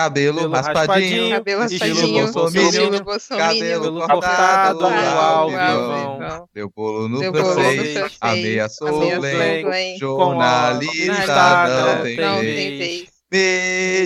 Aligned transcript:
Cabelo, 0.00 0.50
Cabelo 0.50 0.54
raspadinho, 0.54 0.86
raspadinho, 0.86 1.30
Cabelo 1.30 1.64
estilo 1.64 1.94
raspadinho, 1.94 2.32
bolsominion, 2.32 2.68
estilo 2.70 3.04
bolsominion. 3.04 3.82
cabelo 3.82 4.08
cortado, 4.08 4.88
vivão. 4.88 5.48
vivão. 5.50 6.48
Deu 6.54 6.72
bolo 6.74 7.08
no 7.08 7.20
Deu 7.20 7.34
francês, 7.34 8.16
ameaçou 8.20 9.20
bem, 9.20 9.98
jornalista 9.98 11.68
não 11.68 12.02
tem 12.02 12.16
não 12.16 12.38
vez. 12.38 12.56
tem 12.56 12.78
vez. 12.78 13.10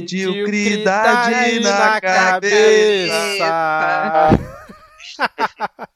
Mediocridade 0.01 1.61
na 1.61 2.01
cabeça. 2.01 3.45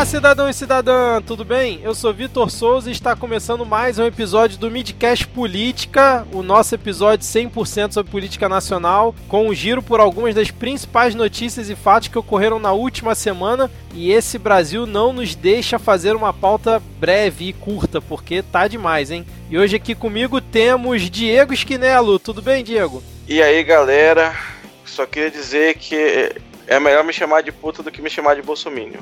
Olá, 0.00 0.06
cidadão 0.06 0.48
e 0.48 0.54
cidadã, 0.54 1.20
tudo 1.20 1.44
bem? 1.44 1.78
Eu 1.82 1.94
sou 1.94 2.10
Vitor 2.10 2.50
Souza 2.50 2.88
e 2.88 2.92
está 2.92 3.14
começando 3.14 3.66
mais 3.66 3.98
um 3.98 4.06
episódio 4.06 4.56
do 4.56 4.70
Midcast 4.70 5.26
Política, 5.26 6.26
o 6.32 6.42
nosso 6.42 6.74
episódio 6.74 7.26
100% 7.26 7.92
sobre 7.92 8.10
política 8.10 8.48
nacional, 8.48 9.14
com 9.28 9.46
um 9.46 9.54
giro 9.54 9.82
por 9.82 10.00
algumas 10.00 10.34
das 10.34 10.50
principais 10.50 11.14
notícias 11.14 11.68
e 11.68 11.76
fatos 11.76 12.08
que 12.08 12.18
ocorreram 12.18 12.58
na 12.58 12.72
última 12.72 13.14
semana. 13.14 13.70
E 13.94 14.10
esse 14.10 14.38
Brasil 14.38 14.86
não 14.86 15.12
nos 15.12 15.34
deixa 15.34 15.78
fazer 15.78 16.16
uma 16.16 16.32
pauta 16.32 16.82
breve 16.98 17.48
e 17.48 17.52
curta, 17.52 18.00
porque 18.00 18.42
tá 18.42 18.66
demais, 18.66 19.10
hein? 19.10 19.26
E 19.50 19.58
hoje 19.58 19.76
aqui 19.76 19.94
comigo 19.94 20.40
temos 20.40 21.10
Diego 21.10 21.52
Esquinelo. 21.52 22.18
Tudo 22.18 22.40
bem, 22.40 22.64
Diego? 22.64 23.02
E 23.28 23.42
aí, 23.42 23.62
galera, 23.62 24.34
só 24.82 25.04
queria 25.04 25.30
dizer 25.30 25.74
que 25.74 26.40
é 26.70 26.78
melhor 26.78 27.02
me 27.02 27.12
chamar 27.12 27.42
de 27.42 27.50
puta 27.50 27.82
do 27.82 27.90
que 27.90 28.00
me 28.00 28.08
chamar 28.08 28.36
de 28.36 28.42
bolsominion. 28.42 29.00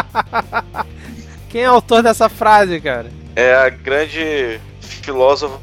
Quem 1.50 1.60
é 1.60 1.66
autor 1.66 2.02
dessa 2.02 2.26
frase, 2.30 2.80
cara? 2.80 3.10
É 3.36 3.54
a 3.54 3.68
grande 3.68 4.58
filósofa 4.80 5.60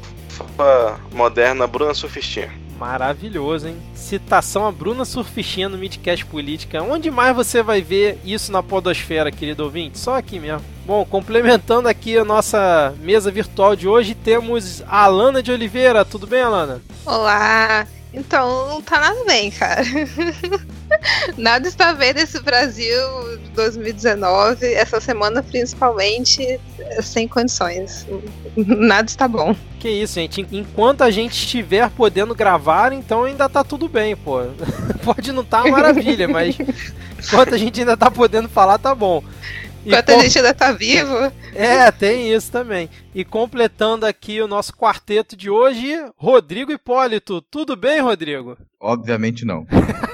moderna 1.10 1.66
Bruna 1.66 1.92
Surfistinha. 1.92 2.52
Maravilhoso, 2.78 3.66
hein? 3.66 3.76
Citação 3.94 4.64
a 4.64 4.70
Bruna 4.70 5.04
Surfistinha 5.04 5.68
no 5.68 5.76
Midcast 5.76 6.24
Política. 6.26 6.82
Onde 6.82 7.10
mais 7.10 7.34
você 7.34 7.60
vai 7.60 7.82
ver 7.82 8.20
isso 8.24 8.52
na 8.52 8.62
podosfera, 8.62 9.32
querido 9.32 9.64
ouvinte? 9.64 9.98
Só 9.98 10.16
aqui 10.16 10.38
mesmo. 10.38 10.64
Bom, 10.86 11.04
complementando 11.04 11.88
aqui 11.88 12.16
a 12.16 12.24
nossa 12.24 12.94
mesa 13.00 13.28
virtual 13.28 13.74
de 13.74 13.88
hoje, 13.88 14.14
temos 14.14 14.82
a 14.86 15.02
Alana 15.04 15.42
de 15.42 15.50
Oliveira. 15.50 16.04
Tudo 16.04 16.28
bem, 16.28 16.42
Alana? 16.42 16.80
Olá! 17.04 17.86
Então, 18.14 18.68
não 18.68 18.80
tá 18.80 19.00
nada 19.00 19.24
bem, 19.24 19.50
cara. 19.50 19.82
nada 21.36 21.66
está 21.66 21.92
bem 21.92 22.14
nesse 22.14 22.40
Brasil 22.40 22.96
2019, 23.54 24.72
essa 24.72 25.00
semana 25.00 25.42
principalmente, 25.42 26.60
sem 27.02 27.26
condições. 27.26 28.06
Nada 28.56 29.08
está 29.08 29.26
bom. 29.26 29.54
Que 29.80 29.88
isso, 29.88 30.14
gente. 30.14 30.46
Enquanto 30.52 31.02
a 31.02 31.10
gente 31.10 31.32
estiver 31.32 31.90
podendo 31.90 32.34
gravar, 32.34 32.92
então 32.92 33.24
ainda 33.24 33.48
tá 33.48 33.64
tudo 33.64 33.88
bem, 33.88 34.14
pô. 34.14 34.42
Pode 35.02 35.32
não 35.32 35.44
tá 35.44 35.64
maravilha, 35.66 36.28
mas 36.28 36.56
enquanto 37.18 37.54
a 37.54 37.58
gente 37.58 37.80
ainda 37.80 37.96
tá 37.96 38.10
podendo 38.10 38.48
falar, 38.48 38.78
tá 38.78 38.94
bom. 38.94 39.22
E 39.84 39.88
Enquanto 39.88 40.06
com- 40.12 40.18
a 40.18 40.22
gente 40.22 40.38
ainda 40.38 40.54
tá 40.54 40.72
vivo, 40.72 41.14
É, 41.54 41.90
tem 41.92 42.32
isso 42.32 42.50
também. 42.50 42.88
E 43.14 43.24
completando 43.24 44.06
aqui 44.06 44.40
o 44.40 44.48
nosso 44.48 44.72
quarteto 44.74 45.36
de 45.36 45.50
hoje, 45.50 45.94
Rodrigo 46.16 46.72
Hipólito. 46.72 47.42
Tudo 47.42 47.76
bem, 47.76 48.00
Rodrigo? 48.00 48.56
Obviamente 48.80 49.44
não. 49.44 49.66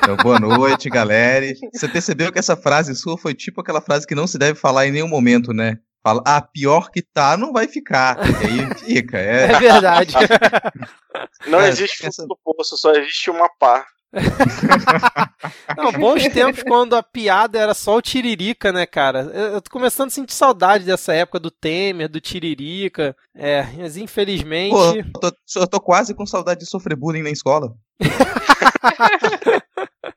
Então, 0.03 0.17
boa 0.17 0.39
noite, 0.41 0.91
galera. 0.91 1.47
Você 1.73 1.89
percebeu 1.89 2.33
que 2.33 2.39
essa 2.39 2.57
frase 2.57 2.95
sua 2.97 3.17
foi 3.17 3.33
tipo 3.35 3.61
aquela 3.61 3.81
frase 3.81 4.07
que 4.07 4.15
não 4.15 4.27
se 4.27 4.37
deve 4.39 4.59
falar 4.59 4.87
em 4.87 4.93
nenhum 4.93 5.09
momento, 5.09 5.53
né? 5.53 5.79
Fala, 6.03 6.23
ah, 6.27 6.41
pior 6.41 6.91
que 6.91 7.03
tá, 7.03 7.37
não 7.37 7.53
vai 7.53 7.69
ficar. 7.69 8.17
E 8.19 8.47
aí 8.47 8.75
fica. 8.75 9.19
É, 9.19 9.53
É 9.53 9.59
verdade. 9.61 10.15
Não 11.47 11.61
existe 11.61 12.07
essa- 12.07 12.23
fundo 12.23 12.29
do 12.29 12.39
poço, 12.57 12.77
só 12.77 12.93
existe 12.93 13.31
uma 13.31 13.49
pá. 13.59 13.85
Não, 15.77 15.93
bons 15.93 16.27
tempos 16.29 16.63
quando 16.63 16.97
a 16.97 17.03
piada 17.03 17.59
era 17.59 17.75
só 17.75 17.97
o 17.97 18.03
Tiririca, 18.03 18.73
né, 18.73 18.87
cara? 18.87 19.21
Eu 19.21 19.61
tô 19.61 19.71
começando 19.71 20.09
a 20.09 20.11
sentir 20.11 20.35
saudade 20.35 20.85
dessa 20.85 21.13
época 21.13 21.39
do 21.39 21.51
Temer, 21.51 22.09
do 22.09 22.21
Tiririca. 22.21 23.17
É, 23.35 23.67
mas 23.77 23.97
infelizmente. 23.97 24.73
Pô, 24.73 24.95
eu 24.95 25.13
tô, 25.13 25.33
eu 25.57 25.67
tô 25.67 25.81
quase 25.81 26.15
com 26.15 26.27
saudade 26.27 26.61
de 26.61 26.67
sofrer 26.67 26.97
bullying 26.97 27.23
na 27.23 27.31
escola. 27.31 27.75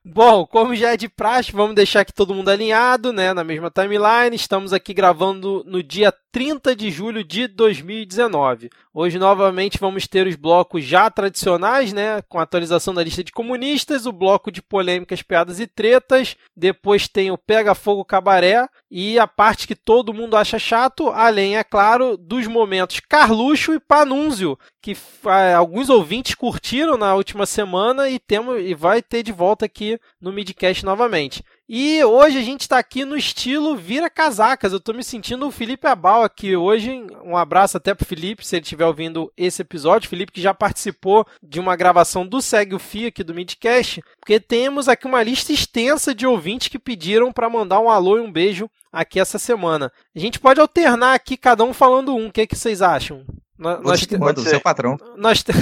Bom, 0.05 0.45
como 0.45 0.75
já 0.75 0.93
é 0.93 0.97
de 0.97 1.07
praxe, 1.07 1.51
vamos 1.51 1.75
deixar 1.75 2.01
aqui 2.01 2.13
todo 2.13 2.35
mundo 2.35 2.49
alinhado, 2.49 3.13
né, 3.13 3.33
na 3.33 3.43
mesma 3.43 3.71
timeline. 3.71 4.35
Estamos 4.35 4.73
aqui 4.73 4.93
gravando 4.93 5.63
no 5.65 5.81
dia 5.81 6.13
30 6.33 6.75
de 6.75 6.89
julho 6.89 7.23
de 7.23 7.47
2019. 7.47 8.71
Hoje, 8.91 9.19
novamente, 9.19 9.77
vamos 9.79 10.07
ter 10.07 10.25
os 10.25 10.35
blocos 10.35 10.83
já 10.83 11.07
tradicionais, 11.07 11.93
né, 11.93 12.23
com 12.23 12.39
a 12.39 12.41
atualização 12.41 12.91
da 12.91 13.03
lista 13.03 13.23
de 13.23 13.31
comunistas, 13.31 14.07
o 14.07 14.11
bloco 14.11 14.51
de 14.51 14.59
polêmicas, 14.59 15.21
piadas 15.21 15.59
e 15.59 15.67
tretas. 15.67 16.35
Depois 16.57 17.07
tem 17.07 17.29
o 17.29 17.37
Pega 17.37 17.75
Fogo 17.75 18.03
Cabaré 18.03 18.67
e 18.89 19.19
a 19.19 19.27
parte 19.27 19.67
que 19.67 19.75
todo 19.75 20.13
mundo 20.13 20.35
acha 20.35 20.57
chato, 20.57 21.09
além, 21.09 21.55
é 21.55 21.63
claro, 21.63 22.17
dos 22.17 22.47
momentos 22.47 22.99
Carluxo 22.99 23.71
e 23.75 23.79
Panúnzio, 23.79 24.57
que 24.81 24.97
ah, 25.25 25.55
alguns 25.55 25.87
ouvintes 25.87 26.33
curtiram 26.33 26.97
na 26.97 27.13
última 27.13 27.45
semana 27.45 28.09
e 28.09 28.17
temos 28.17 28.59
e 28.59 28.73
vai 28.73 29.03
ter 29.03 29.21
de 29.21 29.31
volta 29.31 29.65
aqui 29.65 29.99
no 30.19 30.33
Midcast 30.33 30.83
novamente. 30.83 31.43
E 31.67 32.03
hoje 32.03 32.37
a 32.37 32.41
gente 32.41 32.61
está 32.61 32.77
aqui 32.77 33.05
no 33.05 33.15
estilo 33.15 33.75
vira 33.77 34.09
casacas. 34.09 34.73
Eu 34.73 34.81
tô 34.81 34.91
me 34.93 35.03
sentindo 35.03 35.47
o 35.47 35.51
Felipe 35.51 35.87
Abal 35.87 36.21
aqui 36.21 36.55
hoje. 36.57 36.91
Um 37.23 37.37
abraço 37.37 37.77
até 37.77 37.93
pro 37.93 38.05
Felipe, 38.05 38.45
se 38.45 38.57
ele 38.57 38.63
estiver 38.63 38.85
ouvindo 38.85 39.31
esse 39.37 39.61
episódio. 39.61 40.09
Felipe 40.09 40.33
que 40.33 40.41
já 40.41 40.53
participou 40.53 41.25
de 41.41 41.59
uma 41.61 41.75
gravação 41.77 42.27
do 42.27 42.41
Segue 42.41 42.75
o 42.75 42.79
Fio 42.79 43.07
aqui 43.07 43.23
do 43.23 43.33
Midcast, 43.33 44.03
porque 44.19 44.39
temos 44.41 44.89
aqui 44.89 45.07
uma 45.07 45.23
lista 45.23 45.53
extensa 45.53 46.13
de 46.13 46.27
ouvintes 46.27 46.67
que 46.67 46.77
pediram 46.77 47.31
para 47.31 47.49
mandar 47.49 47.79
um 47.79 47.89
alô 47.89 48.17
e 48.17 48.21
um 48.21 48.31
beijo 48.31 48.69
aqui 48.91 49.19
essa 49.19 49.39
semana. 49.39 49.91
A 50.13 50.19
gente 50.19 50.39
pode 50.41 50.59
alternar 50.59 51.13
aqui, 51.15 51.37
cada 51.37 51.63
um 51.63 51.73
falando 51.73 52.13
um. 52.13 52.27
O 52.27 52.31
que, 52.31 52.45
que 52.45 52.57
vocês 52.57 52.81
acham? 52.81 53.23
Nó- 53.57 53.77
Você 53.77 53.83
Nós, 53.87 53.99
que 54.01 54.07
te- 54.07 54.17
manda, 54.17 54.25
pode 54.33 54.39
o 54.41 54.43
ser. 54.43 54.49
seu 54.49 54.61
patrão. 54.61 54.97
nós 55.15 55.41
te- 55.41 55.53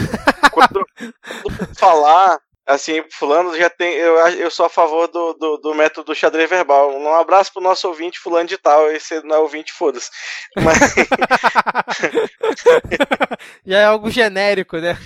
quando 0.51 0.83
falar, 1.77 2.39
assim, 2.65 3.03
fulano 3.11 3.55
já 3.57 3.69
tem. 3.69 3.93
Eu, 3.93 4.15
eu 4.29 4.49
sou 4.51 4.65
a 4.65 4.69
favor 4.69 5.07
do, 5.07 5.33
do, 5.33 5.57
do 5.57 5.75
método 5.75 6.15
xadrez 6.15 6.49
verbal. 6.49 6.91
Um 6.97 7.13
abraço 7.15 7.51
pro 7.53 7.61
nosso 7.61 7.87
ouvinte, 7.87 8.19
fulano 8.19 8.47
de 8.47 8.57
tal. 8.57 8.91
Esse 8.91 9.21
não 9.23 9.35
é 9.35 9.39
ouvinte, 9.39 9.71
foda-se. 9.73 10.09
Mas 10.57 10.79
Já 13.65 13.79
é 13.79 13.85
algo 13.85 14.09
genérico, 14.09 14.77
né? 14.77 14.97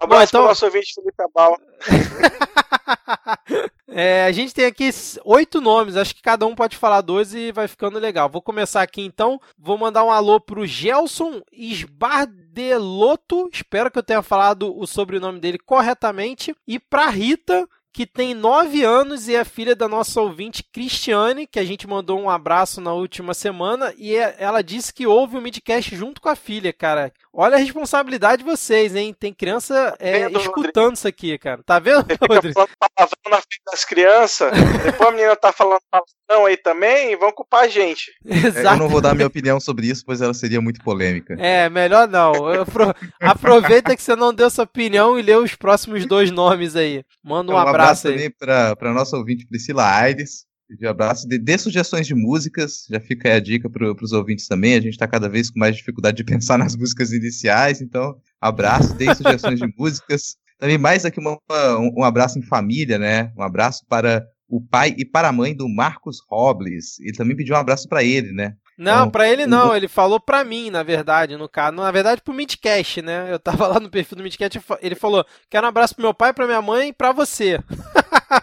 um 0.00 0.04
abraço 0.04 0.24
então- 0.30 0.40
pro 0.40 0.48
nosso 0.48 0.64
ouvinte, 0.64 0.94
Felipe 0.94 1.22
Abal. 1.22 1.58
É, 3.94 4.24
a 4.24 4.32
gente 4.32 4.54
tem 4.54 4.64
aqui 4.64 4.88
oito 5.22 5.60
nomes, 5.60 5.98
acho 5.98 6.14
que 6.14 6.22
cada 6.22 6.46
um 6.46 6.54
pode 6.54 6.78
falar 6.78 7.02
dois 7.02 7.34
e 7.34 7.52
vai 7.52 7.68
ficando 7.68 7.98
legal. 7.98 8.26
Vou 8.30 8.40
começar 8.40 8.80
aqui 8.80 9.02
então. 9.02 9.38
Vou 9.58 9.76
mandar 9.76 10.02
um 10.02 10.10
alô 10.10 10.40
pro 10.40 10.66
Gelson 10.66 11.42
Esbardelotto, 11.52 13.50
espero 13.52 13.90
que 13.90 13.98
eu 13.98 14.02
tenha 14.02 14.22
falado 14.22 14.74
o 14.74 14.86
sobrenome 14.86 15.38
dele 15.38 15.58
corretamente, 15.58 16.54
e 16.66 16.78
pra 16.78 17.08
Rita, 17.10 17.68
que 17.92 18.06
tem 18.06 18.32
nove 18.32 18.82
anos 18.82 19.28
e 19.28 19.34
é 19.36 19.44
filha 19.44 19.76
da 19.76 19.86
nossa 19.86 20.18
ouvinte 20.22 20.64
Cristiane, 20.72 21.46
que 21.46 21.58
a 21.58 21.64
gente 21.64 21.86
mandou 21.86 22.18
um 22.18 22.30
abraço 22.30 22.80
na 22.80 22.94
última 22.94 23.34
semana, 23.34 23.92
e 23.98 24.16
é- 24.16 24.36
ela 24.38 24.62
disse 24.62 24.94
que 24.94 25.06
ouve 25.06 25.36
o 25.36 25.42
Midcast 25.42 25.94
junto 25.94 26.18
com 26.18 26.30
a 26.30 26.34
filha, 26.34 26.72
cara. 26.72 27.12
Olha 27.34 27.56
a 27.56 27.58
responsabilidade 27.58 28.42
de 28.44 28.48
vocês, 28.50 28.94
hein? 28.94 29.14
Tem 29.18 29.32
criança 29.32 29.96
é, 29.98 30.28
Vendo, 30.28 30.38
escutando 30.38 30.96
isso 30.96 31.08
aqui, 31.08 31.38
cara. 31.38 31.62
Tá 31.64 31.78
vendo, 31.78 32.04
Você 32.04 32.16
Rodrigo? 32.28 32.52
falando 32.54 32.70
palavrão 32.78 33.30
na 33.30 33.36
frente 33.36 33.62
das 33.70 33.84
crianças. 33.86 34.52
Depois 34.84 35.08
a 35.08 35.12
menina 35.12 35.34
tá 35.36 35.50
falando 35.50 35.80
palavrão 35.90 36.46
aí 36.46 36.58
também. 36.58 37.16
Vão 37.16 37.32
culpar 37.32 37.64
a 37.64 37.68
gente. 37.68 38.12
É, 38.26 38.34
eu 38.44 38.48
Exato. 38.48 38.78
não 38.78 38.88
vou 38.88 39.00
dar 39.00 39.14
minha 39.14 39.26
opinião 39.26 39.58
sobre 39.58 39.86
isso, 39.86 40.02
pois 40.04 40.20
ela 40.20 40.34
seria 40.34 40.60
muito 40.60 40.82
polêmica. 40.84 41.34
É, 41.38 41.70
melhor 41.70 42.06
não. 42.06 42.32
Eu 42.52 42.62
apro- 42.62 42.94
Aproveita 43.20 43.96
que 43.96 44.02
você 44.02 44.14
não 44.14 44.32
deu 44.34 44.50
sua 44.50 44.64
opinião 44.64 45.18
e 45.18 45.22
lê 45.22 45.34
os 45.34 45.54
próximos 45.54 46.04
dois 46.06 46.30
nomes 46.30 46.76
aí. 46.76 47.02
Manda 47.24 47.52
um, 47.52 47.54
Então, 47.58 47.68
abraço, 47.68 48.08
aí. 48.08 48.14
também 48.14 48.30
para 48.30 48.76
para 48.76 48.92
nossa 48.92 49.16
ouvinte 49.16 49.46
Priscila 49.46 49.88
Aires. 49.90 50.44
De 50.78 50.86
abraço, 50.86 51.28
dê, 51.28 51.38
dê 51.38 51.58
sugestões 51.58 52.06
de 52.06 52.14
músicas, 52.14 52.86
já 52.88 52.98
fica 52.98 53.28
aí 53.28 53.34
a 53.34 53.40
dica 53.40 53.68
para 53.68 53.92
os 54.02 54.12
ouvintes 54.12 54.48
também. 54.48 54.74
A 54.74 54.80
gente 54.80 54.92
está 54.94 55.06
cada 55.06 55.28
vez 55.28 55.50
com 55.50 55.58
mais 55.58 55.76
dificuldade 55.76 56.16
de 56.16 56.24
pensar 56.24 56.56
nas 56.58 56.74
músicas 56.74 57.12
iniciais, 57.12 57.80
então 57.82 58.16
abraço, 58.40 58.94
dê 58.94 59.14
sugestões 59.14 59.58
de 59.60 59.66
músicas. 59.76 60.36
Também 60.58 60.78
mais 60.78 61.04
aqui 61.04 61.20
uma- 61.20 61.38
um, 61.78 62.00
um 62.00 62.04
abraço 62.04 62.38
em 62.38 62.42
família, 62.42 62.98
né? 62.98 63.32
Um 63.36 63.42
abraço 63.42 63.84
para 63.88 64.24
o 64.48 64.60
pai 64.60 64.94
e 64.96 65.04
para 65.04 65.28
a 65.28 65.32
mãe 65.32 65.54
do 65.54 65.68
Marcos 65.68 66.20
Robles. 66.28 66.98
E 67.00 67.12
também 67.12 67.36
pediu 67.36 67.54
um 67.54 67.58
abraço 67.58 67.88
para 67.88 68.02
ele, 68.04 68.32
né? 68.32 68.54
Não, 68.82 69.02
Então, 69.02 69.10
pra 69.10 69.28
ele 69.28 69.46
não, 69.46 69.76
ele 69.76 69.86
falou 69.86 70.18
pra 70.18 70.44
mim, 70.44 70.70
na 70.70 70.82
verdade, 70.82 71.36
no 71.36 71.48
caso. 71.48 71.76
Na 71.76 71.90
verdade, 71.90 72.20
pro 72.20 72.34
Midcast, 72.34 73.00
né? 73.00 73.32
Eu 73.32 73.38
tava 73.38 73.66
lá 73.68 73.78
no 73.78 73.88
perfil 73.88 74.16
do 74.16 74.24
Midcast 74.24 74.60
ele 74.80 74.94
falou: 74.94 75.24
quero 75.48 75.64
um 75.64 75.68
abraço 75.68 75.94
pro 75.94 76.02
meu 76.02 76.12
pai, 76.12 76.32
pra 76.32 76.46
minha 76.46 76.60
mãe 76.60 76.88
e 76.88 76.92
pra 76.92 77.12
você. 77.12 77.60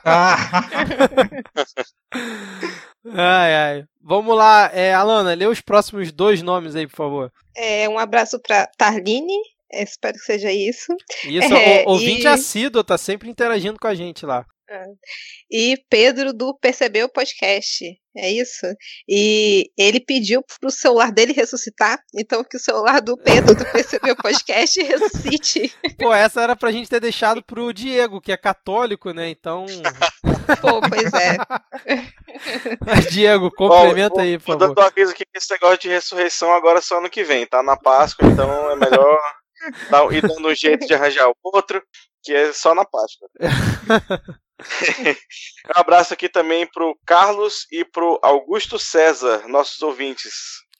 Ah, 0.06 0.38
Ai, 3.12 3.56
ai. 3.56 3.86
Vamos 4.02 4.36
lá, 4.36 4.70
é, 4.74 4.94
Alana, 4.94 5.34
lê 5.34 5.46
os 5.46 5.62
próximos 5.62 6.12
dois 6.12 6.42
nomes 6.42 6.76
aí, 6.76 6.88
por 6.88 6.96
favor. 6.96 7.32
É, 7.56 7.88
um 7.90 7.98
abraço 7.98 8.40
para 8.40 8.68
Tarline, 8.78 9.34
é, 9.72 9.84
espero 9.84 10.18
que 10.18 10.24
seja 10.24 10.52
isso. 10.52 10.96
Isso, 11.26 11.54
é, 11.54 11.84
o, 11.86 11.92
ouvinte 11.92 12.24
e... 12.24 12.28
assíduo, 12.28 12.84
tá 12.84 12.98
sempre 12.98 13.30
interagindo 13.30 13.80
com 13.80 13.88
a 13.88 13.96
gente 13.96 14.26
lá. 14.26 14.46
E 15.50 15.78
Pedro 15.90 16.34
do 16.34 16.58
Percebeu 16.58 17.10
Podcast. 17.10 17.86
É 18.18 18.30
isso? 18.30 18.66
E 19.08 19.72
ele 19.78 20.00
pediu 20.00 20.44
pro 20.60 20.72
celular 20.72 21.12
dele 21.12 21.32
ressuscitar, 21.32 22.00
então 22.14 22.44
que 22.44 22.58
o 22.58 22.60
celular 22.60 23.00
do 23.02 23.16
Pedro 23.16 23.56
do 23.56 23.66
Percebeu 23.72 24.16
Podcast 24.16 24.82
ressuscite. 24.84 25.74
Pô, 25.98 26.14
essa 26.14 26.42
era 26.42 26.56
pra 26.56 26.72
gente 26.72 26.90
ter 26.90 27.00
deixado 27.00 27.44
pro 27.44 27.74
Diego, 27.74 28.20
que 28.20 28.32
é 28.32 28.38
católico, 28.38 29.12
né? 29.12 29.30
Então. 29.30 29.66
Pô, 30.62 30.82
pois 30.82 31.14
é. 31.14 31.38
Diego, 33.12 33.52
complementa 33.52 34.16
Bom, 34.16 34.22
aí, 34.22 34.38
por 34.40 34.60
favor. 34.60 34.74
Eu 34.76 34.84
aviso 34.84 35.12
aqui 35.12 35.24
que 35.24 35.38
esse 35.38 35.52
negócio 35.52 35.78
de 35.78 35.90
ressurreição 35.90 36.52
agora 36.54 36.80
é 36.80 36.82
só 36.82 36.98
ano 36.98 37.10
que 37.10 37.24
vem, 37.24 37.46
tá? 37.46 37.62
Na 37.62 37.78
Páscoa, 37.78 38.28
então 38.28 38.72
é 38.72 38.76
melhor 38.76 39.20
ir 40.12 40.22
dando 40.22 40.48
um 40.48 40.56
jeito 40.56 40.88
de 40.88 40.94
arranjar 40.94 41.30
o 41.30 41.36
outro, 41.44 41.82
que 42.24 42.34
é 42.34 42.52
só 42.52 42.74
na 42.74 42.84
Páscoa. 42.84 43.30
um 45.76 45.80
abraço 45.80 46.14
aqui 46.14 46.28
também 46.28 46.68
pro 46.68 46.98
Carlos 47.06 47.66
e 47.72 47.86
pro 47.86 48.20
Augusto 48.22 48.78
César, 48.78 49.48
nossos 49.48 49.82
ouvintes. 49.82 50.34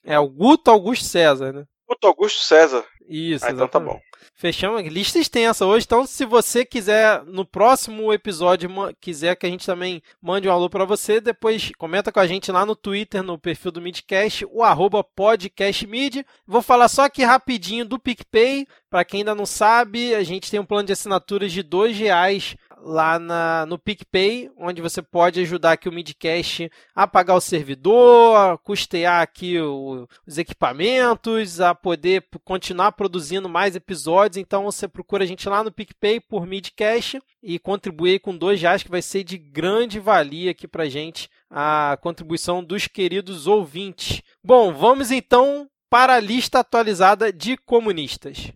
É 0.04 0.18
o 0.18 0.28
Guto 0.28 0.70
Augusto 0.70 1.04
César, 1.04 1.52
né? 1.52 1.64
Guto 1.88 2.06
Augusto 2.06 2.42
César. 2.42 2.84
Isso, 3.08 3.44
ah, 3.44 3.50
então 3.50 3.66
tá 3.66 3.80
bom. 3.80 4.00
Fechamos. 4.36 4.82
Lista 4.84 5.18
extensa 5.18 5.66
hoje, 5.66 5.84
então 5.84 6.06
se 6.06 6.24
você 6.24 6.64
quiser, 6.64 7.22
no 7.24 7.44
próximo 7.44 8.12
episódio, 8.12 8.70
quiser 9.00 9.34
que 9.34 9.44
a 9.44 9.50
gente 9.50 9.66
também 9.66 10.00
mande 10.22 10.48
um 10.48 10.52
alô 10.52 10.70
para 10.70 10.84
você, 10.84 11.20
depois 11.20 11.72
comenta 11.76 12.12
com 12.12 12.20
a 12.20 12.26
gente 12.26 12.52
lá 12.52 12.64
no 12.64 12.76
Twitter, 12.76 13.22
no 13.22 13.36
perfil 13.36 13.72
do 13.72 13.82
Midcast, 13.82 14.46
o 14.50 14.62
arroba 14.62 15.02
podcastmid. 15.02 16.24
Vou 16.46 16.62
falar 16.62 16.88
só 16.88 17.04
aqui 17.04 17.24
rapidinho 17.24 17.84
do 17.84 17.98
PicPay. 17.98 18.66
Para 18.88 19.04
quem 19.04 19.20
ainda 19.20 19.34
não 19.34 19.44
sabe, 19.44 20.14
a 20.14 20.22
gente 20.22 20.50
tem 20.50 20.60
um 20.60 20.64
plano 20.64 20.86
de 20.86 20.92
assinaturas 20.92 21.52
de 21.52 21.62
dois 21.62 21.96
reais 21.96 22.56
lá 22.82 23.18
na, 23.18 23.66
no 23.66 23.78
PicPay, 23.78 24.50
onde 24.56 24.80
você 24.80 25.02
pode 25.02 25.40
ajudar 25.40 25.72
aqui 25.72 25.88
o 25.88 25.92
Midcast 25.92 26.70
a 26.94 27.06
pagar 27.06 27.34
o 27.34 27.40
servidor, 27.40 28.36
a 28.36 28.58
custear 28.58 29.22
aqui 29.22 29.60
o, 29.60 30.08
os 30.26 30.38
equipamentos, 30.38 31.60
a 31.60 31.74
poder 31.74 32.24
continuar 32.44 32.92
produzindo 32.92 33.48
mais 33.48 33.76
episódios. 33.76 34.36
Então 34.36 34.64
você 34.64 34.88
procura 34.88 35.24
a 35.24 35.26
gente 35.26 35.48
lá 35.48 35.62
no 35.62 35.72
PicPay 35.72 36.20
por 36.20 36.46
Midcast 36.46 37.20
e 37.42 37.58
contribuir 37.58 38.20
com 38.20 38.36
dois 38.36 38.60
reais, 38.60 38.82
que 38.82 38.90
vai 38.90 39.02
ser 39.02 39.24
de 39.24 39.38
grande 39.38 39.98
valia 39.98 40.50
aqui 40.50 40.66
pra 40.68 40.88
gente 40.88 41.28
a 41.50 41.98
contribuição 42.00 42.62
dos 42.62 42.86
queridos 42.86 43.46
ouvintes. 43.46 44.22
Bom, 44.42 44.72
vamos 44.72 45.10
então 45.10 45.68
para 45.88 46.14
a 46.14 46.20
lista 46.20 46.60
atualizada 46.60 47.32
de 47.32 47.56
comunistas. 47.56 48.52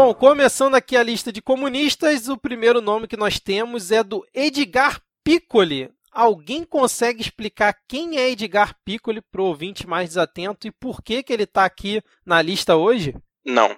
Bom, 0.00 0.14
começando 0.14 0.76
aqui 0.76 0.96
a 0.96 1.02
lista 1.02 1.32
de 1.32 1.42
comunistas, 1.42 2.28
o 2.28 2.38
primeiro 2.38 2.80
nome 2.80 3.08
que 3.08 3.16
nós 3.16 3.40
temos 3.40 3.90
é 3.90 4.00
do 4.00 4.24
Edgar 4.32 5.02
Piccoli. 5.24 5.90
Alguém 6.12 6.62
consegue 6.62 7.20
explicar 7.20 7.76
quem 7.88 8.16
é 8.16 8.30
Edgar 8.30 8.76
Piccoli 8.84 9.20
para 9.20 9.42
o 9.42 9.46
ouvinte 9.46 9.88
mais 9.88 10.10
desatento 10.10 10.68
e 10.68 10.70
por 10.70 11.02
que, 11.02 11.20
que 11.20 11.32
ele 11.32 11.42
está 11.42 11.64
aqui 11.64 12.00
na 12.24 12.40
lista 12.40 12.76
hoje? 12.76 13.12
Não. 13.44 13.76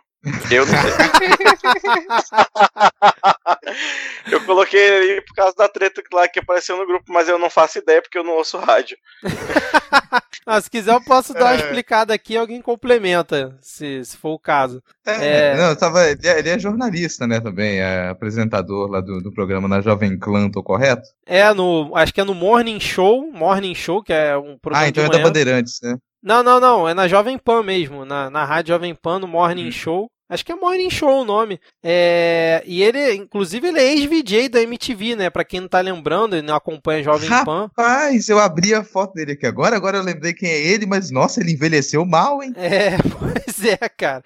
Eu 0.50 0.66
não 0.66 0.74
sei. 0.74 0.90
eu 4.30 4.44
coloquei 4.44 4.80
ele 4.80 5.22
por 5.22 5.34
causa 5.34 5.56
da 5.56 5.66
treta 5.68 6.02
lá 6.12 6.28
que 6.28 6.40
apareceu 6.40 6.76
no 6.76 6.86
grupo, 6.86 7.04
mas 7.08 7.26
eu 7.28 7.38
não 7.38 7.48
faço 7.48 7.78
ideia 7.78 8.02
porque 8.02 8.18
eu 8.18 8.24
não 8.24 8.34
ouço 8.34 8.58
rádio. 8.58 8.98
ah, 10.44 10.60
se 10.60 10.68
quiser, 10.68 10.92
eu 10.92 11.02
posso 11.02 11.32
dar 11.32 11.46
uma 11.46 11.54
é. 11.54 11.56
explicada 11.56 12.12
aqui 12.12 12.36
alguém 12.36 12.60
complementa, 12.60 13.56
se, 13.62 14.04
se 14.04 14.14
for 14.16 14.32
o 14.32 14.38
caso. 14.38 14.82
É, 15.06 15.52
é... 15.52 15.56
Não, 15.56 15.74
tava, 15.74 16.06
ele, 16.06 16.28
é, 16.28 16.38
ele, 16.38 16.50
é, 16.50 16.58
jornalista, 16.58 17.26
né, 17.26 17.40
também, 17.40 17.78
é 17.78 18.08
apresentador 18.08 18.90
lá 18.90 19.00
do, 19.00 19.22
do 19.22 19.32
programa 19.32 19.68
na 19.68 19.80
Jovem 19.80 20.18
Clã, 20.18 20.50
tô 20.50 20.62
correto? 20.62 21.08
É, 21.24 21.50
no, 21.54 21.96
acho 21.96 22.12
que 22.12 22.20
é 22.20 22.24
no 22.24 22.34
Morning 22.34 22.78
Show, 22.78 23.32
Morning 23.32 23.74
Show, 23.74 24.02
que 24.02 24.12
é 24.12 24.36
um 24.36 24.58
programa 24.58 24.84
Ah, 24.84 24.88
então 24.88 25.04
é 25.04 25.08
da 25.08 25.18
Bandeirantes, 25.18 25.80
né? 25.82 25.96
Não, 26.22 26.42
não, 26.42 26.60
não. 26.60 26.88
É 26.88 26.94
na 26.94 27.08
Jovem 27.08 27.38
Pan 27.38 27.62
mesmo. 27.62 28.04
Na, 28.04 28.30
na 28.30 28.44
Rádio 28.44 28.74
Jovem 28.74 28.94
Pan, 28.94 29.18
no 29.18 29.28
Morning 29.28 29.68
hum. 29.68 29.72
Show. 29.72 30.10
Acho 30.30 30.44
que 30.44 30.52
é 30.52 30.54
Morning 30.54 30.90
Show 30.90 31.22
o 31.22 31.24
nome. 31.24 31.58
É, 31.82 32.62
e 32.64 32.84
ele, 32.84 33.14
inclusive, 33.16 33.66
ele 33.66 33.80
é 33.80 33.92
ex-VJ 33.92 34.48
da 34.48 34.62
MTV, 34.62 35.16
né? 35.16 35.28
Pra 35.28 35.44
quem 35.44 35.58
não 35.58 35.66
tá 35.66 35.80
lembrando, 35.80 36.36
ele 36.36 36.46
não 36.46 36.54
acompanha 36.54 37.02
Jovem 37.02 37.28
Pan. 37.44 37.68
Rapaz, 37.76 38.28
eu 38.28 38.38
abri 38.38 38.72
a 38.72 38.84
foto 38.84 39.14
dele 39.14 39.32
aqui 39.32 39.44
agora, 39.44 39.74
agora 39.74 39.98
eu 39.98 40.04
lembrei 40.04 40.32
quem 40.32 40.48
é 40.48 40.68
ele, 40.68 40.86
mas 40.86 41.10
nossa, 41.10 41.40
ele 41.40 41.52
envelheceu 41.52 42.06
mal, 42.06 42.44
hein? 42.44 42.52
É, 42.56 42.90
pois 43.18 43.64
é, 43.64 43.88
cara. 43.88 44.22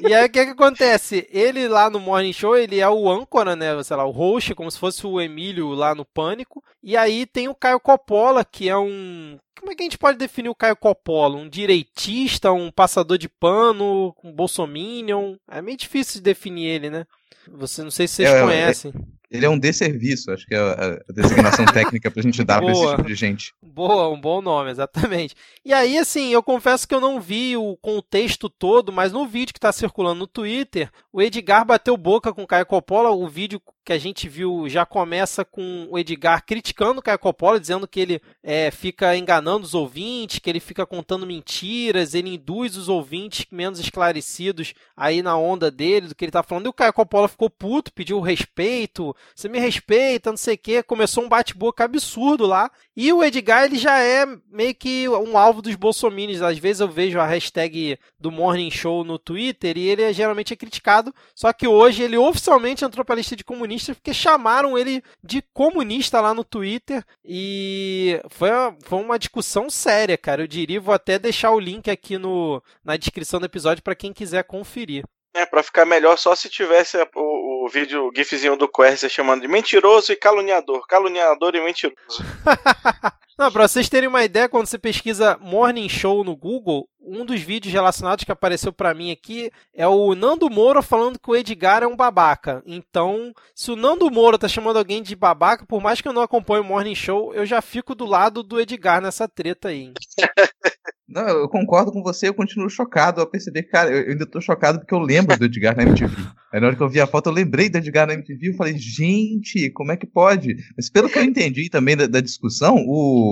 E 0.00 0.12
aí 0.12 0.26
o 0.26 0.30
que, 0.30 0.44
que 0.44 0.50
acontece? 0.52 1.26
Ele 1.30 1.68
lá 1.68 1.88
no 1.88 2.00
Morning 2.00 2.32
Show, 2.32 2.56
ele 2.56 2.80
é 2.80 2.88
o 2.88 3.10
âncora, 3.10 3.54
né? 3.54 3.82
Sei 3.82 3.96
lá, 3.96 4.04
o 4.04 4.10
host, 4.10 4.54
como 4.54 4.70
se 4.70 4.78
fosse 4.78 5.06
o 5.06 5.20
Emílio 5.20 5.70
lá 5.70 5.94
no 5.94 6.04
Pânico. 6.04 6.62
E 6.82 6.96
aí 6.96 7.26
tem 7.26 7.48
o 7.48 7.54
Caio 7.54 7.80
Coppola, 7.80 8.44
que 8.44 8.68
é 8.68 8.76
um. 8.76 9.38
Como 9.58 9.72
é 9.72 9.74
que 9.74 9.82
a 9.82 9.84
gente 9.84 9.98
pode 9.98 10.18
definir 10.18 10.48
o 10.48 10.54
Caio 10.54 10.76
Coppola? 10.76 11.36
Um 11.36 11.48
direitista, 11.48 12.52
um 12.52 12.70
passador 12.70 13.16
de 13.16 13.28
pano, 13.28 14.14
um 14.22 14.32
bolsominion? 14.32 15.36
É 15.48 15.62
meio 15.62 15.76
difícil 15.76 16.14
de 16.14 16.22
definir 16.22 16.66
ele, 16.66 16.90
né? 16.90 17.06
Você 17.48 17.82
não 17.82 17.90
sei 17.90 18.08
se 18.08 18.16
vocês 18.16 18.30
é, 18.30 18.38
é 18.38 18.42
conhecem. 18.42 18.92
É... 18.94 19.13
Ele 19.34 19.46
é 19.46 19.50
um 19.50 19.58
desserviço, 19.58 20.30
acho 20.30 20.46
que 20.46 20.54
é 20.54 20.58
a, 20.58 21.12
designação 21.12 21.64
técnica 21.74 22.08
pra 22.08 22.22
gente 22.22 22.44
dar 22.44 22.60
Boa. 22.60 22.72
pra 22.72 22.80
esse 22.80 22.96
tipo 22.96 23.08
de 23.08 23.14
gente. 23.16 23.52
Boa, 23.60 24.08
um 24.08 24.20
bom 24.20 24.40
nome, 24.40 24.70
exatamente. 24.70 25.34
E 25.64 25.72
aí, 25.72 25.98
assim, 25.98 26.32
eu 26.32 26.40
confesso 26.40 26.86
que 26.86 26.94
eu 26.94 27.00
não 27.00 27.20
vi 27.20 27.56
o 27.56 27.76
contexto 27.78 28.48
todo, 28.48 28.92
mas 28.92 29.10
no 29.10 29.26
vídeo 29.26 29.52
que 29.52 29.58
tá 29.58 29.72
circulando 29.72 30.20
no 30.20 30.26
Twitter, 30.28 30.88
o 31.12 31.20
Edgar 31.20 31.66
bateu 31.66 31.96
boca 31.96 32.32
com 32.32 32.44
o 32.44 32.46
Caio 32.46 32.64
Coppola, 32.64 33.10
o 33.10 33.26
vídeo 33.26 33.60
que 33.84 33.92
a 33.92 33.98
gente 33.98 34.28
viu 34.28 34.68
já 34.68 34.86
começa 34.86 35.44
com 35.44 35.86
o 35.90 35.98
Edgar 35.98 36.44
criticando 36.44 37.00
o 37.00 37.02
Caio 37.02 37.18
Coppola, 37.18 37.60
dizendo 37.60 37.86
que 37.86 38.00
ele 38.00 38.20
é, 38.42 38.70
fica 38.70 39.14
enganando 39.16 39.64
os 39.64 39.74
ouvintes, 39.74 40.38
que 40.38 40.48
ele 40.48 40.60
fica 40.60 40.86
contando 40.86 41.26
mentiras, 41.26 42.14
ele 42.14 42.34
induz 42.34 42.76
os 42.76 42.88
ouvintes 42.88 43.46
menos 43.50 43.78
esclarecidos 43.78 44.72
aí 44.96 45.22
na 45.22 45.36
onda 45.36 45.70
dele, 45.70 46.08
do 46.08 46.14
que 46.14 46.24
ele 46.24 46.32
tá 46.32 46.42
falando. 46.42 46.66
E 46.66 46.68
o 46.68 46.72
Caio 46.72 46.92
Coppola 46.94 47.28
ficou 47.28 47.50
puto, 47.50 47.92
pediu 47.92 48.20
respeito, 48.20 49.14
você 49.34 49.48
me 49.48 49.58
respeita, 49.58 50.30
não 50.30 50.36
sei 50.36 50.54
o 50.54 50.58
que. 50.58 50.82
Começou 50.82 51.24
um 51.24 51.28
bate-boca 51.28 51.84
absurdo 51.84 52.46
lá. 52.46 52.70
E 52.96 53.12
o 53.12 53.22
Edgar, 53.22 53.64
ele 53.64 53.76
já 53.76 53.98
é 53.98 54.24
meio 54.50 54.74
que 54.74 55.08
um 55.08 55.36
alvo 55.36 55.60
dos 55.60 55.74
bolsominions. 55.74 56.40
Às 56.40 56.58
vezes 56.58 56.80
eu 56.80 56.88
vejo 56.88 57.20
a 57.20 57.26
hashtag 57.26 57.98
do 58.18 58.30
Morning 58.30 58.70
Show 58.70 59.04
no 59.04 59.18
Twitter 59.18 59.76
e 59.76 59.88
ele 59.88 60.02
é, 60.02 60.12
geralmente 60.12 60.52
é 60.54 60.56
criticado. 60.56 61.14
Só 61.34 61.52
que 61.52 61.66
hoje 61.66 62.02
ele 62.02 62.16
oficialmente 62.16 62.84
entrou 62.84 63.04
para 63.04 63.16
a 63.16 63.18
lista 63.18 63.36
de 63.36 63.44
comunistas 63.44 63.73
porque 63.78 64.14
chamaram 64.14 64.76
ele 64.78 65.02
de 65.22 65.42
comunista 65.52 66.20
lá 66.20 66.32
no 66.34 66.44
Twitter. 66.44 67.04
E 67.24 68.20
foi 68.30 68.50
uma, 68.50 68.76
foi 68.84 68.98
uma 69.00 69.18
discussão 69.18 69.68
séria, 69.70 70.16
cara. 70.16 70.42
Eu 70.42 70.46
diria, 70.46 70.80
vou 70.80 70.94
até 70.94 71.18
deixar 71.18 71.50
o 71.50 71.60
link 71.60 71.90
aqui 71.90 72.18
no, 72.18 72.62
na 72.84 72.96
descrição 72.96 73.40
do 73.40 73.46
episódio 73.46 73.82
para 73.82 73.94
quem 73.94 74.12
quiser 74.12 74.44
conferir. 74.44 75.04
É, 75.34 75.44
pra 75.44 75.64
ficar 75.64 75.84
melhor 75.84 76.16
só 76.16 76.34
se 76.36 76.48
tivesse 76.48 76.96
o, 77.16 77.64
o 77.64 77.68
vídeo, 77.68 78.06
o 78.06 78.12
gifzinho 78.14 78.56
do 78.56 78.68
Quercia 78.68 79.08
chamando 79.08 79.42
de 79.42 79.48
mentiroso 79.48 80.12
e 80.12 80.16
caluniador. 80.16 80.86
Caluniador 80.86 81.56
e 81.56 81.60
mentiroso. 81.60 81.96
Não, 83.36 83.50
pra 83.50 83.66
vocês 83.66 83.88
terem 83.88 84.08
uma 84.08 84.24
ideia, 84.24 84.48
quando 84.48 84.66
você 84.66 84.78
pesquisa 84.78 85.36
Morning 85.40 85.88
Show 85.88 86.22
no 86.22 86.36
Google, 86.36 86.88
um 87.00 87.24
dos 87.24 87.40
vídeos 87.40 87.72
relacionados 87.72 88.24
que 88.24 88.30
apareceu 88.30 88.72
para 88.72 88.94
mim 88.94 89.10
aqui 89.10 89.50
é 89.74 89.86
o 89.86 90.14
Nando 90.14 90.48
Moura 90.48 90.80
falando 90.82 91.18
que 91.18 91.30
o 91.30 91.34
Edgar 91.34 91.82
é 91.82 91.86
um 91.86 91.96
babaca. 91.96 92.62
Então, 92.64 93.32
se 93.54 93.72
o 93.72 93.76
Nando 93.76 94.10
Moura 94.10 94.38
tá 94.38 94.46
chamando 94.46 94.78
alguém 94.78 95.02
de 95.02 95.16
babaca, 95.16 95.66
por 95.66 95.82
mais 95.82 96.00
que 96.00 96.06
eu 96.06 96.12
não 96.12 96.22
acompanhe 96.22 96.60
o 96.60 96.64
Morning 96.64 96.94
Show, 96.94 97.34
eu 97.34 97.44
já 97.44 97.60
fico 97.60 97.94
do 97.94 98.06
lado 98.06 98.42
do 98.42 98.60
Edgar 98.60 99.02
nessa 99.02 99.28
treta 99.28 99.68
aí. 99.68 99.92
Não, 101.06 101.28
eu 101.28 101.48
concordo 101.48 101.92
com 101.92 102.02
você, 102.02 102.28
eu 102.28 102.34
continuo 102.34 102.68
chocado 102.70 103.20
ao 103.20 103.26
perceber, 103.26 103.64
cara, 103.64 103.90
eu 103.90 104.10
ainda 104.10 104.24
tô 104.24 104.40
chocado 104.40 104.78
porque 104.78 104.94
eu 104.94 104.98
lembro 104.98 105.38
do 105.38 105.44
Edgar 105.44 105.76
na 105.76 105.82
MTV. 105.82 106.16
Aí 106.50 106.60
na 106.60 106.66
hora 106.66 106.76
que 106.76 106.82
eu 106.82 106.88
vi 106.88 107.00
a 107.00 107.06
foto, 107.06 107.28
eu 107.28 107.32
lembrei 107.32 107.68
do 107.68 107.76
Edgar 107.76 108.06
na 108.06 108.14
MTV 108.14 108.50
e 108.50 108.56
falei, 108.56 108.78
gente, 108.78 109.70
como 109.70 109.92
é 109.92 109.96
que 109.96 110.06
pode? 110.06 110.56
Mas 110.76 110.88
pelo 110.88 111.10
que 111.10 111.18
eu 111.18 111.22
entendi 111.22 111.68
também 111.68 111.94
da, 111.94 112.06
da 112.06 112.20
discussão, 112.20 112.76
o, 112.86 113.23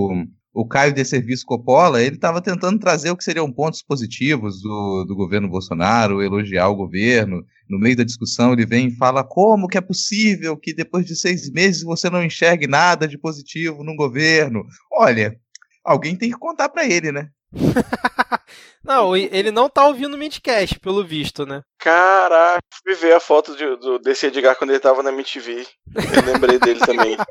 o 0.55 0.67
Caio 0.67 0.93
de 0.93 1.05
Serviço 1.05 1.47
Coppola, 1.47 2.03
ele 2.03 2.17
estava 2.17 2.43
tentando 2.43 2.79
trazer 2.79 3.11
o 3.11 3.17
que 3.17 3.25
seriam 3.25 3.51
pontos 3.51 3.83
positivos 3.83 4.61
do, 4.61 5.05
do 5.05 5.17
governo 5.17 5.49
Bolsonaro, 5.49 6.23
elogiar 6.23 6.69
o 6.69 6.77
governo. 6.77 7.43
No 7.69 7.79
meio 7.79 7.97
da 7.97 8.05
discussão, 8.05 8.53
ele 8.53 8.67
vem 8.67 8.89
e 8.89 8.97
fala 8.97 9.25
como 9.25 9.67
que 9.67 9.79
é 9.79 9.81
possível 9.81 10.57
que 10.57 10.75
depois 10.75 11.07
de 11.07 11.17
seis 11.17 11.51
meses 11.51 11.83
você 11.83 12.11
não 12.11 12.23
enxergue 12.23 12.67
nada 12.67 13.09
de 13.09 13.17
positivo 13.17 13.83
no 13.83 13.97
governo. 13.97 14.65
Olha, 14.93 15.35
alguém 15.83 16.17
tem 16.17 16.31
que 16.31 16.39
contar 16.39 16.69
para 16.69 16.87
ele, 16.87 17.11
né? 17.11 17.31
Não, 18.85 19.17
ele 19.17 19.53
não 19.53 19.69
tá 19.69 19.87
ouvindo 19.87 20.15
o 20.15 20.19
Midcast, 20.19 20.81
pelo 20.81 21.05
visto, 21.05 21.47
né? 21.47 21.63
Caraca, 21.79 22.61
fui 22.83 22.95
ver 22.97 23.15
a 23.15 23.21
foto 23.21 23.57
de, 23.57 23.77
do, 23.77 24.01
desse 24.01 24.27
Edgar 24.27 24.57
quando 24.57 24.71
ele 24.71 24.81
tava 24.81 25.05
na 25.05 25.13
MTV. 25.13 25.65
Eu 25.95 26.33
lembrei 26.33 26.59
dele 26.59 26.81
também. 26.81 27.17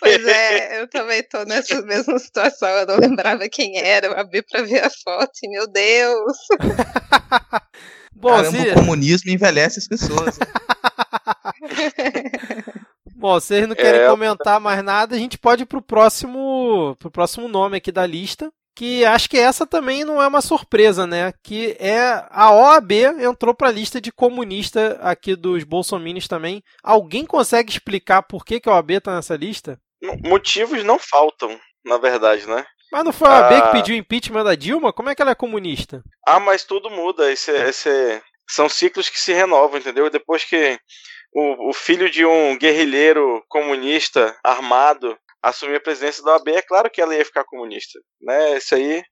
Pois 0.00 0.26
é, 0.26 0.80
eu 0.80 0.88
também 0.88 1.22
tô 1.22 1.44
nessa 1.44 1.82
mesma 1.82 2.18
situação. 2.18 2.66
Eu 2.66 2.86
não 2.86 2.96
lembrava 2.96 3.46
quem 3.46 3.76
era. 3.76 4.06
Eu 4.06 4.18
abri 4.18 4.42
pra 4.42 4.62
ver 4.62 4.82
a 4.82 4.88
foto 4.88 5.32
e, 5.42 5.50
meu 5.50 5.66
Deus. 5.70 6.38
Bom, 8.10 8.30
Caramba, 8.30 8.58
se... 8.58 8.68
o 8.70 8.74
comunismo 8.74 9.30
envelhece 9.30 9.80
as 9.80 9.86
pessoas. 9.86 10.38
Bom, 13.14 13.34
vocês 13.34 13.68
não 13.68 13.76
querem 13.76 14.00
é... 14.00 14.06
comentar 14.08 14.58
mais 14.58 14.82
nada, 14.82 15.14
a 15.14 15.18
gente 15.18 15.36
pode 15.36 15.64
ir 15.64 15.66
pro 15.66 15.82
próximo, 15.82 16.96
pro 16.98 17.10
próximo 17.10 17.46
nome 17.46 17.76
aqui 17.76 17.92
da 17.92 18.06
lista, 18.06 18.50
que 18.74 19.04
acho 19.04 19.28
que 19.28 19.38
essa 19.38 19.66
também 19.66 20.04
não 20.04 20.20
é 20.20 20.26
uma 20.26 20.40
surpresa, 20.40 21.06
né? 21.06 21.32
Que 21.42 21.76
é 21.78 22.26
a 22.30 22.50
OAB 22.50 22.92
entrou 23.20 23.54
para 23.54 23.68
a 23.68 23.72
lista 23.72 24.00
de 24.00 24.10
comunista 24.10 24.98
aqui 25.00 25.36
dos 25.36 25.62
bolsominions 25.64 26.26
também. 26.26 26.62
Alguém 26.82 27.24
consegue 27.24 27.70
explicar 27.70 28.22
por 28.22 28.44
que, 28.44 28.58
que 28.58 28.68
a 28.68 28.72
OAB 28.72 28.90
está 28.92 29.14
nessa 29.14 29.36
lista? 29.36 29.78
Motivos 30.24 30.82
não 30.82 30.98
faltam, 30.98 31.58
na 31.84 31.98
verdade, 31.98 32.46
né? 32.48 32.66
Mas 32.92 33.04
não 33.04 33.12
foi 33.12 33.28
a 33.28 33.40
OAB 33.40 33.52
ah... 33.52 33.62
que 33.62 33.72
pediu 33.72 33.96
impeachment 33.96 34.44
da 34.44 34.54
Dilma? 34.54 34.92
Como 34.92 35.08
é 35.08 35.14
que 35.14 35.22
ela 35.22 35.30
é 35.30 35.36
comunista? 35.36 36.02
Ah, 36.26 36.40
mas 36.40 36.64
tudo 36.64 36.90
muda. 36.90 37.30
Esse, 37.30 37.50
esse... 37.50 38.22
São 38.48 38.68
ciclos 38.68 39.08
que 39.08 39.18
se 39.18 39.32
renovam, 39.32 39.78
entendeu? 39.78 40.10
Depois 40.10 40.44
que 40.44 40.78
o, 41.32 41.70
o 41.70 41.72
filho 41.72 42.10
de 42.10 42.24
um 42.26 42.58
guerrilheiro 42.58 43.42
comunista 43.48 44.36
armado 44.44 45.16
assumir 45.44 45.76
a 45.76 45.80
presidência 45.80 46.22
da 46.24 46.32
OAB, 46.32 46.48
é 46.48 46.62
claro 46.62 46.90
que 46.90 47.00
ela 47.00 47.14
ia 47.14 47.24
ficar 47.24 47.44
comunista. 47.44 47.98
Né? 48.20 48.56
Isso 48.56 48.74
aí. 48.74 49.02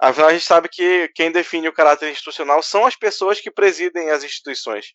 Afinal, 0.00 0.28
a 0.28 0.32
gente 0.32 0.44
sabe 0.44 0.68
que 0.68 1.08
quem 1.14 1.30
define 1.30 1.68
o 1.68 1.72
caráter 1.72 2.10
institucional 2.10 2.62
são 2.62 2.86
as 2.86 2.96
pessoas 2.96 3.40
que 3.40 3.50
presidem 3.50 4.10
as 4.10 4.24
instituições. 4.24 4.86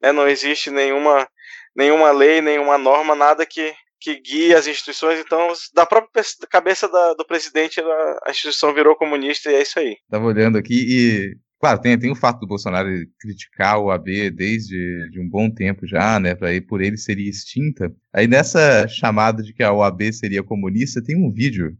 Né? 0.00 0.12
Não 0.12 0.28
existe 0.28 0.70
nenhuma, 0.70 1.28
nenhuma 1.76 2.10
lei, 2.10 2.40
nenhuma 2.40 2.78
norma, 2.78 3.14
nada 3.14 3.44
que, 3.46 3.74
que 4.00 4.20
guie 4.20 4.54
as 4.54 4.66
instituições. 4.66 5.20
Então, 5.20 5.52
da 5.74 5.84
própria 5.84 6.24
cabeça 6.50 6.88
da, 6.88 7.14
do 7.14 7.26
presidente, 7.26 7.80
a, 7.80 8.30
instituição 8.30 8.74
virou 8.74 8.96
comunista 8.96 9.50
e 9.50 9.54
é 9.54 9.62
isso 9.62 9.78
aí. 9.78 9.96
Estava 10.04 10.24
olhando 10.24 10.58
aqui 10.58 10.74
e 10.74 11.36
Claro, 11.62 11.80
tem, 11.80 11.96
tem 11.96 12.10
o 12.10 12.16
fato 12.16 12.40
do 12.40 12.46
Bolsonaro 12.48 12.88
criticar 13.20 13.78
o 13.78 13.92
AB 13.92 14.30
desde 14.32 15.08
de 15.10 15.20
um 15.20 15.28
bom 15.28 15.48
tempo 15.48 15.86
já, 15.86 16.18
né? 16.18 16.34
Pra, 16.34 16.48
por 16.66 16.80
ele 16.80 16.96
seria 16.96 17.30
extinta. 17.30 17.94
Aí 18.12 18.26
nessa 18.26 18.88
chamada 18.88 19.44
de 19.44 19.52
que 19.52 19.62
a 19.62 19.72
OAB 19.72 20.12
seria 20.12 20.42
comunista, 20.42 21.00
tem 21.00 21.16
um 21.16 21.30
vídeo 21.30 21.76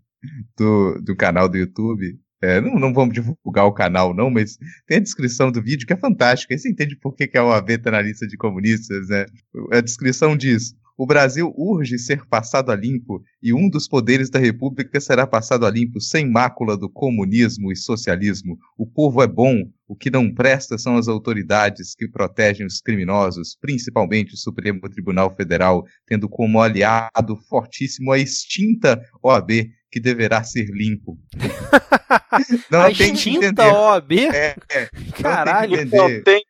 do, 0.57 1.01
do 1.03 1.17
canal 1.17 1.49
do 1.49 1.59
YouTube. 1.59 2.17
É, 2.41 2.61
não, 2.61 2.79
não 2.79 2.95
vamos 2.95 3.12
divulgar 3.12 3.67
o 3.67 3.73
canal, 3.73 4.15
não, 4.15 4.31
mas 4.31 4.57
tem 4.87 4.99
a 4.99 5.01
descrição 5.01 5.51
do 5.51 5.61
vídeo 5.61 5.85
que 5.85 5.93
é 5.93 5.97
fantástica. 5.97 6.55
Aí 6.55 6.59
você 6.61 6.71
entende 6.71 6.95
por 6.95 7.17
que, 7.17 7.27
que 7.27 7.37
a 7.37 7.45
OAB 7.45 7.71
está 7.71 7.91
na 7.91 8.03
lista 8.03 8.25
de 8.25 8.37
comunistas, 8.37 9.09
né? 9.09 9.27
A 9.73 9.81
descrição 9.81 10.37
diz: 10.37 10.77
o 10.97 11.07
Brasil 11.07 11.53
urge 11.57 11.99
ser 11.99 12.27
passado 12.27 12.71
a 12.71 12.77
limpo 12.77 13.23
e 13.43 13.53
um 13.53 13.69
dos 13.69 13.89
poderes 13.89 14.31
da 14.31 14.39
República 14.39 15.01
será 15.01 15.27
passado 15.27 15.67
a 15.67 15.71
limpo 15.71 16.01
sem 16.01 16.31
mácula 16.31 16.77
do 16.77 16.89
comunismo 16.89 17.73
e 17.73 17.77
socialismo. 17.77 18.59
O 18.77 18.87
povo 18.87 19.23
é 19.23 19.27
bom, 19.27 19.63
o 19.89 19.97
que 19.97 20.11
não 20.11 20.33
presta 20.33 20.79
são 20.79 20.97
as 20.97 21.09
autoridades 21.09 21.95
que 21.95 22.09
protegem 22.09 22.67
os 22.67 22.81
criminosos, 22.81 23.57
principalmente 23.61 24.35
o 24.35 24.39
Supremo 24.39 24.81
Tribunal 24.89 25.35
Federal, 25.35 25.85
tendo 26.07 26.29
como 26.29 26.61
aliado 26.61 27.37
fortíssimo 27.49 28.13
a 28.13 28.19
extinta 28.19 29.01
OAB, 29.23 29.51
que 29.91 30.01
deverá 30.01 30.43
ser 30.43 30.67
limpo. 30.71 31.19
não 32.71 32.81
a 32.81 32.91
extinta 32.91 33.67
OAB? 33.67 34.13
É, 34.13 34.57
é. 34.71 34.89
Caralho. 35.21 35.85
Não 35.85 35.91
tem 35.91 36.23
tem, 36.23 36.43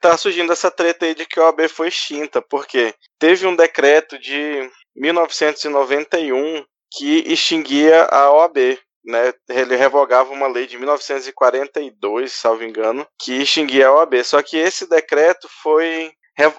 tá 0.00 0.16
surgindo 0.16 0.52
essa 0.52 0.70
treta 0.70 1.06
aí 1.06 1.14
de 1.14 1.26
que 1.26 1.38
a 1.38 1.44
OAB 1.44 1.68
foi 1.68 1.88
extinta, 1.88 2.40
porque 2.40 2.94
teve 3.18 3.46
um 3.46 3.56
decreto 3.56 4.18
de 4.18 4.70
1991 4.96 6.64
que 6.90 7.32
extinguia 7.32 8.04
a 8.04 8.30
OAB. 8.32 8.78
Né, 9.04 9.32
ele 9.48 9.74
revogava 9.74 10.32
uma 10.32 10.46
lei 10.48 10.66
de 10.66 10.76
1942, 10.76 12.30
salvo 12.30 12.62
engano, 12.64 13.06
que 13.18 13.40
extinguia 13.40 13.88
a 13.88 13.94
OAB. 13.94 14.22
Só 14.22 14.42
que 14.42 14.56
esse 14.56 14.88
decreto 14.88 15.48
foi. 15.62 16.12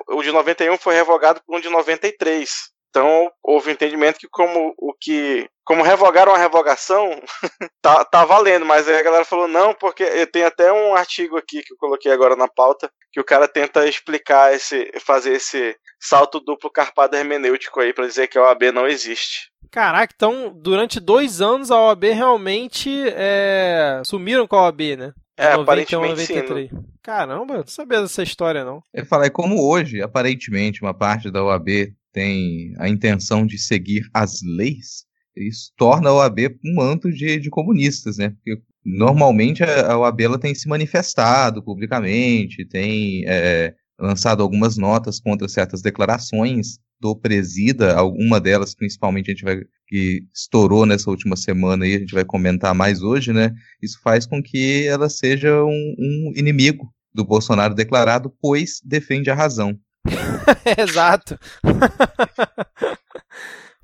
O 0.07 0.21
de 0.21 0.31
91 0.31 0.77
foi 0.77 0.95
revogado 0.95 1.41
por 1.45 1.55
um 1.55 1.59
de 1.59 1.69
93. 1.69 2.49
Então 2.89 3.31
houve 3.43 3.71
entendimento 3.71 4.19
que 4.19 4.27
como 4.27 4.73
o 4.77 4.93
que 4.93 5.47
como 5.69 5.83
revogaram 5.83 6.33
a 6.33 6.37
revogação, 6.39 7.21
tá, 7.79 8.03
tá 8.03 8.25
valendo, 8.25 8.65
mas 8.65 8.87
aí 8.87 8.95
a 8.97 9.03
galera 9.03 9.23
falou 9.23 9.47
não, 9.47 9.71
porque 9.71 10.25
tem 10.25 10.41
até 10.41 10.73
um 10.73 10.95
artigo 10.95 11.37
aqui 11.37 11.61
que 11.61 11.71
eu 11.71 11.77
coloquei 11.77 12.11
agora 12.11 12.35
na 12.35 12.47
pauta, 12.47 12.89
que 13.11 13.19
o 13.19 13.23
cara 13.23 13.47
tenta 13.47 13.87
explicar 13.87 14.51
esse 14.51 14.91
fazer 14.99 15.33
esse 15.33 15.75
salto 15.99 16.39
duplo 16.39 16.71
carpado 16.71 17.15
hermenêutico 17.15 17.79
aí 17.79 17.93
para 17.93 18.07
dizer 18.07 18.27
que 18.27 18.35
a 18.35 18.45
OAB 18.45 18.71
não 18.73 18.87
existe. 18.87 19.51
Caraca, 19.69 20.11
então 20.15 20.51
durante 20.59 20.99
dois 20.99 21.39
anos 21.39 21.69
a 21.69 21.79
OAB 21.79 22.05
realmente 22.05 22.89
é... 23.09 24.01
sumiram 24.03 24.47
com 24.47 24.55
a 24.55 24.63
OAB, 24.63 24.97
né? 24.97 25.13
É, 25.37 25.55
91, 25.55 25.61
aparentemente 25.61 26.33
93. 26.33 26.69
Sim. 26.71 26.77
Caramba, 27.03 27.57
não 27.57 27.67
sabia 27.67 28.01
dessa 28.01 28.23
história 28.23 28.65
não. 28.65 28.81
Eu 28.91 29.05
falei 29.05 29.29
como 29.29 29.63
hoje, 29.63 30.01
aparentemente, 30.01 30.81
uma 30.81 30.95
parte 30.95 31.29
da 31.29 31.43
OAB 31.43 31.93
tem 32.11 32.73
a 32.79 32.89
intenção 32.89 33.45
de 33.45 33.59
seguir 33.59 34.01
as 34.11 34.39
leis, 34.41 35.07
isso 35.35 35.71
torna 35.77 36.09
a 36.09 36.13
OAB 36.13 36.39
um 36.65 36.75
manto 36.75 37.11
de, 37.11 37.39
de 37.39 37.49
comunistas, 37.49 38.17
né? 38.17 38.29
Porque 38.29 38.61
normalmente 38.83 39.63
a, 39.63 39.97
OAB 39.97 40.21
ela 40.21 40.39
tem 40.39 40.53
se 40.55 40.67
manifestado 40.67 41.63
publicamente, 41.63 42.65
tem 42.65 43.23
é, 43.27 43.73
lançado 43.99 44.41
algumas 44.41 44.77
notas 44.77 45.19
contra 45.19 45.47
certas 45.47 45.81
declarações 45.81 46.79
do 46.99 47.15
presida, 47.15 47.95
alguma 47.95 48.39
delas 48.39 48.75
principalmente 48.75 49.31
a 49.31 49.33
gente 49.33 49.43
vai 49.43 49.61
que 49.87 50.23
estourou 50.33 50.85
nessa 50.85 51.09
última 51.09 51.35
semana 51.35 51.87
e 51.87 51.95
a 51.95 51.99
gente 51.99 52.13
vai 52.13 52.23
comentar 52.23 52.75
mais 52.75 53.01
hoje, 53.01 53.33
né? 53.33 53.51
Isso 53.81 53.99
faz 54.03 54.25
com 54.25 54.41
que 54.41 54.85
ela 54.87 55.09
seja 55.09 55.63
um, 55.63 55.95
um 55.97 56.31
inimigo 56.35 56.93
do 57.11 57.25
Bolsonaro 57.25 57.73
declarado, 57.73 58.31
pois 58.39 58.79
defende 58.85 59.31
a 59.31 59.35
razão. 59.35 59.79
Exato. 60.77 61.39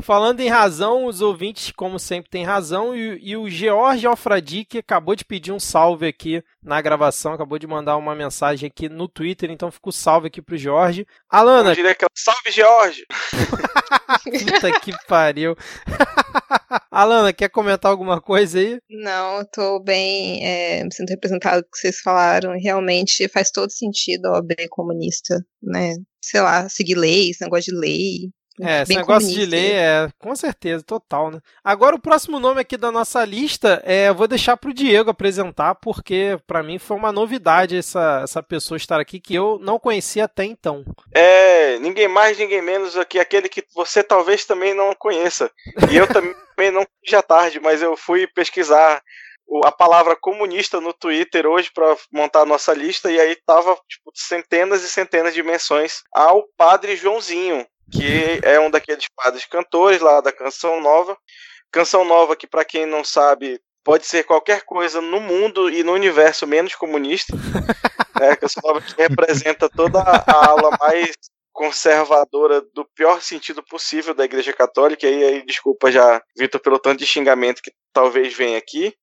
Falando 0.02 0.42
em 0.42 0.50
razão, 0.50 1.06
os 1.06 1.22
ouvintes, 1.22 1.72
como 1.72 1.98
sempre, 1.98 2.30
têm 2.30 2.44
razão. 2.44 2.94
E, 2.94 3.18
e 3.30 3.38
o 3.38 3.50
George 3.50 4.06
Alfradi, 4.06 4.66
que 4.66 4.80
acabou 4.80 5.16
de 5.16 5.24
pedir 5.24 5.54
um 5.54 5.60
salve 5.60 6.06
aqui 6.06 6.44
na 6.62 6.82
gravação, 6.82 7.34
acabou 7.34 7.58
de 7.58 7.66
mandar 7.66 7.96
uma 7.96 8.14
mensagem 8.14 8.68
aqui 8.68 8.90
no 8.90 9.08
Twitter, 9.08 9.50
então 9.50 9.72
fica 9.72 9.90
o 9.90 9.94
salve 9.94 10.28
aqui 10.28 10.42
pro 10.42 10.58
Jorge. 10.58 11.08
Alana. 11.30 11.72
Eu 11.72 11.76
diria 11.76 11.96
que 11.96 12.04
é 12.04 12.08
salve, 12.14 12.52
George! 12.52 13.06
Puta 14.52 14.80
que 14.82 14.92
pariu. 15.08 15.56
Alana, 16.92 17.32
quer 17.32 17.50
comentar 17.50 17.90
alguma 17.90 18.20
coisa 18.20 18.60
aí? 18.60 18.80
Não, 18.90 19.40
eu 19.40 19.46
tô 19.50 19.80
bem, 19.80 20.46
é, 20.46 20.84
me 20.84 20.94
sinto 20.94 21.10
representado 21.10 21.64
com 21.64 21.70
o 21.70 21.72
que 21.72 21.78
vocês 21.78 22.00
falaram. 22.02 22.54
Realmente 22.60 23.30
faz 23.30 23.50
todo 23.50 23.72
sentido 23.72 24.26
a 24.26 24.34
OAB 24.34 24.52
comunista, 24.70 25.40
né? 25.64 25.96
Sei 26.22 26.42
lá, 26.42 26.68
seguir 26.68 26.96
leis, 26.96 27.38
negócio 27.40 27.74
de 27.74 27.80
lei, 27.80 28.30
é, 28.62 28.84
esse 28.84 28.96
negócio 28.96 29.30
de 29.30 29.46
lei 29.46 29.74
é, 29.74 30.10
com 30.20 30.36
certeza, 30.36 30.84
total, 30.84 31.32
né? 31.32 31.40
Agora 31.64 31.96
o 31.96 32.02
próximo 32.02 32.40
nome 32.40 32.62
aqui 32.62 32.78
da 32.78 32.92
nossa 32.92 33.24
lista, 33.26 33.82
é, 33.86 34.10
eu 34.10 34.16
vou 34.16 34.28
deixar 34.28 34.56
pro 34.56 34.74
Diego 34.74 35.10
apresentar, 35.10 35.76
porque 35.76 36.38
para 36.48 36.64
mim 36.64 36.80
foi 36.80 36.96
uma 36.96 37.12
novidade 37.12 37.78
essa, 37.78 38.22
essa 38.24 38.42
pessoa 38.42 38.78
estar 38.78 39.00
aqui 39.00 39.20
que 39.20 39.36
eu 39.36 39.60
não 39.62 39.78
conhecia 39.78 40.26
até 40.26 40.46
então. 40.46 40.86
É, 41.14 41.78
ninguém 41.80 42.08
mais, 42.08 42.38
ninguém 42.38 42.62
menos 42.62 42.98
aqui, 42.98 43.20
aquele 43.20 43.50
que 43.50 43.64
você 43.74 44.02
talvez 44.02 44.46
também 44.46 44.74
não 44.74 44.94
conheça. 44.94 45.52
E 45.92 45.98
eu 45.98 46.08
também 46.08 46.36
não 46.72 46.86
já 47.06 47.22
tarde, 47.22 47.60
mas 47.60 47.82
eu 47.82 47.98
fui 47.98 48.26
pesquisar 48.28 49.02
a 49.64 49.72
palavra 49.72 50.16
comunista 50.16 50.82
no 50.82 50.92
Twitter 50.92 51.46
hoje 51.46 51.72
para 51.74 51.96
montar 52.12 52.42
a 52.42 52.46
nossa 52.46 52.74
lista 52.74 53.12
e 53.12 53.20
aí 53.20 53.36
tava 53.46 53.78
tipo, 53.88 54.12
centenas 54.14 54.84
e 54.84 54.90
centenas 54.90 55.34
de 55.34 55.44
menções 55.44 56.02
ao 56.12 56.48
Padre 56.58 56.96
Joãozinho, 56.96 57.66
que 57.92 58.40
é 58.44 58.60
um 58.60 58.70
daqueles 58.70 59.08
padres 59.16 59.46
cantores 59.46 60.02
lá 60.02 60.22
da 60.22 60.32
Canção 60.32 60.82
Nova. 60.82 61.18
Canção 61.72 62.06
Nova 62.06 62.36
que, 62.36 62.48
para 62.48 62.66
quem 62.66 62.86
não 62.86 63.04
sabe, 63.04 63.60
pode 63.84 64.06
ser 64.06 64.24
qualquer 64.24 64.64
coisa 64.64 65.02
no 65.02 65.20
mundo 65.20 65.70
e 65.70 65.84
no 65.84 65.94
universo 65.94 66.48
menos 66.48 66.76
comunista. 66.76 67.36
né? 68.20 68.36
Canção 68.36 68.62
Nova 68.64 68.82
que 68.82 68.96
representa 68.98 69.70
toda 69.70 70.00
a 70.02 70.50
ala 70.50 70.78
mais 70.80 71.12
conservadora 71.54 72.62
do 72.74 72.86
pior 72.94 73.22
sentido 73.22 73.64
possível 73.64 74.14
da 74.14 74.26
Igreja 74.26 74.52
Católica. 74.52 75.08
E 75.08 75.24
aí, 75.24 75.46
desculpa 75.46 75.90
já, 75.90 76.22
Vitor, 76.38 76.60
pelo 76.60 76.78
tanto 76.78 77.00
de 77.00 77.06
xingamento 77.06 77.62
que 77.62 77.72
talvez 77.94 78.34
venha 78.34 78.58
aqui. 78.58 78.94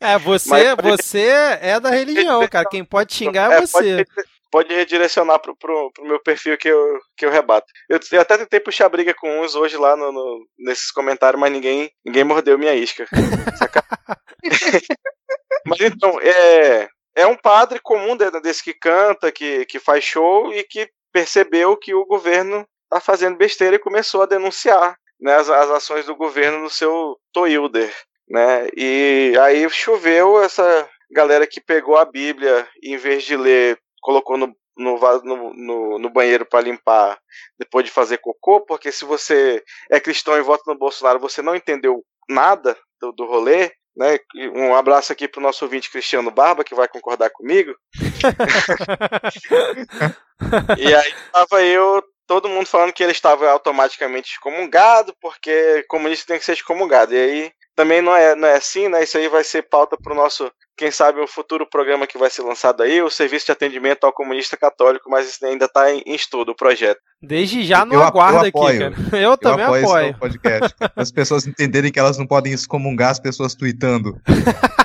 É, 0.00 0.18
você, 0.18 0.48
Mas, 0.74 0.74
você 0.82 1.28
é 1.60 1.78
da 1.78 1.90
religião, 1.90 2.46
cara. 2.48 2.68
Quem 2.68 2.84
pode 2.84 3.14
xingar 3.14 3.52
é, 3.52 3.56
é 3.56 3.60
você. 3.60 4.04
Pode, 4.04 4.28
pode 4.52 4.72
redirecionar 4.72 5.40
pro, 5.40 5.56
pro, 5.56 5.90
pro, 5.92 6.04
meu 6.04 6.22
perfil 6.22 6.56
que 6.58 6.68
eu, 6.68 6.98
que 7.16 7.26
eu 7.26 7.30
rebato. 7.30 7.66
Eu, 7.88 7.98
eu 8.12 8.20
até 8.20 8.36
tentei 8.38 8.60
puxar 8.60 8.88
briga 8.88 9.14
com 9.14 9.40
uns 9.40 9.54
hoje 9.54 9.76
lá 9.76 9.96
no, 9.96 10.12
no, 10.12 10.46
nesses 10.58 10.92
comentários, 10.92 11.40
mas 11.40 11.50
ninguém, 11.50 11.90
ninguém 12.04 12.22
mordeu 12.22 12.58
minha 12.58 12.74
isca. 12.74 13.06
Mas 15.66 15.80
então, 15.80 16.18
é, 16.20 16.88
é 17.14 17.26
um 17.26 17.36
padre 17.36 17.78
comum 17.80 18.16
desse 18.16 18.62
que 18.62 18.74
canta, 18.74 19.32
que, 19.32 19.64
que 19.66 19.78
faz 19.78 20.04
show 20.04 20.52
e 20.52 20.62
que 20.64 20.88
percebeu 21.12 21.76
que 21.76 21.94
o 21.94 22.06
governo 22.06 22.66
está 22.84 23.00
fazendo 23.00 23.36
besteira 23.36 23.76
e 23.76 23.80
começou 23.80 24.22
a 24.22 24.26
denunciar 24.26 24.96
né, 25.20 25.34
as, 25.36 25.48
as 25.48 25.70
ações 25.70 26.06
do 26.06 26.16
governo 26.16 26.60
no 26.60 26.70
seu 26.70 27.16
Toilder. 27.32 27.94
Né? 28.28 28.68
E 28.76 29.34
aí 29.40 29.68
choveu 29.70 30.42
essa 30.42 30.88
galera 31.10 31.46
que 31.46 31.60
pegou 31.60 31.96
a 31.96 32.04
Bíblia 32.04 32.66
e 32.82 32.94
em 32.94 32.96
vez 32.96 33.22
de 33.24 33.36
ler, 33.36 33.78
colocou 34.02 34.36
no, 34.36 34.54
no, 34.76 34.98
no, 35.24 35.54
no, 35.54 35.98
no 35.98 36.10
banheiro 36.10 36.44
para 36.44 36.60
limpar 36.60 37.18
depois 37.58 37.86
de 37.86 37.90
fazer 37.90 38.18
cocô, 38.18 38.60
porque 38.60 38.92
se 38.92 39.06
você 39.06 39.62
é 39.90 39.98
cristão 40.00 40.36
e 40.36 40.42
vota 40.42 40.64
no 40.66 40.78
Bolsonaro, 40.78 41.18
você 41.18 41.40
não 41.40 41.56
entendeu 41.56 42.04
nada 42.28 42.76
do, 43.00 43.12
do 43.12 43.24
rolê, 43.24 43.72
né? 43.96 44.18
Um 44.54 44.74
abraço 44.74 45.12
aqui 45.12 45.28
pro 45.28 45.40
nosso 45.40 45.64
ouvinte 45.64 45.90
Cristiano 45.90 46.30
Barba, 46.30 46.64
que 46.64 46.74
vai 46.74 46.88
concordar 46.88 47.30
comigo. 47.30 47.74
e 50.78 50.94
aí 50.94 51.14
tava 51.32 51.62
eu, 51.62 52.02
todo 52.26 52.48
mundo 52.48 52.66
falando 52.66 52.92
que 52.92 53.02
ele 53.02 53.12
estava 53.12 53.50
automaticamente 53.50 54.32
excomungado, 54.32 55.14
porque 55.20 55.84
comunista 55.88 56.26
tem 56.26 56.38
que 56.38 56.44
ser 56.44 56.52
excomungado. 56.52 57.14
E 57.14 57.18
aí 57.18 57.52
também 57.74 58.02
não 58.02 58.14
é, 58.14 58.34
não 58.34 58.48
é 58.48 58.56
assim, 58.56 58.88
né? 58.88 59.02
Isso 59.02 59.16
aí 59.18 59.28
vai 59.28 59.44
ser 59.44 59.62
pauta 59.62 59.96
pro 59.96 60.14
nosso 60.14 60.50
quem 60.76 60.90
sabe 60.90 61.20
um 61.20 61.26
futuro 61.26 61.66
programa 61.68 62.06
que 62.06 62.18
vai 62.18 62.30
ser 62.30 62.42
lançado 62.42 62.82
aí, 62.82 63.00
o 63.02 63.10
serviço 63.10 63.46
de 63.46 63.52
atendimento 63.52 64.04
ao 64.04 64.12
comunista 64.12 64.56
católico, 64.56 65.08
mas 65.10 65.28
isso 65.28 65.44
ainda 65.44 65.66
está 65.66 65.92
em, 65.92 66.02
em, 66.06 66.14
estudo, 66.14 66.52
o 66.52 66.56
projeto. 66.56 66.98
Desde 67.22 67.62
já 67.62 67.84
não 67.84 68.02
aguardo 68.02 68.40
aqui, 68.40 68.78
cara. 68.78 68.94
Eu, 69.12 69.18
eu 69.18 69.36
também 69.36 69.64
apoio. 69.64 69.86
apoio. 69.86 70.14
podcast. 70.18 70.74
As 70.96 71.12
pessoas 71.12 71.46
entenderem 71.46 71.92
que 71.92 71.98
elas 71.98 72.18
não 72.18 72.26
podem 72.26 72.52
excomungar 72.52 73.10
as 73.10 73.20
pessoas 73.20 73.54
tweetando. 73.54 74.20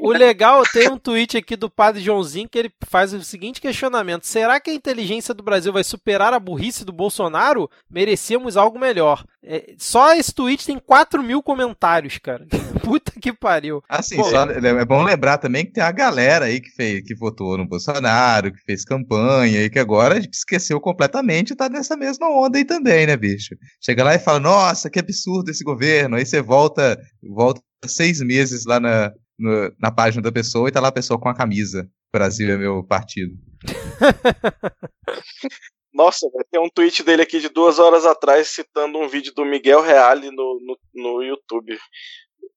o 0.00 0.10
legal, 0.10 0.62
tem 0.72 0.88
um 0.90 0.98
tweet 0.98 1.36
aqui 1.36 1.56
do 1.56 1.70
padre 1.70 2.02
Joãozinho 2.02 2.48
que 2.48 2.58
ele 2.58 2.72
faz 2.86 3.12
o 3.12 3.22
seguinte 3.22 3.60
questionamento: 3.60 4.26
será 4.26 4.60
que 4.60 4.70
a 4.70 4.74
inteligência 4.74 5.34
do 5.34 5.42
Brasil 5.42 5.72
vai 5.72 5.84
superar 5.84 6.32
a 6.32 6.40
burrice 6.40 6.84
do 6.84 6.92
Bolsonaro? 6.92 7.70
Merecemos 7.90 8.56
algo 8.56 8.78
melhor. 8.78 9.24
É, 9.48 9.74
só 9.78 10.12
esse 10.14 10.34
tweet 10.34 10.66
tem 10.66 10.76
4 10.76 11.22
mil 11.22 11.40
comentários, 11.40 12.18
cara. 12.18 12.46
Puta 12.82 13.12
que 13.20 13.32
pariu. 13.32 13.82
Assim, 13.88 14.16
Bom, 14.16 14.24
só, 14.24 14.44
é 14.44 14.84
bom 14.84 15.02
lembrar 15.02 15.38
também 15.38 15.64
que 15.64 15.72
tem 15.72 15.82
a 15.82 15.92
galera 15.92 16.46
aí 16.46 16.60
que, 16.60 16.70
fez, 16.70 17.02
que 17.02 17.14
votou 17.14 17.56
no 17.56 17.66
Bolsonaro, 17.66 18.52
que 18.52 18.60
fez 18.64 18.84
campanha 18.84 19.62
e 19.62 19.70
que 19.70 19.78
agora 19.78 20.18
esqueceu 20.18 20.80
completamente 20.80 21.52
e 21.52 21.56
tá 21.56 21.68
nessa 21.68 21.96
mesma 21.96 22.28
onda 22.28 22.58
aí 22.58 22.64
também, 22.64 23.06
né, 23.06 23.16
bicho? 23.16 23.54
Chega 23.80 24.02
lá 24.02 24.14
e 24.14 24.18
fala, 24.18 24.40
nossa, 24.40 24.90
que 24.90 24.98
absurdo 24.98 25.50
esse 25.50 25.62
governo. 25.62 26.16
Aí 26.16 26.26
você 26.26 26.42
volta, 26.42 26.98
volta 27.22 27.60
seis 27.86 28.20
meses 28.20 28.64
lá 28.64 28.80
na, 28.80 29.12
no, 29.38 29.72
na 29.78 29.90
página 29.90 30.22
da 30.22 30.32
pessoa 30.32 30.68
e 30.68 30.72
tá 30.72 30.80
lá 30.80 30.88
a 30.88 30.92
pessoa 30.92 31.20
com 31.20 31.28
a 31.28 31.34
camisa. 31.34 31.88
Brasil 32.12 32.50
é 32.50 32.56
meu 32.56 32.82
partido. 32.84 33.34
Nossa, 35.92 36.26
tem 36.50 36.60
um 36.60 36.68
tweet 36.68 37.02
dele 37.02 37.22
aqui 37.22 37.40
de 37.40 37.48
duas 37.48 37.78
horas 37.78 38.04
atrás 38.04 38.48
citando 38.48 38.98
um 38.98 39.08
vídeo 39.08 39.32
do 39.34 39.46
Miguel 39.46 39.80
Reale 39.80 40.30
no, 40.30 40.60
no, 40.60 40.78
no 40.94 41.22
YouTube. 41.22 41.78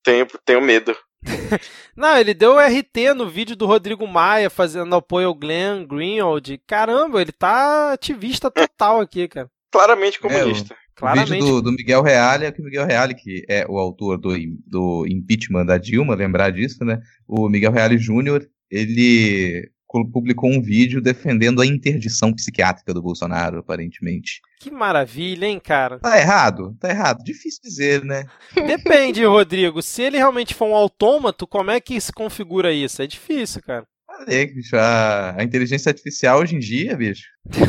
Tenho, 0.03 0.27
tenho 0.43 0.61
medo. 0.61 0.95
Não, 1.95 2.17
ele 2.17 2.33
deu 2.33 2.59
RT 2.59 3.13
no 3.15 3.29
vídeo 3.29 3.55
do 3.55 3.65
Rodrigo 3.65 4.05
Maia 4.07 4.49
fazendo 4.49 4.95
apoio 4.95 5.27
ao 5.27 5.35
Glenn 5.35 5.85
Greenwald. 5.85 6.57
Caramba, 6.67 7.21
ele 7.21 7.31
tá 7.31 7.93
ativista 7.93 8.51
total 8.51 8.99
aqui, 8.99 9.27
cara. 9.27 9.49
Claramente 9.71 10.19
comunista. 10.19 10.73
É, 10.73 10.77
Claramente. 10.99 11.31
O 11.31 11.45
vídeo 11.45 11.55
do, 11.55 11.61
do 11.61 11.71
Miguel 11.71 12.01
Reale 12.01 12.45
é 12.45 12.51
que 12.51 12.61
o 12.61 12.65
Miguel 12.65 12.85
Reale, 12.85 13.15
que 13.15 13.45
é 13.47 13.65
o 13.67 13.79
autor 13.79 14.17
do, 14.17 14.33
do 14.67 15.07
impeachment 15.07 15.65
da 15.65 15.77
Dilma, 15.77 16.13
lembrar 16.13 16.51
disso, 16.51 16.83
né? 16.83 16.99
O 17.25 17.47
Miguel 17.47 17.71
Reale 17.71 17.97
Júnior, 17.97 18.45
ele 18.69 19.71
publicou 20.11 20.51
um 20.51 20.61
vídeo 20.61 21.01
defendendo 21.01 21.61
a 21.61 21.65
interdição 21.65 22.31
psiquiátrica 22.31 22.93
do 22.93 23.01
Bolsonaro, 23.01 23.59
aparentemente. 23.59 24.41
Que 24.59 24.69
maravilha, 24.69 25.47
hein, 25.47 25.59
cara? 25.59 25.99
Tá 25.99 26.19
errado, 26.19 26.75
tá 26.79 26.89
errado. 26.89 27.23
Difícil 27.23 27.61
dizer, 27.63 28.03
né? 28.03 28.25
Depende, 28.53 29.23
Rodrigo. 29.25 29.81
Se 29.81 30.03
ele 30.03 30.17
realmente 30.17 30.53
for 30.53 30.67
um 30.67 30.75
autômato, 30.75 31.47
como 31.47 31.71
é 31.71 31.79
que 31.79 31.99
se 31.99 32.11
configura 32.11 32.71
isso? 32.71 33.01
É 33.01 33.07
difícil, 33.07 33.61
cara. 33.63 33.87
Falei, 34.19 34.47
bicho, 34.47 34.75
a, 34.75 35.39
a 35.39 35.43
inteligência 35.45 35.89
artificial 35.89 36.41
hoje 36.41 36.53
em 36.53 36.59
dia, 36.59 36.97
bicho, 36.97 37.23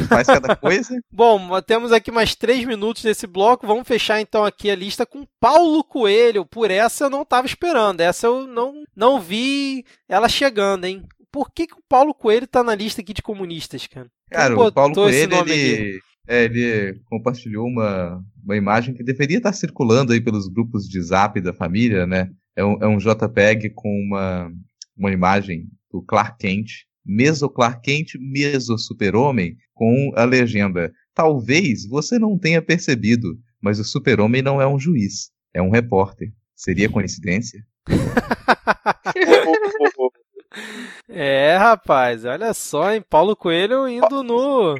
faz 0.08 0.26
cada 0.26 0.54
coisa. 0.56 1.00
Bom, 1.08 1.48
temos 1.62 1.92
aqui 1.92 2.10
mais 2.10 2.34
três 2.34 2.64
minutos 2.64 3.04
desse 3.04 3.24
bloco. 3.24 3.68
Vamos 3.68 3.86
fechar 3.86 4.20
então 4.20 4.44
aqui 4.44 4.68
a 4.68 4.74
lista 4.74 5.06
com 5.06 5.24
Paulo 5.38 5.84
Coelho. 5.84 6.44
Por 6.44 6.72
essa 6.72 7.04
eu 7.04 7.10
não 7.10 7.22
estava 7.22 7.46
esperando. 7.46 8.00
Essa 8.00 8.26
eu 8.26 8.48
não, 8.48 8.82
não 8.96 9.20
vi 9.20 9.84
ela 10.08 10.28
chegando, 10.28 10.86
hein? 10.86 11.04
Por 11.30 11.52
que, 11.52 11.68
que 11.68 11.74
o 11.74 11.84
Paulo 11.88 12.12
Coelho 12.12 12.48
tá 12.48 12.64
na 12.64 12.74
lista 12.74 13.00
aqui 13.00 13.14
de 13.14 13.22
comunistas, 13.22 13.86
cara? 13.86 14.08
Cara, 14.28 14.58
o 14.58 14.72
Paulo 14.72 14.92
Coelho, 14.92 15.48
ele, 15.48 16.00
é, 16.26 16.44
ele 16.46 17.00
compartilhou 17.04 17.64
uma, 17.64 18.20
uma 18.44 18.56
imagem 18.56 18.92
que 18.92 19.04
deveria 19.04 19.36
estar 19.36 19.52
circulando 19.52 20.12
aí 20.12 20.20
pelos 20.20 20.48
grupos 20.48 20.88
de 20.88 21.00
zap 21.00 21.40
da 21.40 21.54
família, 21.54 22.08
né? 22.08 22.28
É 22.56 22.64
um, 22.64 22.82
é 22.82 22.88
um 22.88 22.98
JPEG 22.98 23.70
com 23.70 23.88
uma, 23.88 24.50
uma 24.98 25.12
imagem 25.12 25.68
do 25.90 26.02
Clark 26.02 26.38
Kent, 26.38 26.84
meso 27.04 27.48
Clark 27.48 27.82
Kent, 27.82 28.14
meso 28.18 28.78
super-homem, 28.78 29.56
com 29.74 30.12
a 30.14 30.24
legenda 30.24 30.92
Talvez 31.14 31.86
você 31.86 32.18
não 32.18 32.38
tenha 32.38 32.62
percebido, 32.62 33.36
mas 33.60 33.78
o 33.78 33.84
super-homem 33.84 34.40
não 34.40 34.58
é 34.58 34.66
um 34.66 34.78
juiz, 34.78 35.30
é 35.52 35.60
um 35.60 35.70
repórter. 35.70 36.32
Seria 36.56 36.90
coincidência? 36.90 37.62
é, 41.08 41.56
rapaz, 41.56 42.24
olha 42.24 42.54
só, 42.54 42.92
hein? 42.92 43.04
Paulo 43.08 43.36
Coelho 43.36 43.86
indo 43.86 44.22
no. 44.22 44.76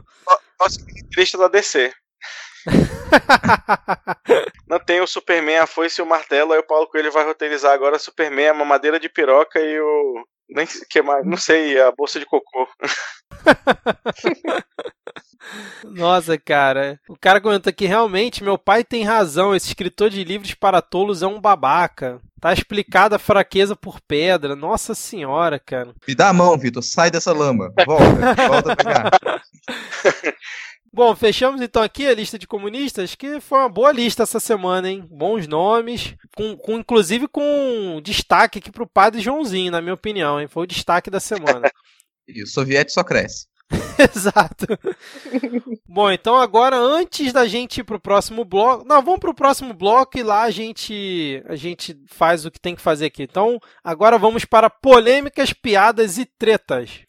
Nossa, 0.59 0.81
triste 1.11 1.37
da 1.37 1.49
DC. 1.49 1.92
não 4.66 4.79
tem 4.79 5.01
o 5.01 5.07
Superman, 5.07 5.59
a 5.59 5.66
foice 5.66 6.01
e 6.01 6.05
o 6.05 6.07
martelo, 6.07 6.53
aí 6.53 6.59
o 6.59 6.66
Paulo 6.66 6.87
Coelho 6.87 7.12
vai 7.12 7.25
roteirizar 7.25 7.73
agora 7.73 7.99
Superman, 7.99 8.49
a 8.49 8.55
mamadeira 8.55 9.01
de 9.01 9.09
piroca 9.09 9.59
e 9.59 9.81
o 9.81 10.25
nem 10.50 10.66
que 10.88 11.02
mais, 11.02 11.26
não 11.26 11.36
sei, 11.36 11.80
a 11.80 11.92
bolsa 11.92 12.18
de 12.18 12.26
cocô. 12.26 12.68
Nossa, 15.84 16.38
cara. 16.38 17.00
O 17.08 17.16
cara 17.18 17.40
comenta 17.40 17.72
que 17.72 17.86
realmente 17.86 18.44
meu 18.44 18.58
pai 18.58 18.84
tem 18.84 19.04
razão. 19.04 19.54
Esse 19.54 19.68
escritor 19.68 20.10
de 20.10 20.22
livros 20.22 20.54
para 20.54 20.82
tolos 20.82 21.22
é 21.22 21.26
um 21.26 21.40
babaca. 21.40 22.20
Tá 22.40 22.52
explicada 22.52 23.16
a 23.16 23.18
fraqueza 23.18 23.74
por 23.74 24.00
pedra. 24.00 24.54
Nossa 24.54 24.94
senhora, 24.94 25.58
cara. 25.58 25.94
Me 26.06 26.14
dá 26.14 26.28
a 26.28 26.32
mão, 26.32 26.56
Vitor. 26.58 26.82
Sai 26.82 27.10
dessa 27.10 27.32
lama. 27.32 27.72
Volta, 27.86 28.48
volta 28.48 28.72
a 28.72 28.76
pegar. 28.76 29.10
Bom, 30.92 31.14
fechamos 31.14 31.61
então 31.61 31.83
aqui 31.83 32.07
a 32.07 32.14
lista 32.14 32.37
de 32.37 32.48
comunistas, 32.48 33.14
que 33.14 33.40
foi 33.40 33.59
uma 33.59 33.68
boa 33.68 33.92
lista 33.92 34.24
essa 34.24 34.40
semana, 34.40 34.90
hein? 34.90 35.07
Bons 35.09 35.46
nomes, 35.46 36.16
com, 36.35 36.57
com 36.57 36.79
inclusive 36.79 37.29
com 37.29 38.00
destaque 38.03 38.59
aqui 38.59 38.72
pro 38.72 38.88
padre 38.88 39.20
Joãozinho, 39.20 39.70
na 39.70 39.81
minha 39.81 39.94
opinião, 39.94 40.40
hein? 40.40 40.48
Foi 40.48 40.64
o 40.64 40.66
destaque 40.66 41.09
da 41.09 41.20
semana. 41.20 41.70
e 42.26 42.42
o 42.42 42.46
soviético 42.46 42.94
só 42.94 43.05
cresce. 43.05 43.46
Exato. 43.98 44.66
Bom, 45.88 46.11
então 46.11 46.37
agora 46.37 46.76
antes 46.76 47.33
da 47.33 47.46
gente 47.46 47.81
ir 47.81 47.85
pro 47.85 48.00
próximo 48.00 48.44
bloco, 48.44 48.85
não, 48.85 49.03
vamos 49.03 49.20
pro 49.20 49.35
próximo 49.35 49.72
bloco 49.72 50.18
e 50.18 50.22
lá 50.22 50.42
a 50.42 50.50
gente 50.50 51.42
a 51.46 51.55
gente 51.55 51.96
faz 52.09 52.44
o 52.44 52.50
que 52.50 52.61
tem 52.61 52.74
que 52.74 52.83
fazer 52.83 53.07
aqui. 53.07 53.22
Então, 53.22 53.61
agora 53.85 54.18
vamos 54.18 54.44
para 54.44 54.68
polêmicas, 54.68 55.53
piadas 55.53 56.18
e 56.18 56.24
tretas. 56.24 57.03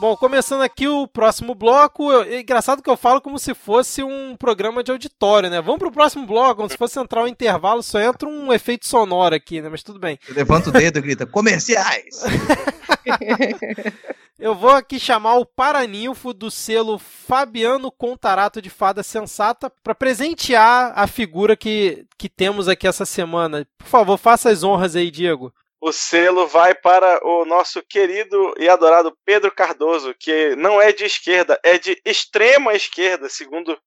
Bom, 0.00 0.16
começando 0.16 0.62
aqui 0.62 0.86
o 0.86 1.08
próximo 1.08 1.56
bloco. 1.56 2.12
É 2.22 2.40
engraçado 2.40 2.80
que 2.80 2.88
eu 2.88 2.96
falo 2.96 3.20
como 3.20 3.36
se 3.36 3.52
fosse 3.52 4.00
um 4.00 4.36
programa 4.36 4.84
de 4.84 4.92
auditório, 4.92 5.50
né? 5.50 5.60
Vamos 5.60 5.80
pro 5.80 5.90
próximo 5.90 6.24
bloco, 6.24 6.54
como 6.54 6.70
se 6.70 6.76
fosse 6.76 7.00
entrar 7.00 7.24
um 7.24 7.26
intervalo, 7.26 7.82
só 7.82 7.98
entra 7.98 8.28
um 8.28 8.52
efeito 8.52 8.86
sonoro 8.86 9.34
aqui, 9.34 9.60
né? 9.60 9.68
Mas 9.68 9.82
tudo 9.82 9.98
bem. 9.98 10.16
Levanta 10.28 10.68
o 10.68 10.72
dedo 10.72 11.00
e 11.00 11.02
grita: 11.02 11.26
comerciais! 11.26 12.22
Eu 14.38 14.54
vou 14.54 14.70
aqui 14.70 15.00
chamar 15.00 15.34
o 15.34 15.44
Paraninfo 15.44 16.32
do 16.32 16.48
selo 16.48 16.96
Fabiano 16.96 17.90
Contarato 17.90 18.62
de 18.62 18.70
Fada 18.70 19.02
Sensata 19.02 19.68
para 19.82 19.96
presentear 19.96 20.92
a 20.94 21.08
figura 21.08 21.56
que, 21.56 22.06
que 22.16 22.28
temos 22.28 22.68
aqui 22.68 22.86
essa 22.86 23.04
semana. 23.04 23.66
Por 23.76 23.88
favor, 23.88 24.16
faça 24.16 24.48
as 24.48 24.62
honras 24.62 24.94
aí, 24.94 25.10
Diego 25.10 25.52
o 25.80 25.92
selo 25.92 26.46
vai 26.46 26.74
para 26.74 27.20
o 27.26 27.44
nosso 27.44 27.82
querido 27.82 28.54
e 28.58 28.68
adorado 28.68 29.16
Pedro 29.24 29.50
Cardoso, 29.52 30.14
que 30.18 30.54
não 30.56 30.80
é 30.80 30.92
de 30.92 31.04
esquerda, 31.04 31.58
é 31.62 31.78
de 31.78 32.00
extrema 32.04 32.74
esquerda, 32.74 33.28
segundo 33.28 33.78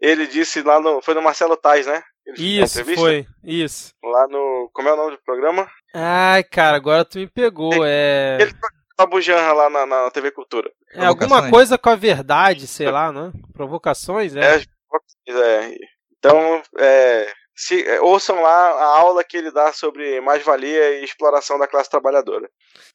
ele 0.00 0.26
disse 0.26 0.62
lá 0.62 0.80
no. 0.80 1.00
Foi 1.00 1.14
no 1.14 1.22
Marcelo 1.22 1.56
Tais, 1.56 1.86
né? 1.86 2.02
isso, 2.36 2.84
foi. 2.94 3.26
Isso. 3.42 3.92
Lá 4.02 4.26
no. 4.28 4.70
Como 4.72 4.88
é 4.88 4.92
o 4.92 4.96
nome 4.96 5.12
do 5.12 5.22
programa? 5.22 5.68
Ai, 5.94 6.42
cara, 6.44 6.76
agora 6.76 7.04
tu 7.04 7.18
me 7.18 7.28
pegou. 7.28 7.84
É. 7.84 8.38
Ele 8.40 8.52
Bujanra 9.08 9.52
lá 9.52 9.68
na, 9.68 9.86
na 9.86 10.10
TV 10.10 10.30
Cultura. 10.30 10.70
É 10.92 11.04
alguma 11.04 11.50
coisa 11.50 11.76
com 11.76 11.90
a 11.90 11.96
verdade, 11.96 12.66
sei 12.66 12.90
lá, 12.90 13.10
né? 13.12 13.32
Provocações, 13.52 14.36
é. 14.36 14.56
É, 14.56 15.32
é. 15.32 15.74
Então, 16.16 16.62
é, 16.78 17.32
se, 17.54 17.82
é, 17.82 18.00
ouçam 18.00 18.40
lá 18.40 18.50
a 18.50 18.98
aula 18.98 19.22
que 19.22 19.36
ele 19.36 19.50
dá 19.50 19.72
sobre 19.72 20.20
mais-valia 20.20 21.00
e 21.00 21.04
exploração 21.04 21.58
da 21.58 21.68
classe 21.68 21.88
trabalhadora. 21.88 22.48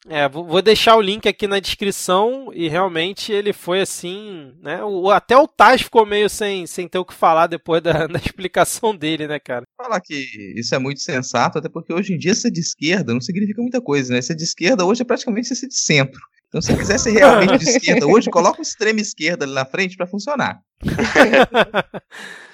É, 0.07 0.27
vou 0.27 0.61
deixar 0.61 0.95
o 0.95 1.01
link 1.01 1.27
aqui 1.27 1.47
na 1.47 1.59
descrição 1.59 2.49
e 2.53 2.67
realmente 2.67 3.31
ele 3.31 3.53
foi 3.53 3.81
assim, 3.81 4.53
né? 4.61 4.83
O, 4.83 5.09
até 5.09 5.37
o 5.37 5.47
Taz 5.47 5.81
ficou 5.81 6.05
meio 6.05 6.29
sem, 6.29 6.67
sem 6.67 6.87
ter 6.87 6.99
o 6.99 7.05
que 7.05 7.13
falar 7.13 7.47
depois 7.47 7.81
da, 7.81 8.05
da 8.07 8.19
explicação 8.19 8.95
dele, 8.95 9.27
né, 9.27 9.39
cara? 9.39 9.63
Falar 9.77 10.01
que 10.01 10.15
isso 10.57 10.75
é 10.75 10.79
muito 10.79 10.99
sensato, 10.99 11.57
até 11.57 11.69
porque 11.69 11.93
hoje 11.93 12.13
em 12.13 12.17
dia 12.17 12.35
ser 12.35 12.51
de 12.51 12.59
esquerda 12.59 13.13
não 13.13 13.21
significa 13.21 13.61
muita 13.61 13.81
coisa, 13.81 14.13
né? 14.13 14.21
Ser 14.21 14.35
de 14.35 14.43
esquerda 14.43 14.85
hoje 14.85 15.01
é 15.01 15.05
praticamente 15.05 15.55
ser 15.55 15.67
de 15.67 15.77
centro. 15.77 16.19
Então, 16.49 16.61
se 16.61 16.75
quiser 16.75 16.99
ser 16.99 17.11
realmente 17.11 17.59
de 17.59 17.69
esquerda 17.69 18.07
hoje, 18.07 18.29
coloca 18.29 18.59
o 18.59 18.63
extremo 18.63 18.99
esquerda 18.99 19.45
ali 19.45 19.53
na 19.53 19.65
frente 19.65 19.95
para 19.95 20.07
funcionar. 20.07 20.59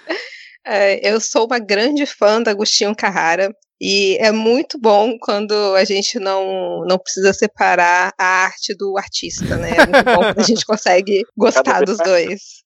é, 0.65 1.07
eu 1.07 1.19
sou 1.19 1.45
uma 1.45 1.59
grande 1.59 2.05
fã 2.05 2.41
da 2.41 2.51
Agostinho 2.51 2.95
Carrara. 2.95 3.55
E 3.79 4.17
é 4.21 4.31
muito 4.31 4.79
bom 4.79 5.17
quando 5.19 5.53
a 5.75 5.83
gente 5.83 6.17
não, 6.17 6.81
não 6.87 6.97
precisa 6.97 7.33
separar 7.33 8.13
a 8.17 8.25
arte 8.45 8.73
do 8.73 8.97
artista, 8.97 9.57
né? 9.57 9.71
É 9.71 9.85
muito 9.85 10.05
bom 10.05 10.33
quando 10.33 10.39
a 10.39 10.43
gente 10.43 10.63
consegue 10.65 11.23
gostar 11.37 11.83
dos 11.83 11.97
dois. 11.97 12.64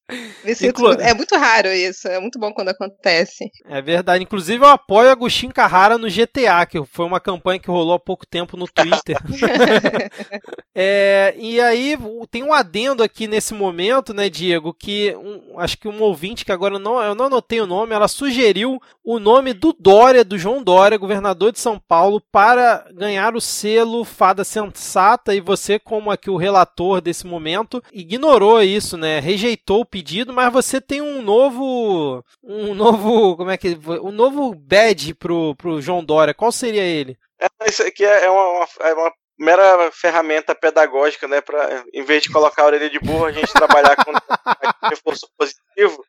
Inclu... 0.64 0.94
É 0.94 1.14
muito 1.14 1.36
raro 1.36 1.70
isso, 1.70 2.08
é 2.08 2.20
muito 2.20 2.40
bom 2.40 2.52
quando 2.54 2.70
acontece. 2.70 3.46
É 3.66 3.82
verdade. 3.82 4.24
Inclusive, 4.24 4.64
eu 4.64 4.70
apoio 4.70 5.10
Agostinho 5.10 5.54
Carrara 5.54 5.98
no 5.98 6.08
GTA, 6.08 6.66
que 6.66 6.84
foi 6.86 7.06
uma 7.06 7.20
campanha 7.20 7.60
que 7.60 7.70
rolou 7.70 7.96
há 7.96 8.00
pouco 8.00 8.26
tempo 8.26 8.58
no 8.58 8.68
Twitter. 8.68 9.18
é, 10.74 11.36
e 11.38 11.60
aí, 11.62 11.98
tem 12.30 12.44
um 12.44 12.54
adendo 12.54 13.04
aqui 13.04 13.28
nesse 13.28 13.54
momento, 13.54 14.14
né, 14.14 14.30
Diego, 14.30 14.74
que 14.74 15.16
um, 15.16 15.60
acho 15.60 15.78
que 15.78 15.88
um 15.88 16.02
ouvinte, 16.02 16.46
que 16.46 16.52
agora 16.52 16.80
não, 16.80 17.02
eu 17.02 17.14
não 17.14 17.26
anotei 17.26 17.62
o 17.62 17.68
nome, 17.68 17.94
ela 17.94 18.08
sugeriu 18.08 18.80
o 19.04 19.20
nome 19.20 19.54
do 19.54 19.76
Dória, 19.78 20.24
do 20.24 20.38
João 20.38 20.64
Dória, 20.64 20.98
governador 20.98 21.52
de 21.52 21.60
São 21.60 21.80
Paulo, 21.80 22.22
para 22.32 22.86
ganhar 22.94 23.36
o 23.36 23.42
selo 23.42 24.04
Fada 24.04 24.44
Sensata, 24.44 25.34
e 25.34 25.42
você, 25.42 25.80
como 25.80 26.12
aqui 26.12 26.30
o 26.30 26.38
relator 26.38 27.02
desse 27.02 27.26
momento, 27.26 27.84
ignorou 27.94 28.62
isso, 28.62 28.98
né? 28.98 29.20
Rejeitou 29.20 29.82
o 29.82 29.86
pedido, 30.00 30.34
mas 30.34 30.52
você 30.52 30.80
tem 30.80 31.02
um 31.02 31.22
novo. 31.22 32.24
Um 32.42 32.74
novo. 32.74 33.36
Como 33.36 33.52
é 33.52 33.58
que. 33.58 33.78
Um 34.02 34.12
novo 34.12 34.56
badge 34.56 35.14
pro, 35.14 35.56
pro 35.56 35.82
João 35.82 36.04
Dória. 36.04 36.34
Qual 36.34 36.52
seria 36.52 36.84
ele? 36.84 37.18
É, 37.40 37.70
isso 37.70 37.84
aqui 37.84 38.06
é 38.06 38.30
uma, 38.30 38.68
é 38.80 38.94
uma 38.94 39.14
mera 39.38 39.92
ferramenta 39.92 40.56
pedagógica, 40.56 41.28
né? 41.28 41.42
Para 41.42 41.84
em 41.94 42.04
vez 42.04 42.24
de 42.24 42.32
colocar 42.32 42.64
a 42.64 42.66
orelha 42.68 42.90
de 42.90 43.00
burro, 43.00 43.26
a 43.26 43.32
gente 43.32 43.52
trabalhar 43.52 43.96
com 43.98 44.12
reforço 44.90 45.28
positivo. 45.38 46.04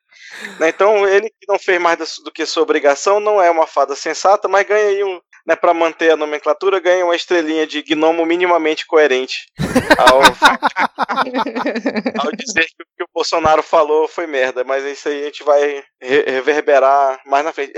Né, 0.59 0.69
então, 0.69 1.07
ele 1.07 1.29
que 1.29 1.47
não 1.47 1.59
fez 1.59 1.79
mais 1.79 1.97
do 2.23 2.31
que 2.31 2.45
sua 2.45 2.63
obrigação, 2.63 3.19
não 3.19 3.41
é 3.41 3.49
uma 3.49 3.67
fada 3.67 3.95
sensata, 3.95 4.47
mas 4.47 4.65
ganha 4.65 4.87
aí 4.87 5.03
um, 5.03 5.19
né, 5.51 5.55
para 5.55 5.73
manter 5.73 6.11
a 6.11 6.17
nomenclatura, 6.17 6.79
ganha 6.79 7.03
uma 7.03 7.15
estrelinha 7.15 7.67
de 7.67 7.81
gnomo 7.81 8.25
minimamente 8.25 8.85
coerente 8.85 9.45
ao, 9.97 10.21
ao 12.25 12.31
dizer 12.31 12.65
que 12.65 12.83
o 12.83 12.85
que 12.97 13.03
o 13.03 13.09
Bolsonaro 13.13 13.61
falou 13.61 14.07
foi 14.07 14.25
merda, 14.25 14.63
mas 14.63 14.83
isso 14.85 15.09
aí 15.09 15.21
a 15.21 15.25
gente 15.25 15.43
vai 15.43 15.83
reverberar 16.01 17.19
mais 17.25 17.43
na 17.43 17.51
frente. 17.51 17.73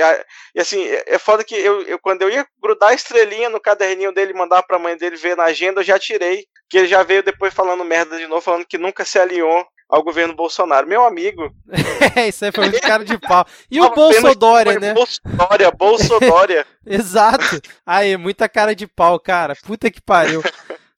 E 0.55 0.59
assim, 0.59 0.85
é, 0.85 1.03
é 1.07 1.17
foda 1.17 1.43
que 1.43 1.55
eu, 1.55 1.81
eu, 1.83 1.99
quando 1.99 2.21
eu 2.21 2.29
ia 2.29 2.45
grudar 2.61 2.89
a 2.89 2.93
estrelinha 2.93 3.49
no 3.49 3.59
caderninho 3.59 4.13
dele 4.13 4.33
mandar 4.33 4.61
pra 4.63 4.79
mãe 4.79 4.95
dele 4.95 5.15
ver 5.15 5.35
na 5.35 5.45
agenda, 5.45 5.81
eu 5.81 5.85
já 5.85 5.97
tirei, 5.97 6.45
que 6.69 6.77
ele 6.77 6.87
já 6.87 7.01
veio 7.01 7.23
depois 7.23 7.53
falando 7.53 7.83
merda 7.83 8.17
de 8.17 8.27
novo, 8.27 8.41
falando 8.41 8.65
que 8.65 8.77
nunca 8.77 9.03
se 9.03 9.17
alinhou 9.17 9.65
ao 9.93 10.03
governo 10.03 10.35
Bolsonaro. 10.35 10.87
Meu 10.87 11.05
amigo. 11.05 11.53
É, 12.15 12.27
isso 12.27 12.45
aí 12.45 12.51
foi 12.51 12.65
muito 12.65 12.81
cara 12.81 13.03
de 13.03 13.17
pau. 13.17 13.43
E 13.71 13.81
o 13.81 13.89
Bolsodória, 13.89 14.79
né? 14.79 14.93
Bolsodória, 14.93 15.71
Bolsodória. 15.75 16.67
Exato. 16.85 17.59
Aí, 17.85 18.15
muita 18.17 18.47
cara 18.47 18.75
de 18.75 18.85
pau, 18.85 19.19
cara. 19.19 19.55
Puta 19.63 19.89
que 19.89 19.99
pariu. 20.01 20.43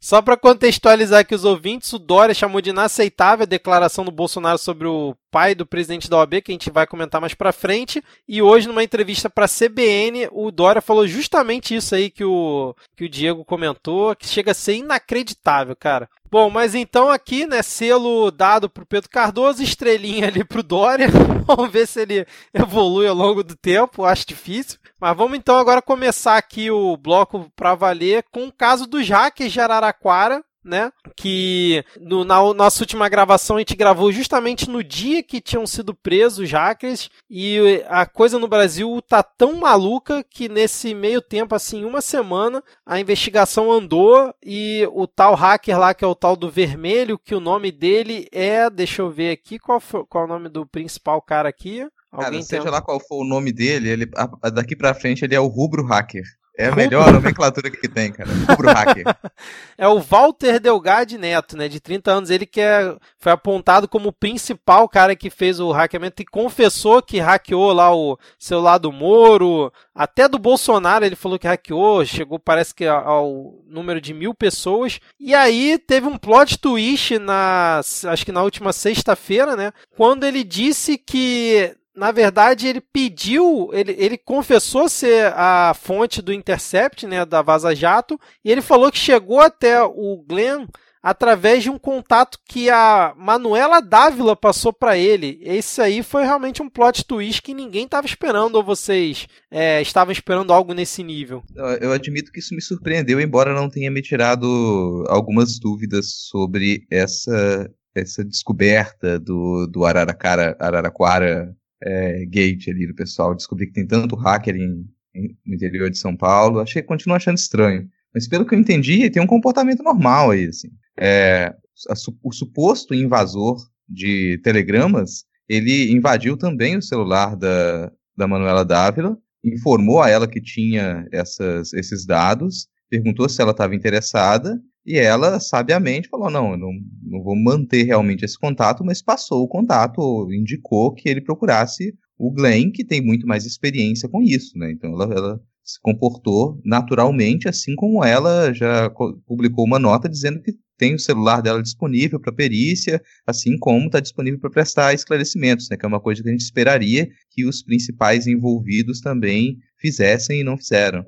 Só 0.05 0.21
para 0.21 0.37
contextualizar 0.37 1.21
aqui 1.21 1.33
os 1.33 1.43
ouvintes, 1.45 1.91
o 1.91 1.97
Dória 1.97 2.35
chamou 2.35 2.61
de 2.61 2.69
inaceitável 2.69 3.41
a 3.41 3.47
declaração 3.47 4.05
do 4.05 4.11
Bolsonaro 4.11 4.59
sobre 4.59 4.87
o 4.87 5.15
pai 5.31 5.55
do 5.55 5.65
presidente 5.65 6.07
da 6.07 6.17
OAB, 6.17 6.43
que 6.43 6.51
a 6.51 6.53
gente 6.53 6.69
vai 6.69 6.85
comentar 6.85 7.19
mais 7.19 7.33
para 7.33 7.51
frente. 7.51 8.03
E 8.27 8.39
hoje, 8.39 8.67
numa 8.67 8.83
entrevista 8.83 9.31
para 9.31 9.45
a 9.45 9.49
CBN, 9.49 10.29
o 10.31 10.51
Dória 10.51 10.79
falou 10.79 11.07
justamente 11.07 11.75
isso 11.75 11.95
aí 11.95 12.11
que 12.11 12.23
o, 12.23 12.75
que 12.95 13.05
o 13.05 13.09
Diego 13.09 13.43
comentou, 13.43 14.15
que 14.15 14.27
chega 14.27 14.51
a 14.51 14.53
ser 14.53 14.75
inacreditável, 14.75 15.75
cara. 15.75 16.07
Bom, 16.29 16.51
mas 16.51 16.75
então 16.75 17.09
aqui, 17.09 17.47
né, 17.47 17.63
selo 17.63 18.29
dado 18.29 18.69
pro 18.69 18.85
Pedro 18.85 19.09
Cardoso, 19.09 19.63
estrelinha 19.63 20.27
ali 20.27 20.43
pro 20.43 20.61
Dória. 20.61 21.07
vamos 21.55 21.71
ver 21.71 21.87
se 21.87 22.01
ele 22.01 22.25
evolui 22.53 23.07
ao 23.07 23.15
longo 23.15 23.43
do 23.43 23.55
tempo, 23.55 24.03
acho 24.03 24.27
difícil. 24.27 24.79
Mas 24.99 25.15
vamos 25.15 25.37
então 25.37 25.57
agora 25.57 25.81
começar 25.81 26.37
aqui 26.37 26.71
o 26.71 26.97
bloco 26.97 27.51
para 27.55 27.75
valer 27.75 28.23
com 28.31 28.47
o 28.47 28.51
caso 28.51 28.87
dos 28.87 29.07
hackers 29.07 29.51
de 29.51 29.59
Araraquara, 29.59 30.43
né? 30.65 30.91
Que 31.15 31.83
no, 31.99 32.25
na 32.25 32.53
nossa 32.53 32.83
última 32.83 33.07
gravação 33.07 33.55
a 33.55 33.59
gente 33.59 33.75
gravou 33.75 34.11
justamente 34.11 34.69
no 34.69 34.83
dia 34.83 35.21
que 35.23 35.39
tinham 35.39 35.65
sido 35.65 35.93
presos 35.93 36.39
os 36.39 36.51
hackers 36.51 37.09
e 37.29 37.83
a 37.87 38.05
coisa 38.05 38.39
no 38.39 38.47
Brasil 38.47 39.01
tá 39.01 39.21
tão 39.21 39.53
maluca 39.53 40.23
que 40.23 40.49
nesse 40.49 40.93
meio 40.93 41.21
tempo, 41.21 41.55
assim, 41.55 41.85
uma 41.85 42.01
semana, 42.01 42.63
a 42.85 42.99
investigação 42.99 43.71
andou 43.71 44.33
e 44.43 44.87
o 44.91 45.07
tal 45.07 45.35
hacker 45.35 45.77
lá, 45.77 45.93
que 45.93 46.03
é 46.03 46.07
o 46.07 46.15
tal 46.15 46.35
do 46.35 46.49
Vermelho, 46.49 47.19
que 47.19 47.35
o 47.35 47.39
nome 47.39 47.71
dele 47.71 48.27
é, 48.31 48.69
deixa 48.69 49.01
eu 49.01 49.09
ver 49.09 49.31
aqui, 49.31 49.59
qual, 49.59 49.79
foi, 49.79 50.05
qual 50.05 50.23
é 50.23 50.27
o 50.27 50.29
nome 50.29 50.49
do 50.49 50.65
principal 50.65 51.21
cara 51.21 51.49
aqui? 51.49 51.87
Alguém 52.11 52.39
cara, 52.39 52.43
seja 52.43 52.69
lá 52.69 52.81
qual 52.81 52.99
for 52.99 53.21
o 53.21 53.27
nome 53.27 53.51
dele, 53.51 53.89
ele, 53.89 54.05
daqui 54.53 54.75
pra 54.75 54.93
frente 54.93 55.23
ele 55.23 55.35
é 55.35 55.39
o 55.39 55.47
Rubro 55.47 55.85
Hacker. 55.85 56.23
É 56.57 56.67
a 56.67 56.75
melhor 56.75 57.11
nomenclatura 57.11 57.69
que 57.69 57.87
tem, 57.87 58.11
cara. 58.11 58.29
Rubro 58.49 58.69
hacker. 58.69 59.03
é 59.77 59.87
o 59.87 59.99
Walter 59.99 60.59
Delgade 60.59 61.17
Neto, 61.17 61.57
né? 61.57 61.67
De 61.67 61.79
30 61.79 62.11
anos. 62.11 62.29
Ele 62.29 62.45
que 62.45 62.61
é, 62.61 62.95
foi 63.17 63.31
apontado 63.31 63.87
como 63.87 64.09
o 64.09 64.13
principal 64.13 64.87
cara 64.87 65.15
que 65.15 65.29
fez 65.29 65.59
o 65.59 65.71
hackeamento 65.71 66.21
e 66.21 66.25
confessou 66.25 67.01
que 67.01 67.19
hackeou 67.19 67.73
lá 67.73 67.93
o 67.93 68.17
celular 68.39 68.77
do 68.77 68.91
Moro. 68.91 69.71
Até 69.93 70.29
do 70.29 70.39
Bolsonaro 70.39 71.05
ele 71.05 71.15
falou 71.15 71.37
que 71.37 71.47
hackeou. 71.47 72.05
Chegou, 72.05 72.39
parece 72.39 72.73
que 72.73 72.85
ao 72.85 73.55
número 73.67 73.99
de 73.99 74.13
mil 74.13 74.33
pessoas. 74.33 74.99
E 75.19 75.35
aí 75.35 75.77
teve 75.77 76.07
um 76.07 76.17
plot 76.17 76.57
twist 76.57 77.19
na. 77.19 77.81
Acho 78.05 78.25
que 78.25 78.31
na 78.31 78.43
última 78.43 78.71
sexta-feira, 78.71 79.57
né? 79.57 79.73
Quando 79.97 80.23
ele 80.23 80.43
disse 80.43 80.97
que 80.97 81.75
na 81.95 82.11
verdade, 82.11 82.67
ele 82.67 82.81
pediu, 82.81 83.69
ele, 83.71 83.95
ele 83.97 84.17
confessou 84.17 84.89
ser 84.89 85.33
a 85.35 85.73
fonte 85.73 86.21
do 86.21 86.33
Intercept, 86.33 87.07
né, 87.07 87.25
da 87.25 87.41
Vaza 87.41 87.73
Jato, 87.73 88.19
e 88.43 88.51
ele 88.51 88.61
falou 88.61 88.91
que 88.91 88.97
chegou 88.97 89.39
até 89.39 89.81
o 89.81 90.23
Glenn 90.27 90.67
através 91.05 91.61
de 91.61 91.69
um 91.69 91.77
contato 91.77 92.39
que 92.49 92.67
a 92.67 93.13
Manuela 93.15 93.79
Dávila 93.79 94.35
passou 94.35 94.73
para 94.73 94.97
ele. 94.97 95.39
Esse 95.43 95.79
aí 95.79 96.01
foi 96.01 96.23
realmente 96.23 96.63
um 96.63 96.69
plot 96.69 97.05
twist 97.05 97.43
que 97.43 97.53
ninguém 97.53 97.85
estava 97.85 98.07
esperando, 98.07 98.55
ou 98.55 98.63
vocês 98.63 99.27
é, 99.51 99.79
estavam 99.83 100.11
esperando 100.11 100.51
algo 100.51 100.73
nesse 100.73 101.03
nível? 101.03 101.43
Eu 101.79 101.91
admito 101.91 102.31
que 102.31 102.39
isso 102.39 102.55
me 102.55 102.61
surpreendeu, 102.61 103.21
embora 103.21 103.53
não 103.53 103.69
tenha 103.69 103.91
me 103.91 104.01
tirado 104.01 105.05
algumas 105.07 105.59
dúvidas 105.59 106.07
sobre 106.27 106.87
essa, 106.89 107.69
essa 107.93 108.25
descoberta 108.25 109.19
do, 109.19 109.67
do 109.67 109.85
Araraquara, 109.85 110.57
Araraquara 110.59 111.55
é, 111.83 112.25
gate 112.25 112.67
ali 112.69 112.87
do 112.87 112.95
pessoal, 112.95 113.35
descobrir 113.35 113.67
que 113.67 113.73
tem 113.73 113.87
tanto 113.87 114.15
hacker 114.15 114.55
em, 114.55 114.85
em, 115.13 115.37
no 115.45 115.55
interior 115.55 115.89
de 115.89 115.97
São 115.97 116.15
Paulo, 116.15 116.59
achei, 116.59 116.81
continuo 116.81 117.15
achando 117.15 117.37
estranho. 117.37 117.89
Mas 118.13 118.27
pelo 118.27 118.45
que 118.45 118.55
eu 118.55 118.59
entendi, 118.59 119.09
tem 119.09 119.21
um 119.21 119.27
comportamento 119.27 119.83
normal 119.83 120.31
aí, 120.31 120.45
assim. 120.45 120.69
É, 120.97 121.53
a, 121.89 121.93
o 122.23 122.31
suposto 122.31 122.93
invasor 122.93 123.57
de 123.87 124.39
telegramas, 124.43 125.25
ele 125.47 125.91
invadiu 125.91 126.37
também 126.37 126.77
o 126.77 126.81
celular 126.81 127.35
da, 127.35 127.91
da 128.17 128.27
Manuela 128.27 128.63
Dávila, 128.63 129.17
informou 129.43 130.01
a 130.01 130.09
ela 130.09 130.27
que 130.27 130.41
tinha 130.41 131.07
essas, 131.11 131.71
esses 131.73 132.05
dados, 132.05 132.67
perguntou 132.89 133.29
se 133.29 133.41
ela 133.41 133.51
estava 133.51 133.75
interessada, 133.75 134.59
e 134.85 134.97
ela, 134.97 135.39
sabiamente, 135.39 136.07
falou: 136.09 136.29
não, 136.29 136.55
não, 136.55 136.71
não 137.03 137.23
vou 137.23 137.35
manter 137.35 137.83
realmente 137.83 138.23
esse 138.23 138.37
contato, 138.37 138.83
mas 138.83 139.01
passou 139.01 139.43
o 139.43 139.47
contato, 139.47 140.27
indicou 140.31 140.93
que 140.93 141.09
ele 141.09 141.21
procurasse 141.21 141.93
o 142.17 142.31
Glenn, 142.31 142.71
que 142.71 142.85
tem 142.85 143.01
muito 143.01 143.27
mais 143.27 143.45
experiência 143.45 144.07
com 144.07 144.21
isso, 144.21 144.57
né? 144.57 144.71
Então 144.71 144.93
ela, 144.93 145.13
ela 145.13 145.41
se 145.63 145.79
comportou 145.81 146.61
naturalmente, 146.63 147.49
assim 147.49 147.75
como 147.75 148.03
ela 148.05 148.53
já 148.53 148.89
publicou 149.25 149.65
uma 149.65 149.79
nota 149.79 150.07
dizendo 150.07 150.41
que 150.41 150.53
tem 150.77 150.93
o 150.93 150.99
celular 150.99 151.41
dela 151.41 151.63
disponível 151.63 152.19
para 152.19 152.33
perícia, 152.33 153.01
assim 153.25 153.57
como 153.57 153.87
está 153.87 153.99
disponível 153.99 154.39
para 154.39 154.49
prestar 154.49 154.93
esclarecimentos, 154.93 155.69
né, 155.69 155.77
que 155.77 155.85
é 155.85 155.87
uma 155.87 156.01
coisa 156.01 156.21
que 156.21 156.29
a 156.29 156.31
gente 156.31 156.41
esperaria 156.41 157.09
que 157.31 157.45
os 157.45 157.63
principais 157.63 158.27
envolvidos 158.27 158.99
também 158.99 159.57
fizessem 159.79 160.41
e 160.41 160.43
não 160.43 160.57
fizeram. 160.57 161.05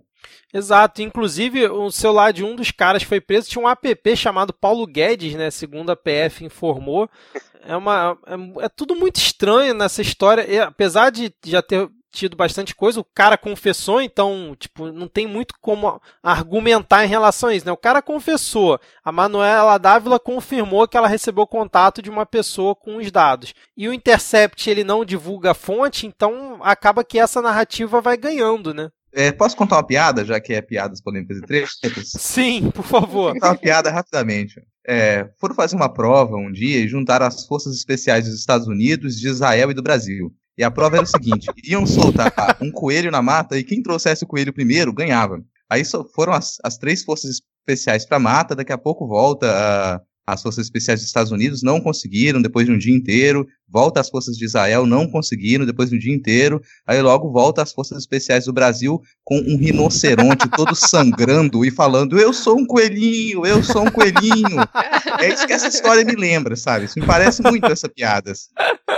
Exato, 0.53 1.01
inclusive 1.01 1.67
o 1.67 1.91
celular 1.91 2.31
de 2.31 2.43
um 2.43 2.55
dos 2.55 2.71
caras 2.71 3.03
foi 3.03 3.19
preso, 3.19 3.49
tinha 3.49 3.63
um 3.63 3.67
app 3.67 4.15
chamado 4.15 4.53
Paulo 4.53 4.87
Guedes, 4.87 5.35
né, 5.35 5.51
segundo 5.51 5.91
a 5.91 5.95
PF 5.95 6.45
informou. 6.45 7.09
É, 7.65 7.75
uma, 7.75 8.17
é, 8.25 8.65
é 8.65 8.69
tudo 8.69 8.95
muito 8.95 9.17
estranho 9.17 9.73
nessa 9.73 10.01
história, 10.01 10.49
e, 10.49 10.57
apesar 10.57 11.09
de 11.09 11.33
já 11.45 11.61
ter 11.61 11.89
tido 12.17 12.35
bastante 12.35 12.75
coisa. 12.75 12.99
O 12.99 13.03
cara 13.03 13.37
confessou, 13.37 14.01
então, 14.01 14.55
tipo, 14.57 14.91
não 14.91 15.07
tem 15.07 15.27
muito 15.27 15.53
como 15.61 16.01
argumentar 16.23 17.05
em 17.05 17.09
relação 17.09 17.49
a 17.49 17.55
isso, 17.55 17.65
né? 17.65 17.71
O 17.71 17.77
cara 17.77 18.01
confessou. 18.01 18.79
A 19.03 19.11
Manuela 19.11 19.77
Dávila 19.77 20.19
confirmou 20.19 20.87
que 20.87 20.97
ela 20.97 21.07
recebeu 21.07 21.45
contato 21.45 22.01
de 22.01 22.09
uma 22.09 22.25
pessoa 22.25 22.75
com 22.75 22.97
os 22.97 23.11
dados. 23.11 23.53
E 23.75 23.87
o 23.87 23.93
Intercept, 23.93 24.69
ele 24.69 24.83
não 24.83 25.05
divulga 25.05 25.51
a 25.51 25.55
fonte, 25.55 26.07
então 26.07 26.59
acaba 26.61 27.03
que 27.03 27.19
essa 27.19 27.41
narrativa 27.41 28.01
vai 28.01 28.17
ganhando, 28.17 28.73
né? 28.73 28.89
É, 29.13 29.31
posso 29.31 29.55
contar 29.55 29.77
uma 29.77 29.83
piada, 29.83 30.23
já 30.25 30.39
que 30.39 30.53
é 30.53 30.61
piadas 30.61 31.01
polêmicas 31.01 31.37
e 31.37 31.41
tretas? 31.41 32.11
Sim, 32.19 32.69
por 32.71 32.85
favor. 32.85 33.31
Vou 33.31 33.33
contar 33.33 33.49
uma 33.49 33.57
piada 33.57 33.89
rapidamente. 33.89 34.61
É, 34.85 35.29
foram 35.39 35.55
fazer 35.55 35.75
uma 35.75 35.91
prova 35.91 36.35
um 36.35 36.51
dia 36.51 36.79
e 36.79 36.87
juntaram 36.87 37.25
as 37.25 37.45
forças 37.45 37.75
especiais 37.75 38.25
dos 38.25 38.39
Estados 38.39 38.67
Unidos, 38.67 39.19
de 39.19 39.27
Israel 39.27 39.71
e 39.71 39.73
do 39.73 39.81
Brasil. 39.81 40.33
E 40.57 40.63
a 40.63 40.71
prova 40.71 40.97
era 40.97 41.03
o 41.03 41.07
seguinte: 41.07 41.47
iam 41.63 41.85
soltar 41.85 42.33
um 42.61 42.71
coelho 42.71 43.11
na 43.11 43.21
mata 43.21 43.57
e 43.57 43.63
quem 43.63 43.81
trouxesse 43.81 44.23
o 44.23 44.27
coelho 44.27 44.53
primeiro 44.53 44.93
ganhava. 44.93 45.41
Aí 45.69 45.83
foram 46.13 46.33
as, 46.33 46.57
as 46.63 46.77
três 46.77 47.03
forças 47.03 47.41
especiais 47.67 48.05
para 48.05 48.17
a 48.17 48.21
mata, 48.21 48.55
daqui 48.55 48.71
a 48.71 48.77
pouco 48.77 49.07
volta 49.07 49.51
a, 49.51 50.01
as 50.27 50.41
forças 50.41 50.65
especiais 50.65 50.99
dos 50.99 51.07
Estados 51.07 51.31
Unidos 51.31 51.63
não 51.63 51.79
conseguiram 51.79 52.41
depois 52.41 52.65
de 52.65 52.73
um 52.73 52.77
dia 52.77 52.93
inteiro, 52.93 53.47
volta 53.65 54.01
as 54.01 54.09
forças 54.09 54.35
de 54.35 54.43
Israel 54.43 54.85
não 54.85 55.09
conseguiram 55.09 55.65
depois 55.65 55.89
de 55.89 55.95
um 55.95 55.99
dia 55.99 56.13
inteiro, 56.13 56.61
aí 56.85 57.01
logo 57.01 57.31
volta 57.31 57.63
as 57.63 57.71
forças 57.71 57.99
especiais 57.99 58.43
do 58.43 58.51
Brasil 58.51 59.01
com 59.23 59.39
um 59.39 59.57
rinoceronte 59.57 60.49
todo 60.53 60.75
sangrando 60.75 61.63
e 61.63 61.71
falando: 61.71 62.19
"Eu 62.19 62.33
sou 62.33 62.59
um 62.59 62.65
coelhinho, 62.65 63.45
eu 63.45 63.63
sou 63.63 63.85
um 63.85 63.91
coelhinho". 63.91 64.59
É 65.19 65.33
isso 65.33 65.47
que 65.47 65.53
essa 65.53 65.69
história 65.69 66.03
me 66.03 66.15
lembra, 66.15 66.57
sabe? 66.57 66.85
Isso 66.85 66.99
me 66.99 67.05
parece 67.05 67.41
muito 67.41 67.65
essa 67.65 67.87
piada. 67.87 68.33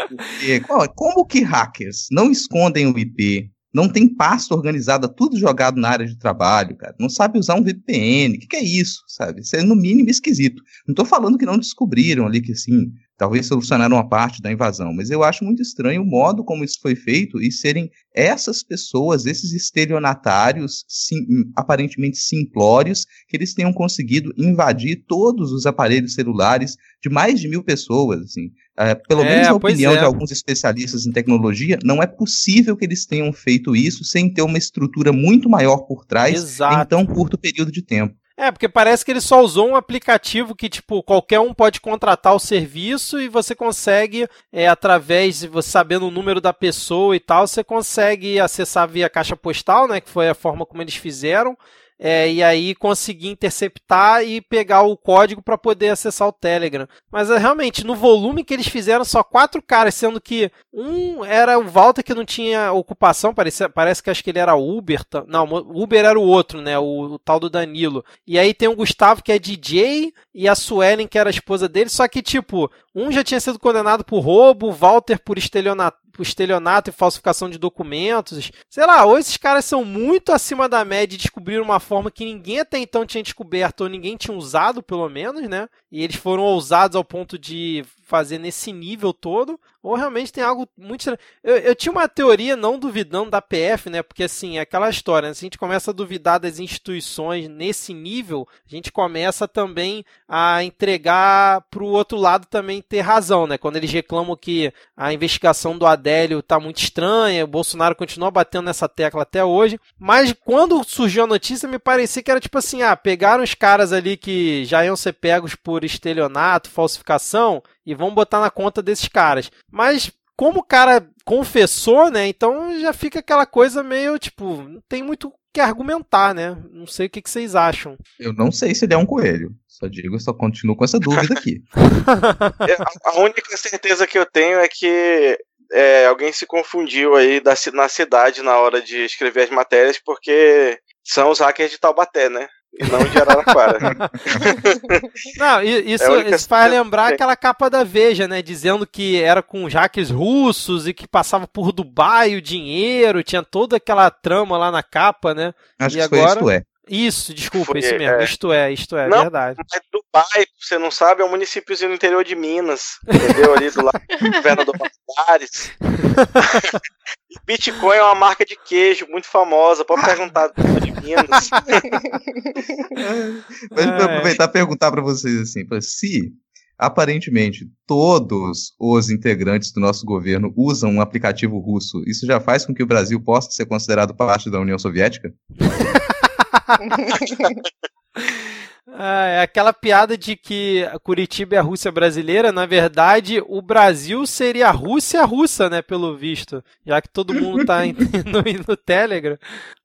Porque, 0.09 0.61
como 0.95 1.25
que 1.25 1.41
hackers 1.41 2.07
não 2.11 2.31
escondem 2.31 2.87
o 2.87 2.97
IP, 2.97 3.51
não 3.73 3.87
tem 3.87 4.07
pasta 4.07 4.55
organizada, 4.55 5.07
tudo 5.07 5.37
jogado 5.37 5.79
na 5.79 5.89
área 5.89 6.05
de 6.05 6.17
trabalho, 6.17 6.75
cara. 6.75 6.95
Não 6.99 7.09
sabe 7.09 7.37
usar 7.37 7.55
um 7.55 7.63
VPN. 7.63 8.35
O 8.35 8.39
que, 8.39 8.47
que, 8.47 8.55
é 8.55 8.63
isso, 8.63 9.03
sabe? 9.07 9.41
Isso 9.41 9.55
é 9.55 9.63
no 9.63 9.75
mínimo 9.75 10.09
esquisito. 10.09 10.63
Não 10.87 10.93
estou 10.93 11.05
falando 11.05 11.37
que 11.37 11.45
não 11.45 11.57
descobriram 11.57 12.25
ali 12.25 12.41
que 12.41 12.55
sim, 12.55 12.91
talvez 13.17 13.45
solucionaram 13.45 13.97
uma 13.97 14.07
parte 14.07 14.41
da 14.41 14.51
invasão, 14.51 14.93
mas 14.93 15.11
eu 15.11 15.23
acho 15.23 15.43
muito 15.43 15.61
estranho 15.61 16.01
o 16.01 16.05
modo 16.05 16.43
como 16.43 16.63
isso 16.63 16.79
foi 16.81 16.95
feito 16.95 17.39
e 17.41 17.51
serem 17.51 17.91
essas 18.15 18.63
pessoas, 18.63 19.25
esses 19.25 19.51
estelionatários 19.51 20.83
sim, 20.87 21.17
aparentemente 21.55 22.17
simplórios, 22.17 23.05
que 23.27 23.37
eles 23.37 23.53
tenham 23.53 23.73
conseguido 23.73 24.33
invadir 24.37 25.03
todos 25.07 25.51
os 25.51 25.65
aparelhos 25.65 26.13
celulares 26.13 26.75
de 27.03 27.09
mais 27.09 27.39
de 27.39 27.47
mil 27.47 27.63
pessoas, 27.63 28.21
assim. 28.21 28.51
É, 28.79 28.95
pelo 28.95 29.23
é, 29.23 29.25
menos 29.25 29.47
na 29.49 29.55
opinião 29.55 29.91
é. 29.91 29.97
de 29.97 30.05
alguns 30.05 30.31
especialistas 30.31 31.05
em 31.05 31.11
tecnologia, 31.11 31.77
não 31.83 32.01
é 32.01 32.07
possível 32.07 32.77
que 32.77 32.85
eles 32.85 33.05
tenham 33.05 33.33
feito 33.33 33.75
isso 33.75 34.05
sem 34.05 34.33
ter 34.33 34.41
uma 34.41 34.57
estrutura 34.57 35.11
muito 35.11 35.49
maior 35.49 35.79
por 35.79 36.05
trás 36.05 36.35
Exato. 36.35 36.81
em 36.81 36.85
tão 36.85 37.05
curto 37.05 37.37
período 37.37 37.73
de 37.73 37.81
tempo. 37.81 38.15
É, 38.37 38.49
porque 38.49 38.69
parece 38.69 39.03
que 39.03 39.11
ele 39.11 39.19
só 39.19 39.43
usou 39.43 39.67
um 39.67 39.75
aplicativo 39.75 40.55
que, 40.55 40.69
tipo, 40.69 41.03
qualquer 41.03 41.41
um 41.41 41.53
pode 41.53 41.81
contratar 41.81 42.33
o 42.33 42.39
serviço 42.39 43.19
e 43.19 43.27
você 43.27 43.53
consegue, 43.53 44.29
é, 44.49 44.65
através 44.69 45.41
de 45.41 45.49
você 45.49 45.69
sabendo 45.69 46.07
o 46.07 46.11
número 46.11 46.39
da 46.39 46.53
pessoa 46.53 47.13
e 47.13 47.19
tal, 47.19 47.45
você 47.45 47.65
consegue 47.65 48.39
acessar 48.39 48.87
via 48.87 49.09
caixa 49.09 49.35
postal, 49.35 49.89
né? 49.89 49.99
Que 49.99 50.09
foi 50.09 50.29
a 50.29 50.33
forma 50.33 50.65
como 50.65 50.81
eles 50.81 50.95
fizeram 50.95 51.57
é, 51.99 52.31
e 52.31 52.41
aí 52.41 52.73
conseguir 52.73 53.27
interceptar 53.27 54.23
e 54.23 54.39
pegar 54.39 54.83
o 54.83 54.95
código 54.95 55.41
para 55.41 55.57
poder 55.57 55.89
acessar 55.89 56.29
o 56.29 56.33
Telegram. 56.33 56.87
Mas 57.11 57.29
é, 57.29 57.37
realmente, 57.37 57.85
no 57.85 57.93
volume 57.93 58.43
que 58.43 58.53
eles 58.53 58.67
fizeram, 58.67 59.03
só 59.03 59.21
quatro 59.21 59.61
caras, 59.61 59.95
sendo 59.95 60.21
que 60.21 60.49
um 60.73 61.25
era 61.25 61.59
o 61.59 61.67
Walter 61.67 62.01
que 62.01 62.13
não 62.13 62.23
tinha 62.23 62.71
ocupação, 62.71 63.33
parece, 63.33 63.67
parece 63.67 64.01
que 64.01 64.09
acho 64.09 64.23
que 64.23 64.29
ele 64.29 64.39
era 64.39 64.55
Uber. 64.55 65.01
Não, 65.27 65.43
Uber 65.43 66.05
era 66.05 66.17
o 66.17 66.23
outro, 66.23 66.61
né? 66.61 66.79
O, 66.79 67.13
o, 67.13 67.19
tal 67.19 67.39
do 67.39 67.49
Danilo. 67.49 68.05
E 68.25 68.39
aí 68.39 68.53
tem 68.53 68.69
o 68.69 68.75
Gustavo 68.75 69.21
que 69.21 69.31
é 69.33 69.37
DJ 69.37 70.13
e 70.33 70.47
a 70.47 70.55
Suelen 70.55 71.07
que 71.07 71.19
era 71.19 71.29
a 71.29 71.31
esposa 71.31 71.67
dele, 71.67 71.89
só 71.89 72.07
que 72.07 72.21
tipo, 72.21 72.71
um 72.95 73.11
já 73.11 73.23
tinha 73.23 73.39
sido 73.41 73.59
condenado 73.59 74.05
por 74.05 74.19
roubo, 74.19 74.67
o 74.67 74.71
Walter 74.71 75.19
por 75.19 75.37
estelionato 75.37 75.97
por 76.19 76.23
estelionato 76.23 76.89
e 76.89 76.93
falsificação 76.93 77.49
de 77.49 77.57
documentos. 77.57 78.51
Sei 78.69 78.85
lá, 78.85 79.05
ou 79.05 79.17
esses 79.17 79.37
caras 79.37 79.63
são 79.63 79.85
muito 79.85 80.33
acima 80.33 80.67
da 80.67 80.83
média 80.83 81.15
e 81.15 81.17
descobriram 81.17 81.63
uma 81.63 81.79
forma 81.79 82.11
que 82.11 82.25
ninguém 82.25 82.59
até 82.59 82.77
então 82.77 83.05
tinha 83.05 83.23
descoberto, 83.23 83.81
ou 83.81 83.89
ninguém 83.89 84.17
tinha 84.17 84.35
usado, 84.35 84.83
pelo 84.83 85.07
menos, 85.07 85.47
né? 85.47 85.69
E 85.89 86.03
eles 86.03 86.17
foram 86.17 86.43
ousados 86.43 86.97
ao 86.97 87.05
ponto 87.05 87.39
de 87.39 87.85
fazer 88.03 88.37
nesse 88.37 88.73
nível 88.73 89.13
todo, 89.13 89.57
ou 89.81 89.95
realmente 89.95 90.31
tem 90.31 90.43
algo 90.43 90.67
muito 90.77 91.01
estranho. 91.01 91.19
Eu, 91.43 91.57
eu 91.57 91.75
tinha 91.75 91.91
uma 91.91 92.07
teoria, 92.07 92.55
não 92.55 92.77
duvidando 92.77 93.31
da 93.31 93.41
PF, 93.41 93.89
né? 93.89 94.03
Porque 94.03 94.23
assim, 94.23 94.57
é 94.57 94.61
aquela 94.61 94.89
história, 94.89 95.29
né? 95.29 95.33
se 95.33 95.45
a 95.45 95.47
gente 95.47 95.57
começa 95.57 95.91
a 95.91 95.93
duvidar 95.93 96.39
das 96.39 96.59
instituições 96.59 97.47
nesse 97.47 97.93
nível, 97.93 98.47
a 98.65 98.75
gente 98.75 98.91
começa 98.91 99.47
também 99.47 100.03
a 100.27 100.63
entregar 100.63 101.61
para 101.69 101.83
o 101.83 101.87
outro 101.87 102.17
lado 102.17 102.45
também 102.45 102.81
ter 102.81 103.01
razão, 103.01 103.47
né? 103.47 103.57
Quando 103.57 103.77
eles 103.77 103.91
reclamam 103.91 104.35
que 104.35 104.73
a 104.95 105.13
investigação 105.13 105.77
do 105.77 105.85
Adélio 105.85 106.43
tá 106.43 106.59
muito 106.59 106.81
estranha, 106.81 107.45
o 107.45 107.47
Bolsonaro 107.47 107.95
continua 107.95 108.29
batendo 108.29 108.65
nessa 108.65 108.89
tecla 108.89 109.23
até 109.23 109.43
hoje. 109.43 109.79
Mas 109.97 110.33
quando 110.45 110.83
surgiu 110.83 111.23
a 111.23 111.27
notícia, 111.27 111.69
me 111.69 111.79
parecia 111.79 112.21
que 112.21 112.31
era 112.31 112.39
tipo 112.39 112.57
assim: 112.57 112.81
ah, 112.81 112.95
pegaram 112.95 113.43
os 113.43 113.53
caras 113.53 113.93
ali 113.93 114.17
que 114.17 114.65
já 114.65 114.83
iam 114.83 114.95
ser 114.95 115.13
pegos 115.13 115.55
por 115.55 115.83
estelionato, 115.83 116.69
falsificação 116.69 117.63
e 117.89 117.95
vamos 117.95 118.13
botar 118.13 118.39
na 118.39 118.51
conta 118.51 118.83
desses 118.83 119.07
caras. 119.07 119.51
Mas 119.71 120.11
como 120.37 120.59
o 120.59 120.63
cara 120.63 121.05
confessou, 121.25 122.11
né? 122.11 122.27
Então 122.27 122.79
já 122.79 122.93
fica 122.93 123.19
aquela 123.19 123.45
coisa 123.45 123.83
meio 123.83 124.19
tipo, 124.19 124.61
não 124.61 124.81
tem 124.87 125.01
muito 125.01 125.33
que 125.51 125.59
argumentar, 125.59 126.35
né? 126.35 126.55
Não 126.71 126.85
sei 126.85 127.07
o 127.07 127.09
que, 127.09 127.21
que 127.21 127.29
vocês 127.29 127.55
acham. 127.55 127.97
Eu 128.19 128.31
não 128.31 128.51
sei 128.51 128.75
se 128.75 128.85
ele 128.85 128.93
é 128.93 128.97
um 128.97 129.05
coelho. 129.05 129.51
Só 129.67 129.87
digo, 129.87 130.15
eu 130.15 130.19
só 130.19 130.31
continuo 130.31 130.75
com 130.75 130.85
essa 130.85 130.99
dúvida 130.99 131.33
aqui. 131.33 131.63
a 133.05 133.19
única 133.19 133.57
certeza 133.57 134.05
que 134.05 134.19
eu 134.19 134.25
tenho 134.25 134.59
é 134.59 134.67
que 134.67 135.37
é, 135.71 136.05
alguém 136.05 136.31
se 136.31 136.45
confundiu 136.45 137.15
aí 137.15 137.39
da, 137.39 137.55
na 137.73 137.87
cidade 137.87 138.43
na 138.43 138.57
hora 138.59 138.81
de 138.81 139.03
escrever 139.03 139.43
as 139.43 139.49
matérias, 139.49 139.99
porque 139.99 140.79
são 141.03 141.31
os 141.31 141.39
hackers 141.39 141.71
de 141.71 141.79
Taubaté, 141.79 142.29
né? 142.29 142.47
E 142.73 142.85
não 142.85 143.03
de 143.03 143.17
Araraquara. 143.17 143.79
não, 145.37 145.61
isso, 145.61 146.15
é 146.15 146.29
isso 146.29 146.47
faz 146.47 146.71
lembrar 146.71 147.13
aquela 147.13 147.35
capa 147.35 147.69
da 147.69 147.83
Veja, 147.83 148.27
né? 148.27 148.41
Dizendo 148.41 148.85
que 148.85 149.21
era 149.21 149.41
com 149.41 149.69
jaques 149.69 150.09
russos 150.09 150.87
e 150.87 150.93
que 150.93 151.07
passava 151.07 151.47
por 151.47 151.71
Dubai 151.71 152.35
o 152.35 152.41
dinheiro, 152.41 153.23
tinha 153.23 153.43
toda 153.43 153.77
aquela 153.77 154.09
trama 154.09 154.57
lá 154.57 154.71
na 154.71 154.83
capa, 154.83 155.33
né? 155.33 155.53
Acho 155.79 155.97
e 155.97 155.99
que 155.99 156.03
agora... 156.03 156.39
Isto 156.39 156.49
é. 156.49 156.63
Isso, 156.89 157.33
desculpa, 157.35 157.73
foi, 157.73 157.79
isso 157.81 157.95
mesmo. 157.95 158.15
É... 158.15 158.23
Isto 158.23 158.51
é, 158.51 158.73
isto 158.73 158.97
é, 158.97 159.07
não, 159.07 159.21
verdade. 159.21 159.57
Mas 159.57 159.81
Dubai, 159.91 160.45
você 160.59 160.79
não 160.79 160.89
sabe, 160.89 161.21
é 161.21 161.25
um 161.25 161.29
municípiozinho 161.29 161.89
no 161.89 161.95
interior 161.95 162.23
de 162.23 162.35
Minas. 162.35 162.97
Entendeu? 163.07 163.53
Ali 163.53 163.69
do 163.69 163.83
lado 163.83 164.01
do 164.19 164.31
governador 164.31 164.75
Valadares. 165.15 165.71
Bitcoin 167.45 167.95
é 167.95 168.03
uma 168.03 168.15
marca 168.15 168.43
de 168.43 168.55
queijo 168.55 169.05
muito 169.09 169.27
famosa. 169.27 169.85
Pode 169.85 170.03
perguntar 170.03 170.47
de 170.47 170.91
Minas. 171.01 171.49
Mas 173.71 173.85
é. 173.85 174.03
aproveitar 174.03 174.45
e 174.45 174.51
perguntar 174.51 174.91
para 174.91 175.01
vocês 175.01 175.41
assim: 175.41 175.65
se 175.81 176.33
aparentemente 176.77 177.69
todos 177.85 178.73
os 178.79 179.09
integrantes 179.09 179.71
do 179.71 179.79
nosso 179.79 180.05
governo 180.05 180.53
usam 180.55 180.91
um 180.91 181.01
aplicativo 181.01 181.59
russo, 181.59 182.01
isso 182.07 182.25
já 182.25 182.39
faz 182.39 182.65
com 182.65 182.73
que 182.73 182.81
o 182.81 182.87
Brasil 182.87 183.21
possa 183.21 183.51
ser 183.51 183.65
considerado 183.65 184.15
parte 184.15 184.49
da 184.49 184.59
União 184.59 184.79
Soviética? 184.79 185.33
Ah, 188.93 189.25
é 189.27 189.41
aquela 189.41 189.73
piada 189.73 190.17
de 190.17 190.35
que 190.35 190.85
Curitiba 191.03 191.55
é 191.55 191.59
a 191.59 191.63
Rússia 191.63 191.91
brasileira, 191.91 192.51
na 192.51 192.65
verdade, 192.65 193.43
o 193.47 193.61
Brasil 193.61 194.25
seria 194.25 194.67
a 194.67 194.71
Rússia 194.71 195.23
russa, 195.23 195.69
né, 195.69 195.81
pelo 195.81 196.15
visto, 196.15 196.63
já 196.85 197.01
que 197.01 197.09
todo 197.09 197.33
mundo 197.33 197.65
tá 197.65 197.79
no, 198.25 198.41
no 198.67 198.77
Telegram. 198.77 199.37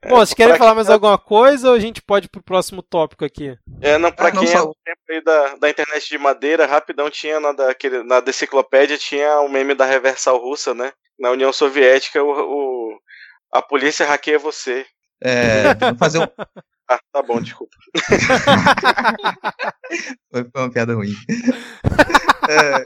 É, 0.02 0.08
Bom, 0.08 0.16
vocês 0.16 0.34
querem 0.34 0.56
falar 0.56 0.74
mais 0.74 0.88
alguma 0.88 1.18
coisa 1.18 1.68
ou 1.68 1.74
a 1.74 1.78
gente 1.78 2.00
pode 2.02 2.26
ir 2.26 2.28
pro 2.28 2.42
próximo 2.42 2.82
tópico 2.82 3.24
aqui? 3.24 3.56
É, 3.80 3.98
não, 3.98 4.10
pra 4.10 4.28
ah, 4.28 4.32
quem 4.32 4.44
não, 4.44 4.52
é 4.52 4.62
o 4.62 4.74
tempo 4.84 5.00
aí 5.10 5.22
da, 5.22 5.56
da 5.56 5.70
internet 5.70 6.08
de 6.08 6.18
madeira, 6.18 6.66
rapidão 6.66 7.10
tinha 7.10 7.38
na, 7.40 7.52
daquele, 7.52 8.02
na 8.02 8.20
deciclopédia 8.20 8.96
tinha 8.96 9.40
o 9.40 9.46
um 9.46 9.48
meme 9.48 9.74
da 9.74 9.84
reversal 9.84 10.38
russa, 10.38 10.74
né? 10.74 10.92
Na 11.18 11.30
União 11.30 11.52
Soviética, 11.52 12.22
o, 12.22 12.30
o 12.30 12.98
a 13.52 13.62
polícia 13.62 14.04
hackeia 14.04 14.38
você. 14.38 14.84
É, 15.22 15.94
fazer 15.96 16.18
um, 16.18 16.26
Ah, 16.88 16.98
tá 17.12 17.22
bom, 17.22 17.40
desculpa. 17.40 17.76
foi, 20.30 20.46
uma 20.54 20.70
piada 20.70 20.94
ruim. 20.94 21.12
É, 22.46 22.84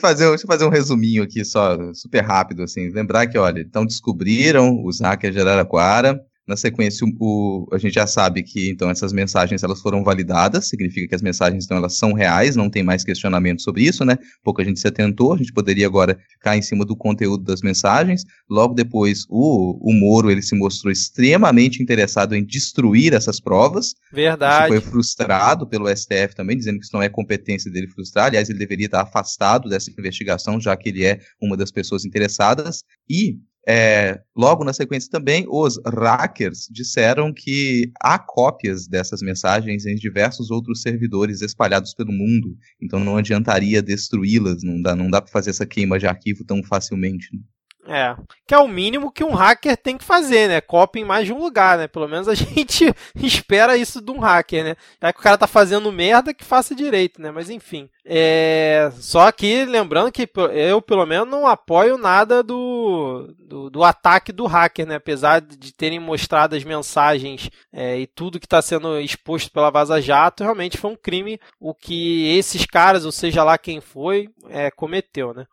fazer, 0.00 0.28
deixa 0.28 0.44
eu 0.44 0.48
fazer 0.48 0.64
um 0.64 0.68
resuminho 0.68 1.22
aqui, 1.22 1.44
só 1.44 1.94
super 1.94 2.24
rápido, 2.24 2.64
assim. 2.64 2.90
Lembrar 2.90 3.28
que, 3.28 3.38
olha, 3.38 3.60
então 3.60 3.86
descobriram 3.86 4.82
os 4.84 5.00
hackers 5.00 5.32
de 5.32 5.40
Araraquara, 5.40 6.20
Na 6.46 6.56
sequência, 6.56 7.06
o, 7.20 7.68
a 7.72 7.78
gente 7.78 7.94
já 7.94 8.06
sabe 8.06 8.42
que 8.42 8.68
então 8.68 8.90
essas 8.90 9.12
mensagens 9.12 9.62
elas 9.62 9.80
foram 9.80 10.02
validadas, 10.02 10.68
significa 10.68 11.06
que 11.06 11.14
as 11.14 11.22
mensagens 11.22 11.64
então 11.64 11.76
elas 11.76 11.96
são 11.96 12.12
reais, 12.12 12.56
não 12.56 12.68
tem 12.68 12.82
mais 12.82 13.04
questionamento 13.04 13.62
sobre 13.62 13.84
isso, 13.84 14.04
né? 14.04 14.18
Pouca 14.42 14.64
gente 14.64 14.80
se 14.80 14.88
atentou, 14.88 15.34
a 15.34 15.36
gente 15.36 15.52
poderia 15.52 15.86
agora 15.86 16.18
ficar 16.32 16.56
em 16.56 16.62
cima 16.62 16.84
do 16.84 16.96
conteúdo 16.96 17.44
das 17.44 17.62
mensagens. 17.62 18.24
Logo 18.50 18.74
depois, 18.74 19.24
o, 19.28 19.78
o 19.80 19.94
Moro 19.94 20.30
ele 20.30 20.42
se 20.42 20.56
mostrou 20.56 20.90
extremamente 20.90 21.80
interessado 21.80 22.34
em 22.34 22.44
destruir 22.44 23.14
essas 23.14 23.40
provas. 23.40 23.94
Verdade. 24.12 24.74
Isso 24.74 24.82
foi 24.82 24.90
frustrado 24.90 25.66
pelo 25.66 25.88
STF 25.88 26.34
também, 26.34 26.56
dizendo 26.56 26.78
que 26.78 26.84
isso 26.84 26.94
não 26.94 27.02
é 27.02 27.08
competência 27.08 27.70
dele 27.70 27.86
frustrar. 27.86 28.26
Aliás, 28.26 28.50
ele 28.50 28.58
deveria 28.58 28.86
estar 28.86 29.02
afastado 29.02 29.68
dessa 29.68 29.90
investigação, 29.90 30.60
já 30.60 30.76
que 30.76 30.88
ele 30.88 31.04
é 31.04 31.20
uma 31.40 31.56
das 31.56 31.70
pessoas 31.70 32.04
interessadas. 32.04 32.82
E 33.08 33.38
é, 33.66 34.20
logo 34.36 34.64
na 34.64 34.72
sequência 34.72 35.10
também, 35.10 35.46
os 35.48 35.80
hackers 35.86 36.66
disseram 36.70 37.32
que 37.32 37.92
há 38.00 38.18
cópias 38.18 38.88
dessas 38.88 39.22
mensagens 39.22 39.86
em 39.86 39.94
diversos 39.94 40.50
outros 40.50 40.82
servidores 40.82 41.42
espalhados 41.42 41.94
pelo 41.94 42.12
mundo, 42.12 42.56
então 42.80 42.98
não 42.98 43.16
adiantaria 43.16 43.82
destruí-las, 43.82 44.62
não 44.62 44.82
dá, 44.82 44.96
não 44.96 45.08
dá 45.08 45.20
para 45.20 45.30
fazer 45.30 45.50
essa 45.50 45.66
queima 45.66 45.98
de 45.98 46.06
arquivo 46.06 46.44
tão 46.44 46.62
facilmente. 46.62 47.28
Né? 47.32 47.40
É, 47.84 48.14
que 48.46 48.54
é 48.54 48.58
o 48.58 48.68
mínimo 48.68 49.10
que 49.10 49.24
um 49.24 49.34
hacker 49.34 49.76
tem 49.76 49.98
que 49.98 50.04
fazer, 50.04 50.46
né? 50.46 50.60
Cópia 50.60 51.00
em 51.00 51.04
mais 51.04 51.26
de 51.26 51.32
um 51.32 51.38
lugar, 51.38 51.76
né? 51.76 51.88
Pelo 51.88 52.06
menos 52.06 52.28
a 52.28 52.34
gente 52.34 52.94
espera 53.16 53.76
isso 53.76 54.00
de 54.00 54.12
um 54.12 54.20
hacker, 54.20 54.62
né? 54.62 54.76
Já 55.00 55.12
que 55.12 55.18
o 55.18 55.22
cara 55.22 55.36
tá 55.36 55.48
fazendo 55.48 55.90
merda, 55.90 56.32
que 56.32 56.44
faça 56.44 56.76
direito, 56.76 57.20
né? 57.20 57.32
Mas 57.32 57.50
enfim. 57.50 57.88
É... 58.04 58.90
Só 58.96 59.30
que 59.30 59.64
lembrando 59.64 60.10
que 60.10 60.28
eu, 60.52 60.82
pelo 60.82 61.06
menos, 61.06 61.28
não 61.28 61.46
apoio 61.46 61.96
nada 61.96 62.42
do, 62.42 63.32
do, 63.38 63.70
do 63.70 63.84
ataque 63.84 64.32
do 64.32 64.46
hacker, 64.46 64.86
né? 64.86 64.96
Apesar 64.96 65.40
de 65.40 65.72
terem 65.72 66.00
mostrado 66.00 66.56
as 66.56 66.64
mensagens 66.64 67.50
é, 67.72 67.98
e 67.98 68.06
tudo 68.06 68.40
que 68.40 68.46
está 68.46 68.60
sendo 68.60 68.98
exposto 69.00 69.52
pela 69.52 69.70
Vaza 69.70 70.00
Jato, 70.00 70.42
realmente 70.42 70.78
foi 70.78 70.90
um 70.90 70.96
crime 70.96 71.38
o 71.60 71.74
que 71.74 72.36
esses 72.36 72.66
caras, 72.66 73.04
ou 73.04 73.12
seja 73.12 73.44
lá 73.44 73.56
quem 73.56 73.80
foi, 73.80 74.28
é, 74.48 74.70
cometeu, 74.70 75.32
né? 75.32 75.46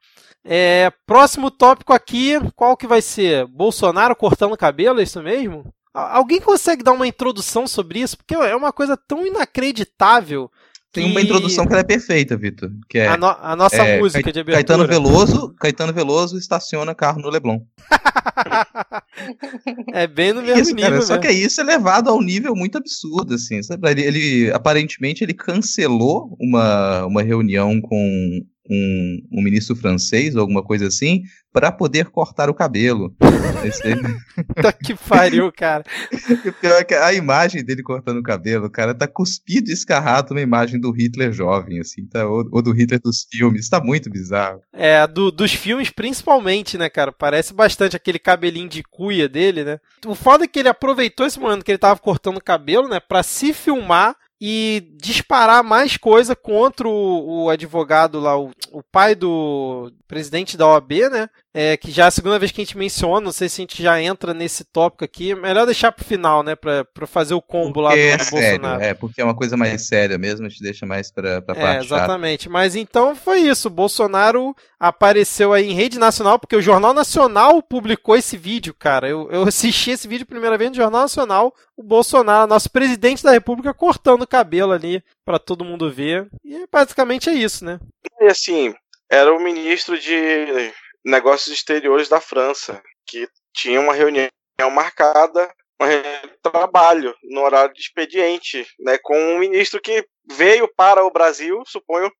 É, 0.43 0.91
próximo 1.05 1.51
tópico 1.51 1.93
aqui, 1.93 2.33
qual 2.55 2.75
que 2.77 2.87
vai 2.87 3.01
ser? 3.01 3.45
Bolsonaro 3.45 4.15
cortando 4.15 4.57
cabelo, 4.57 4.99
é 4.99 5.03
isso 5.03 5.21
mesmo? 5.21 5.71
Alguém 5.93 6.39
consegue 6.39 6.83
dar 6.83 6.93
uma 6.93 7.07
introdução 7.07 7.67
sobre 7.67 7.99
isso? 7.99 8.17
Porque 8.17 8.35
é 8.35 8.55
uma 8.55 8.71
coisa 8.71 8.95
tão 8.95 9.25
inacreditável. 9.25 10.49
Tem 10.91 11.05
que... 11.05 11.11
uma 11.11 11.21
introdução 11.21 11.67
que 11.67 11.73
é 11.73 11.83
perfeita, 11.83 12.35
Vitor. 12.35 12.71
Que 12.89 12.99
é, 12.99 13.07
a, 13.07 13.15
no 13.15 13.27
a 13.27 13.55
nossa 13.55 13.77
é, 13.77 13.99
música 13.99 14.31
de 14.31 14.39
abertura. 14.39 14.65
Caetano 14.65 14.87
Veloso, 14.87 15.53
Caetano 15.59 15.93
Veloso 15.93 16.37
estaciona 16.37 16.95
carro 16.95 17.21
no 17.21 17.29
Leblon. 17.29 17.59
é 19.93 20.07
bem 20.07 20.33
no 20.33 20.41
mesmo 20.41 20.61
isso, 20.61 20.75
nível. 20.75 20.91
Cara, 20.91 21.01
só 21.03 21.17
que 21.19 21.29
isso 21.29 21.61
é 21.61 21.63
levado 21.63 22.09
a 22.09 22.15
um 22.15 22.21
nível 22.21 22.55
muito 22.55 22.77
absurdo, 22.77 23.35
assim. 23.35 23.61
Sabe? 23.61 23.89
Ele, 23.91 24.01
ele 24.01 24.51
aparentemente 24.51 25.23
ele 25.23 25.33
cancelou 25.33 26.35
uma, 26.39 27.05
uma 27.05 27.21
reunião 27.21 27.79
com 27.79 28.41
um, 28.69 29.19
um 29.31 29.41
ministro 29.41 29.75
francês 29.75 30.35
ou 30.35 30.41
alguma 30.41 30.63
coisa 30.63 30.87
assim 30.87 31.23
para 31.51 31.71
poder 31.71 32.09
cortar 32.09 32.49
o 32.49 32.53
cabelo. 32.53 33.15
tá 34.61 34.71
que 34.71 34.95
pariu, 34.95 35.51
cara. 35.51 35.83
O 36.45 36.53
pior 36.53 36.79
é 36.79 36.83
que 36.83 36.93
a 36.93 37.13
imagem 37.13 37.63
dele 37.63 37.81
cortando 37.81 38.19
o 38.19 38.23
cabelo, 38.23 38.67
o 38.67 38.69
cara 38.69 38.93
tá 38.93 39.07
cuspido 39.07 39.69
e 39.69 39.73
escarrado 39.73 40.33
uma 40.33 40.41
imagem 40.41 40.79
do 40.79 40.91
Hitler 40.91 41.31
jovem, 41.31 41.79
assim, 41.79 42.05
tá? 42.05 42.27
Ou, 42.27 42.47
ou 42.51 42.61
do 42.61 42.71
Hitler 42.71 42.99
dos 43.01 43.25
filmes, 43.31 43.69
tá 43.69 43.81
muito 43.81 44.09
bizarro. 44.09 44.61
É, 44.73 45.05
do, 45.07 45.31
dos 45.31 45.53
filmes 45.53 45.89
principalmente, 45.89 46.77
né, 46.77 46.89
cara? 46.89 47.11
Parece 47.11 47.53
bastante 47.53 47.95
aquele 47.95 48.19
cabelinho 48.19 48.69
de 48.69 48.83
cuia 48.83 49.27
dele, 49.27 49.63
né? 49.63 49.79
O 50.05 50.13
foda 50.15 50.43
é 50.43 50.47
que 50.47 50.59
ele 50.59 50.69
aproveitou 50.69 51.25
esse 51.25 51.39
momento 51.39 51.63
que 51.63 51.71
ele 51.71 51.77
tava 51.77 51.99
cortando 51.99 52.37
o 52.37 52.43
cabelo, 52.43 52.87
né, 52.87 52.99
pra 52.99 53.23
se 53.23 53.53
filmar 53.53 54.15
e 54.41 54.93
disparar 54.95 55.63
mais 55.63 55.97
coisa 55.97 56.35
contra 56.35 56.87
o, 56.87 57.43
o 57.43 57.49
advogado 57.49 58.19
lá, 58.19 58.39
o, 58.39 58.51
o, 58.71 58.81
pai 58.81 59.13
do 59.13 59.91
presidente 60.07 60.55
da 60.55 60.67
OAB, 60.67 61.09
né? 61.11 61.29
É, 61.51 61.75
que 61.75 61.89
já 61.89 62.05
é 62.05 62.07
a 62.07 62.11
segunda 62.11 62.37
vez 62.37 62.51
que 62.51 62.61
a 62.61 62.63
gente 62.63 62.77
menciona, 62.77 63.21
não 63.21 63.31
sei 63.31 63.49
se 63.49 63.59
a 63.59 63.63
gente 63.63 63.81
já 63.81 63.99
entra 63.99 64.35
nesse 64.35 64.63
tópico 64.63 65.03
aqui. 65.03 65.33
Melhor 65.33 65.65
deixar 65.65 65.91
pro 65.91 66.05
final, 66.05 66.43
né? 66.43 66.55
Pra, 66.55 66.85
pra 66.85 67.07
fazer 67.07 67.33
o 67.33 67.41
combo 67.41 67.73
porque 67.73 67.81
lá 67.81 67.89
do, 67.89 67.97
é 67.97 68.17
do 68.17 68.23
sério, 68.23 68.59
Bolsonaro. 68.59 68.83
É, 68.83 68.93
porque 68.93 69.19
é 69.19 69.23
uma 69.23 69.35
coisa 69.35 69.57
mais 69.57 69.87
séria 69.87 70.17
mesmo, 70.17 70.45
a 70.45 70.49
gente 70.49 70.61
deixa 70.61 70.85
mais 70.85 71.11
pra, 71.11 71.41
pra 71.41 71.55
é, 71.55 71.59
parte 71.59 71.85
Exatamente. 71.85 72.43
Chata. 72.43 72.53
Mas 72.53 72.75
então 72.75 73.15
foi 73.15 73.39
isso. 73.39 73.67
O 73.67 73.71
Bolsonaro 73.71 74.55
apareceu 74.79 75.51
aí 75.51 75.71
em 75.71 75.73
rede 75.73 75.97
nacional, 75.97 76.37
porque 76.37 76.55
o 76.55 76.61
Jornal 76.61 76.93
Nacional 76.93 77.63
publicou 77.63 78.15
esse 78.15 78.37
vídeo, 78.37 78.73
cara. 78.77 79.09
Eu, 79.09 79.27
eu 79.31 79.43
assisti 79.43 79.89
esse 79.89 80.07
vídeo 80.07 80.27
primeira 80.27 80.57
vez 80.57 80.69
no 80.69 80.75
Jornal 80.75 81.01
Nacional. 81.01 81.53
O 81.75 81.81
Bolsonaro, 81.81 82.47
nosso 82.47 82.69
presidente 82.69 83.23
da 83.23 83.31
República, 83.31 83.73
cortando 83.73 84.21
o 84.21 84.27
cabelo 84.27 84.71
ali 84.71 85.03
para 85.25 85.39
todo 85.39 85.65
mundo 85.65 85.91
ver. 85.91 86.27
E 86.45 86.67
basicamente 86.71 87.27
é 87.27 87.33
isso, 87.33 87.65
né? 87.65 87.79
E 88.21 88.25
assim, 88.25 88.73
era 89.09 89.33
o 89.33 89.43
ministro 89.43 89.99
de 89.99 90.71
Negócios 91.05 91.55
Exteriores 91.55 92.09
da 92.09 92.19
França, 92.19 92.81
que 93.07 93.27
tinha 93.53 93.79
uma 93.79 93.93
reunião 93.93 94.29
marcada, 94.71 95.53
uma 95.79 95.87
reunião 95.87 96.21
de 96.23 96.37
trabalho, 96.41 97.15
no 97.23 97.41
horário 97.41 97.73
de 97.73 97.81
expediente, 97.81 98.67
né, 98.79 98.97
com 98.97 99.17
um 99.17 99.39
ministro 99.39 99.81
que 99.81 100.05
veio 100.29 100.67
para 100.75 101.05
o 101.05 101.11
Brasil, 101.11 101.63
suponho, 101.65 102.11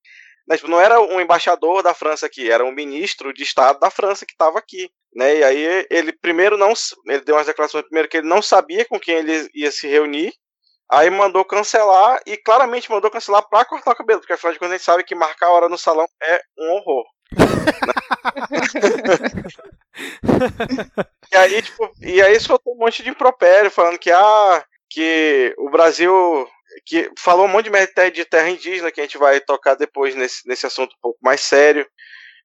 né, 0.48 0.56
tipo, 0.56 0.68
não 0.68 0.80
era 0.80 1.00
um 1.00 1.20
embaixador 1.20 1.82
da 1.82 1.94
França 1.94 2.26
aqui, 2.26 2.50
era 2.50 2.64
um 2.64 2.72
ministro 2.72 3.32
de 3.32 3.42
Estado 3.42 3.78
da 3.78 3.90
França 3.90 4.24
que 4.24 4.32
estava 4.32 4.58
aqui. 4.58 4.90
Né, 5.14 5.38
e 5.38 5.44
aí 5.44 5.86
ele 5.90 6.12
primeiro 6.12 6.56
não. 6.56 6.72
Ele 7.06 7.20
deu 7.22 7.34
umas 7.34 7.46
declarações 7.46 7.84
primeiro 7.84 8.08
que 8.08 8.18
ele 8.18 8.28
não 8.28 8.40
sabia 8.40 8.84
com 8.84 8.98
quem 8.98 9.16
ele 9.16 9.50
ia 9.54 9.70
se 9.72 9.88
reunir. 9.88 10.32
Aí 10.90 11.10
mandou 11.10 11.44
cancelar 11.44 12.20
e 12.26 12.36
claramente 12.36 12.90
mandou 12.90 13.10
cancelar 13.10 13.48
para 13.48 13.64
cortar 13.64 13.92
o 13.92 13.96
cabelo, 13.96 14.20
porque 14.20 14.32
afinal 14.32 14.52
de 14.52 14.58
contas 14.58 14.72
a 14.72 14.76
gente 14.76 14.84
sabe 14.84 15.04
que 15.04 15.14
marcar 15.14 15.46
a 15.46 15.52
hora 15.52 15.68
no 15.68 15.78
salão 15.78 16.06
é 16.22 16.40
um 16.58 16.70
horror. 16.72 17.04
E 21.32 21.36
aí, 21.36 21.62
tipo, 21.62 21.90
e 22.00 22.20
aí 22.22 22.38
soltou 22.40 22.74
um 22.74 22.78
monte 22.78 23.02
de 23.02 23.10
impropério 23.10 23.70
falando 23.70 23.98
que 23.98 24.10
ah, 24.10 24.64
que 24.88 25.54
o 25.58 25.70
Brasil 25.70 26.48
que 26.84 27.10
falou 27.18 27.46
um 27.46 27.48
monte 27.48 27.64
de 27.64 27.70
merda 27.70 28.10
de 28.10 28.24
terra 28.24 28.48
indígena 28.48 28.90
que 28.90 29.00
a 29.00 29.04
gente 29.04 29.18
vai 29.18 29.40
tocar 29.40 29.74
depois 29.74 30.14
nesse, 30.14 30.46
nesse 30.46 30.66
assunto 30.66 30.92
um 30.94 31.00
pouco 31.00 31.18
mais 31.22 31.40
sério, 31.40 31.86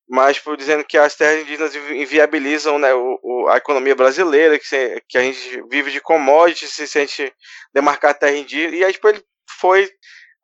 mas 0.08 0.38
tipo, 0.38 0.56
dizendo 0.56 0.84
que 0.84 0.98
as 0.98 1.15
terras 1.15 1.41
indígenas 1.41 1.76
inviabilizam 1.76 2.78
né, 2.78 2.93
o, 2.93 3.19
o, 3.24 3.48
a 3.48 3.58
economia 3.58 3.95
brasileira, 3.95 4.60
que, 4.60 4.67
se, 4.67 5.02
que 5.08 5.17
a 5.17 5.21
gente 5.21 5.62
vive 5.69 5.91
de 5.91 6.00
commodities 6.00 6.71
se, 6.71 6.98
a 6.98 7.02
gente 7.02 7.34
demarcar 7.74 8.12
a 8.12 8.15
terra 8.15 8.38
indígena, 8.38 8.76
e 8.76 8.84
aí 8.84 8.93
tipo, 8.93 9.08
ele 9.08 9.24
foi 9.60 9.89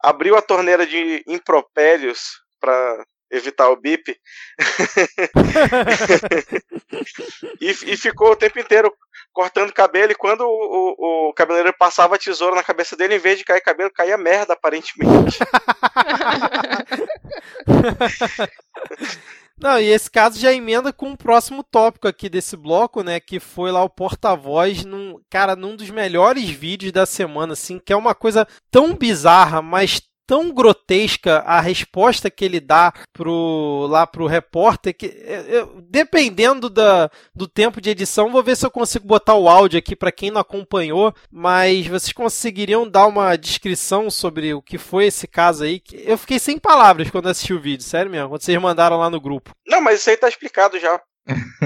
abriu 0.03 0.35
a 0.35 0.41
torneira 0.41 0.85
de 0.85 1.23
impropérios 1.27 2.41
para 2.59 3.05
evitar 3.31 3.69
o 3.69 3.75
bip. 3.75 4.15
e, 7.61 7.69
e, 7.69 7.97
ficou 7.97 8.31
o 8.31 8.35
tempo 8.35 8.59
inteiro 8.59 8.91
cortando 9.31 9.73
cabelo. 9.73 10.11
E 10.11 10.15
quando 10.15 10.41
o, 10.41 10.47
o, 10.47 11.29
o, 11.29 11.33
cabeleireiro 11.33 11.77
passava 11.77 12.15
a 12.15 12.19
tesoura 12.19 12.55
na 12.55 12.63
cabeça 12.63 12.95
dele, 12.95 13.15
em 13.15 13.19
vez 13.19 13.39
de 13.39 13.45
cair 13.45 13.61
cabelo, 13.61 13.91
caía 13.91 14.17
merda, 14.17 14.53
aparentemente. 14.53 15.39
Não, 19.61 19.79
e 19.79 19.89
esse 19.89 20.09
caso 20.09 20.39
já 20.39 20.51
emenda 20.51 20.91
com 20.91 21.11
o 21.11 21.17
próximo 21.17 21.63
tópico 21.63 22.07
aqui 22.07 22.27
desse 22.27 22.57
bloco, 22.57 23.03
né? 23.03 23.19
Que 23.19 23.39
foi 23.39 23.71
lá 23.71 23.83
o 23.83 23.89
porta-voz, 23.89 24.83
num, 24.83 25.21
cara, 25.29 25.55
num 25.55 25.75
dos 25.75 25.91
melhores 25.91 26.49
vídeos 26.49 26.91
da 26.91 27.05
semana, 27.05 27.53
assim, 27.53 27.77
que 27.77 27.93
é 27.93 27.95
uma 27.95 28.15
coisa 28.15 28.47
tão 28.71 28.95
bizarra, 28.95 29.61
mas 29.61 30.01
tão 30.31 30.49
grotesca 30.49 31.39
a 31.39 31.59
resposta 31.59 32.31
que 32.31 32.45
ele 32.45 32.61
dá 32.61 32.93
pro, 33.11 33.85
lá 33.89 34.07
pro 34.07 34.27
repórter 34.27 34.95
que 34.95 35.05
eu, 35.05 35.81
dependendo 35.81 36.69
da, 36.69 37.11
do 37.35 37.49
tempo 37.49 37.81
de 37.81 37.89
edição, 37.89 38.31
vou 38.31 38.41
ver 38.41 38.55
se 38.55 38.65
eu 38.65 38.71
consigo 38.71 39.05
botar 39.05 39.35
o 39.35 39.49
áudio 39.49 39.77
aqui 39.77 39.93
para 39.93 40.09
quem 40.09 40.31
não 40.31 40.39
acompanhou, 40.39 41.13
mas 41.29 41.85
vocês 41.85 42.13
conseguiriam 42.13 42.89
dar 42.89 43.07
uma 43.07 43.35
descrição 43.35 44.09
sobre 44.09 44.53
o 44.53 44.61
que 44.61 44.77
foi 44.77 45.07
esse 45.07 45.27
caso 45.27 45.65
aí? 45.65 45.81
Eu 45.91 46.17
fiquei 46.17 46.39
sem 46.39 46.57
palavras 46.57 47.11
quando 47.11 47.27
assisti 47.27 47.53
o 47.53 47.59
vídeo, 47.59 47.83
sério 47.83 48.09
mesmo, 48.09 48.29
quando 48.29 48.41
vocês 48.41 48.61
mandaram 48.61 48.99
lá 48.99 49.09
no 49.09 49.19
grupo. 49.19 49.51
Não, 49.67 49.81
mas 49.81 49.99
isso 49.99 50.11
aí 50.11 50.15
tá 50.15 50.29
explicado 50.29 50.79
já. 50.79 50.97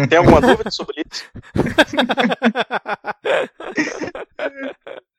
Tem 0.10 0.18
alguma 0.18 0.42
dúvida 0.42 0.72
sobre 0.72 1.04
isso? 1.06 1.24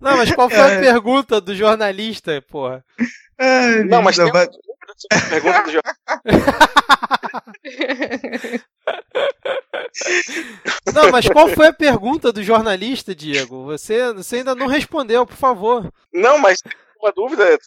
Não, 0.00 0.16
mas 0.16 0.34
qual 0.34 0.50
foi 0.50 0.60
a 0.60 0.70
é. 0.70 0.80
pergunta 0.80 1.40
do 1.40 1.54
jornalista, 1.54 2.42
porra? 2.42 2.84
É, 3.38 3.84
não, 3.84 4.02
mas 4.02 4.16
não, 4.16 4.30
tem 4.30 4.34
mas... 4.34 4.48
uma 5.12 5.28
pergunta 5.30 5.62
do 5.62 5.72
jornalista. 5.72 5.94
Não, 10.92 11.10
mas 11.10 11.28
qual 11.28 11.48
foi 11.48 11.68
a 11.68 11.72
pergunta 11.72 12.32
do 12.32 12.42
jornalista, 12.42 13.14
Diego? 13.14 13.64
Você, 13.64 14.12
você 14.12 14.36
ainda 14.36 14.54
não 14.54 14.66
respondeu, 14.66 15.26
por 15.26 15.36
favor. 15.36 15.92
Não, 16.12 16.38
mas 16.38 16.58
uma 17.00 17.12
dúvida, 17.12 17.58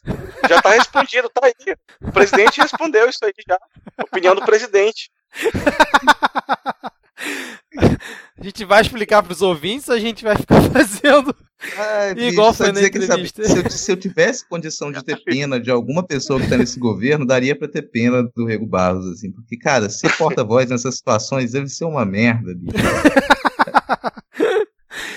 já 0.50 0.58
está 0.58 0.72
respondido, 0.72 1.30
tá 1.30 1.42
aí. 1.46 1.54
O 2.02 2.12
presidente 2.12 2.62
respondeu 2.62 3.08
isso 3.10 3.24
aí 3.24 3.34
já. 3.48 3.60
Opinião 4.04 4.36
do 4.36 4.44
presidente. 4.44 5.12
A 8.40 8.44
gente 8.44 8.64
vai 8.66 8.82
explicar 8.82 9.24
para 9.24 9.34
os 9.34 9.42
ouvintes 9.42 9.90
ou 9.90 9.96
a 9.96 10.00
gente 10.00 10.24
vai 10.24 10.36
ficar 10.36 10.62
fazendo 10.72 11.36
Ai, 11.76 12.14
bicho, 12.14 12.28
igual 12.28 12.54
foi 12.54 12.72
na 12.72 12.88
que, 12.88 13.02
sabe, 13.02 13.28
entrevista? 13.28 13.44
se, 13.44 13.58
eu, 13.58 13.70
se 13.70 13.92
eu 13.92 13.98
tivesse 13.98 14.48
condição 14.48 14.92
de 14.92 15.04
ter 15.04 15.18
pena 15.24 15.60
de 15.60 15.72
alguma 15.72 16.04
pessoa 16.06 16.38
que 16.38 16.46
está 16.46 16.56
nesse 16.56 16.80
governo, 16.80 17.26
daria 17.26 17.58
para 17.58 17.68
ter 17.68 17.82
pena 17.82 18.22
do 18.36 18.46
Rego 18.46 18.68
Barros, 18.68 19.08
assim, 19.08 19.32
porque, 19.32 19.58
cara, 19.58 19.90
ser 19.90 20.16
porta-voz 20.18 20.70
nessas 20.70 20.98
situações 20.98 21.54
deve 21.54 21.68
ser 21.68 21.86
uma 21.86 22.06
merda, 22.06 22.54
bicho. 22.54 22.78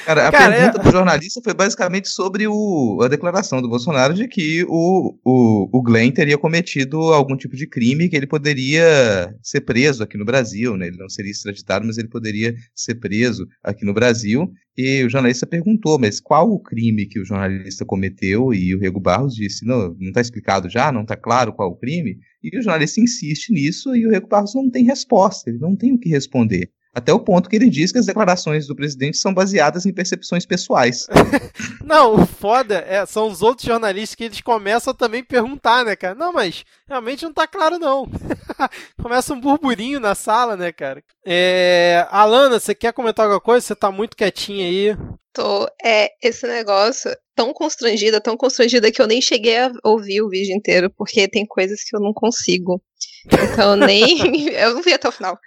Cara, 0.05 0.29
a 0.29 0.31
Cara, 0.31 0.57
pergunta 0.57 0.81
é- 0.81 0.83
do 0.83 0.91
jornalista 0.91 1.41
foi 1.43 1.55
basicamente 1.55 2.09
sobre 2.09 2.47
o, 2.49 3.01
a 3.03 3.09
declaração 3.09 3.61
do 3.61 3.69
Bolsonaro 3.69 4.15
de 4.15 4.27
que 4.27 4.65
o, 4.69 5.19
o, 5.25 5.79
o 5.79 5.83
Glenn 5.83 6.11
teria 6.11 6.39
cometido 6.39 6.99
algum 7.13 7.37
tipo 7.37 7.55
de 7.55 7.67
crime 7.67 8.09
que 8.09 8.17
ele 8.17 8.27
poderia 8.27 9.35
ser 9.43 9.61
preso 9.61 10.03
aqui 10.03 10.17
no 10.17 10.25
Brasil, 10.25 10.77
né? 10.77 10.87
Ele 10.89 10.97
não 10.97 11.09
seria 11.09 11.31
extraditado, 11.31 11.87
mas 11.87 11.99
ele 11.99 12.09
poderia 12.09 12.55
ser 12.75 12.95
preso 12.97 13.47
aqui 13.63 13.85
no 13.85 13.93
Brasil. 13.95 14.51
E 14.77 15.05
o 15.05 15.11
jornalista 15.11 15.47
perguntou, 15.47 15.99
mas 15.99 16.21
qual 16.21 16.51
o 16.51 16.59
crime 16.59 17.07
que 17.07 17.21
o 17.21 17.25
jornalista 17.25 17.85
cometeu? 17.85 18.55
E 18.55 18.75
o 18.75 18.79
Rego 18.79 19.01
Barros 19.01 19.35
disse, 19.35 19.67
não, 19.67 19.95
não 19.99 20.09
está 20.09 20.21
explicado 20.21 20.69
já, 20.71 20.91
não 20.91 21.03
está 21.03 21.17
claro 21.17 21.53
qual 21.53 21.71
o 21.71 21.77
crime. 21.77 22.19
E 22.43 22.59
o 22.59 22.63
jornalista 22.63 23.01
insiste 23.01 23.53
nisso 23.53 23.95
e 23.95 24.07
o 24.07 24.11
Rego 24.11 24.29
Barros 24.29 24.55
não 24.55 24.71
tem 24.71 24.85
resposta, 24.85 25.51
ele 25.51 25.59
não 25.59 25.77
tem 25.77 25.93
o 25.93 25.99
que 25.99 26.09
responder. 26.09 26.71
Até 26.93 27.13
o 27.13 27.21
ponto 27.21 27.49
que 27.49 27.55
ele 27.55 27.71
diz 27.71 27.93
que 27.93 27.99
as 27.99 28.07
declarações 28.07 28.67
do 28.67 28.75
presidente 28.75 29.17
são 29.17 29.33
baseadas 29.33 29.87
em 29.87 29.93
percepções 29.93 30.45
pessoais. 30.45 31.07
Não, 31.85 32.23
o 32.23 32.27
foda 32.27 32.85
é, 32.87 33.05
são 33.07 33.29
os 33.29 33.43
outros 33.43 33.67
jornalistas 33.67 34.15
que 34.15 34.25
eles 34.25 34.41
começam 34.41 34.93
a 34.93 34.97
também 34.97 35.23
perguntar, 35.23 35.85
né, 35.85 35.95
cara? 35.95 36.15
Não, 36.15 36.33
mas 36.33 36.65
realmente 36.89 37.25
não 37.25 37.33
tá 37.33 37.47
claro, 37.47 37.79
não. 37.79 38.09
Começa 39.01 39.35
um 39.35 39.41
burburinho 39.41 39.99
na 39.99 40.15
sala, 40.15 40.57
né, 40.57 40.71
cara? 40.71 41.03
É, 41.25 42.07
Alana, 42.11 42.61
você 42.61 42.75
quer 42.75 42.93
comentar 42.93 43.25
alguma 43.25 43.41
coisa? 43.41 43.67
Você 43.67 43.75
tá 43.75 43.91
muito 43.91 44.17
quietinha 44.17 44.67
aí. 44.67 44.97
Tô, 45.33 45.69
é, 45.85 46.11
esse 46.23 46.47
negócio 46.47 47.11
tão 47.35 47.53
constrangida, 47.53 48.21
tão 48.21 48.37
constrangida 48.37 48.93
que 48.93 49.01
eu 49.01 49.07
nem 49.07 49.21
cheguei 49.21 49.59
a 49.59 49.73
ouvir 49.85 50.23
o 50.23 50.29
vídeo 50.29 50.55
inteiro, 50.55 50.91
porque 50.91 51.29
tem 51.29 51.47
coisas 51.47 51.83
que 51.83 51.97
eu 51.97 52.01
não 52.01 52.13
consigo. 52.13 52.83
Então 53.27 53.77
nem. 53.77 54.49
eu 54.55 54.75
não 54.75 54.83
vi 54.83 54.93
até 54.93 55.09
o 55.09 55.13
final. 55.13 55.39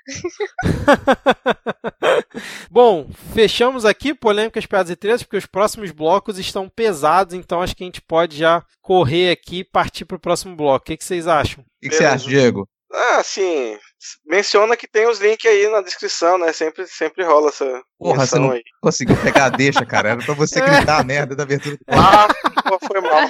Bom, 2.70 3.10
fechamos 3.34 3.86
aqui 3.86 4.14
polêmicas, 4.14 4.66
piadas 4.66 4.92
e 4.92 4.96
tretas, 4.96 5.24
porque 5.24 5.38
os 5.38 5.46
próximos 5.46 5.92
blocos 5.92 6.38
estão 6.38 6.70
pesados, 6.70 7.34
então 7.34 7.62
acho 7.62 7.76
que 7.76 7.84
a 7.84 7.88
gente 7.88 8.02
pode 8.02 8.38
já 8.38 8.64
correr 8.82 9.32
aqui 9.32 9.60
e 9.60 9.64
partir 9.64 10.06
pro 10.06 10.20
próximo 10.20 10.56
bloco. 10.56 10.84
O 10.84 10.86
que, 10.86 10.98
que 10.98 11.04
vocês 11.04 11.28
acham? 11.28 11.64
O 11.64 11.66
que, 11.82 11.90
que 11.90 11.96
você 11.96 12.06
acha, 12.06 12.28
Diego? 12.28 12.68
Ah, 12.96 13.18
assim, 13.18 13.76
menciona 14.26 14.78
que 14.78 14.88
tem 14.88 15.08
os 15.08 15.20
links 15.20 15.50
aí 15.50 15.68
na 15.68 15.82
descrição, 15.82 16.38
né? 16.38 16.54
Sempre, 16.54 16.86
sempre 16.86 17.24
rola 17.24 17.50
essa 17.50 17.66
Porra, 17.98 18.26
você 18.26 18.38
não 18.38 18.52
aí. 18.52 18.62
conseguiu 18.82 19.16
pegar 19.22 19.46
a 19.46 19.50
deixa, 19.50 19.84
cara. 19.86 20.10
Era 20.10 20.24
pra 20.24 20.36
você 20.36 20.62
gritar 20.62 21.00
a 21.00 21.04
merda 21.04 21.36
da 21.36 21.42
abertura. 21.44 21.78
Ah, 21.90 22.28
pô, 22.64 22.78
foi 22.86 23.02
mal. 23.02 23.22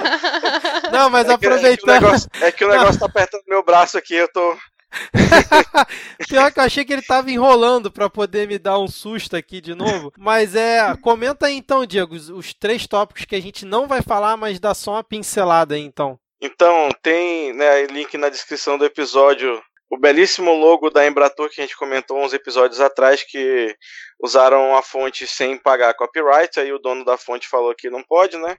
Não, 0.91 1.09
mas 1.09 1.29
É 1.29 1.29
que, 1.29 1.33
é 1.33 1.37
que 1.37 1.47
o 1.47 1.49
aproveitando. 1.49 2.01
negócio, 2.01 2.29
é 2.41 2.51
que 2.51 2.65
o 2.65 2.69
negócio 2.69 2.99
tá 2.99 3.05
apertando 3.05 3.43
meu 3.47 3.63
braço 3.63 3.97
aqui, 3.97 4.15
eu 4.15 4.27
tô. 4.31 4.57
Pior 6.29 6.51
que 6.51 6.59
eu 6.59 6.63
achei 6.63 6.85
que 6.85 6.93
ele 6.93 7.01
tava 7.01 7.31
enrolando 7.31 7.91
pra 7.91 8.09
poder 8.09 8.47
me 8.47 8.59
dar 8.59 8.77
um 8.79 8.87
susto 8.87 9.35
aqui 9.35 9.59
de 9.61 9.73
novo. 9.73 10.11
Mas 10.17 10.55
é. 10.55 10.95
Comenta 10.97 11.47
aí 11.47 11.55
então, 11.55 11.85
Diego, 11.85 12.15
os, 12.15 12.29
os 12.29 12.53
três 12.53 12.85
tópicos 12.85 13.25
que 13.25 13.35
a 13.35 13.41
gente 13.41 13.65
não 13.65 13.87
vai 13.87 14.01
falar, 14.01 14.37
mas 14.37 14.59
dá 14.59 14.73
só 14.73 14.91
uma 14.93 15.03
pincelada 15.03 15.75
aí 15.75 15.81
então. 15.81 16.19
Então, 16.43 16.89
tem 17.01 17.53
né, 17.53 17.85
link 17.85 18.17
na 18.17 18.27
descrição 18.27 18.77
do 18.77 18.83
episódio. 18.85 19.61
O 19.89 19.97
belíssimo 19.97 20.51
logo 20.53 20.89
da 20.89 21.05
Embratur 21.05 21.49
que 21.49 21.61
a 21.61 21.63
gente 21.63 21.77
comentou 21.77 22.17
uns 22.19 22.33
episódios 22.33 22.81
atrás 22.81 23.23
que 23.23 23.75
usaram 24.19 24.75
a 24.75 24.81
fonte 24.81 25.27
sem 25.27 25.55
pagar 25.55 25.93
copyright, 25.93 26.59
aí 26.59 26.73
o 26.73 26.79
dono 26.79 27.05
da 27.05 27.15
fonte 27.15 27.47
falou 27.47 27.75
que 27.75 27.89
não 27.89 28.01
pode, 28.01 28.35
né? 28.37 28.57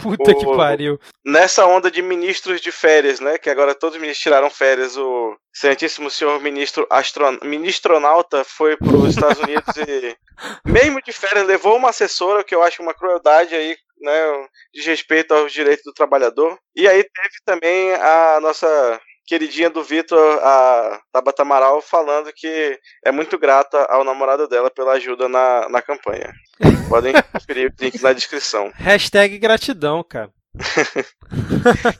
Puta 0.00 0.34
que 0.34 0.46
O- 0.46 0.56
pariu. 0.56 0.98
Nessa 1.24 1.66
onda 1.66 1.90
de 1.90 2.00
ministros 2.00 2.60
de 2.60 2.70
férias, 2.70 3.18
né? 3.18 3.38
Que 3.38 3.50
agora 3.50 3.74
todos 3.74 3.96
os 3.96 4.00
ministros 4.00 4.22
tiraram 4.22 4.48
férias. 4.48 4.96
O 4.96 5.36
excelentíssimo 5.54 6.10
senhor 6.10 6.40
ministro 6.40 6.86
astron... 6.90 7.38
ministronauta 7.42 8.44
foi 8.44 8.76
para 8.76 8.96
os 8.96 9.10
Estados 9.10 9.40
Unidos 9.40 9.76
e, 9.76 10.16
mesmo 10.64 11.02
de 11.02 11.12
férias, 11.12 11.46
levou 11.46 11.76
uma 11.76 11.90
assessora, 11.90 12.40
o 12.40 12.44
que 12.44 12.54
eu 12.54 12.62
acho 12.62 12.82
uma 12.82 12.94
crueldade 12.94 13.54
aí, 13.54 13.76
né? 14.00 14.46
De 14.72 14.82
respeito 14.82 15.34
aos 15.34 15.52
direitos 15.52 15.84
do 15.84 15.92
trabalhador. 15.92 16.56
E 16.74 16.86
aí 16.86 17.02
teve 17.02 17.34
também 17.44 17.92
a 17.94 18.38
nossa 18.40 19.00
queridinha 19.28 19.68
do 19.68 19.84
Vitor, 19.84 20.40
a 20.42 21.00
Tabata 21.12 21.42
Amaral, 21.42 21.82
falando 21.82 22.32
que 22.34 22.80
é 23.04 23.12
muito 23.12 23.38
grata 23.38 23.84
ao 23.90 24.02
namorado 24.02 24.48
dela 24.48 24.70
pela 24.70 24.92
ajuda 24.92 25.28
na, 25.28 25.68
na 25.68 25.82
campanha. 25.82 26.32
Podem 26.88 27.12
conferir 27.30 27.70
o 27.70 27.82
link 27.82 28.02
na 28.02 28.14
descrição. 28.14 28.72
Hashtag 28.74 29.38
gratidão, 29.38 30.02
cara. 30.02 30.30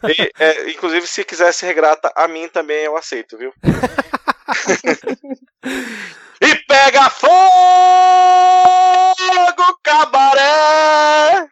E, 0.08 0.32
é, 0.38 0.70
inclusive, 0.70 1.06
se 1.06 1.22
quiser 1.22 1.52
ser 1.52 1.74
grata 1.74 2.10
a 2.16 2.26
mim 2.26 2.48
também, 2.48 2.84
eu 2.84 2.96
aceito, 2.96 3.36
viu? 3.36 3.52
e 6.40 6.54
pega 6.66 7.10
fogo, 7.10 7.28
cabaré! 9.82 11.47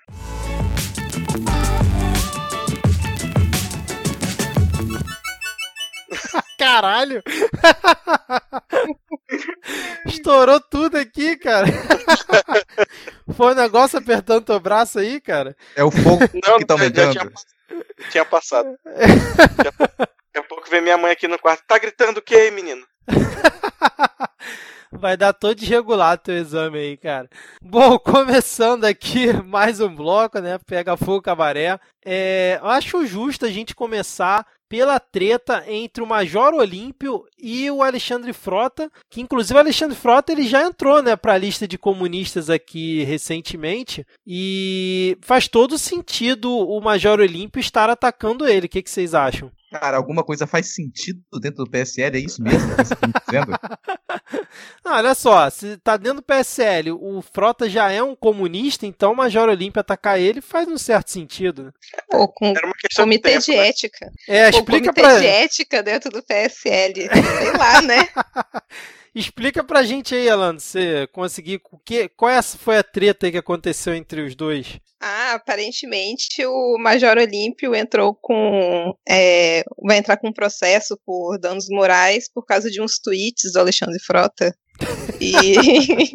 Caralho! 6.76 7.22
Estourou 10.04 10.60
tudo 10.60 10.98
aqui, 10.98 11.34
cara. 11.38 11.66
Foi 13.34 13.52
um 13.52 13.56
negócio 13.56 13.98
apertando 13.98 14.44
teu 14.44 14.60
braço 14.60 14.98
aí, 14.98 15.18
cara. 15.18 15.56
É 15.74 15.82
o 15.82 15.90
fogo 15.90 16.20
Não, 16.46 16.58
que 16.58 16.66
tá 16.66 16.74
aumentando. 16.74 17.12
tinha, 17.12 17.32
tinha 18.10 18.24
passado. 18.26 18.76
Daqui 18.84 19.68
a 19.68 19.72
pouco- 19.72 19.94
daqui 19.98 20.38
a 20.38 20.42
pouco 20.42 20.68
vem 20.70 20.82
minha 20.82 20.98
mãe 20.98 21.12
aqui 21.12 21.26
no 21.26 21.38
quarto. 21.38 21.64
Tá 21.66 21.78
gritando 21.78 22.18
o 22.18 22.22
que 22.22 22.34
aí, 22.34 22.50
menino? 22.50 22.86
Vai 24.92 25.16
dar 25.16 25.32
todo 25.32 25.54
desregulado 25.54 26.22
teu 26.22 26.36
exame 26.36 26.78
aí, 26.78 26.96
cara. 26.96 27.28
Bom, 27.62 27.98
começando 27.98 28.84
aqui 28.84 29.32
mais 29.44 29.80
um 29.80 29.94
bloco, 29.94 30.38
né? 30.40 30.58
Pega 30.66 30.96
fogo 30.96 31.22
cabaré. 31.22 31.78
É, 32.04 32.58
eu 32.62 32.68
acho 32.68 33.04
justo 33.06 33.44
a 33.44 33.50
gente 33.50 33.74
começar 33.74 34.46
pela 34.68 34.98
treta 34.98 35.64
entre 35.66 36.02
o 36.02 36.06
Major 36.06 36.54
Olímpio 36.54 37.24
e 37.38 37.70
o 37.70 37.82
Alexandre 37.82 38.32
Frota, 38.32 38.90
que 39.10 39.20
inclusive 39.20 39.54
o 39.54 39.60
Alexandre 39.60 39.96
Frota 39.96 40.32
ele 40.32 40.46
já 40.46 40.62
entrou, 40.62 41.02
né, 41.02 41.16
para 41.16 41.34
a 41.34 41.38
lista 41.38 41.66
de 41.66 41.78
comunistas 41.78 42.50
aqui 42.50 43.04
recentemente, 43.04 44.06
e 44.26 45.16
faz 45.22 45.48
todo 45.48 45.78
sentido 45.78 46.50
o 46.50 46.80
Major 46.80 47.20
Olímpio 47.20 47.60
estar 47.60 47.88
atacando 47.88 48.46
ele. 48.46 48.66
O 48.66 48.68
que, 48.68 48.82
que 48.82 48.90
vocês 48.90 49.14
acham? 49.14 49.50
Cara, 49.70 49.96
alguma 49.96 50.22
coisa 50.22 50.46
faz 50.46 50.74
sentido 50.74 51.20
dentro 51.40 51.64
do 51.64 51.70
PSL? 51.70 52.16
É 52.16 52.20
isso 52.20 52.40
mesmo 52.42 52.76
que 52.76 52.84
você 52.84 52.94
tá 52.94 53.06
me 53.06 53.12
dizendo? 53.26 53.52
Ah, 54.84 54.96
olha 54.98 55.14
só, 55.14 55.50
se 55.50 55.76
tá 55.78 55.96
dentro 55.96 56.16
do 56.16 56.22
PSL, 56.22 56.92
o 56.92 57.20
Frota 57.20 57.68
já 57.68 57.90
é 57.90 58.02
um 58.02 58.14
comunista, 58.14 58.86
então 58.86 59.12
o 59.12 59.16
Major 59.16 59.48
Olímpio 59.48 59.80
atacar 59.80 60.18
ele 60.18 60.40
faz 60.40 60.66
um 60.68 60.78
certo 60.78 61.10
sentido. 61.10 61.64
né? 61.64 61.70
Pô, 62.08 62.28
com 62.28 62.46
Era 62.46 62.66
uma 62.66 62.74
questão 62.74 63.04
comitê 63.04 63.30
de 63.30 63.34
tempo, 63.34 63.44
de 63.44 63.56
né? 63.56 63.68
ética. 63.68 64.12
É, 64.28 64.50
Pô, 64.50 64.58
explica 64.58 64.92
comitê 64.92 65.00
pra, 65.02 65.18
de 65.18 65.26
ética 65.26 65.82
dentro 65.82 66.10
do 66.10 66.22
PSL. 66.22 66.94
Sei 66.94 67.52
lá, 67.58 67.82
né? 67.82 68.08
explica 69.20 69.64
pra 69.64 69.82
gente 69.82 70.14
aí, 70.14 70.28
Alan, 70.28 70.58
você 70.58 71.06
conseguir, 71.08 71.60
o 71.72 71.78
que, 71.78 72.08
qual 72.10 72.30
é, 72.30 72.42
foi 72.42 72.78
a 72.78 72.82
treta 72.82 73.26
aí 73.26 73.32
que 73.32 73.38
aconteceu 73.38 73.94
entre 73.94 74.22
os 74.22 74.34
dois? 74.34 74.78
Ah, 75.00 75.32
aparentemente 75.32 76.44
o 76.44 76.78
Major 76.78 77.16
Olímpio 77.18 77.74
entrou 77.74 78.14
com. 78.14 78.94
é, 79.08 79.62
vai 79.82 79.98
entrar 79.98 80.16
com 80.16 80.28
um 80.28 80.32
processo 80.32 80.98
por 81.04 81.38
danos 81.38 81.66
morais 81.68 82.30
por 82.30 82.44
causa 82.44 82.70
de 82.70 82.80
uns 82.80 82.98
tweets 82.98 83.52
do 83.52 83.60
Alexandre 83.60 83.98
Frota. 84.00 84.56
E. 85.20 86.12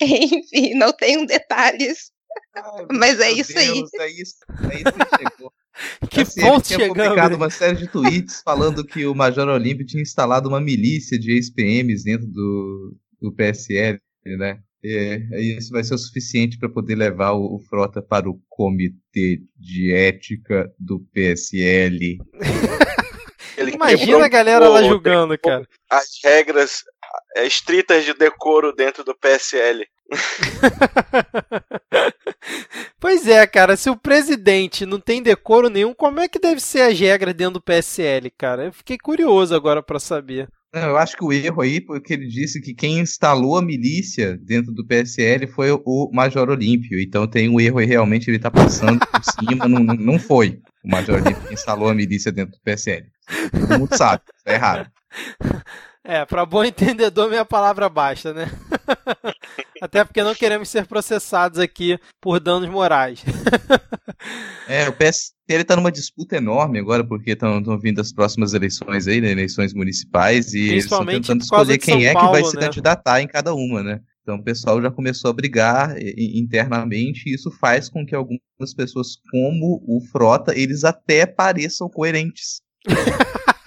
Enfim, 0.00 0.74
não 0.74 0.92
tenho 0.92 1.26
detalhes. 1.26 2.12
Ai, 2.54 2.86
Mas 2.92 3.20
é 3.20 3.32
isso 3.32 3.58
aí. 3.58 3.74
Deus, 3.74 3.90
É 3.94 4.08
isso, 4.08 4.36
é 4.70 4.76
isso 4.76 4.92
que 4.92 5.16
chegou. 5.18 5.52
Que 6.10 6.20
Assim, 6.20 6.40
ele 6.40 6.50
ponto 6.50 6.64
tinha 6.66 6.78
chegamos? 6.78 7.02
publicado 7.04 7.36
uma 7.36 7.50
série 7.50 7.76
de 7.76 7.88
tweets 7.88 8.42
falando 8.44 8.84
que 8.84 9.06
o 9.06 9.14
Major 9.14 9.48
Olímpio 9.48 9.86
tinha 9.86 10.02
instalado 10.02 10.48
uma 10.48 10.60
milícia 10.60 11.18
de 11.18 11.32
ex-PMs 11.32 12.04
dentro 12.04 12.26
do, 12.26 12.96
do 13.20 13.32
PSL, 13.32 13.98
né? 14.26 14.58
É, 14.84 15.16
isso 15.40 15.72
vai 15.72 15.82
ser 15.82 15.94
o 15.94 15.98
suficiente 15.98 16.56
para 16.56 16.68
poder 16.68 16.94
levar 16.94 17.32
o, 17.32 17.56
o 17.56 17.58
Frota 17.58 18.00
para 18.00 18.30
o 18.30 18.40
Comitê 18.48 19.40
de 19.56 19.92
Ética 19.92 20.72
do 20.78 21.00
PSL. 21.12 22.18
Ele 23.56 23.70
Imagina 23.74 24.24
a 24.24 24.28
galera 24.28 24.68
lá 24.68 24.82
julgando, 24.84 25.36
cara. 25.38 25.66
as 25.90 26.06
regras 26.22 26.84
é, 27.36 27.44
estritas 27.44 28.04
de 28.04 28.14
decoro 28.14 28.72
dentro 28.72 29.02
do 29.02 29.16
PSL. 29.16 29.84
Pois 33.00 33.26
é, 33.26 33.46
cara, 33.46 33.76
se 33.76 33.88
o 33.88 33.96
presidente 33.96 34.84
não 34.84 34.98
tem 34.98 35.22
decoro 35.22 35.68
nenhum, 35.68 35.94
como 35.94 36.20
é 36.20 36.28
que 36.28 36.38
deve 36.38 36.60
ser 36.60 36.82
as 36.82 36.98
regras 36.98 37.34
dentro 37.34 37.54
do 37.54 37.62
PSL, 37.62 38.30
cara? 38.36 38.66
Eu 38.66 38.72
fiquei 38.72 38.98
curioso 38.98 39.54
agora 39.54 39.82
pra 39.82 40.00
saber. 40.00 40.48
Não, 40.74 40.82
eu 40.82 40.98
acho 40.98 41.16
que 41.16 41.24
o 41.24 41.32
erro 41.32 41.62
aí 41.62 41.82
foi 41.84 42.00
que 42.00 42.12
ele 42.12 42.26
disse 42.26 42.60
que 42.60 42.74
quem 42.74 42.98
instalou 42.98 43.56
a 43.56 43.62
milícia 43.62 44.36
dentro 44.36 44.70
do 44.70 44.86
PSL 44.86 45.46
foi 45.46 45.70
o 45.72 46.10
Major 46.12 46.50
Olímpio. 46.50 47.00
Então 47.00 47.26
tem 47.26 47.48
um 47.48 47.58
erro 47.58 47.78
aí, 47.78 47.86
realmente 47.86 48.28
ele 48.28 48.38
tá 48.38 48.50
passando 48.50 49.00
por 49.06 49.22
cima, 49.24 49.66
não, 49.66 49.80
não 49.80 50.18
foi 50.18 50.60
o 50.84 50.90
Major 50.90 51.16
Olímpio 51.16 51.48
que 51.48 51.54
instalou 51.54 51.88
a 51.88 51.94
milícia 51.94 52.30
dentro 52.30 52.52
do 52.52 52.62
PSL. 52.62 53.06
Todo 53.50 53.78
mundo 53.78 53.96
sabe, 53.96 54.22
tá 54.44 54.52
errado. 54.52 54.90
É, 56.04 56.24
para 56.24 56.44
bom 56.44 56.64
entendedor, 56.64 57.28
minha 57.28 57.44
palavra 57.44 57.88
basta, 57.88 58.34
né? 58.34 58.50
Até 59.80 60.04
porque 60.04 60.22
não 60.22 60.34
queremos 60.34 60.68
ser 60.68 60.86
processados 60.86 61.58
aqui 61.58 61.98
por 62.20 62.40
danos 62.40 62.68
morais. 62.68 63.24
é, 64.68 64.88
o 64.88 64.92
PSL 64.92 65.62
está 65.62 65.76
numa 65.76 65.92
disputa 65.92 66.36
enorme 66.36 66.78
agora, 66.78 67.04
porque 67.04 67.32
estão 67.32 67.78
vindo 67.78 68.00
as 68.00 68.12
próximas 68.12 68.54
eleições 68.54 69.06
aí, 69.06 69.20
né, 69.20 69.30
eleições 69.30 69.72
municipais, 69.72 70.54
e 70.54 70.70
eles 70.70 70.84
estão 70.84 71.04
tentando 71.04 71.42
escolher 71.42 71.78
quem 71.78 72.06
é 72.06 72.12
Paulo, 72.12 72.28
que 72.28 72.32
vai 72.32 72.42
né? 72.42 72.48
se 72.48 72.56
candidatar 72.56 73.20
em 73.20 73.26
cada 73.26 73.54
uma, 73.54 73.82
né? 73.82 74.00
Então 74.22 74.36
o 74.36 74.44
pessoal 74.44 74.82
já 74.82 74.90
começou 74.90 75.30
a 75.30 75.32
brigar 75.32 75.96
internamente 76.02 77.30
e 77.30 77.34
isso 77.34 77.50
faz 77.50 77.88
com 77.88 78.04
que 78.04 78.14
algumas 78.14 78.74
pessoas, 78.76 79.16
como 79.30 79.82
o 79.86 80.02
Frota, 80.12 80.54
eles 80.54 80.84
até 80.84 81.24
pareçam 81.24 81.88
coerentes. 81.88 82.60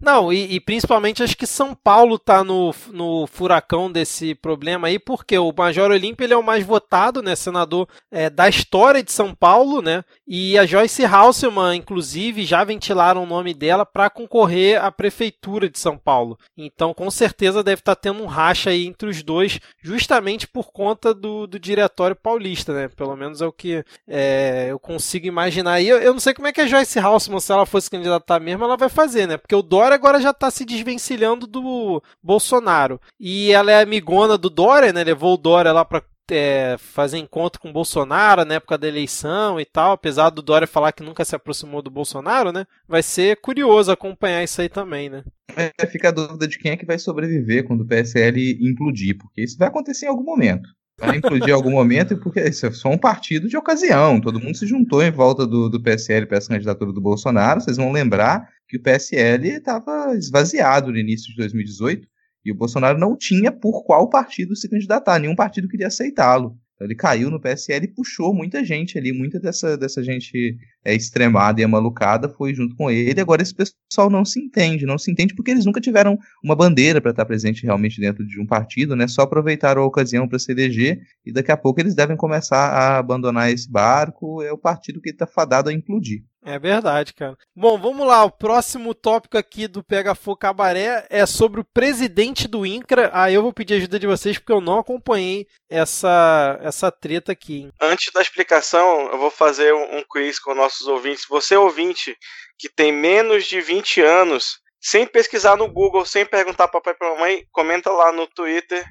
Não, 0.00 0.32
e, 0.32 0.54
e, 0.54 0.60
principalmente 0.60 1.22
acho 1.22 1.36
que 1.36 1.46
São 1.46 1.74
Paulo 1.74 2.18
tá 2.18 2.42
no, 2.42 2.74
no 2.90 3.26
furacão 3.26 3.92
desse 3.92 4.34
problema 4.34 4.88
aí, 4.88 4.98
porque 4.98 5.36
o 5.38 5.52
Major 5.54 5.90
Olímpio 5.90 6.24
ele 6.24 6.32
é 6.32 6.36
o 6.36 6.42
mais 6.42 6.64
votado, 6.64 7.22
né, 7.22 7.36
senador 7.36 7.86
é, 8.10 8.30
da 8.30 8.48
história 8.48 9.02
de 9.02 9.12
São 9.12 9.34
Paulo, 9.34 9.82
né, 9.82 10.02
e 10.26 10.56
a 10.56 10.64
Joyce 10.64 11.04
Halseman, 11.04 11.76
inclusive, 11.76 12.46
já 12.46 12.64
ventilaram 12.64 13.24
o 13.24 13.26
nome 13.26 13.52
dela 13.52 13.84
para 13.84 14.08
concorrer 14.08 14.82
à 14.82 14.90
prefeitura 14.90 15.68
de 15.68 15.78
São 15.78 15.98
Paulo. 15.98 16.38
Então, 16.56 16.94
com 16.94 17.10
certeza 17.10 17.62
deve 17.62 17.80
estar 17.80 17.94
tá 17.94 18.00
tendo 18.00 18.22
um 18.22 18.26
racha 18.26 18.70
aí 18.70 18.86
entre 18.86 19.10
os 19.10 19.22
dois, 19.22 19.60
justamente 19.82 20.48
por 20.48 20.72
conta 20.72 21.12
do, 21.12 21.46
do 21.46 21.58
diretório 21.58 22.16
paulista, 22.16 22.72
né, 22.72 22.88
pelo 22.88 23.14
menos 23.16 23.42
é 23.42 23.46
o 23.46 23.52
que 23.52 23.84
é, 24.08 24.68
eu 24.70 24.78
consigo 24.78 25.26
imaginar. 25.26 25.78
E 25.82 25.88
eu, 25.88 25.98
eu 25.98 26.14
não 26.14 26.20
sei 26.20 26.32
como 26.32 26.48
é 26.48 26.52
que 26.54 26.62
a 26.62 26.66
Joyce 26.66 26.98
Halseman, 26.98 27.38
se 27.38 27.52
ela 27.52 27.66
fosse 27.66 27.90
candidatar 27.90 28.40
mesmo, 28.40 28.64
ela 28.64 28.78
vai 28.78 28.88
fazer, 28.88 29.26
né, 29.26 29.36
porque 29.36 29.54
o 29.54 29.60
Dória 29.60 29.89
Agora 29.94 30.20
já 30.20 30.32
tá 30.32 30.50
se 30.50 30.64
desvencilhando 30.64 31.46
do 31.46 32.02
Bolsonaro. 32.22 33.00
E 33.18 33.52
ela 33.52 33.70
é 33.70 33.82
amigona 33.82 34.36
do 34.36 34.50
Dória, 34.50 34.92
né? 34.92 35.04
Levou 35.04 35.34
o 35.34 35.38
Dória 35.38 35.72
lá 35.72 35.84
pra 35.84 36.02
é, 36.30 36.76
fazer 36.78 37.18
encontro 37.18 37.60
com 37.60 37.70
o 37.70 37.72
Bolsonaro 37.72 38.44
na 38.44 38.54
época 38.54 38.78
da 38.78 38.86
eleição 38.86 39.60
e 39.60 39.64
tal, 39.64 39.92
apesar 39.92 40.30
do 40.30 40.42
Dória 40.42 40.66
falar 40.66 40.92
que 40.92 41.02
nunca 41.02 41.24
se 41.24 41.34
aproximou 41.34 41.82
do 41.82 41.90
Bolsonaro, 41.90 42.52
né? 42.52 42.64
Vai 42.86 43.02
ser 43.02 43.40
curioso 43.40 43.90
acompanhar 43.90 44.42
isso 44.42 44.60
aí 44.60 44.68
também, 44.68 45.10
né? 45.10 45.24
É, 45.56 45.86
fica 45.86 46.08
a 46.08 46.12
dúvida 46.12 46.46
de 46.46 46.58
quem 46.58 46.72
é 46.72 46.76
que 46.76 46.86
vai 46.86 46.98
sobreviver 46.98 47.66
quando 47.66 47.82
o 47.82 47.86
PSL 47.86 48.58
implodir, 48.60 49.18
porque 49.18 49.42
isso 49.42 49.58
vai 49.58 49.68
acontecer 49.68 50.06
em 50.06 50.10
algum 50.10 50.24
momento 50.24 50.68
vai 51.00 51.16
implodir 51.16 51.48
em 51.48 51.52
algum 51.52 51.70
momento, 51.70 52.16
porque 52.18 52.40
isso 52.40 52.66
é 52.66 52.70
só 52.70 52.90
um 52.90 52.98
partido 52.98 53.48
de 53.48 53.56
ocasião. 53.56 54.20
Todo 54.20 54.40
mundo 54.40 54.56
se 54.56 54.66
juntou 54.66 55.02
em 55.02 55.10
volta 55.10 55.46
do, 55.46 55.68
do 55.68 55.82
PSL 55.82 56.26
para 56.26 56.38
essa 56.38 56.48
candidatura 56.48 56.92
do 56.92 57.00
Bolsonaro. 57.00 57.60
Vocês 57.60 57.76
vão 57.76 57.90
lembrar 57.90 58.48
que 58.68 58.76
o 58.76 58.82
PSL 58.82 59.48
estava 59.48 60.14
esvaziado 60.14 60.92
no 60.92 60.98
início 60.98 61.30
de 61.30 61.36
2018 61.36 62.06
e 62.44 62.52
o 62.52 62.54
Bolsonaro 62.54 62.98
não 62.98 63.16
tinha 63.16 63.50
por 63.50 63.84
qual 63.84 64.08
partido 64.08 64.54
se 64.56 64.68
candidatar, 64.68 65.18
nenhum 65.18 65.34
partido 65.34 65.68
queria 65.68 65.88
aceitá-lo. 65.88 66.56
Ele 66.84 66.94
caiu 66.94 67.30
no 67.30 67.40
PSL 67.40 67.84
e 67.84 67.88
puxou 67.88 68.34
muita 68.34 68.64
gente 68.64 68.98
ali, 68.98 69.12
muita 69.12 69.38
dessa, 69.38 69.76
dessa 69.76 70.02
gente 70.02 70.56
é, 70.84 70.94
extremada 70.94 71.60
e 71.60 71.64
amalucada 71.64 72.28
foi 72.28 72.54
junto 72.54 72.74
com 72.76 72.90
ele. 72.90 73.20
Agora 73.20 73.42
esse 73.42 73.54
pessoal 73.54 74.08
não 74.08 74.24
se 74.24 74.40
entende, 74.40 74.86
não 74.86 74.98
se 74.98 75.10
entende 75.10 75.34
porque 75.34 75.50
eles 75.50 75.66
nunca 75.66 75.80
tiveram 75.80 76.18
uma 76.42 76.56
bandeira 76.56 77.00
para 77.00 77.10
estar 77.10 77.24
presente 77.24 77.64
realmente 77.64 78.00
dentro 78.00 78.26
de 78.26 78.40
um 78.40 78.46
partido, 78.46 78.96
né? 78.96 79.06
Só 79.06 79.22
aproveitaram 79.22 79.82
a 79.82 79.86
ocasião 79.86 80.26
para 80.26 80.38
se 80.38 80.50
eleger 80.50 81.00
e 81.24 81.32
daqui 81.32 81.52
a 81.52 81.56
pouco 81.56 81.80
eles 81.80 81.94
devem 81.94 82.16
começar 82.16 82.70
a 82.70 82.98
abandonar 82.98 83.52
esse 83.52 83.70
barco. 83.70 84.42
É 84.42 84.52
o 84.52 84.58
partido 84.58 85.00
que 85.00 85.10
está 85.10 85.26
fadado 85.26 85.68
a 85.68 85.72
implodir. 85.72 86.22
É 86.42 86.58
verdade, 86.58 87.12
cara. 87.12 87.36
Bom, 87.54 87.78
vamos 87.78 88.06
lá. 88.06 88.24
O 88.24 88.30
próximo 88.30 88.94
tópico 88.94 89.36
aqui 89.36 89.68
do 89.68 89.84
Fogo 90.18 90.38
Cabaré 90.38 91.06
é 91.10 91.26
sobre 91.26 91.60
o 91.60 91.64
presidente 91.64 92.48
do 92.48 92.64
INCRA. 92.64 93.10
Aí 93.12 93.34
eu 93.34 93.42
vou 93.42 93.52
pedir 93.52 93.74
ajuda 93.74 93.98
de 93.98 94.06
vocês 94.06 94.38
porque 94.38 94.52
eu 94.52 94.60
não 94.60 94.78
acompanhei 94.78 95.46
essa, 95.68 96.58
essa 96.62 96.90
treta 96.90 97.32
aqui. 97.32 97.68
Antes 97.80 98.10
da 98.12 98.22
explicação, 98.22 99.10
eu 99.10 99.18
vou 99.18 99.30
fazer 99.30 99.74
um 99.74 100.02
quiz 100.10 100.38
com 100.38 100.54
nossos 100.54 100.86
ouvintes. 100.86 101.26
Você, 101.28 101.54
ouvinte, 101.56 102.16
que 102.58 102.70
tem 102.70 102.90
menos 102.90 103.44
de 103.44 103.60
20 103.60 104.00
anos, 104.00 104.60
sem 104.80 105.06
pesquisar 105.06 105.56
no 105.56 105.70
Google, 105.70 106.06
sem 106.06 106.24
perguntar 106.24 106.68
para 106.68 106.80
papai 106.80 106.94
e 106.94 106.96
para 106.96 107.10
mamãe, 107.10 107.44
comenta 107.52 107.90
lá 107.90 108.12
no 108.12 108.26
Twitter 108.26 108.82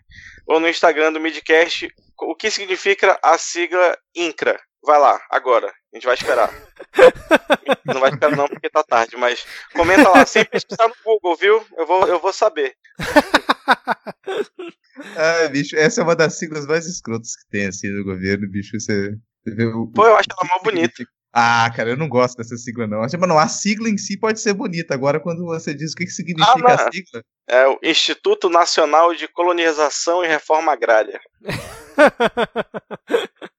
ou 0.46 0.60
no 0.60 0.70
Instagram 0.70 1.14
do 1.14 1.20
Midcast 1.20 1.88
o 2.22 2.36
que 2.36 2.52
significa 2.52 3.18
a 3.24 3.38
sigla 3.38 3.98
INCRA. 4.14 4.60
Vai 4.84 5.00
lá, 5.00 5.22
agora. 5.30 5.68
A 5.68 5.96
gente 5.96 6.06
vai 6.06 6.16
esperar. 6.16 6.50
não 7.86 8.00
vai 8.00 8.12
esperar 8.12 8.36
não, 8.36 8.48
porque 8.48 8.70
tá 8.70 8.84
tarde, 8.84 9.18
mas 9.18 9.46
comenta 9.74 10.10
lá, 10.10 10.26
sem 10.26 10.46
pesquisar 10.46 10.88
no 10.88 10.96
Google, 11.04 11.36
viu? 11.36 11.66
Eu 11.78 11.86
vou, 11.86 12.08
eu 12.08 12.20
vou 12.20 12.32
saber. 12.32 12.76
ah, 15.18 15.48
bicho, 15.52 15.76
essa 15.76 16.02
é 16.02 16.04
uma 16.04 16.16
das 16.16 16.38
siglas 16.38 16.66
mais 16.66 16.86
escrotas 16.86 17.36
que 17.36 17.50
tem, 17.50 17.68
assim, 17.68 17.90
no 17.90 18.04
governo, 18.04 18.50
bicho. 18.50 18.80
Você, 18.80 19.16
Pô, 19.94 20.06
eu 20.06 20.16
acho 20.16 20.28
ela 20.32 20.50
mal 20.50 20.62
bonita. 20.64 21.04
Ah, 21.32 21.72
cara, 21.76 21.92
eu 21.92 21.98
não 21.98 22.10
gosto 22.10 22.38
dessa 22.38 22.58
sigla, 22.58 22.88
não. 22.88 23.02
Mas 23.02 23.14
não, 23.14 23.38
a 23.38 23.48
sigla 23.48 23.88
em 23.88 23.98
si 23.98 24.18
pode 24.18 24.40
ser 24.40 24.54
bonita. 24.54 24.96
Agora, 24.96 25.20
quando 25.20 25.46
você 25.46 25.76
diz 25.76 25.92
o 25.92 25.96
que, 25.96 26.06
que 26.06 26.12
significa 26.12 26.68
ah, 26.68 26.74
a 26.74 26.92
sigla. 26.92 27.24
É 27.48 27.68
o 27.68 27.78
Instituto 27.84 28.50
Nacional 28.50 29.14
de 29.14 29.28
Colonização 29.28 30.24
e 30.24 30.28
Reforma 30.28 30.72
Agrária. 30.72 31.22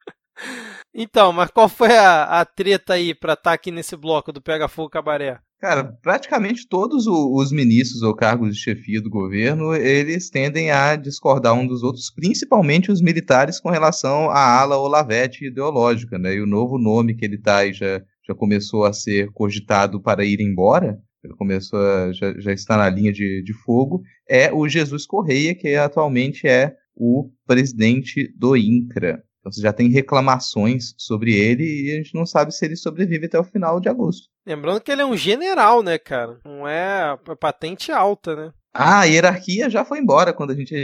Então, 0.95 1.33
mas 1.33 1.51
qual 1.51 1.69
foi 1.69 1.97
a, 1.97 2.41
a 2.41 2.45
treta 2.45 2.95
aí 2.95 3.15
pra 3.15 3.35
estar 3.35 3.51
tá 3.51 3.53
aqui 3.53 3.71
nesse 3.71 3.97
bloco 3.97 4.33
do 4.33 4.43
Pega 4.43 4.69
Fogo 4.69 4.91
Cabaré? 4.91 5.39
Cara, 5.61 5.85
praticamente 5.85 6.67
todos 6.67 7.07
os 7.07 7.53
ministros 7.53 8.01
ou 8.01 8.15
cargos 8.15 8.55
de 8.55 8.63
chefia 8.63 9.01
do 9.01 9.11
governo, 9.11 9.75
eles 9.75 10.31
tendem 10.31 10.71
a 10.71 10.97
discordar 10.97 11.53
um 11.53 11.67
dos 11.67 11.83
outros, 11.83 12.11
principalmente 12.11 12.91
os 12.91 13.03
militares 13.03 13.61
com 13.61 13.69
relação 13.69 14.31
à 14.31 14.59
ala 14.59 14.79
Olavete 14.79 15.45
ideológica, 15.45 16.19
né? 16.19 16.35
E 16.35 16.41
o 16.41 16.47
novo 16.47 16.79
nome 16.79 17.15
que 17.15 17.27
ele 17.27 17.37
tá 17.37 17.71
já, 17.71 18.01
já 18.27 18.35
começou 18.35 18.85
a 18.87 18.93
ser 18.95 19.31
cogitado 19.33 20.01
para 20.01 20.25
ir 20.25 20.41
embora, 20.41 20.99
ele 21.23 21.35
começou 21.35 21.79
a, 21.79 22.11
já, 22.11 22.33
já 22.39 22.53
está 22.55 22.79
na 22.79 22.89
linha 22.89 23.13
de, 23.13 23.43
de 23.43 23.53
fogo, 23.53 24.01
é 24.27 24.51
o 24.51 24.67
Jesus 24.67 25.05
Correia, 25.05 25.55
que 25.55 25.75
atualmente 25.75 26.49
é 26.49 26.75
o 26.97 27.31
presidente 27.47 28.33
do 28.35 28.57
INCRA. 28.57 29.23
Então 29.41 29.51
você 29.51 29.61
já 29.61 29.73
tem 29.73 29.89
reclamações 29.89 30.95
sobre 30.99 31.35
ele 31.35 31.65
e 31.65 31.93
a 31.93 31.97
gente 31.97 32.15
não 32.15 32.27
sabe 32.27 32.53
se 32.53 32.65
ele 32.65 32.77
sobrevive 32.77 33.27
até 33.27 33.39
o 33.39 33.45
final 33.45 33.81
de 33.81 33.89
agosto. 33.89 34.29
Lembrando 34.47 34.81
que 34.81 34.93
ele 34.93 35.03
é 35.03 35.07
um 35.07 35.17
general, 35.17 35.83
né, 35.83 35.99
cara? 35.99 36.39
Não 36.45 36.69
é 36.69 37.17
patente 37.39 37.91
alta, 37.91 38.37
né? 38.37 38.53
Ah, 38.73 39.01
a 39.01 39.05
hierarquia 39.05 39.69
já 39.69 39.85
foi 39.85 39.99
embora 39.99 40.33
quando 40.33 40.53
a 40.53 40.55
gente 40.55 40.75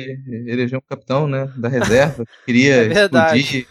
elegeu 0.47 0.79
um 0.79 0.89
capitão, 0.89 1.29
né, 1.29 1.53
da 1.57 1.69
reserva. 1.69 2.25
Queria 2.45 2.75
é 2.93 3.05
explodir 3.05 3.69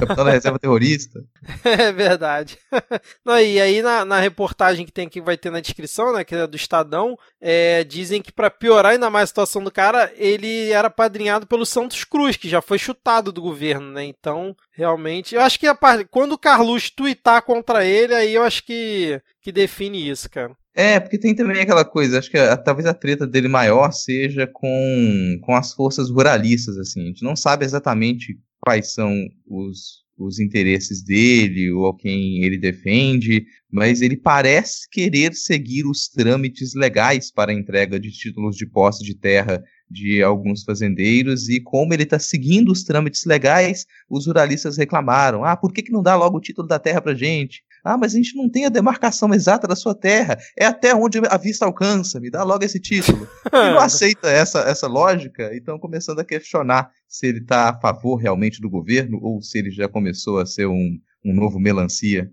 Capitão 0.00 0.24
da 0.24 0.32
reserva 0.32 0.58
terrorista. 0.58 1.20
É 1.64 1.92
verdade. 1.92 2.58
Não, 3.24 3.38
e 3.38 3.60
aí 3.60 3.82
na, 3.82 4.04
na, 4.04 4.20
reportagem 4.20 4.84
que 4.84 4.92
tem 4.92 5.06
aqui, 5.06 5.20
vai 5.20 5.36
ter 5.36 5.50
na 5.50 5.60
descrição, 5.60 6.12
né, 6.12 6.24
que 6.24 6.34
é 6.34 6.46
do 6.46 6.56
Estadão, 6.56 7.16
é, 7.40 7.84
dizem 7.84 8.20
que 8.20 8.32
para 8.32 8.50
piorar 8.50 8.92
ainda 8.92 9.10
mais 9.10 9.24
a 9.24 9.26
situação 9.26 9.62
do 9.62 9.70
cara, 9.70 10.12
ele 10.16 10.70
era 10.70 10.90
padrinhado 10.90 11.46
pelo 11.46 11.66
Santos 11.66 12.04
Cruz, 12.04 12.36
que 12.36 12.48
já 12.48 12.60
foi 12.60 12.78
chutado 12.78 13.32
do 13.32 13.42
governo, 13.42 13.92
né? 13.92 14.04
Então, 14.04 14.56
realmente, 14.72 15.34
eu 15.34 15.40
acho 15.40 15.58
que 15.58 15.66
a 15.66 15.74
parte, 15.74 16.06
quando 16.10 16.32
o 16.32 16.38
Carlos 16.38 16.90
tuitar 16.90 17.42
contra 17.42 17.84
ele, 17.84 18.14
aí 18.14 18.34
eu 18.34 18.42
acho 18.42 18.64
que, 18.64 19.20
que 19.40 19.52
define 19.52 20.08
isso, 20.08 20.28
cara. 20.30 20.56
É, 20.74 20.98
porque 20.98 21.18
tem 21.18 21.34
também 21.34 21.60
aquela 21.60 21.84
coisa, 21.84 22.18
acho 22.18 22.30
que 22.30 22.38
a, 22.38 22.56
talvez 22.56 22.86
a 22.86 22.94
treta 22.94 23.26
dele 23.26 23.48
maior 23.48 23.92
seja 23.92 24.46
com, 24.46 25.38
com 25.42 25.54
as 25.54 25.72
forças 25.72 26.10
ruralistas, 26.10 26.78
assim. 26.78 27.02
A 27.02 27.06
gente 27.06 27.22
não 27.22 27.36
sabe 27.36 27.64
exatamente 27.64 28.38
quais 28.62 28.92
são 28.92 29.12
os, 29.46 30.04
os 30.16 30.38
interesses 30.38 31.02
dele 31.02 31.70
ou 31.72 31.88
a 31.88 31.96
quem 31.96 32.42
ele 32.44 32.56
defende, 32.56 33.44
mas 33.70 34.00
ele 34.00 34.16
parece 34.16 34.88
querer 34.90 35.34
seguir 35.34 35.84
os 35.84 36.08
trâmites 36.08 36.74
legais 36.74 37.30
para 37.30 37.50
a 37.50 37.54
entrega 37.54 37.98
de 37.98 38.10
títulos 38.10 38.56
de 38.56 38.66
posse 38.66 39.02
de 39.04 39.14
terra 39.14 39.62
de 39.90 40.22
alguns 40.22 40.62
fazendeiros 40.62 41.48
e 41.48 41.60
como 41.60 41.92
ele 41.92 42.04
está 42.04 42.18
seguindo 42.18 42.70
os 42.70 42.84
trâmites 42.84 43.24
legais, 43.24 43.84
os 44.08 44.26
ruralistas 44.26 44.76
reclamaram. 44.76 45.44
Ah, 45.44 45.56
por 45.56 45.72
que, 45.72 45.82
que 45.82 45.92
não 45.92 46.02
dá 46.02 46.16
logo 46.16 46.38
o 46.38 46.40
título 46.40 46.66
da 46.66 46.78
terra 46.78 47.00
para 47.00 47.14
gente? 47.14 47.62
Ah, 47.84 47.96
mas 47.96 48.14
a 48.14 48.16
gente 48.16 48.36
não 48.36 48.48
tem 48.48 48.64
a 48.64 48.68
demarcação 48.68 49.32
exata 49.34 49.66
da 49.66 49.74
sua 49.74 49.94
terra. 49.94 50.38
É 50.56 50.64
até 50.64 50.94
onde 50.94 51.18
a 51.28 51.36
vista 51.36 51.64
alcança. 51.64 52.20
Me 52.20 52.30
dá 52.30 52.44
logo 52.44 52.64
esse 52.64 52.78
título. 52.78 53.28
Ele 53.52 53.72
não 53.72 53.80
aceita 53.80 54.28
essa, 54.28 54.60
essa 54.60 54.86
lógica, 54.86 55.50
então 55.54 55.78
começando 55.78 56.20
a 56.20 56.24
questionar 56.24 56.90
se 57.08 57.26
ele 57.26 57.38
está 57.38 57.70
a 57.70 57.80
favor 57.80 58.16
realmente 58.16 58.60
do 58.60 58.70
governo 58.70 59.18
ou 59.20 59.42
se 59.42 59.58
ele 59.58 59.70
já 59.70 59.88
começou 59.88 60.38
a 60.38 60.46
ser 60.46 60.66
um, 60.66 60.98
um 61.24 61.34
novo 61.34 61.58
melancia. 61.58 62.30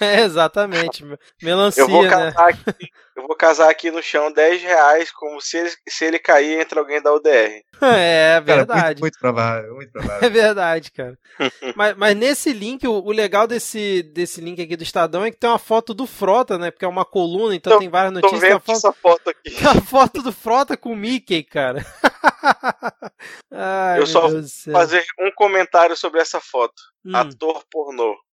É, 0.00 0.20
exatamente. 0.24 1.04
Melancia, 1.42 1.82
eu 1.82 1.88
vou 1.88 2.02
né? 2.04 2.08
catar 2.08 2.48
aqui, 2.48 2.88
eu 3.14 3.26
vou 3.26 3.36
casar 3.36 3.70
aqui 3.70 3.90
no 3.90 4.02
chão 4.02 4.32
10 4.32 4.62
reais, 4.62 5.10
como 5.12 5.40
se 5.40 5.58
ele, 5.58 5.70
se 5.88 6.04
ele 6.04 6.18
cair 6.18 6.60
entre 6.60 6.78
alguém 6.78 7.02
da 7.02 7.12
UDR. 7.12 7.62
É, 7.84 8.40
verdade. 8.40 8.68
Cara, 8.68 8.86
muito, 8.86 9.00
muito, 9.00 9.18
provável, 9.18 9.74
muito 9.74 9.90
provável. 9.92 10.24
É 10.24 10.30
verdade, 10.30 10.92
cara. 10.92 11.18
mas, 11.74 11.96
mas 11.96 12.16
nesse 12.16 12.52
link, 12.52 12.86
o, 12.86 12.92
o, 12.92 13.10
legal 13.10 13.44
desse, 13.48 14.04
desse 14.04 14.40
link 14.40 14.62
aqui 14.62 14.76
do 14.76 14.84
Estadão 14.84 15.24
é 15.24 15.32
que 15.32 15.36
tem 15.36 15.50
uma 15.50 15.58
foto 15.58 15.92
do 15.92 16.06
Frota, 16.06 16.56
né? 16.56 16.70
Porque 16.70 16.84
é 16.84 16.88
uma 16.88 17.04
coluna, 17.04 17.56
então 17.56 17.72
tô, 17.72 17.78
tem 17.80 17.88
várias 17.88 18.12
notícias. 18.12 18.40
Tô 18.40 18.46
vendo 18.46 18.60
foto, 18.60 18.76
essa 18.76 18.92
foto 18.92 19.30
aqui. 19.30 19.66
A 19.66 19.80
foto 19.80 20.22
do 20.22 20.32
Frota 20.32 20.76
com 20.76 20.92
o 20.92 20.96
Mickey, 20.96 21.42
cara. 21.42 21.84
Ai, 23.50 23.98
Eu 23.98 24.06
só 24.06 24.28
vou 24.28 24.42
fazer 24.70 25.04
um 25.18 25.32
comentário 25.34 25.96
sobre 25.96 26.20
essa 26.20 26.40
foto. 26.40 26.80
Hum. 27.04 27.16
Ator 27.16 27.64
pornô. 27.68 28.14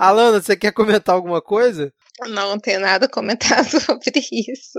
Alana, 0.00 0.40
você 0.40 0.56
quer 0.56 0.72
comentar 0.72 1.14
alguma 1.14 1.42
coisa? 1.42 1.92
Não, 2.22 2.50
não 2.50 2.58
tenho 2.58 2.80
nada 2.80 3.04
a 3.04 3.08
comentar 3.08 3.62
sobre 3.68 4.24
isso. 4.32 4.78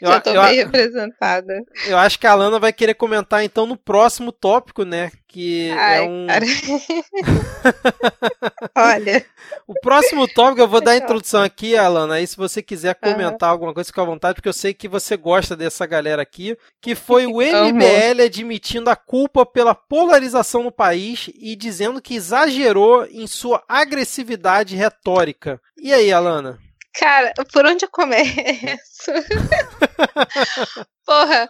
Eu, 0.00 0.08
Já 0.08 0.20
tô 0.20 0.30
eu, 0.30 0.42
bem 0.42 0.56
representada. 0.56 1.62
Eu 1.86 1.98
acho 1.98 2.18
que 2.18 2.26
a 2.26 2.32
Alana 2.32 2.58
vai 2.58 2.72
querer 2.72 2.94
comentar 2.94 3.44
então 3.44 3.66
no 3.66 3.76
próximo 3.76 4.32
tópico, 4.32 4.84
né? 4.84 5.12
Que 5.28 5.68
é 5.68 5.74
Ai, 5.74 5.98
é 5.98 6.08
um. 6.08 6.26
Olha. 8.74 9.24
O 9.68 9.74
próximo 9.80 10.26
tópico, 10.26 10.62
eu 10.62 10.68
vou 10.68 10.80
dar 10.80 10.92
a 10.92 10.96
introdução 10.96 11.42
aqui, 11.42 11.76
Alana. 11.76 12.14
Aí, 12.14 12.26
se 12.26 12.36
você 12.36 12.62
quiser 12.62 12.94
comentar 12.94 13.50
uhum. 13.50 13.52
alguma 13.52 13.74
coisa, 13.74 13.86
fica 13.86 14.02
à 14.02 14.04
vontade, 14.04 14.34
porque 14.34 14.48
eu 14.48 14.52
sei 14.52 14.74
que 14.74 14.88
você 14.88 15.16
gosta 15.16 15.54
dessa 15.54 15.86
galera 15.86 16.22
aqui. 16.22 16.56
Que 16.80 16.94
foi 16.94 17.26
o 17.26 17.36
MBL 17.38 18.22
admitindo 18.24 18.90
a 18.90 18.96
culpa 18.96 19.44
pela 19.44 19.74
polarização 19.74 20.64
no 20.64 20.72
país 20.72 21.30
e 21.34 21.54
dizendo 21.54 22.00
que 22.00 22.14
exagerou 22.14 23.04
em 23.04 23.26
sua 23.26 23.62
agressividade 23.68 24.39
retórica. 24.76 25.60
E 25.76 25.92
aí, 25.92 26.12
Alana? 26.12 26.58
Cara, 26.94 27.32
por 27.52 27.64
onde 27.66 27.84
eu 27.84 27.90
começo? 27.90 29.12
Porra, 31.06 31.48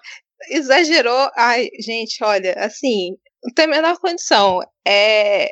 exagerou. 0.51 1.30
Ai, 1.36 1.68
gente, 1.80 2.22
olha, 2.22 2.55
assim, 2.59 3.16
não 3.43 3.53
tem 3.55 3.64
a 3.64 3.68
menor 3.68 3.99
condição. 3.99 4.61
É, 4.86 5.51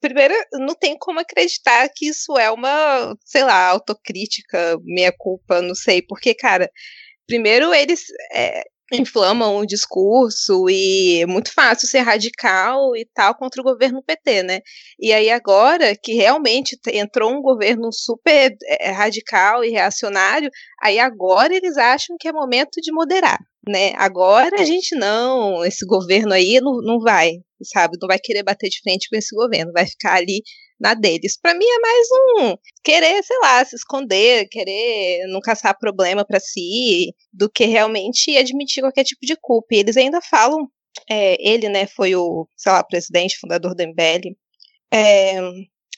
primeiro, 0.00 0.34
não 0.52 0.74
tem 0.74 0.96
como 0.98 1.20
acreditar 1.20 1.88
que 1.94 2.08
isso 2.08 2.38
é 2.38 2.50
uma, 2.50 3.16
sei 3.24 3.44
lá, 3.44 3.68
autocrítica, 3.68 4.78
minha 4.84 5.12
culpa, 5.16 5.62
não 5.62 5.74
sei, 5.74 6.02
porque, 6.02 6.34
cara, 6.34 6.70
primeiro 7.26 7.72
eles 7.72 8.04
é, 8.34 8.62
inflamam 8.92 9.56
o 9.56 9.66
discurso 9.66 10.68
e 10.68 11.22
é 11.22 11.26
muito 11.26 11.52
fácil 11.52 11.88
ser 11.88 12.00
radical 12.00 12.94
e 12.96 13.06
tal 13.14 13.34
contra 13.34 13.60
o 13.60 13.64
governo 13.64 14.02
PT, 14.02 14.42
né? 14.42 14.60
E 14.98 15.12
aí 15.12 15.30
agora 15.30 15.96
que 15.96 16.14
realmente 16.14 16.78
entrou 16.92 17.32
um 17.32 17.40
governo 17.40 17.92
super 17.92 18.54
é, 18.66 18.90
radical 18.90 19.64
e 19.64 19.70
reacionário, 19.70 20.50
aí 20.82 20.98
agora 20.98 21.54
eles 21.54 21.76
acham 21.76 22.16
que 22.18 22.28
é 22.28 22.32
momento 22.32 22.80
de 22.80 22.92
moderar, 22.92 23.38
né? 23.66 23.92
Agora 23.96 24.60
a 24.60 24.64
gente 24.64 24.94
não, 24.94 25.64
esse 25.64 25.86
governo 25.86 26.32
aí 26.32 26.60
não, 26.60 26.80
não 26.82 27.00
vai, 27.00 27.32
sabe? 27.62 27.96
Não 28.00 28.08
vai 28.08 28.18
querer 28.18 28.42
bater 28.42 28.68
de 28.68 28.80
frente 28.82 29.08
com 29.08 29.16
esse 29.16 29.34
governo, 29.34 29.72
vai 29.72 29.86
ficar 29.86 30.16
ali 30.16 30.42
na 30.82 30.94
deles. 30.94 31.38
Para 31.40 31.54
mim 31.54 31.64
é 31.64 31.78
mais 31.78 32.08
um 32.10 32.56
querer, 32.82 33.22
sei 33.22 33.38
lá, 33.38 33.64
se 33.64 33.76
esconder, 33.76 34.48
querer 34.48 35.28
não 35.28 35.40
caçar 35.40 35.78
problema 35.78 36.26
para 36.26 36.40
si, 36.40 37.14
do 37.32 37.48
que 37.48 37.64
realmente 37.64 38.36
admitir 38.36 38.82
qualquer 38.82 39.04
tipo 39.04 39.24
de 39.24 39.36
culpa. 39.40 39.68
E 39.72 39.78
eles 39.78 39.96
ainda 39.96 40.20
falam, 40.20 40.68
é, 41.08 41.36
ele, 41.40 41.68
né, 41.68 41.86
foi 41.86 42.16
o, 42.16 42.48
sei 42.56 42.72
lá, 42.72 42.82
presidente, 42.82 43.38
fundador 43.38 43.76
do 43.76 43.82
MBL, 43.84 44.34
é, 44.92 45.40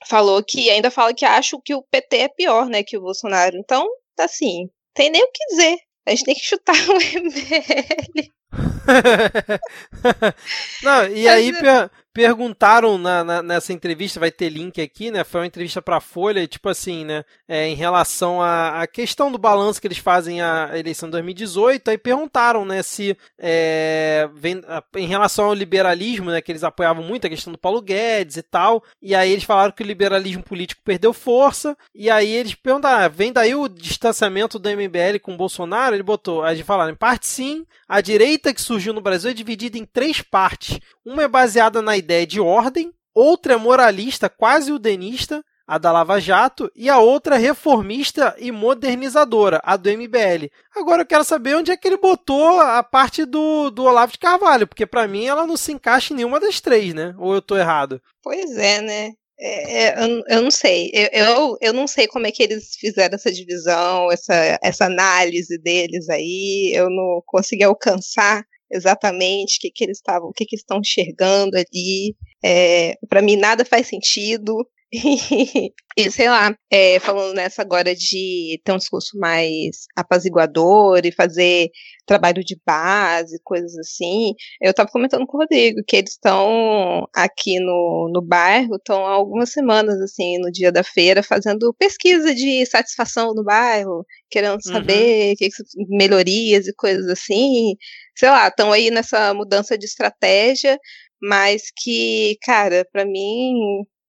falou 0.06 0.44
que 0.44 0.68
ainda 0.68 0.90
fala 0.90 1.14
que 1.14 1.24
acha 1.24 1.56
que 1.64 1.74
o 1.74 1.82
PT 1.82 2.16
é 2.18 2.28
pior, 2.28 2.66
né, 2.66 2.82
que 2.82 2.98
o 2.98 3.02
Bolsonaro. 3.02 3.56
Então, 3.56 3.86
assim, 4.20 4.68
tem 4.92 5.08
nem 5.10 5.22
o 5.22 5.32
que 5.32 5.46
dizer. 5.46 5.78
A 6.06 6.10
gente 6.10 6.24
tem 6.24 6.34
que 6.34 6.44
chutar 6.44 6.76
o 6.76 6.98
MBL. 7.24 8.28
Não, 10.82 11.08
e 11.08 11.26
aí 11.26 11.52
per 11.52 11.90
perguntaram 12.14 12.96
na, 12.96 13.24
na, 13.24 13.42
nessa 13.42 13.72
entrevista, 13.72 14.20
vai 14.20 14.30
ter 14.30 14.48
link 14.48 14.80
aqui, 14.80 15.10
né? 15.10 15.24
Foi 15.24 15.40
uma 15.40 15.46
entrevista 15.48 15.82
para 15.82 15.96
a 15.96 16.00
Folha, 16.00 16.46
tipo 16.46 16.68
assim, 16.68 17.04
né? 17.04 17.24
É, 17.48 17.66
em 17.66 17.74
relação 17.74 18.40
à, 18.40 18.86
questão 18.86 19.32
do 19.32 19.36
balanço 19.36 19.80
que 19.80 19.86
eles 19.88 19.98
fazem 19.98 20.40
a 20.40 20.70
eleição 20.78 21.08
de 21.08 21.12
2018, 21.12 21.90
aí 21.90 21.98
perguntaram, 21.98 22.64
né, 22.64 22.82
se 22.82 23.16
é, 23.38 24.28
vem, 24.32 24.62
em 24.96 25.06
relação 25.06 25.46
ao 25.46 25.54
liberalismo, 25.54 26.30
né, 26.30 26.40
que 26.40 26.52
eles 26.52 26.62
apoiavam 26.62 27.02
muito 27.02 27.26
a 27.26 27.30
questão 27.30 27.52
do 27.52 27.58
Paulo 27.58 27.82
Guedes 27.82 28.36
e 28.36 28.42
tal, 28.42 28.84
e 29.02 29.14
aí 29.14 29.32
eles 29.32 29.42
falaram 29.42 29.72
que 29.72 29.82
o 29.82 29.86
liberalismo 29.86 30.42
político 30.42 30.82
perdeu 30.84 31.12
força, 31.12 31.76
e 31.92 32.08
aí 32.08 32.30
eles 32.30 32.54
perguntaram, 32.54 33.04
ah, 33.04 33.08
vem 33.08 33.32
daí 33.32 33.54
o 33.54 33.68
distanciamento 33.68 34.58
do 34.58 34.68
MBL 34.68 35.18
com 35.20 35.34
o 35.34 35.36
Bolsonaro? 35.36 35.96
Ele 35.96 36.02
botou, 36.02 36.44
aí 36.44 36.54
eles 36.54 36.66
falaram, 36.66 36.92
em 36.92 36.96
parte 36.96 37.26
sim, 37.26 37.66
a 37.88 38.00
direita 38.00 38.54
que 38.54 38.62
surgiu 38.62 38.92
no 38.92 39.00
Brasil 39.00 39.30
é 39.30 39.34
dividida 39.34 39.76
em 39.76 39.84
três 39.84 40.20
partes. 40.20 40.78
Uma 41.04 41.24
é 41.24 41.28
baseada 41.28 41.82
na 41.82 41.96
ideia 42.04 42.26
de 42.26 42.40
ordem, 42.40 42.92
outra 43.14 43.54
é 43.54 43.56
moralista, 43.56 44.28
quase 44.28 44.72
udenista, 44.72 45.44
a 45.66 45.78
da 45.78 45.90
Lava 45.90 46.20
Jato, 46.20 46.70
e 46.76 46.90
a 46.90 46.98
outra 46.98 47.36
reformista 47.36 48.34
e 48.38 48.52
modernizadora, 48.52 49.60
a 49.64 49.76
do 49.76 49.88
MBL. 49.88 50.50
Agora 50.76 51.02
eu 51.02 51.06
quero 51.06 51.24
saber 51.24 51.56
onde 51.56 51.70
é 51.70 51.76
que 51.76 51.88
ele 51.88 51.96
botou 51.96 52.60
a 52.60 52.82
parte 52.82 53.24
do, 53.24 53.70
do 53.70 53.84
Olavo 53.84 54.12
de 54.12 54.18
Carvalho, 54.18 54.66
porque 54.66 54.84
para 54.84 55.08
mim 55.08 55.24
ela 55.24 55.46
não 55.46 55.56
se 55.56 55.72
encaixa 55.72 56.12
em 56.12 56.16
nenhuma 56.16 56.38
das 56.38 56.60
três, 56.60 56.92
né? 56.92 57.14
Ou 57.18 57.34
eu 57.34 57.40
tô 57.40 57.56
errado? 57.56 58.00
Pois 58.22 58.56
é, 58.58 58.80
né? 58.82 59.12
É, 59.38 59.84
é 59.84 60.04
eu, 60.04 60.22
eu, 60.28 60.42
não 60.42 60.50
sei. 60.50 60.90
Eu, 60.92 61.08
eu, 61.12 61.56
eu, 61.60 61.72
não 61.72 61.86
sei 61.86 62.06
como 62.06 62.26
é 62.26 62.30
que 62.30 62.42
eles 62.42 62.76
fizeram 62.76 63.14
essa 63.14 63.32
divisão, 63.32 64.12
essa, 64.12 64.58
essa 64.62 64.84
análise 64.84 65.58
deles 65.58 66.08
aí. 66.10 66.72
Eu 66.74 66.90
não 66.90 67.22
consegui 67.26 67.64
alcançar 67.64 68.44
exatamente 68.70 69.56
o 69.56 69.60
que, 69.60 69.70
que 69.70 69.84
eles 69.84 69.98
estavam, 69.98 70.28
o 70.28 70.32
que, 70.32 70.44
que 70.44 70.56
estão 70.56 70.80
enxergando 70.80 71.56
ali. 71.56 72.16
É, 72.44 72.96
para 73.08 73.22
mim 73.22 73.36
nada 73.36 73.64
faz 73.64 73.86
sentido. 73.86 74.54
e 75.96 76.10
sei 76.10 76.28
lá, 76.28 76.56
é, 76.70 77.00
falando 77.00 77.34
nessa 77.34 77.62
agora 77.62 77.94
de 77.94 78.60
ter 78.64 78.72
um 78.72 78.76
discurso 78.76 79.18
mais 79.18 79.86
apaziguador 79.96 81.00
e 81.04 81.10
fazer 81.10 81.70
trabalho 82.06 82.44
de 82.44 82.56
base, 82.64 83.40
coisas 83.42 83.76
assim, 83.78 84.34
eu 84.60 84.70
estava 84.70 84.90
comentando 84.90 85.26
com 85.26 85.36
o 85.36 85.40
Rodrigo 85.40 85.82
que 85.86 85.96
eles 85.96 86.12
estão 86.12 87.08
aqui 87.14 87.58
no, 87.58 88.10
no 88.12 88.22
bairro, 88.22 88.76
estão 88.76 89.06
há 89.06 89.10
algumas 89.10 89.50
semanas, 89.50 90.00
assim, 90.00 90.38
no 90.38 90.50
dia 90.52 90.70
da 90.70 90.84
feira, 90.84 91.22
fazendo 91.22 91.74
pesquisa 91.78 92.34
de 92.34 92.64
satisfação 92.66 93.32
no 93.34 93.42
bairro, 93.42 94.04
querendo 94.30 94.54
uhum. 94.54 94.72
saber 94.72 95.30
uhum. 95.30 95.34
que, 95.36 95.48
melhorias 95.88 96.66
e 96.66 96.74
coisas 96.74 97.08
assim, 97.08 97.74
sei 98.16 98.30
lá, 98.30 98.48
estão 98.48 98.72
aí 98.72 98.90
nessa 98.90 99.34
mudança 99.34 99.76
de 99.78 99.86
estratégia, 99.86 100.78
mas 101.22 101.64
que, 101.76 102.36
cara, 102.42 102.86
para 102.92 103.04
mim, 103.04 103.54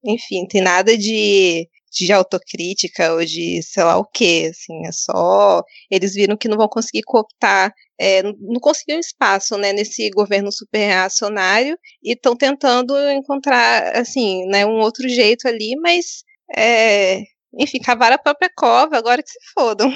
enfim, 0.05 0.45
tem 0.47 0.61
nada 0.61 0.97
de, 0.97 1.67
de 1.91 2.11
autocrítica 2.11 3.13
ou 3.13 3.25
de 3.25 3.61
sei 3.63 3.83
lá 3.83 3.97
o 3.97 4.05
que, 4.05 4.47
assim, 4.47 4.85
é 4.85 4.91
só 4.91 5.63
eles 5.89 6.13
viram 6.13 6.37
que 6.37 6.47
não 6.47 6.57
vão 6.57 6.67
conseguir 6.67 7.03
cooptar, 7.03 7.73
é, 7.99 8.23
não 8.23 8.59
conseguiram 8.61 8.99
espaço, 8.99 9.57
né, 9.57 9.73
nesse 9.73 10.09
governo 10.11 10.51
super 10.51 10.79
reacionário 10.79 11.77
e 12.03 12.13
estão 12.13 12.35
tentando 12.35 12.97
encontrar, 13.11 13.95
assim, 13.97 14.45
né, 14.47 14.65
um 14.65 14.79
outro 14.79 15.07
jeito 15.09 15.47
ali, 15.47 15.75
mas 15.81 16.23
é, 16.55 17.21
enfim, 17.57 17.79
cavaram 17.79 18.15
a 18.15 18.19
própria 18.19 18.49
cova, 18.53 18.97
agora 18.97 19.23
que 19.23 19.29
se 19.29 19.39
fodam. 19.53 19.93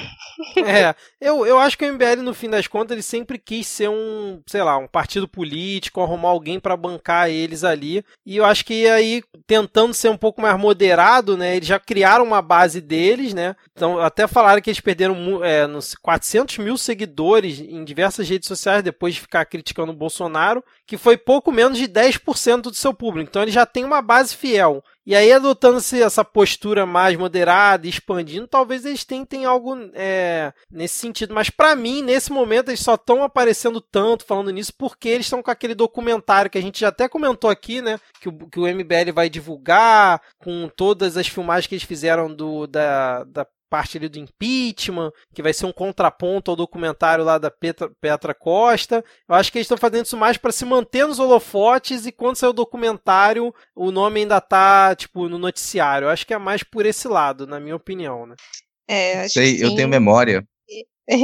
É, 0.56 0.94
eu, 1.20 1.44
eu 1.44 1.58
acho 1.58 1.76
que 1.76 1.84
o 1.84 1.92
MBL, 1.92 2.22
no 2.22 2.32
fim 2.32 2.48
das 2.48 2.66
contas, 2.66 2.92
ele 2.92 3.02
sempre 3.02 3.38
quis 3.38 3.66
ser 3.66 3.90
um, 3.90 4.40
sei 4.46 4.62
lá, 4.62 4.78
um 4.78 4.86
partido 4.86 5.28
político, 5.28 6.00
arrumar 6.00 6.30
alguém 6.30 6.58
para 6.58 6.76
bancar 6.76 7.28
eles 7.28 7.62
ali. 7.62 8.02
E 8.24 8.38
eu 8.38 8.44
acho 8.44 8.64
que 8.64 8.88
aí, 8.88 9.22
tentando 9.46 9.92
ser 9.92 10.08
um 10.08 10.16
pouco 10.16 10.40
mais 10.40 10.58
moderado, 10.58 11.36
né, 11.36 11.56
eles 11.56 11.68
já 11.68 11.78
criaram 11.78 12.24
uma 12.24 12.40
base 12.40 12.80
deles, 12.80 13.34
né. 13.34 13.54
Então, 13.72 13.98
até 13.98 14.26
falaram 14.26 14.62
que 14.62 14.70
eles 14.70 14.80
perderam 14.80 15.44
é, 15.44 15.66
400 16.00 16.58
mil 16.58 16.76
seguidores 16.78 17.60
em 17.60 17.84
diversas 17.84 18.28
redes 18.28 18.48
sociais 18.48 18.82
depois 18.82 19.14
de 19.14 19.20
ficar 19.20 19.44
criticando 19.44 19.92
o 19.92 19.96
Bolsonaro, 19.96 20.64
que 20.90 20.98
foi 20.98 21.16
pouco 21.16 21.52
menos 21.52 21.78
de 21.78 21.86
10% 21.86 22.62
do 22.62 22.74
seu 22.74 22.92
público. 22.92 23.30
Então, 23.30 23.42
ele 23.42 23.52
já 23.52 23.64
tem 23.64 23.84
uma 23.84 24.02
base 24.02 24.34
fiel. 24.34 24.82
E 25.06 25.14
aí, 25.14 25.32
adotando 25.32 25.78
essa 25.78 26.24
postura 26.24 26.84
mais 26.84 27.16
moderada, 27.16 27.86
expandindo, 27.86 28.48
talvez 28.48 28.84
eles 28.84 29.04
tentem 29.04 29.44
algo 29.44 29.76
é, 29.94 30.52
nesse 30.68 30.96
sentido. 30.96 31.32
Mas 31.32 31.48
para 31.48 31.76
mim, 31.76 32.02
nesse 32.02 32.32
momento, 32.32 32.70
eles 32.70 32.80
só 32.80 32.94
estão 32.94 33.22
aparecendo 33.22 33.80
tanto 33.80 34.24
falando 34.24 34.50
nisso 34.50 34.72
porque 34.76 35.08
eles 35.08 35.26
estão 35.26 35.40
com 35.40 35.50
aquele 35.52 35.76
documentário 35.76 36.50
que 36.50 36.58
a 36.58 36.62
gente 36.62 36.80
já 36.80 36.88
até 36.88 37.08
comentou 37.08 37.48
aqui, 37.48 37.80
né? 37.80 38.00
Que 38.20 38.28
o, 38.28 38.32
que 38.48 38.58
o 38.58 38.66
MBL 38.66 39.12
vai 39.14 39.30
divulgar, 39.30 40.20
com 40.38 40.68
todas 40.74 41.16
as 41.16 41.28
filmagens 41.28 41.68
que 41.68 41.76
eles 41.76 41.84
fizeram 41.84 42.34
do, 42.34 42.66
da, 42.66 43.22
da 43.22 43.46
parte 43.70 43.96
ali 43.96 44.08
do 44.08 44.18
impeachment, 44.18 45.12
que 45.32 45.42
vai 45.42 45.52
ser 45.54 45.64
um 45.66 45.72
contraponto 45.72 46.50
ao 46.50 46.56
documentário 46.56 47.24
lá 47.24 47.38
da 47.38 47.50
Petra, 47.50 47.88
Petra 48.00 48.34
Costa. 48.34 49.04
Eu 49.28 49.34
acho 49.36 49.50
que 49.52 49.58
eles 49.58 49.66
estão 49.66 49.78
fazendo 49.78 50.04
isso 50.04 50.16
mais 50.16 50.36
para 50.36 50.50
se 50.52 50.64
manter 50.64 51.06
nos 51.06 51.20
holofotes 51.20 52.04
e 52.04 52.12
quando 52.12 52.36
sair 52.36 52.50
o 52.50 52.52
documentário, 52.52 53.54
o 53.74 53.90
nome 53.92 54.20
ainda 54.20 54.40
tá, 54.40 54.94
tipo, 54.96 55.28
no 55.28 55.38
noticiário. 55.38 56.06
Eu 56.06 56.10
acho 56.10 56.26
que 56.26 56.34
é 56.34 56.38
mais 56.38 56.62
por 56.64 56.84
esse 56.84 57.06
lado, 57.06 57.46
na 57.46 57.60
minha 57.60 57.76
opinião, 57.76 58.26
né? 58.26 58.34
É, 58.88 59.20
acho 59.20 59.34
Sei, 59.34 59.56
que 59.56 59.62
eu 59.62 59.74
tenho 59.76 59.88
memória. 59.88 60.44
Eu 61.08 61.16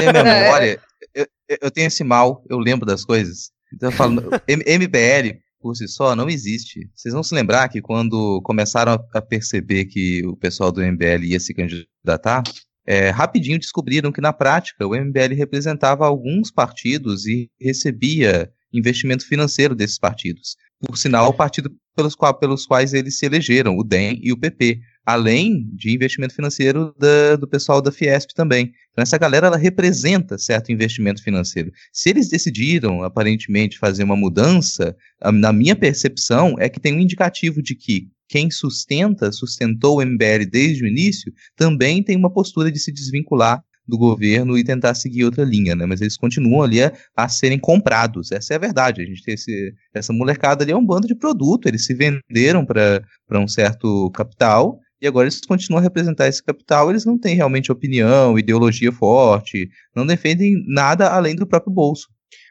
tenho 0.00 0.12
memória. 0.24 0.80
eu, 1.14 1.26
eu 1.60 1.70
tenho 1.70 1.86
esse 1.86 2.02
mal, 2.02 2.42
eu 2.48 2.58
lembro 2.58 2.86
das 2.86 3.04
coisas. 3.04 3.50
Então 3.72 3.90
eu 3.90 3.92
falo, 3.96 4.22
M- 4.48 4.64
MBL 4.78 5.38
por 5.64 5.74
si 5.74 5.88
só 5.88 6.14
não 6.14 6.28
existe. 6.28 6.90
Vocês 6.94 7.14
vão 7.14 7.22
se 7.22 7.34
lembrar 7.34 7.70
que 7.70 7.80
quando 7.80 8.38
começaram 8.42 8.92
a- 9.14 9.22
perceber 9.22 9.86
que 9.86 10.22
o 10.26 10.36
pessoal 10.36 10.70
do 10.70 10.82
MBL 10.82 11.24
ia 11.24 11.40
se 11.40 11.54
candidatar, 11.54 12.42
é, 12.86 13.08
rapidinho 13.08 13.58
descobriram 13.58 14.12
que 14.12 14.20
na 14.20 14.30
prática 14.30 14.86
o 14.86 14.94
MBL 14.94 15.34
representava 15.34 16.04
alguns 16.06 16.50
partidos 16.50 17.24
e 17.24 17.48
recebia 17.58 18.52
investimento 18.70 19.26
financeiro 19.26 19.74
desses 19.74 19.98
partidos. 19.98 20.54
Por 20.86 20.98
sinal, 20.98 21.30
o 21.30 21.32
partido 21.32 21.70
pelos, 21.96 22.14
qua- 22.14 22.34
pelos 22.34 22.66
quais 22.66 22.92
eles 22.92 23.18
se 23.18 23.24
elegeram, 23.24 23.74
o 23.78 23.82
DEM 23.82 24.20
e 24.22 24.32
o 24.32 24.38
PP 24.38 24.80
além 25.04 25.68
de 25.74 25.94
investimento 25.94 26.34
financeiro 26.34 26.94
da- 26.98 27.36
do 27.36 27.46
pessoal 27.46 27.82
da 27.82 27.92
Fiesp 27.92 28.30
também. 28.34 28.72
Então 28.92 29.02
essa 29.02 29.18
galera 29.18 29.48
ela 29.48 29.56
representa 29.56 30.38
certo 30.38 30.72
investimento 30.72 31.22
financeiro. 31.22 31.70
Se 31.92 32.10
eles 32.10 32.28
decidiram 32.28 33.02
aparentemente 33.02 33.78
fazer 33.78 34.04
uma 34.04 34.16
mudança, 34.16 34.96
na 35.32 35.52
minha 35.52 35.76
percepção 35.76 36.54
é 36.58 36.68
que 36.68 36.80
tem 36.80 36.94
um 36.94 37.00
indicativo 37.00 37.62
de 37.62 37.74
que 37.74 38.08
quem 38.28 38.50
sustenta, 38.50 39.30
sustentou 39.30 39.98
o 39.98 40.02
MBL 40.02 40.46
desde 40.50 40.84
o 40.84 40.88
início, 40.88 41.32
também 41.56 42.02
tem 42.02 42.16
uma 42.16 42.32
postura 42.32 42.72
de 42.72 42.78
se 42.78 42.90
desvincular 42.92 43.62
do 43.86 43.98
governo 43.98 44.56
e 44.56 44.64
tentar 44.64 44.94
seguir 44.94 45.24
outra 45.24 45.44
linha, 45.44 45.74
né? 45.74 45.84
Mas 45.84 46.00
eles 46.00 46.16
continuam 46.16 46.62
ali 46.62 46.82
a, 46.82 46.92
a 47.14 47.28
serem 47.28 47.58
comprados. 47.58 48.32
Essa 48.32 48.54
é 48.54 48.56
a 48.56 48.60
verdade. 48.60 49.02
A 49.02 49.04
gente 49.04 49.22
tem 49.22 49.34
esse, 49.34 49.74
essa 49.92 50.12
molecada 50.12 50.64
ali 50.64 50.72
é 50.72 50.76
um 50.76 50.84
bando 50.84 51.06
de 51.06 51.14
produto. 51.14 51.68
Eles 51.68 51.84
se 51.84 51.94
venderam 51.94 52.64
para 52.64 53.04
um 53.32 53.46
certo 53.46 54.10
capital 54.12 54.80
e 55.04 55.06
agora 55.06 55.26
eles 55.26 55.40
continuam 55.46 55.80
a 55.80 55.82
representar 55.82 56.26
esse 56.28 56.42
capital, 56.42 56.88
eles 56.88 57.04
não 57.04 57.18
têm 57.18 57.34
realmente 57.36 57.70
opinião, 57.70 58.38
ideologia 58.38 58.90
forte, 58.90 59.68
não 59.94 60.06
defendem 60.06 60.64
nada 60.66 61.10
além 61.10 61.36
do 61.36 61.46
próprio 61.46 61.70
bolso. 61.72 62.08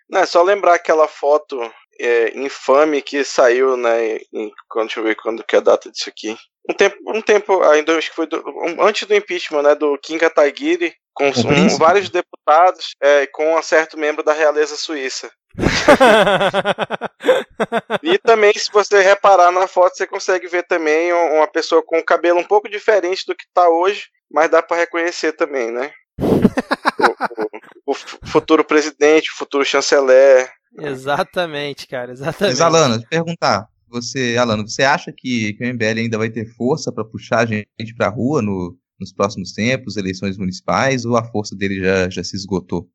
Não, 0.07 0.19
é 0.19 0.25
só 0.27 0.43
lembrar 0.43 0.75
aquela 0.75 1.07
foto 1.07 1.59
é, 1.99 2.37
infame 2.37 3.01
que 3.01 3.23
saiu, 3.23 3.75
né? 3.75 4.17
Em, 4.31 4.51
quando, 4.69 4.85
deixa 4.87 4.99
eu 4.99 5.03
ver 5.03 5.15
quando 5.15 5.43
que 5.43 5.55
é 5.55 5.59
a 5.59 5.61
data 5.61 5.91
disso 5.91 6.09
aqui. 6.09 6.35
Um 6.69 6.73
tempo, 6.73 6.95
um 7.07 7.21
tempo 7.21 7.63
ainda 7.63 7.97
acho 7.97 8.09
que 8.11 8.15
foi 8.15 8.27
do- 8.27 8.43
um- 8.47 8.83
antes 8.83 9.07
do 9.07 9.15
impeachment, 9.15 9.63
né? 9.63 9.73
Do 9.75 9.97
Kim 9.97 10.17
Kataguiri, 10.19 10.93
com 11.13 11.25
um- 11.29 11.77
vários 11.77 12.09
deputados, 12.09 12.95
é, 13.01 13.25
com 13.27 13.57
um 13.57 13.61
certo 13.63 13.97
membro 13.97 14.23
da 14.23 14.33
realeza 14.33 14.75
suíça. 14.75 15.31
E 18.03 18.17
também, 18.19 18.53
se 18.53 18.69
você 18.71 19.01
reparar 19.01 19.51
na 19.51 19.67
foto, 19.67 19.95
você 19.95 20.05
consegue 20.07 20.47
ver 20.47 20.63
também 20.67 21.13
um- 21.13 21.37
uma 21.37 21.47
pessoa 21.47 21.81
com 21.83 21.97
o 21.99 22.03
cabelo 22.05 22.39
um 22.39 22.43
pouco 22.43 22.69
diferente 22.69 23.23
do 23.25 23.35
que 23.35 23.45
tá 23.53 23.67
hoje, 23.69 24.03
mas 24.31 24.49
dá 24.51 24.61
pra 24.61 24.77
reconhecer 24.77 25.33
também, 25.33 25.71
né? 25.71 25.91
O, 26.99 27.43
o- 27.43 27.49
o 27.87 27.93
fu- 27.93 28.17
futuro 28.25 28.63
presidente, 28.63 29.31
o 29.31 29.35
futuro 29.37 29.65
chanceler. 29.65 30.49
exatamente, 30.79 31.87
cara, 31.87 32.11
exatamente. 32.11 32.53
Mas, 32.53 32.61
Alana, 32.61 32.99
te 32.99 33.07
perguntar, 33.07 33.67
você, 33.89 34.35
Alana, 34.39 34.63
você 34.63 34.83
acha 34.83 35.11
que, 35.15 35.53
que 35.53 35.63
o 35.63 35.67
MBL 35.67 35.99
ainda 35.99 36.17
vai 36.17 36.29
ter 36.29 36.45
força 36.55 36.91
para 36.91 37.03
puxar 37.05 37.39
a 37.39 37.45
gente 37.45 37.67
pra 37.97 38.09
rua 38.09 38.41
no, 38.41 38.75
nos 38.99 39.11
próximos 39.13 39.53
tempos, 39.53 39.97
eleições 39.97 40.37
municipais, 40.37 41.05
ou 41.05 41.15
a 41.17 41.23
força 41.23 41.55
dele 41.55 41.79
já, 41.79 42.09
já 42.09 42.23
se 42.23 42.35
esgotou? 42.35 42.87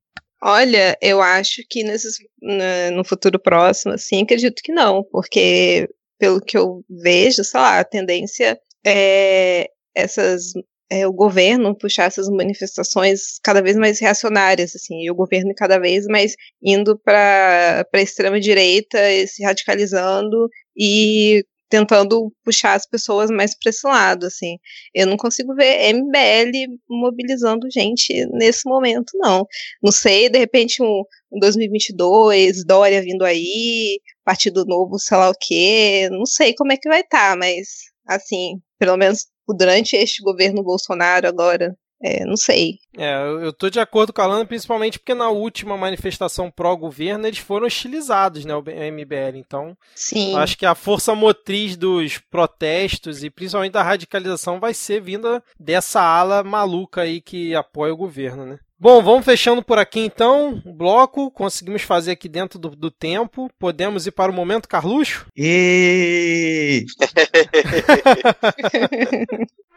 Olha, 0.42 0.96
eu 1.02 1.20
acho 1.20 1.62
que 1.68 1.82
nesses, 1.82 2.16
na- 2.40 2.90
no 2.92 3.04
futuro 3.04 3.38
próximo, 3.40 3.94
assim, 3.94 4.22
acredito 4.22 4.62
que 4.62 4.72
não, 4.72 5.02
porque 5.10 5.88
pelo 6.18 6.40
que 6.40 6.56
eu 6.56 6.84
vejo, 6.88 7.42
sei 7.44 7.58
lá, 7.60 7.80
a 7.80 7.84
tendência 7.84 8.58
é 8.86 9.68
essas 9.94 10.52
é, 10.90 11.06
o 11.06 11.12
governo 11.12 11.76
puxar 11.76 12.04
essas 12.04 12.28
manifestações 12.30 13.38
cada 13.42 13.60
vez 13.60 13.76
mais 13.76 13.98
reacionárias, 14.00 14.74
assim, 14.74 15.02
e 15.02 15.10
o 15.10 15.14
governo 15.14 15.52
cada 15.56 15.78
vez 15.78 16.06
mais 16.06 16.34
indo 16.62 16.98
para 16.98 17.84
a 17.92 18.00
extrema 18.00 18.40
direita, 18.40 18.98
se 19.26 19.42
radicalizando 19.44 20.48
e 20.76 21.44
tentando 21.68 22.32
puxar 22.44 22.74
as 22.74 22.86
pessoas 22.86 23.30
mais 23.30 23.56
para 23.56 23.70
esse 23.70 23.86
lado, 23.86 24.26
assim. 24.26 24.58
Eu 24.94 25.06
não 25.06 25.16
consigo 25.16 25.54
ver 25.54 25.92
MBL 25.92 26.78
mobilizando 26.88 27.68
gente 27.70 28.26
nesse 28.32 28.68
momento, 28.68 29.12
não. 29.14 29.46
Não 29.82 29.92
sei, 29.92 30.28
de 30.28 30.38
repente 30.38 30.82
um, 30.82 31.02
um 31.32 31.38
2022, 31.38 32.64
Dória 32.64 33.02
vindo 33.02 33.24
aí, 33.24 34.00
Partido 34.24 34.64
Novo, 34.64 34.98
sei 34.98 35.16
lá 35.16 35.30
o 35.30 35.34
quê, 35.38 36.08
não 36.10 36.26
sei 36.26 36.54
como 36.54 36.72
é 36.72 36.76
que 36.76 36.88
vai 36.88 37.00
estar, 37.00 37.36
mas 37.36 37.88
assim, 38.06 38.60
pelo 38.78 38.96
menos 38.96 39.26
durante 39.56 39.96
este 39.96 40.22
governo 40.22 40.62
Bolsonaro 40.62 41.26
agora, 41.28 41.76
é, 42.00 42.24
não 42.24 42.36
sei. 42.36 42.78
É, 42.96 43.16
eu, 43.42 43.52
tô 43.52 43.68
de 43.68 43.80
acordo 43.80 44.12
com 44.12 44.20
a 44.20 44.24
Alana, 44.24 44.46
principalmente 44.46 44.98
porque 44.98 45.14
na 45.14 45.30
última 45.30 45.76
manifestação 45.76 46.50
pró-governo 46.50 47.26
eles 47.26 47.38
foram 47.38 47.66
hostilizados, 47.66 48.44
né, 48.44 48.54
o 48.54 48.62
MBL. 48.62 49.36
Então, 49.36 49.76
Sim. 49.94 50.32
eu 50.32 50.38
acho 50.38 50.56
que 50.56 50.64
a 50.64 50.74
força 50.74 51.14
motriz 51.14 51.76
dos 51.76 52.18
protestos 52.18 53.24
e 53.24 53.30
principalmente 53.30 53.72
da 53.72 53.82
radicalização 53.82 54.60
vai 54.60 54.74
ser 54.74 55.00
vinda 55.00 55.42
dessa 55.58 56.00
ala 56.00 56.44
maluca 56.44 57.02
aí 57.02 57.20
que 57.20 57.54
apoia 57.54 57.92
o 57.92 57.96
governo, 57.96 58.46
né? 58.46 58.58
Bom, 58.80 59.02
vamos 59.02 59.24
fechando 59.24 59.60
por 59.60 59.76
aqui 59.76 59.98
então 59.98 60.62
o 60.64 60.72
bloco. 60.72 61.32
Conseguimos 61.32 61.82
fazer 61.82 62.12
aqui 62.12 62.28
dentro 62.28 62.60
do, 62.60 62.76
do 62.76 62.92
tempo. 62.92 63.50
Podemos 63.58 64.06
ir 64.06 64.12
para 64.12 64.30
o 64.30 64.34
momento 64.34 64.68
Carluxo? 64.68 65.26
E 65.36 66.86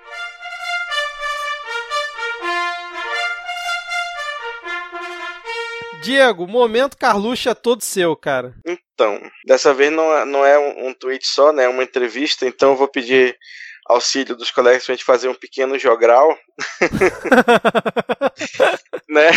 Diego, 6.01 6.47
momento 6.47 6.97
Carluxo 6.97 7.49
é 7.49 7.53
todo 7.53 7.83
seu, 7.83 8.15
cara. 8.15 8.55
Então, 8.65 9.21
dessa 9.45 9.73
vez 9.73 9.91
não 9.91 10.17
é, 10.17 10.25
não 10.25 10.45
é 10.45 10.57
um, 10.57 10.87
um 10.87 10.93
tweet 10.93 11.27
só, 11.27 11.53
né? 11.53 11.65
É 11.65 11.69
uma 11.69 11.83
entrevista, 11.83 12.45
então 12.45 12.71
eu 12.71 12.75
vou 12.75 12.87
pedir 12.87 13.37
auxílio 13.87 14.35
dos 14.35 14.51
colegas 14.51 14.85
pra 14.85 14.95
gente 14.95 15.03
fazer 15.03 15.27
um 15.27 15.33
pequeno 15.33 15.77
jogral, 15.77 16.37
né? 19.09 19.31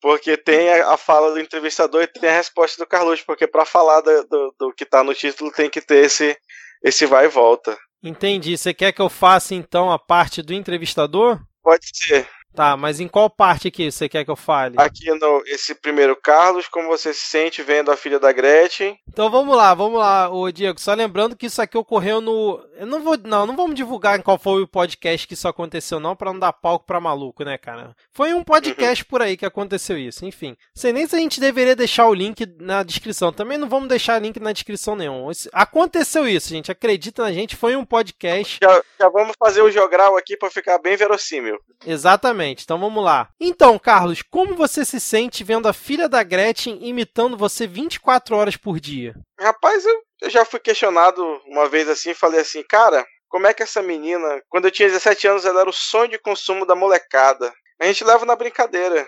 porque 0.00 0.36
tem 0.36 0.70
a, 0.70 0.94
a 0.94 0.96
fala 0.96 1.32
do 1.32 1.40
entrevistador 1.40 2.02
e 2.02 2.06
tem 2.06 2.30
a 2.30 2.36
resposta 2.36 2.82
do 2.82 2.88
Carlos, 2.88 3.22
porque 3.22 3.46
pra 3.46 3.64
falar 3.64 4.00
do, 4.00 4.24
do, 4.24 4.54
do 4.58 4.72
que 4.72 4.84
tá 4.84 5.04
no 5.04 5.14
título 5.14 5.52
tem 5.52 5.68
que 5.68 5.80
ter 5.80 6.04
esse, 6.04 6.36
esse 6.82 7.06
vai 7.06 7.26
e 7.26 7.28
volta. 7.28 7.76
Entendi. 8.02 8.56
Você 8.56 8.72
quer 8.72 8.92
que 8.92 9.02
eu 9.02 9.08
faça 9.08 9.54
então 9.54 9.90
a 9.90 9.98
parte 9.98 10.42
do 10.42 10.54
entrevistador? 10.54 11.40
Pode 11.62 11.86
ser. 11.92 12.28
Tá, 12.54 12.76
mas 12.76 12.98
em 12.98 13.06
qual 13.06 13.30
parte 13.30 13.68
aqui 13.68 13.90
você 13.90 14.08
quer 14.08 14.24
que 14.24 14.30
eu 14.30 14.36
fale? 14.36 14.74
Aqui 14.78 15.08
no 15.10 15.42
esse 15.46 15.74
primeiro 15.74 16.16
Carlos, 16.16 16.66
como 16.68 16.88
você 16.88 17.14
se 17.14 17.26
sente 17.26 17.62
vendo 17.62 17.90
a 17.90 17.96
filha 17.96 18.18
da 18.18 18.32
Gretchen? 18.32 18.98
Então 19.08 19.30
vamos 19.30 19.56
lá, 19.56 19.74
vamos 19.74 19.98
lá, 19.98 20.28
ô 20.30 20.50
Diego. 20.50 20.80
Só 20.80 20.94
lembrando 20.94 21.36
que 21.36 21.46
isso 21.46 21.62
aqui 21.62 21.76
ocorreu 21.76 22.20
no. 22.20 22.60
Eu 22.76 22.86
não 22.86 23.00
vou. 23.00 23.16
Não, 23.16 23.46
não 23.46 23.56
vamos 23.56 23.74
divulgar 23.74 24.18
em 24.18 24.22
qual 24.22 24.38
foi 24.38 24.62
o 24.62 24.68
podcast 24.68 25.26
que 25.26 25.34
isso 25.34 25.46
aconteceu, 25.46 26.00
não, 26.00 26.16
pra 26.16 26.32
não 26.32 26.38
dar 26.38 26.52
palco 26.52 26.86
pra 26.86 27.00
maluco, 27.00 27.44
né, 27.44 27.58
cara? 27.58 27.94
Foi 28.12 28.32
um 28.32 28.42
podcast 28.42 29.04
por 29.04 29.22
aí 29.22 29.36
que 29.36 29.46
aconteceu 29.46 29.96
isso. 29.98 30.24
Enfim. 30.24 30.56
Sei 30.74 30.92
nem 30.92 31.06
se 31.06 31.14
a 31.14 31.18
gente 31.18 31.40
deveria 31.40 31.76
deixar 31.76 32.06
o 32.06 32.14
link 32.14 32.44
na 32.60 32.82
descrição. 32.82 33.32
Também 33.32 33.58
não 33.58 33.68
vamos 33.68 33.88
deixar 33.88 34.20
link 34.20 34.40
na 34.40 34.52
descrição 34.52 34.96
nenhum. 34.96 35.28
Aconteceu 35.52 36.26
isso, 36.26 36.48
gente. 36.48 36.72
Acredita 36.72 37.22
na 37.22 37.32
gente, 37.32 37.56
foi 37.56 37.76
um 37.76 37.84
podcast. 37.84 38.58
Já, 38.62 38.82
já 38.98 39.08
vamos 39.08 39.34
fazer 39.38 39.62
o 39.62 39.70
jogral 39.70 40.16
aqui 40.16 40.36
pra 40.36 40.50
ficar 40.50 40.78
bem 40.78 40.96
verossímil. 40.96 41.58
Exatamente, 41.86 42.37
então 42.46 42.78
vamos 42.78 43.04
lá. 43.04 43.28
Então, 43.40 43.78
Carlos, 43.78 44.22
como 44.22 44.54
você 44.54 44.84
se 44.84 45.00
sente 45.00 45.44
vendo 45.44 45.68
a 45.68 45.72
filha 45.72 46.08
da 46.08 46.22
Gretchen 46.22 46.78
imitando 46.80 47.36
você 47.36 47.66
24 47.66 48.36
horas 48.36 48.56
por 48.56 48.78
dia? 48.80 49.14
Rapaz, 49.40 49.84
eu, 49.84 50.02
eu 50.22 50.30
já 50.30 50.44
fui 50.44 50.60
questionado 50.60 51.22
uma 51.46 51.68
vez 51.68 51.88
assim, 51.88 52.14
falei 52.14 52.40
assim, 52.40 52.62
cara, 52.68 53.04
como 53.28 53.46
é 53.46 53.54
que 53.54 53.62
essa 53.62 53.82
menina, 53.82 54.40
quando 54.48 54.64
eu 54.66 54.70
tinha 54.70 54.88
17 54.88 55.26
anos, 55.28 55.44
ela 55.44 55.60
era 55.60 55.70
o 55.70 55.72
sonho 55.72 56.10
de 56.10 56.18
consumo 56.18 56.66
da 56.66 56.74
molecada. 56.74 57.52
A 57.80 57.86
gente 57.86 58.02
leva 58.02 58.24
na 58.24 58.34
brincadeira. 58.34 59.06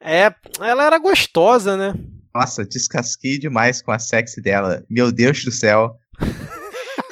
É, 0.00 0.32
ela 0.60 0.84
era 0.84 0.98
gostosa, 0.98 1.76
né? 1.76 1.94
Nossa, 2.34 2.64
descasquei 2.64 3.38
demais 3.38 3.82
com 3.82 3.92
a 3.92 3.98
sexy 3.98 4.40
dela. 4.40 4.84
Meu 4.88 5.10
Deus 5.10 5.44
do 5.44 5.52
céu. 5.52 5.96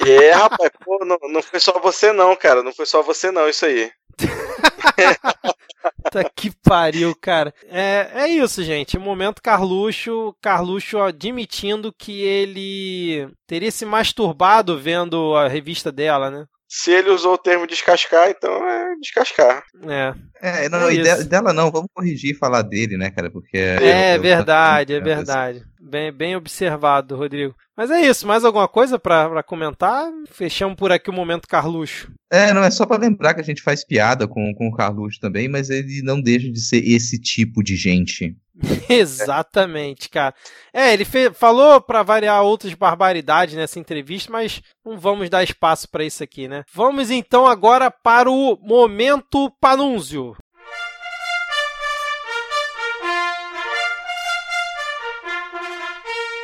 É, 0.07 0.31
rapaz, 0.31 0.71
pô, 0.85 1.03
não, 1.03 1.17
não 1.29 1.41
foi 1.41 1.59
só 1.59 1.77
você 1.77 2.13
não, 2.13 2.33
cara. 2.33 2.63
Não 2.63 2.73
foi 2.73 2.85
só 2.85 3.01
você 3.03 3.31
não, 3.31 3.49
isso 3.49 3.65
aí. 3.65 3.91
Puta 6.03 6.29
que 6.35 6.51
pariu, 6.63 7.15
cara. 7.15 7.53
É, 7.67 8.09
é 8.13 8.27
isso, 8.27 8.63
gente. 8.63 8.97
Momento 8.97 9.41
Carluxo. 9.41 10.35
Carluxo 10.41 10.99
admitindo 10.99 11.93
que 11.93 12.21
ele 12.21 13.29
teria 13.47 13.71
se 13.71 13.85
masturbado 13.85 14.77
vendo 14.77 15.35
a 15.35 15.47
revista 15.47 15.91
dela, 15.91 16.29
né? 16.29 16.45
Se 16.71 16.91
ele 16.91 17.09
usou 17.09 17.33
o 17.33 17.37
termo 17.37 17.65
descascar, 17.65 18.29
então 18.29 18.51
é 18.69 18.95
descascar. 19.01 19.63
É. 19.87 20.13
É, 20.39 20.69
não, 20.69 20.87
É 20.87 20.93
e 20.93 21.01
de- 21.01 21.23
dela 21.23 21.51
não, 21.51 21.71
vamos 21.71 21.89
corrigir 21.91 22.31
e 22.31 22.37
falar 22.37 22.61
dele, 22.61 22.95
né, 22.95 23.09
cara? 23.09 23.31
Porque. 23.31 23.57
É, 23.57 24.11
eu- 24.11 24.15
eu- 24.17 24.21
verdade, 24.21 24.93
é 24.93 24.99
verdade. 25.01 25.63
Bem, 25.81 26.11
bem 26.11 26.35
observado, 26.35 27.15
Rodrigo. 27.15 27.55
Mas 27.75 27.89
é 27.89 28.01
isso, 28.01 28.27
mais 28.27 28.43
alguma 28.45 28.67
coisa 28.67 28.99
pra 28.99 29.27
pra 29.29 29.41
comentar? 29.41 30.11
Fechamos 30.29 30.75
por 30.75 30.91
aqui 30.91 31.09
o 31.09 31.13
momento 31.13 31.47
Carluxo. 31.47 32.11
É, 32.31 32.53
não 32.53 32.63
é 32.63 32.69
só 32.69 32.85
pra 32.85 32.97
lembrar 32.97 33.33
que 33.33 33.39
a 33.41 33.43
gente 33.43 33.61
faz 33.63 33.83
piada 33.85 34.27
com, 34.27 34.53
com 34.53 34.67
o 34.67 34.75
Carluxo 34.75 35.19
também, 35.19 35.47
mas 35.47 35.69
ele 35.71 36.01
não 36.03 36.21
deixa 36.21 36.51
de 36.51 36.59
ser 36.61 36.85
esse 36.87 37.19
tipo 37.19 37.63
de 37.63 37.75
gente. 37.75 38.35
Exatamente, 38.89 40.09
cara. 40.09 40.33
É, 40.73 40.93
ele 40.93 41.05
fe- 41.05 41.31
falou 41.31 41.79
pra 41.81 42.03
variar 42.03 42.43
outras 42.43 42.73
barbaridades 42.73 43.55
nessa 43.55 43.79
entrevista, 43.79 44.31
mas 44.31 44.61
não 44.85 44.97
vamos 44.97 45.29
dar 45.29 45.43
espaço 45.43 45.87
pra 45.89 46.03
isso 46.03 46.23
aqui, 46.23 46.47
né? 46.47 46.63
Vamos 46.73 47.09
então 47.11 47.45
agora 47.47 47.89
para 47.89 48.29
o 48.29 48.57
momento 48.61 49.51
Panúncio. 49.61 50.35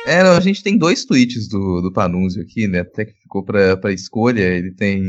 É, 0.06 0.22
não, 0.22 0.32
a 0.36 0.40
gente 0.40 0.62
tem 0.62 0.78
dois 0.78 1.04
tweets 1.04 1.48
do, 1.48 1.80
do 1.80 1.92
Panunzio 1.92 2.42
aqui, 2.42 2.68
né? 2.68 2.80
Até 2.80 3.04
que 3.06 3.12
ficou 3.14 3.44
pra, 3.44 3.76
pra 3.76 3.92
escolha. 3.92 4.40
Ele 4.42 4.72
tem, 4.72 5.02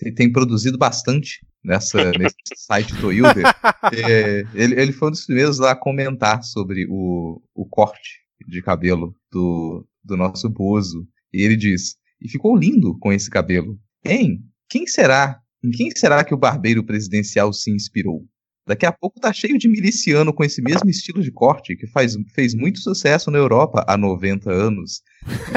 ele 0.00 0.12
tem 0.14 0.30
produzido 0.30 0.78
bastante 0.78 1.40
nessa, 1.66 2.12
nesse 2.12 2.36
site 2.56 2.94
do 2.94 3.12
Hilder. 3.12 3.44
É, 3.92 4.44
ele, 4.52 4.80
ele 4.80 4.92
foi 4.92 5.08
um 5.08 5.10
dos 5.12 5.24
primeiros 5.24 5.58
lá 5.58 5.70
a 5.70 5.76
comentar 5.76 6.42
sobre 6.42 6.86
o, 6.90 7.40
o 7.54 7.64
corte 7.66 8.20
de 8.48 8.60
cabelo 8.60 9.14
do, 9.30 9.86
do 10.02 10.16
nosso 10.16 10.48
Bozo. 10.48 11.06
E 11.32 11.42
ele 11.42 11.56
diz: 11.56 11.94
E 12.20 12.28
ficou 12.28 12.56
lindo 12.56 12.98
com 12.98 13.12
esse 13.12 13.30
cabelo. 13.30 13.78
Hein? 14.04 14.40
Quem 14.68 14.86
será? 14.86 15.40
Em 15.64 15.70
quem 15.70 15.90
será 15.94 16.24
que 16.24 16.34
o 16.34 16.38
barbeiro 16.38 16.84
presidencial 16.84 17.52
se 17.52 17.70
inspirou? 17.70 18.24
Daqui 18.66 18.84
a 18.84 18.90
pouco 18.90 19.20
tá 19.20 19.32
cheio 19.32 19.56
de 19.56 19.68
miliciano 19.68 20.32
com 20.32 20.42
esse 20.42 20.60
mesmo 20.60 20.90
estilo 20.90 21.22
de 21.22 21.30
corte 21.30 21.76
que 21.76 21.86
faz, 21.86 22.16
fez 22.34 22.52
muito 22.52 22.80
sucesso 22.80 23.30
na 23.30 23.38
Europa 23.38 23.84
há 23.86 23.96
90 23.96 24.50
anos. 24.50 25.02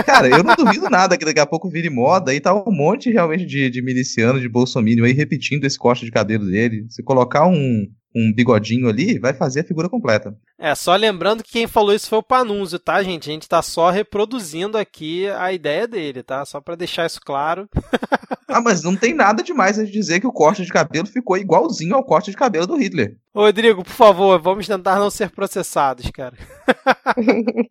Cara, 0.06 0.30
eu 0.30 0.44
não 0.44 0.56
duvido 0.56 0.90
nada 0.92 1.18
que 1.18 1.26
daqui 1.26 1.40
a 1.40 1.46
pouco 1.46 1.70
vire 1.70 1.90
moda 1.90 2.34
e 2.34 2.40
tá 2.40 2.54
um 2.54 2.72
monte 2.72 3.12
realmente 3.12 3.46
de, 3.48 3.68
de 3.70 3.82
miliciano, 3.82 4.40
de 4.40 4.48
bolsominion 4.48 5.06
aí 5.06 5.14
repetindo 5.14 5.66
esse 5.66 5.78
corte 5.78 6.06
de 6.06 6.12
cabelo 6.12 6.46
dele. 6.46 6.86
Se 6.90 7.02
colocar 7.02 7.48
um, 7.48 7.88
um 8.20 8.34
bigodinho 8.34 8.90
ali, 8.90 9.18
vai 9.18 9.34
fazer 9.34 9.62
a 9.62 9.64
figura 9.64 9.90
completa. 9.90 10.36
É, 10.58 10.76
só 10.76 10.96
lembrando 10.96 11.44
que 11.44 11.52
quem 11.52 11.68
falou 11.68 11.94
isso 11.94 12.10
foi 12.10 12.20
o 12.20 12.24
Panunzio, 12.24 12.80
tá, 12.80 13.02
gente? 13.02 13.30
A 13.30 13.34
gente 13.34 13.48
tá 13.48 13.62
só 13.62 13.90
reproduzindo 13.90 14.78
aqui 14.78 15.28
a 15.30 15.54
ideia 15.54 15.88
dele, 15.88 16.22
tá? 16.22 16.44
Só 16.46 16.60
pra 16.60 16.76
deixar 16.76 17.06
isso 17.06 17.22
claro. 17.22 17.70
Ah, 18.52 18.60
mas 18.60 18.82
não 18.82 18.96
tem 18.96 19.14
nada 19.14 19.44
demais 19.44 19.78
a 19.78 19.86
dizer 19.86 20.20
que 20.20 20.26
o 20.26 20.32
corte 20.32 20.66
de 20.66 20.72
cabelo 20.72 21.06
ficou 21.06 21.38
igualzinho 21.38 21.96
ao 21.96 22.04
corte 22.04 22.32
de 22.32 22.38
cabelo 22.38 22.66
do 22.66 22.78
Hitler. 22.78 23.16
Rodrigo, 23.34 23.84
por 23.84 23.94
favor, 23.94 24.42
vamos 24.42 24.66
tentar 24.66 24.98
não 24.98 25.12
ser 25.12 25.30
processados, 25.30 26.10
cara. 26.10 26.36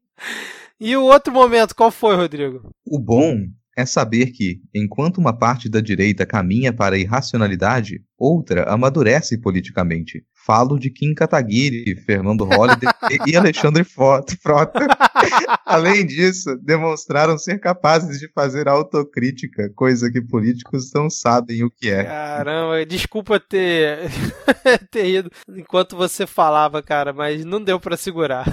e 0.78 0.96
o 0.96 1.02
outro 1.02 1.32
momento, 1.32 1.74
qual 1.74 1.90
foi, 1.90 2.14
Rodrigo? 2.14 2.70
O 2.86 2.96
bom 3.00 3.38
é 3.78 3.86
saber 3.86 4.32
que, 4.32 4.60
enquanto 4.74 5.18
uma 5.18 5.32
parte 5.32 5.68
da 5.68 5.80
direita 5.80 6.26
caminha 6.26 6.72
para 6.72 6.96
a 6.96 6.98
irracionalidade, 6.98 8.02
outra 8.18 8.64
amadurece 8.64 9.38
politicamente. 9.38 10.24
Falo 10.48 10.78
de 10.78 10.88
Kim 10.88 11.12
Kataguiri, 11.12 11.94
Fernando 12.06 12.42
Holliday 12.46 12.88
e 13.28 13.36
Alexandre 13.36 13.84
Frota. 13.84 14.34
Além 15.66 16.06
disso, 16.06 16.56
demonstraram 16.62 17.36
ser 17.36 17.60
capazes 17.60 18.18
de 18.18 18.32
fazer 18.32 18.66
autocrítica, 18.66 19.70
coisa 19.76 20.10
que 20.10 20.22
políticos 20.22 20.90
não 20.94 21.10
sabem 21.10 21.62
o 21.64 21.70
que 21.70 21.90
é. 21.90 22.04
Caramba, 22.04 22.86
desculpa 22.86 23.38
ter, 23.38 24.10
ter 24.90 25.06
ido 25.18 25.30
enquanto 25.54 25.94
você 25.94 26.26
falava, 26.26 26.82
cara, 26.82 27.12
mas 27.12 27.44
não 27.44 27.62
deu 27.62 27.78
pra 27.78 27.94
segurar. 27.98 28.46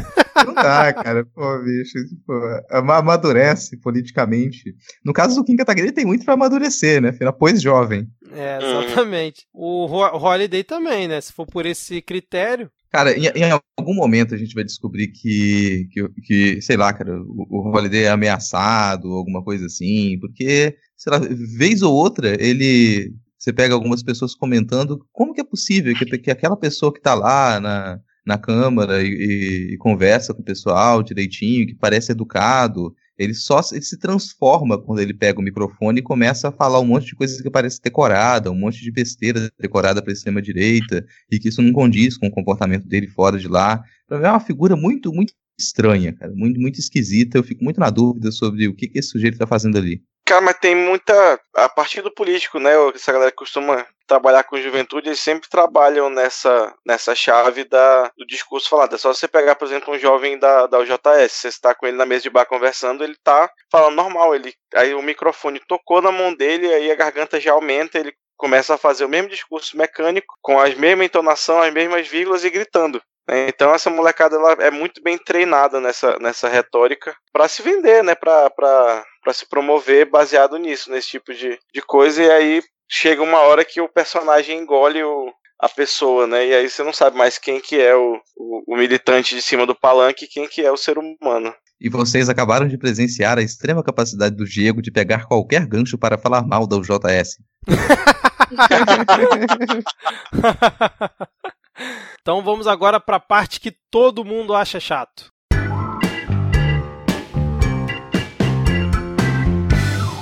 Não 0.45 0.53
dá, 0.53 0.91
cara. 0.91 1.25
Pô, 1.33 1.59
bicho, 1.59 1.93
tipo, 2.09 2.33
ama- 2.69 2.97
amadurece 2.97 3.77
politicamente. 3.77 4.75
No 5.03 5.13
caso 5.13 5.35
do 5.35 5.45
Kim 5.45 5.55
Kataguiri, 5.55 5.93
tem 5.93 6.03
muito 6.05 6.25
pra 6.25 6.33
amadurecer, 6.33 7.01
né? 7.01 7.09
Afinal, 7.09 7.31
pois 7.31 7.61
jovem. 7.61 8.05
É, 8.31 8.59
Uhum. 8.59 8.81
exatamente. 8.81 9.45
O 9.53 9.85
Ho- 9.85 10.17
Holiday 10.17 10.63
também, 10.63 11.07
né? 11.07 11.21
Se 11.21 11.31
for 11.33 11.45
por 11.45 11.65
esse 11.65 12.01
critério. 12.01 12.69
Cara, 12.91 13.11
em, 13.17 13.25
em 13.27 13.51
algum 13.77 13.93
momento 13.93 14.33
a 14.33 14.37
gente 14.37 14.53
vai 14.55 14.63
descobrir 14.63 15.09
que, 15.09 15.87
que, 15.91 16.09
que, 16.23 16.61
sei 16.61 16.77
lá, 16.77 16.93
cara, 16.93 17.19
o, 17.21 17.45
o 17.49 17.69
Holiday 17.75 18.03
é 18.05 18.09
ameaçado, 18.09 19.11
alguma 19.11 19.43
coisa 19.43 19.65
assim, 19.65 20.17
porque, 20.19 20.77
sei 20.95 21.11
lá, 21.11 21.19
vez 21.57 21.81
ou 21.81 21.93
outra, 21.93 22.35
ele. 22.41 23.13
Você 23.37 23.53
pega 23.53 23.75
algumas 23.75 24.01
pessoas 24.01 24.33
comentando 24.33 25.05
como 25.11 25.33
que 25.33 25.41
é 25.41 25.43
possível 25.43 25.95
que, 25.95 26.05
que 26.17 26.31
aquela 26.31 26.57
pessoa 26.57 26.91
que 26.91 26.99
tá 27.01 27.13
lá 27.13 27.59
na, 27.59 27.99
na 28.25 28.37
Câmara 28.39 29.03
e, 29.03 29.07
e- 29.07 29.73
e 29.73 29.77
conversa 29.77 30.33
com 30.33 30.41
o 30.41 30.45
pessoal 30.45 31.03
direitinho, 31.03 31.67
que 31.67 31.75
parece 31.75 32.11
educado, 32.11 32.95
ele 33.17 33.33
só 33.33 33.61
se- 33.61 33.75
ele 33.75 33.85
se 33.85 33.97
transforma 33.97 34.81
quando 34.81 34.99
ele 34.99 35.13
pega 35.13 35.39
o 35.39 35.43
microfone 35.43 35.99
e 35.99 36.03
começa 36.03 36.49
a 36.49 36.51
falar 36.51 36.79
um 36.79 36.85
monte 36.85 37.07
de 37.07 37.15
coisas 37.15 37.41
que 37.41 37.49
parece 37.49 37.81
decorada, 37.81 38.51
um 38.51 38.55
monte 38.55 38.81
de 38.81 38.91
besteira 38.91 39.49
decorada 39.59 40.01
para 40.01 40.13
extrema 40.13 40.41
direita 40.41 41.05
e 41.31 41.39
que 41.39 41.49
isso 41.49 41.61
não 41.61 41.71
condiz 41.71 42.17
com 42.17 42.27
o 42.27 42.31
comportamento 42.31 42.87
dele 42.87 43.07
fora 43.07 43.37
de 43.37 43.47
lá. 43.47 43.81
É 44.09 44.29
uma 44.29 44.39
figura 44.39 44.75
muito, 44.75 45.11
muito 45.13 45.33
estranha, 45.57 46.13
cara, 46.13 46.33
muito, 46.35 46.59
muito 46.59 46.79
esquisita. 46.79 47.37
Eu 47.37 47.43
fico 47.43 47.63
muito 47.63 47.79
na 47.79 47.89
dúvida 47.89 48.31
sobre 48.31 48.67
o 48.67 48.75
que, 48.75 48.87
que 48.87 48.99
esse 48.99 49.09
sujeito 49.09 49.37
tá 49.37 49.47
fazendo 49.47 49.77
ali. 49.77 50.03
Cara, 50.25 50.41
mas 50.41 50.57
tem 50.59 50.75
muita. 50.75 51.39
A 51.55 51.69
partir 51.69 52.01
do 52.01 52.11
político, 52.11 52.59
né? 52.59 52.71
Essa 52.93 53.13
galera 53.13 53.31
costuma 53.31 53.85
trabalhar 54.07 54.43
com 54.43 54.57
juventude, 54.57 55.09
eles 55.09 55.19
sempre 55.19 55.49
trabalham 55.49 56.09
nessa, 56.09 56.73
nessa 56.85 57.15
chave 57.15 57.63
da, 57.63 58.11
do 58.17 58.25
discurso 58.25 58.69
falado. 58.69 58.95
É 58.95 58.97
só 58.97 59.13
você 59.13 59.27
pegar, 59.27 59.55
por 59.55 59.65
exemplo, 59.65 59.93
um 59.93 59.99
jovem 59.99 60.37
da, 60.37 60.67
da 60.67 60.79
UJS, 60.79 61.31
você 61.31 61.47
está 61.47 61.73
com 61.73 61.87
ele 61.87 61.97
na 61.97 62.05
mesa 62.05 62.23
de 62.23 62.29
bar 62.29 62.45
conversando, 62.45 63.03
ele 63.03 63.15
tá 63.23 63.49
falando 63.71 63.95
normal. 63.95 64.35
Ele, 64.35 64.53
aí 64.73 64.93
o 64.93 65.01
microfone 65.01 65.59
tocou 65.67 66.01
na 66.01 66.11
mão 66.11 66.33
dele, 66.33 66.73
aí 66.73 66.91
a 66.91 66.95
garganta 66.95 67.39
já 67.39 67.53
aumenta, 67.53 67.99
ele 67.99 68.13
começa 68.37 68.75
a 68.75 68.77
fazer 68.77 69.05
o 69.05 69.09
mesmo 69.09 69.29
discurso 69.29 69.77
mecânico, 69.77 70.35
com 70.41 70.59
as 70.59 70.75
mesmas 70.75 71.05
entonação, 71.05 71.61
as 71.61 71.73
mesmas 71.73 72.07
vírgulas 72.07 72.43
e 72.43 72.49
gritando. 72.49 73.01
né? 73.27 73.47
Então 73.47 73.73
essa 73.73 73.89
molecada 73.89 74.35
ela 74.35 74.53
é 74.59 74.69
muito 74.69 75.01
bem 75.01 75.17
treinada 75.17 75.79
nessa, 75.79 76.17
nessa 76.19 76.47
retórica 76.47 77.15
para 77.31 77.47
se 77.47 77.61
vender, 77.61 78.03
né? 78.03 78.13
Para 78.13 79.03
se 79.33 79.47
promover 79.47 80.05
baseado 80.05 80.57
nisso, 80.57 80.91
nesse 80.91 81.09
tipo 81.09 81.33
de, 81.33 81.57
de 81.73 81.81
coisa. 81.81 82.21
E 82.23 82.29
aí 82.29 82.61
chega 82.87 83.21
uma 83.21 83.39
hora 83.39 83.65
que 83.65 83.81
o 83.81 83.89
personagem 83.89 84.59
engole 84.59 85.03
o, 85.03 85.33
a 85.59 85.69
pessoa, 85.69 86.27
né? 86.27 86.47
E 86.47 86.53
aí 86.53 86.69
você 86.69 86.83
não 86.83 86.93
sabe 86.93 87.17
mais 87.17 87.37
quem 87.37 87.59
que 87.59 87.79
é 87.79 87.95
o, 87.95 88.19
o, 88.35 88.73
o 88.73 88.77
militante 88.77 89.35
de 89.35 89.41
cima 89.41 89.65
do 89.65 89.75
palanque 89.75 90.25
e 90.25 90.27
quem 90.27 90.47
que 90.47 90.61
é 90.61 90.71
o 90.71 90.77
ser 90.77 90.97
humano. 90.97 91.53
E 91.79 91.89
vocês 91.89 92.29
acabaram 92.29 92.67
de 92.67 92.77
presenciar 92.77 93.37
a 93.37 93.41
extrema 93.41 93.83
capacidade 93.83 94.35
do 94.35 94.45
Diego 94.45 94.81
de 94.81 94.91
pegar 94.91 95.25
qualquer 95.25 95.67
gancho 95.67 95.97
para 95.97 96.17
falar 96.17 96.47
mal 96.47 96.65
da 96.65 96.77
UJS. 96.77 97.37
então 102.21 102.41
vamos 102.41 102.65
agora 102.65 102.97
para 102.99 103.17
a 103.17 103.19
parte 103.19 103.59
que 103.59 103.75
todo 103.91 104.23
mundo 104.23 104.55
acha 104.55 104.79
chato. 104.79 105.34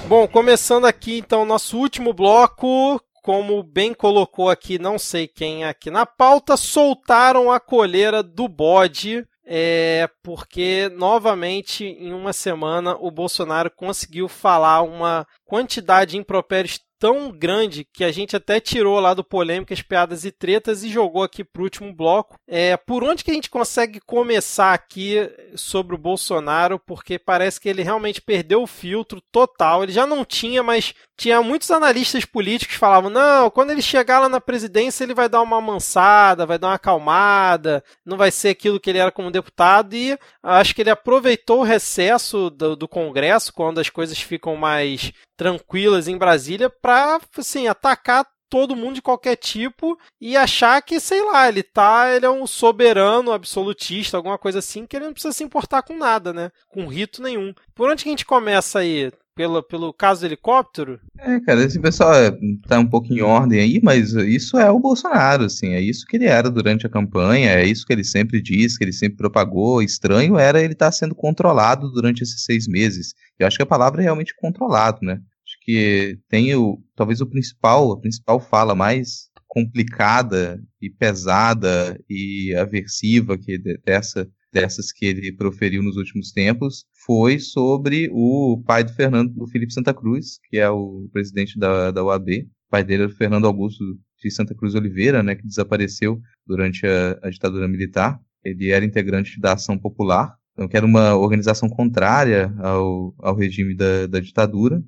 Bom, 0.06 0.28
começando 0.28 0.86
aqui 0.86 1.18
então 1.18 1.46
nosso 1.46 1.78
último 1.78 2.14
bloco, 2.14 3.02
como 3.24 3.64
bem 3.64 3.94
colocou 3.94 4.50
aqui, 4.50 4.78
não 4.78 5.00
sei 5.00 5.28
quem 5.28 5.64
é 5.64 5.70
aqui 5.70 5.90
na 5.90 6.06
pauta, 6.06 6.58
soltaram 6.58 7.50
a 7.50 7.60
coleira 7.60 8.22
do 8.22 8.48
bode. 8.48 9.26
É 9.46 10.10
porque 10.24 10.90
novamente 10.96 11.84
em 11.84 12.14
uma 12.14 12.32
semana 12.32 12.96
o 12.98 13.12
Bolsonaro 13.12 13.70
conseguiu 13.72 14.30
falar 14.30 14.82
uma 14.84 15.28
quantidade 15.46 16.12
de 16.12 16.18
impropérios 16.18 16.80
tão 17.04 17.30
grande 17.30 17.84
que 17.84 18.02
a 18.02 18.14
gente 18.14 18.34
até 18.34 18.62
tirou 18.62 18.98
lá 18.98 19.14
do 19.14 19.26
Polêmicas, 19.26 19.82
Piadas 19.82 20.24
e 20.24 20.32
Tretas 20.32 20.86
e 20.86 20.90
jogou 20.90 21.22
aqui 21.22 21.44
pro 21.44 21.64
último 21.64 21.94
bloco. 21.94 22.38
É, 22.48 22.78
por 22.78 23.04
onde 23.04 23.26
que 23.26 23.32
a 23.32 23.34
gente 23.34 23.50
consegue 23.50 24.00
começar 24.00 24.74
aqui 24.74 25.30
sobre 25.54 25.96
o 25.96 25.98
Bolsonaro? 25.98 26.80
Porque 26.80 27.20
parece 27.20 27.60
que 27.60 27.68
ele 27.68 27.84
realmente 27.84 28.22
perdeu 28.22 28.64
o 28.64 28.68
filtro 28.68 29.20
total. 29.20 29.84
Ele 29.84 29.92
já 29.92 30.08
não 30.08 30.24
tinha, 30.24 30.64
mas 30.64 30.94
tinha 31.18 31.42
muitos 31.42 31.70
analistas 31.72 32.24
políticos 32.24 32.76
que 32.76 32.80
falavam: 32.80 33.10
não, 33.10 33.50
quando 33.50 33.72
ele 33.72 33.82
chegar 33.82 34.20
lá 34.20 34.30
na 34.30 34.40
presidência, 34.40 35.04
ele 35.04 35.14
vai 35.14 35.28
dar 35.28 35.42
uma 35.42 35.60
mansada, 35.60 36.46
vai 36.46 36.58
dar 36.58 36.68
uma 36.68 36.76
acalmada, 36.76 37.84
não 38.06 38.16
vai 38.16 38.32
ser 38.32 38.50
aquilo 38.50 38.80
que 38.80 38.90
ele 38.90 39.00
era 39.00 39.12
como 39.12 39.30
deputado. 39.30 39.94
E 39.94 40.18
acho 40.42 40.74
que 40.74 40.82
ele 40.82 40.90
aproveitou 40.90 41.60
o 41.60 41.64
recesso 41.64 42.50
do, 42.50 42.78
do 42.78 42.88
Congresso, 42.88 43.52
quando 43.52 43.80
as 43.80 43.90
coisas 43.90 44.18
ficam 44.18 44.56
mais 44.56 45.12
tranquilas 45.36 46.08
em 46.08 46.18
Brasília, 46.18 46.70
para 46.70 46.93
assim, 47.38 47.68
atacar 47.68 48.26
todo 48.50 48.76
mundo 48.76 48.96
de 48.96 49.02
qualquer 49.02 49.36
tipo 49.36 49.98
e 50.22 50.38
achar 50.38 50.80
que, 50.82 51.00
sei 51.00 51.24
lá, 51.24 51.50
ele 51.50 51.64
tá, 51.64 52.14
ele 52.16 52.26
é 52.26 52.30
um 52.30 52.46
soberano 52.46 53.32
absolutista, 53.32 54.16
alguma 54.16 54.38
coisa 54.38 54.60
assim, 54.60 54.86
que 54.86 54.96
ele 54.96 55.06
não 55.06 55.14
precisa 55.14 55.34
se 55.34 55.44
importar 55.44 55.82
com 55.82 55.98
nada, 55.98 56.32
né? 56.32 56.52
Com 56.68 56.88
rito 56.88 57.22
nenhum. 57.22 57.54
Por 57.74 57.90
onde 57.90 58.04
que 58.04 58.10
a 58.10 58.12
gente 58.12 58.26
começa 58.26 58.80
aí? 58.80 59.12
pelo, 59.36 59.64
pelo 59.64 59.94
caso 59.94 60.22
do 60.22 60.28
helicóptero? 60.28 61.00
É, 61.18 61.40
cara, 61.40 61.64
esse 61.64 61.80
pessoal 61.80 62.14
é, 62.14 62.32
tá 62.68 62.80
um 62.80 62.88
pouco 62.88 63.12
em 63.12 63.22
ordem 63.22 63.60
aí, 63.60 63.80
mas 63.82 64.14
isso 64.14 64.58
é 64.58 64.70
o 64.70 64.80
Bolsonaro, 64.80 65.46
assim, 65.46 65.74
é 65.74 65.82
isso 65.82 66.06
que 66.06 66.18
ele 66.18 66.26
era 66.26 66.50
durante 66.50 66.86
a 66.86 66.90
campanha, 66.90 67.52
é 67.52 67.66
isso 67.66 67.86
que 67.86 67.94
ele 67.94 68.04
sempre 68.04 68.42
diz, 68.42 68.78
que 68.78 68.84
ele 68.84 68.94
sempre 68.94 69.18
propagou. 69.18 69.82
Estranho 69.82 70.38
era 70.38 70.62
ele 70.62 70.74
estar 70.74 70.88
tá 70.88 70.92
sendo 70.92 71.16
controlado 71.16 71.92
durante 71.92 72.22
esses 72.22 72.44
seis 72.44 72.68
meses. 72.68 73.14
Eu 73.40 73.48
acho 73.48 73.58
que 73.58 73.64
a 73.64 73.68
palavra 73.68 74.02
é 74.02 74.04
realmente 74.04 74.36
controlado, 74.36 75.00
né? 75.02 75.20
Que 75.66 76.20
tem 76.30 76.54
o, 76.56 76.82
talvez 76.96 77.22
o 77.22 77.28
principal, 77.28 77.92
a 77.92 78.00
principal 78.00 78.40
fala 78.40 78.76
mais 78.76 79.30
complicada 79.48 80.62
e 80.82 80.90
pesada 80.90 82.00
e 82.10 82.54
aversiva 82.56 83.38
que 83.38 83.58
dessa 83.86 84.28
dessas 84.54 84.92
que 84.92 85.06
ele 85.06 85.32
proferiu 85.32 85.82
nos 85.82 85.98
últimos 85.98 86.32
tempos 86.32 86.86
foi 87.06 87.40
sobre 87.40 88.08
o 88.14 88.62
pai 88.66 88.84
do 88.84 88.94
Fernando, 88.94 89.34
do 89.34 89.48
Felipe 89.48 89.74
Santa 89.74 89.94
Cruz, 89.94 90.38
que 90.48 90.60
é 90.60 90.70
o 90.70 91.10
presidente 91.12 91.58
da, 91.58 91.90
da 91.90 92.04
UAB. 92.04 92.48
O 92.68 92.70
pai 92.70 92.84
dele 92.84 93.04
era 93.04 93.12
o 93.12 93.16
Fernando 93.16 93.48
Augusto 93.48 93.84
de 94.22 94.32
Santa 94.32 94.56
Cruz 94.56 94.76
Oliveira, 94.76 95.24
né, 95.24 95.36
que 95.36 95.46
desapareceu 95.46 96.22
durante 96.46 96.86
a, 96.86 97.20
a 97.24 97.30
ditadura 97.30 97.68
militar. 97.68 98.20
Ele 98.44 98.70
era 98.70 98.86
integrante 98.86 99.40
da 99.40 99.54
Ação 99.54 99.78
Popular, 99.78 100.36
então, 100.54 100.68
que 100.68 100.78
era 100.78 100.86
uma 100.86 101.16
organização 101.16 101.68
contrária 101.68 102.54
ao, 102.60 103.14
ao 103.18 103.36
regime 103.36 103.76
da, 103.76 104.06
da 104.06 104.20
ditadura. 104.20 104.84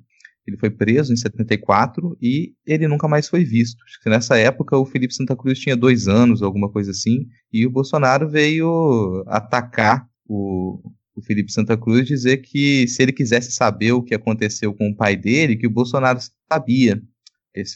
Ele 0.46 0.56
foi 0.56 0.70
preso 0.70 1.12
em 1.12 1.16
74 1.16 2.16
e 2.20 2.54
ele 2.66 2.86
nunca 2.86 3.08
mais 3.08 3.28
foi 3.28 3.44
visto. 3.44 3.82
Acho 3.84 4.00
que 4.00 4.08
nessa 4.08 4.36
época 4.38 4.76
o 4.76 4.86
Felipe 4.86 5.14
Santa 5.14 5.34
Cruz 5.34 5.58
tinha 5.58 5.76
dois 5.76 6.06
anos, 6.06 6.42
alguma 6.42 6.70
coisa 6.70 6.92
assim, 6.92 7.26
e 7.52 7.66
o 7.66 7.70
Bolsonaro 7.70 8.28
veio 8.28 9.24
atacar 9.26 10.08
o, 10.28 10.80
o 11.16 11.22
Felipe 11.22 11.50
Santa 11.50 11.76
Cruz 11.76 12.06
dizer 12.06 12.38
que 12.38 12.86
se 12.86 13.02
ele 13.02 13.12
quisesse 13.12 13.50
saber 13.50 13.92
o 13.92 14.02
que 14.02 14.14
aconteceu 14.14 14.74
com 14.74 14.90
o 14.90 14.96
pai 14.96 15.16
dele, 15.16 15.56
que 15.56 15.66
o 15.66 15.70
Bolsonaro 15.70 16.20
sabia. 16.50 17.02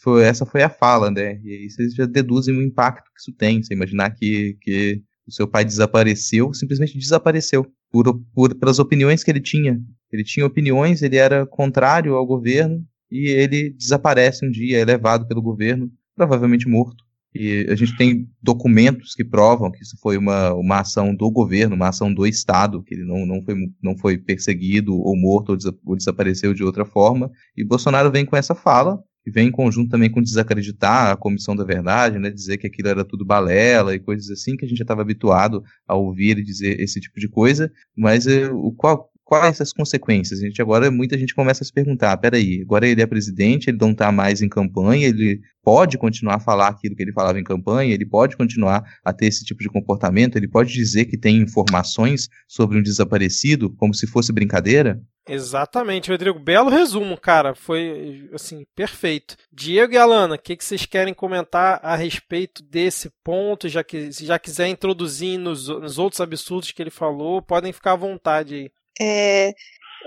Foi, 0.03 0.25
essa 0.25 0.45
foi 0.45 0.63
a 0.63 0.69
fala, 0.69 1.11
né? 1.11 1.41
E 1.43 1.55
aí 1.55 1.71
vocês 1.71 1.95
já 1.95 2.05
deduzem 2.05 2.55
o 2.55 2.63
impacto 2.63 3.11
que 3.15 3.21
isso 3.21 3.33
tem. 3.33 3.63
Você 3.63 3.73
imaginar 3.73 4.11
que, 4.11 4.59
que 4.61 5.03
o 5.27 5.33
seu 5.33 5.49
pai 5.49 5.65
desapareceu, 5.65 6.53
simplesmente 6.53 6.99
desapareceu, 6.99 7.67
por, 7.91 8.21
por, 8.35 8.55
pelas 8.55 8.79
opiniões 8.79 9.25
que 9.25 9.31
ele 9.31 9.41
tinha. 9.41 9.81
Ele 10.13 10.25
tinha 10.25 10.47
opiniões, 10.47 11.03
ele 11.03 11.17
era 11.17 11.47
contrário 11.47 12.15
ao 12.15 12.27
governo, 12.27 12.85
e 13.11 13.29
ele 13.29 13.71
desaparece 13.71 14.47
um 14.47 14.51
dia, 14.51 14.79
é 14.79 14.85
levado 14.85 15.27
pelo 15.27 15.43
governo, 15.43 15.91
provavelmente 16.15 16.69
morto. 16.69 17.05
E 17.35 17.67
a 17.71 17.77
gente 17.77 17.97
tem 17.97 18.29
documentos 18.43 19.15
que 19.15 19.25
provam 19.25 19.71
que 19.71 19.83
isso 19.83 19.97
foi 20.03 20.17
uma, 20.17 20.53
uma 20.55 20.81
ação 20.81 21.15
do 21.15 21.31
governo, 21.31 21.77
uma 21.77 21.89
ação 21.89 22.13
do 22.13 22.27
Estado, 22.27 22.83
que 22.83 22.95
ele 22.95 23.05
não, 23.05 23.25
não, 23.25 23.43
foi, 23.45 23.55
não 23.81 23.97
foi 23.97 24.19
perseguido 24.19 24.97
ou 24.97 25.17
morto 25.17 25.51
ou, 25.51 25.57
des 25.57 25.67
ou 25.85 25.97
desapareceu 25.97 26.53
de 26.53 26.65
outra 26.65 26.85
forma. 26.85 27.31
E 27.57 27.65
Bolsonaro 27.65 28.11
vem 28.11 28.25
com 28.25 28.37
essa 28.37 28.55
fala, 28.55 29.01
que 29.23 29.31
vem 29.31 29.49
em 29.49 29.53
conjunto 29.53 29.91
também 29.91 30.11
com 30.11 30.23
desacreditar 30.23 31.11
a 31.13 31.17
Comissão 31.17 31.55
da 31.55 31.65
Verdade, 31.65 32.19
né, 32.19 32.31
dizer 32.31 32.57
que 32.59 32.67
aquilo 32.67 32.89
era 32.89 33.05
tudo 33.05 33.25
balela 33.25 33.95
e 33.95 34.01
coisas 34.01 34.31
assim, 34.31 34.57
que 34.57 34.65
a 34.65 34.69
gente 34.69 34.79
já 34.79 34.85
estava 34.85 35.03
habituado 35.03 35.63
a 35.87 35.95
ouvir 35.95 36.39
e 36.39 36.45
dizer 36.45 36.81
esse 36.81 37.01
tipo 37.01 37.21
de 37.21 37.29
coisa, 37.29 37.71
mas 37.97 38.27
eh, 38.27 38.49
o 38.51 38.73
qual, 38.73 39.10
quais 39.31 39.61
as 39.61 39.73
consequências? 39.73 40.41
A 40.41 40.43
gente 40.45 40.61
agora, 40.61 40.91
muita 40.91 41.17
gente 41.17 41.37
começa 41.37 41.63
a 41.63 41.67
se 41.67 41.73
perguntar, 41.73 42.17
peraí, 42.17 42.63
agora 42.63 42.89
ele 42.89 43.01
é 43.01 43.07
presidente, 43.07 43.71
ele 43.71 43.79
não 43.81 43.93
está 43.93 44.11
mais 44.11 44.43
em 44.43 44.49
campanha, 44.49 45.07
ele 45.07 45.41
pode 45.63 45.97
continuar 45.97 46.35
a 46.35 46.41
falar 46.41 46.67
aquilo 46.67 46.97
que 46.97 47.03
ele 47.05 47.13
falava 47.13 47.39
em 47.39 47.45
campanha, 47.45 47.95
ele 47.95 48.05
pode 48.05 48.37
continuar 48.37 48.83
a 49.05 49.13
ter 49.13 49.27
esse 49.27 49.45
tipo 49.45 49.63
de 49.63 49.69
comportamento, 49.69 50.35
ele 50.35 50.49
pode 50.49 50.73
dizer 50.73 51.05
que 51.05 51.17
tem 51.17 51.37
informações 51.37 52.29
sobre 52.49 52.77
um 52.77 52.83
desaparecido, 52.83 53.71
como 53.77 53.95
se 53.95 54.05
fosse 54.05 54.33
brincadeira? 54.33 55.01
Exatamente, 55.29 56.11
Rodrigo. 56.11 56.41
Belo 56.41 56.69
resumo, 56.69 57.17
cara. 57.17 57.55
Foi, 57.55 58.29
assim, 58.33 58.67
perfeito. 58.75 59.37
Diego 59.53 59.93
e 59.93 59.97
Alana, 59.97 60.35
o 60.35 60.39
que, 60.39 60.57
que 60.57 60.65
vocês 60.65 60.87
querem 60.87 61.15
comentar 61.15 61.79
a 61.85 61.95
respeito 61.95 62.65
desse 62.65 63.09
ponto? 63.23 63.69
Já 63.69 63.85
que 63.85 64.13
se 64.13 64.27
já 64.27 64.41
quiser 64.41 64.67
introduzir 64.67 65.39
nos, 65.39 65.69
nos 65.69 65.99
outros 65.99 66.21
absurdos 66.21 66.73
que 66.73 66.83
ele 66.83 66.91
falou, 66.91 67.41
podem 67.41 67.73
ficar 67.73 67.93
à 67.93 67.97
vontade 67.97 68.55
aí. 68.55 68.71
É, 68.99 69.53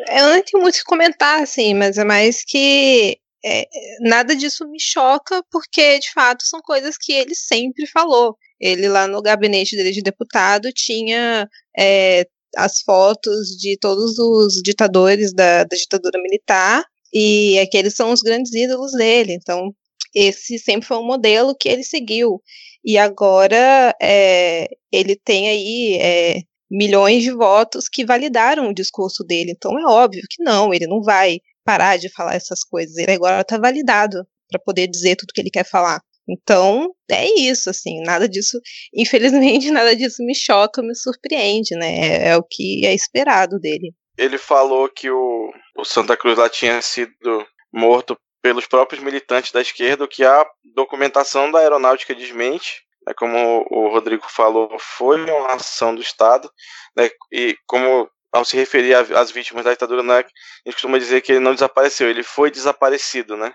eu 0.10 0.30
não 0.30 0.42
tenho 0.42 0.62
muito 0.62 0.76
o 0.76 0.78
que 0.80 0.84
comentar, 0.84 1.42
assim, 1.42 1.74
mas 1.74 1.98
é 1.98 2.04
mais 2.04 2.44
que 2.44 3.18
é, 3.46 3.68
nada 4.02 4.36
disso 4.36 4.68
me 4.70 4.80
choca, 4.80 5.44
porque 5.52 6.00
de 6.00 6.12
fato 6.12 6.44
são 6.44 6.62
coisas 6.62 6.98
que 6.98 7.12
ele 7.12 7.36
sempre 7.36 7.86
falou. 7.88 8.36
Ele 8.60 8.88
lá 8.88 9.08
no 9.08 9.22
gabinete 9.22 9.76
dele 9.76 9.92
de 9.92 10.02
deputado 10.02 10.72
tinha 10.74 11.48
é, 11.78 12.26
as 12.56 12.82
fotos 12.82 13.50
de 13.60 13.78
todos 13.78 14.18
os 14.18 14.62
ditadores 14.64 15.34
da, 15.34 15.64
da 15.64 15.76
ditadura 15.76 16.22
militar, 16.22 16.84
e 17.14 17.60
aqueles 17.60 17.96
são 17.96 18.12
os 18.12 18.22
grandes 18.22 18.54
ídolos 18.54 18.94
dele. 18.94 19.34
Então, 19.34 19.74
esse 20.16 20.58
sempre 20.60 20.88
foi 20.88 20.98
um 20.98 21.06
modelo 21.06 21.56
que 21.56 21.70
ele 21.70 21.84
seguiu. 21.84 22.42
E 22.84 22.98
agora 22.98 23.96
é, 24.02 24.68
ele 24.92 25.16
tem 25.16 25.50
aí 25.50 25.98
é, 26.02 26.42
milhões 26.74 27.22
de 27.22 27.32
votos 27.32 27.88
que 27.88 28.04
validaram 28.04 28.68
o 28.68 28.74
discurso 28.74 29.24
dele. 29.24 29.54
Então 29.56 29.78
é 29.80 29.86
óbvio 29.86 30.24
que 30.28 30.44
não, 30.44 30.74
ele 30.74 30.88
não 30.88 31.04
vai 31.04 31.40
parar 31.64 31.98
de 31.98 32.10
falar 32.10 32.34
essas 32.34 32.64
coisas. 32.64 32.98
Ele 32.98 33.12
agora 33.12 33.42
está 33.42 33.60
validado 33.60 34.26
para 34.50 34.60
poder 34.60 34.88
dizer 34.88 35.16
tudo 35.16 35.32
que 35.34 35.40
ele 35.40 35.52
quer 35.52 35.66
falar. 35.66 36.02
Então, 36.28 36.94
é 37.12 37.28
isso, 37.38 37.70
assim, 37.70 38.02
nada 38.02 38.30
disso, 38.30 38.58
infelizmente, 38.96 39.70
nada 39.70 39.96
disso 39.96 40.24
me 40.24 40.34
choca, 40.34 40.82
me 40.82 40.96
surpreende, 40.96 41.76
né? 41.76 42.00
É, 42.00 42.30
é 42.30 42.38
o 42.38 42.44
que 42.44 42.86
é 42.86 42.94
esperado 42.94 43.60
dele. 43.60 43.94
Ele 44.18 44.38
falou 44.38 44.90
que 44.90 45.10
o, 45.10 45.54
o 45.78 45.84
Santa 45.84 46.16
Cruz 46.16 46.38
lá 46.38 46.50
tinha 46.50 46.82
sido 46.82 47.46
morto 47.74 48.16
pelos 48.42 48.66
próprios 48.66 49.04
militantes 49.04 49.52
da 49.52 49.62
esquerda, 49.62 50.04
o 50.04 50.08
que 50.08 50.24
a 50.24 50.46
documentação 50.76 51.52
da 51.52 51.60
aeronáutica 51.60 52.16
desmente 52.16 52.84
né, 53.08 53.14
como 53.18 53.66
o 53.70 53.89
Rodrigo 53.89 54.26
falou, 54.30 54.76
foi 54.80 55.22
uma 55.22 55.54
ação 55.54 55.93
do 55.93 56.01
Estado, 56.01 56.49
né, 56.95 57.10
e 57.32 57.58
como 57.66 58.10
ao 58.32 58.43
se 58.43 58.58
referir 58.58 58.95
às 58.95 59.30
vítimas 59.30 59.64
da 59.64 59.72
ditadura, 59.72 60.01
né, 60.01 60.18
a 60.18 60.20
gente 60.20 60.74
costuma 60.74 60.97
dizer 60.97 61.22
que 61.22 61.34
ele 61.34 61.39
não 61.39 61.54
desapareceu, 61.54 62.10
ele 62.10 62.24
foi 62.24 62.49
desaparecido, 62.49 63.38
né? 63.38 63.54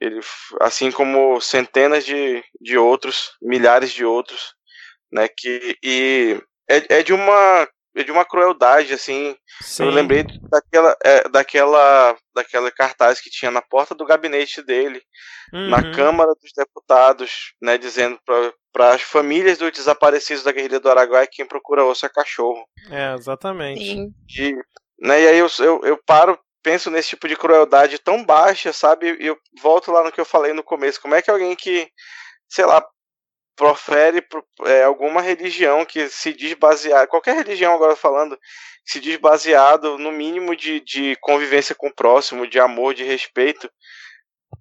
Ele, 0.00 0.20
assim 0.60 0.90
como 0.90 1.40
centenas 1.40 2.04
de, 2.04 2.42
de 2.60 2.78
outros, 2.78 3.32
milhares 3.40 3.92
de 3.92 4.04
outros, 4.04 4.54
né? 5.12 5.28
Que 5.28 5.76
e 5.82 6.40
é, 6.68 6.98
é 6.98 7.02
de 7.02 7.12
uma 7.12 7.68
de 7.94 8.10
uma 8.10 8.24
crueldade, 8.24 8.94
assim. 8.94 9.36
Sim. 9.60 9.84
Eu 9.84 9.90
lembrei 9.90 10.24
daquela, 10.48 10.96
é, 11.04 11.28
daquela, 11.28 12.16
daquela 12.34 12.70
cartaz 12.70 13.20
que 13.20 13.28
tinha 13.28 13.50
na 13.50 13.60
porta 13.60 13.94
do 13.94 14.06
gabinete 14.06 14.62
dele, 14.62 15.02
uhum. 15.52 15.68
na 15.68 15.92
Câmara 15.92 16.32
dos 16.40 16.52
Deputados, 16.56 17.52
né, 17.60 17.76
dizendo 17.76 18.18
para 18.24 18.54
as 18.78 19.02
famílias 19.02 19.58
dos 19.58 19.72
desaparecidos 19.72 20.42
da 20.42 20.52
guerrilha 20.52 20.80
do 20.80 20.90
Araguaia 20.90 21.26
quem 21.26 21.46
procura 21.46 21.84
osso 21.84 22.06
é 22.06 22.08
cachorro. 22.08 22.64
É, 22.90 23.14
exatamente. 23.14 23.84
Sim. 23.84 24.14
E, 24.38 24.54
né, 24.98 25.22
e 25.22 25.28
aí 25.28 25.38
eu, 25.38 25.48
eu, 25.58 25.80
eu 25.84 25.96
paro, 26.06 26.38
penso 26.62 26.90
nesse 26.90 27.10
tipo 27.10 27.26
de 27.28 27.36
crueldade 27.36 27.98
tão 27.98 28.24
baixa, 28.24 28.72
sabe? 28.72 29.16
E 29.20 29.26
eu 29.26 29.38
volto 29.60 29.90
lá 29.90 30.04
no 30.04 30.12
que 30.12 30.20
eu 30.20 30.24
falei 30.24 30.52
no 30.52 30.62
começo. 30.62 31.00
Como 31.00 31.14
é 31.14 31.22
que 31.22 31.30
alguém 31.30 31.54
que, 31.56 31.88
sei 32.48 32.64
lá, 32.64 32.84
profere 33.56 34.26
é, 34.64 34.84
alguma 34.84 35.20
religião 35.20 35.84
que 35.84 36.08
se 36.08 36.32
diz 36.32 36.54
baseada, 36.54 37.06
qualquer 37.06 37.36
religião 37.36 37.74
agora 37.74 37.94
falando, 37.94 38.38
se 38.86 38.98
diz 38.98 39.16
baseado 39.16 39.98
no 39.98 40.10
mínimo 40.10 40.56
de, 40.56 40.80
de 40.80 41.14
convivência 41.20 41.74
com 41.74 41.88
o 41.88 41.94
próximo, 41.94 42.46
de 42.46 42.58
amor, 42.58 42.94
de 42.94 43.04
respeito, 43.04 43.70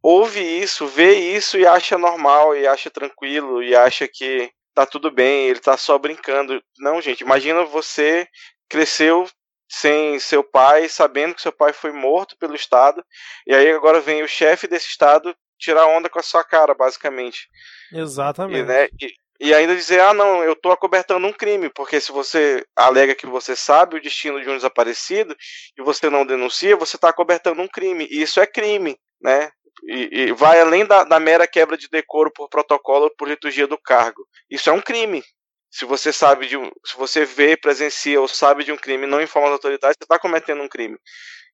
ouve 0.02 0.42
isso, 0.42 0.88
vê 0.88 1.14
isso 1.16 1.58
e 1.58 1.66
acha 1.66 1.98
normal, 1.98 2.56
e 2.56 2.68
acha 2.68 2.90
tranquilo, 2.90 3.62
e 3.64 3.76
acha 3.76 4.08
que 4.08 4.52
tá 4.74 4.86
tudo 4.86 5.12
bem, 5.12 5.48
ele 5.48 5.60
tá 5.60 5.76
só 5.76 5.98
brincando. 5.98 6.62
Não, 6.78 7.02
gente, 7.02 7.22
imagina 7.22 7.66
você 7.66 8.28
cresceu 8.70 9.28
sem 9.70 10.20
seu 10.20 10.44
pai, 10.44 10.90
sabendo 10.90 11.36
que 11.36 11.42
seu 11.42 11.52
pai 11.52 11.74
foi 11.74 11.92
morto 11.92 12.36
pelo 12.38 12.56
Estado, 12.56 13.04
e 13.46 13.54
aí 13.54 13.72
agora 13.72 14.02
vem 14.02 14.24
o 14.24 14.28
chefe 14.28 14.68
desse 14.68 14.88
Estado 14.88 15.36
tirar 15.60 15.86
onda 15.88 16.10
com 16.10 16.18
a 16.18 16.24
sua 16.24 16.44
cara, 16.44 16.74
basicamente. 16.74 17.48
Exatamente. 17.92 18.60
E, 18.60 18.64
né, 18.64 18.88
e, 19.00 19.14
e, 19.50 19.54
ainda 19.54 19.76
dizer, 19.76 20.02
ah, 20.02 20.14
não, 20.14 20.44
eu 20.44 20.56
tô 20.56 20.72
acobertando 20.72 21.28
um 21.28 21.34
crime, 21.34 21.70
porque 21.70 22.00
se 22.00 22.12
você 22.12 22.66
alega 22.76 23.14
que 23.14 23.28
você 23.28 23.56
sabe 23.56 23.98
o 23.98 24.02
destino 24.02 24.42
de 24.42 24.50
um 24.50 24.56
desaparecido 24.56 25.36
e 25.78 25.84
você 25.84 26.10
não 26.10 26.26
denuncia, 26.26 26.76
você 26.76 26.96
está 26.96 27.10
acobertando 27.10 27.62
um 27.62 27.68
crime. 27.68 28.08
E 28.10 28.22
isso 28.22 28.40
é 28.40 28.48
crime, 28.48 28.98
né? 29.22 29.52
E, 29.84 30.10
e 30.12 30.32
vai 30.34 30.60
além 30.60 30.86
da, 30.86 31.04
da, 31.04 31.20
mera 31.20 31.48
quebra 31.48 31.78
de 31.78 31.88
decoro 31.90 32.32
por 32.32 32.50
protocolo 32.50 33.06
ou 33.06 33.16
por 33.16 33.28
liturgia 33.28 33.68
do 33.68 33.78
cargo. 33.78 34.28
Isso 34.50 34.70
é 34.70 34.74
um 34.74 34.82
crime. 34.82 35.24
Se 35.72 35.86
você 35.86 36.12
sabe 36.12 36.48
de 36.48 36.58
um, 36.58 36.70
se 36.86 36.98
você 36.98 37.26
vê, 37.26 37.56
presencia 37.56 38.20
ou 38.20 38.28
sabe 38.28 38.64
de 38.64 38.72
um 38.72 38.78
crime, 38.78 39.06
não 39.06 39.22
informa 39.22 39.48
as 39.48 39.54
autoridades, 39.54 39.96
você 40.00 40.06
está 40.06 40.18
cometendo 40.18 40.62
um 40.62 40.68
crime. 40.68 40.98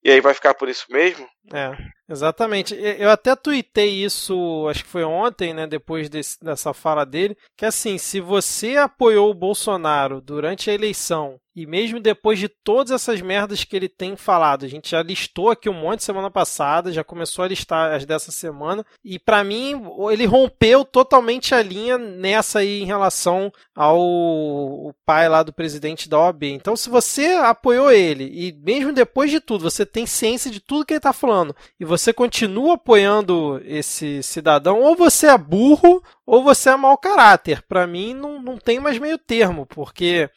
E 0.03 0.11
aí 0.11 0.21
vai 0.21 0.33
ficar 0.33 0.53
por 0.53 0.69
isso 0.69 0.85
mesmo? 0.89 1.27
É, 1.53 1.75
exatamente. 2.09 2.75
Eu 2.75 3.09
até 3.09 3.35
tuitei 3.35 4.03
isso, 4.03 4.67
acho 4.69 4.83
que 4.83 4.89
foi 4.89 5.03
ontem, 5.03 5.53
né, 5.53 5.67
depois 5.67 6.09
desse, 6.09 6.43
dessa 6.43 6.73
fala 6.73 7.05
dele, 7.05 7.37
que 7.55 7.65
assim, 7.65 7.97
se 7.97 8.19
você 8.19 8.77
apoiou 8.77 9.29
o 9.29 9.35
Bolsonaro 9.35 10.21
durante 10.21 10.69
a 10.69 10.73
eleição 10.73 11.39
e 11.55 11.65
mesmo 11.65 12.01
depois 12.01 12.37
de 12.37 12.49
todas 12.49 12.91
essas 12.91 13.21
merdas 13.21 13.63
que 13.63 13.75
ele 13.75 13.87
tem 13.87 14.17
falado, 14.17 14.65
a 14.65 14.67
gente 14.67 14.89
já 14.89 15.01
listou 15.01 15.49
aqui 15.49 15.69
um 15.69 15.73
monte 15.73 16.03
semana 16.03 16.29
passada, 16.29 16.91
já 16.91 17.01
começou 17.01 17.45
a 17.45 17.47
listar 17.47 17.93
as 17.93 18.05
dessa 18.05 18.29
semana, 18.29 18.85
e 19.03 19.17
para 19.17 19.41
mim 19.43 19.81
ele 20.11 20.25
rompeu 20.25 20.83
totalmente 20.83 21.55
a 21.55 21.61
linha 21.61 21.97
nessa 21.97 22.59
aí 22.59 22.81
em 22.81 22.85
relação 22.85 23.53
ao 23.73 24.93
pai 25.05 25.29
lá 25.29 25.43
do 25.43 25.53
presidente 25.53 26.09
da 26.09 26.19
OAB. 26.19 26.43
Então, 26.43 26.75
se 26.75 26.89
você 26.89 27.27
apoiou 27.27 27.89
ele 27.89 28.25
e 28.25 28.51
mesmo 28.51 28.91
depois 28.91 29.31
de 29.31 29.39
tudo, 29.39 29.69
você 29.69 29.85
tem 29.85 30.05
ciência 30.05 30.51
de 30.51 30.59
tudo 30.59 30.85
que 30.85 30.93
ele 30.93 30.99
tá 30.99 31.13
falando 31.13 31.34
e 31.79 31.85
você 31.85 32.13
continua 32.13 32.75
apoiando 32.75 33.61
esse 33.65 34.21
cidadão, 34.23 34.81
ou 34.81 34.95
você 34.95 35.27
é 35.27 35.37
burro 35.37 36.01
ou 36.25 36.43
você 36.43 36.69
é 36.69 36.75
mau 36.75 36.97
caráter. 36.97 37.61
Para 37.63 37.87
mim, 37.87 38.13
não, 38.13 38.41
não 38.41 38.57
tem 38.57 38.79
mais 38.79 38.97
meio 38.97 39.17
termo, 39.17 39.65
porque 39.65 40.29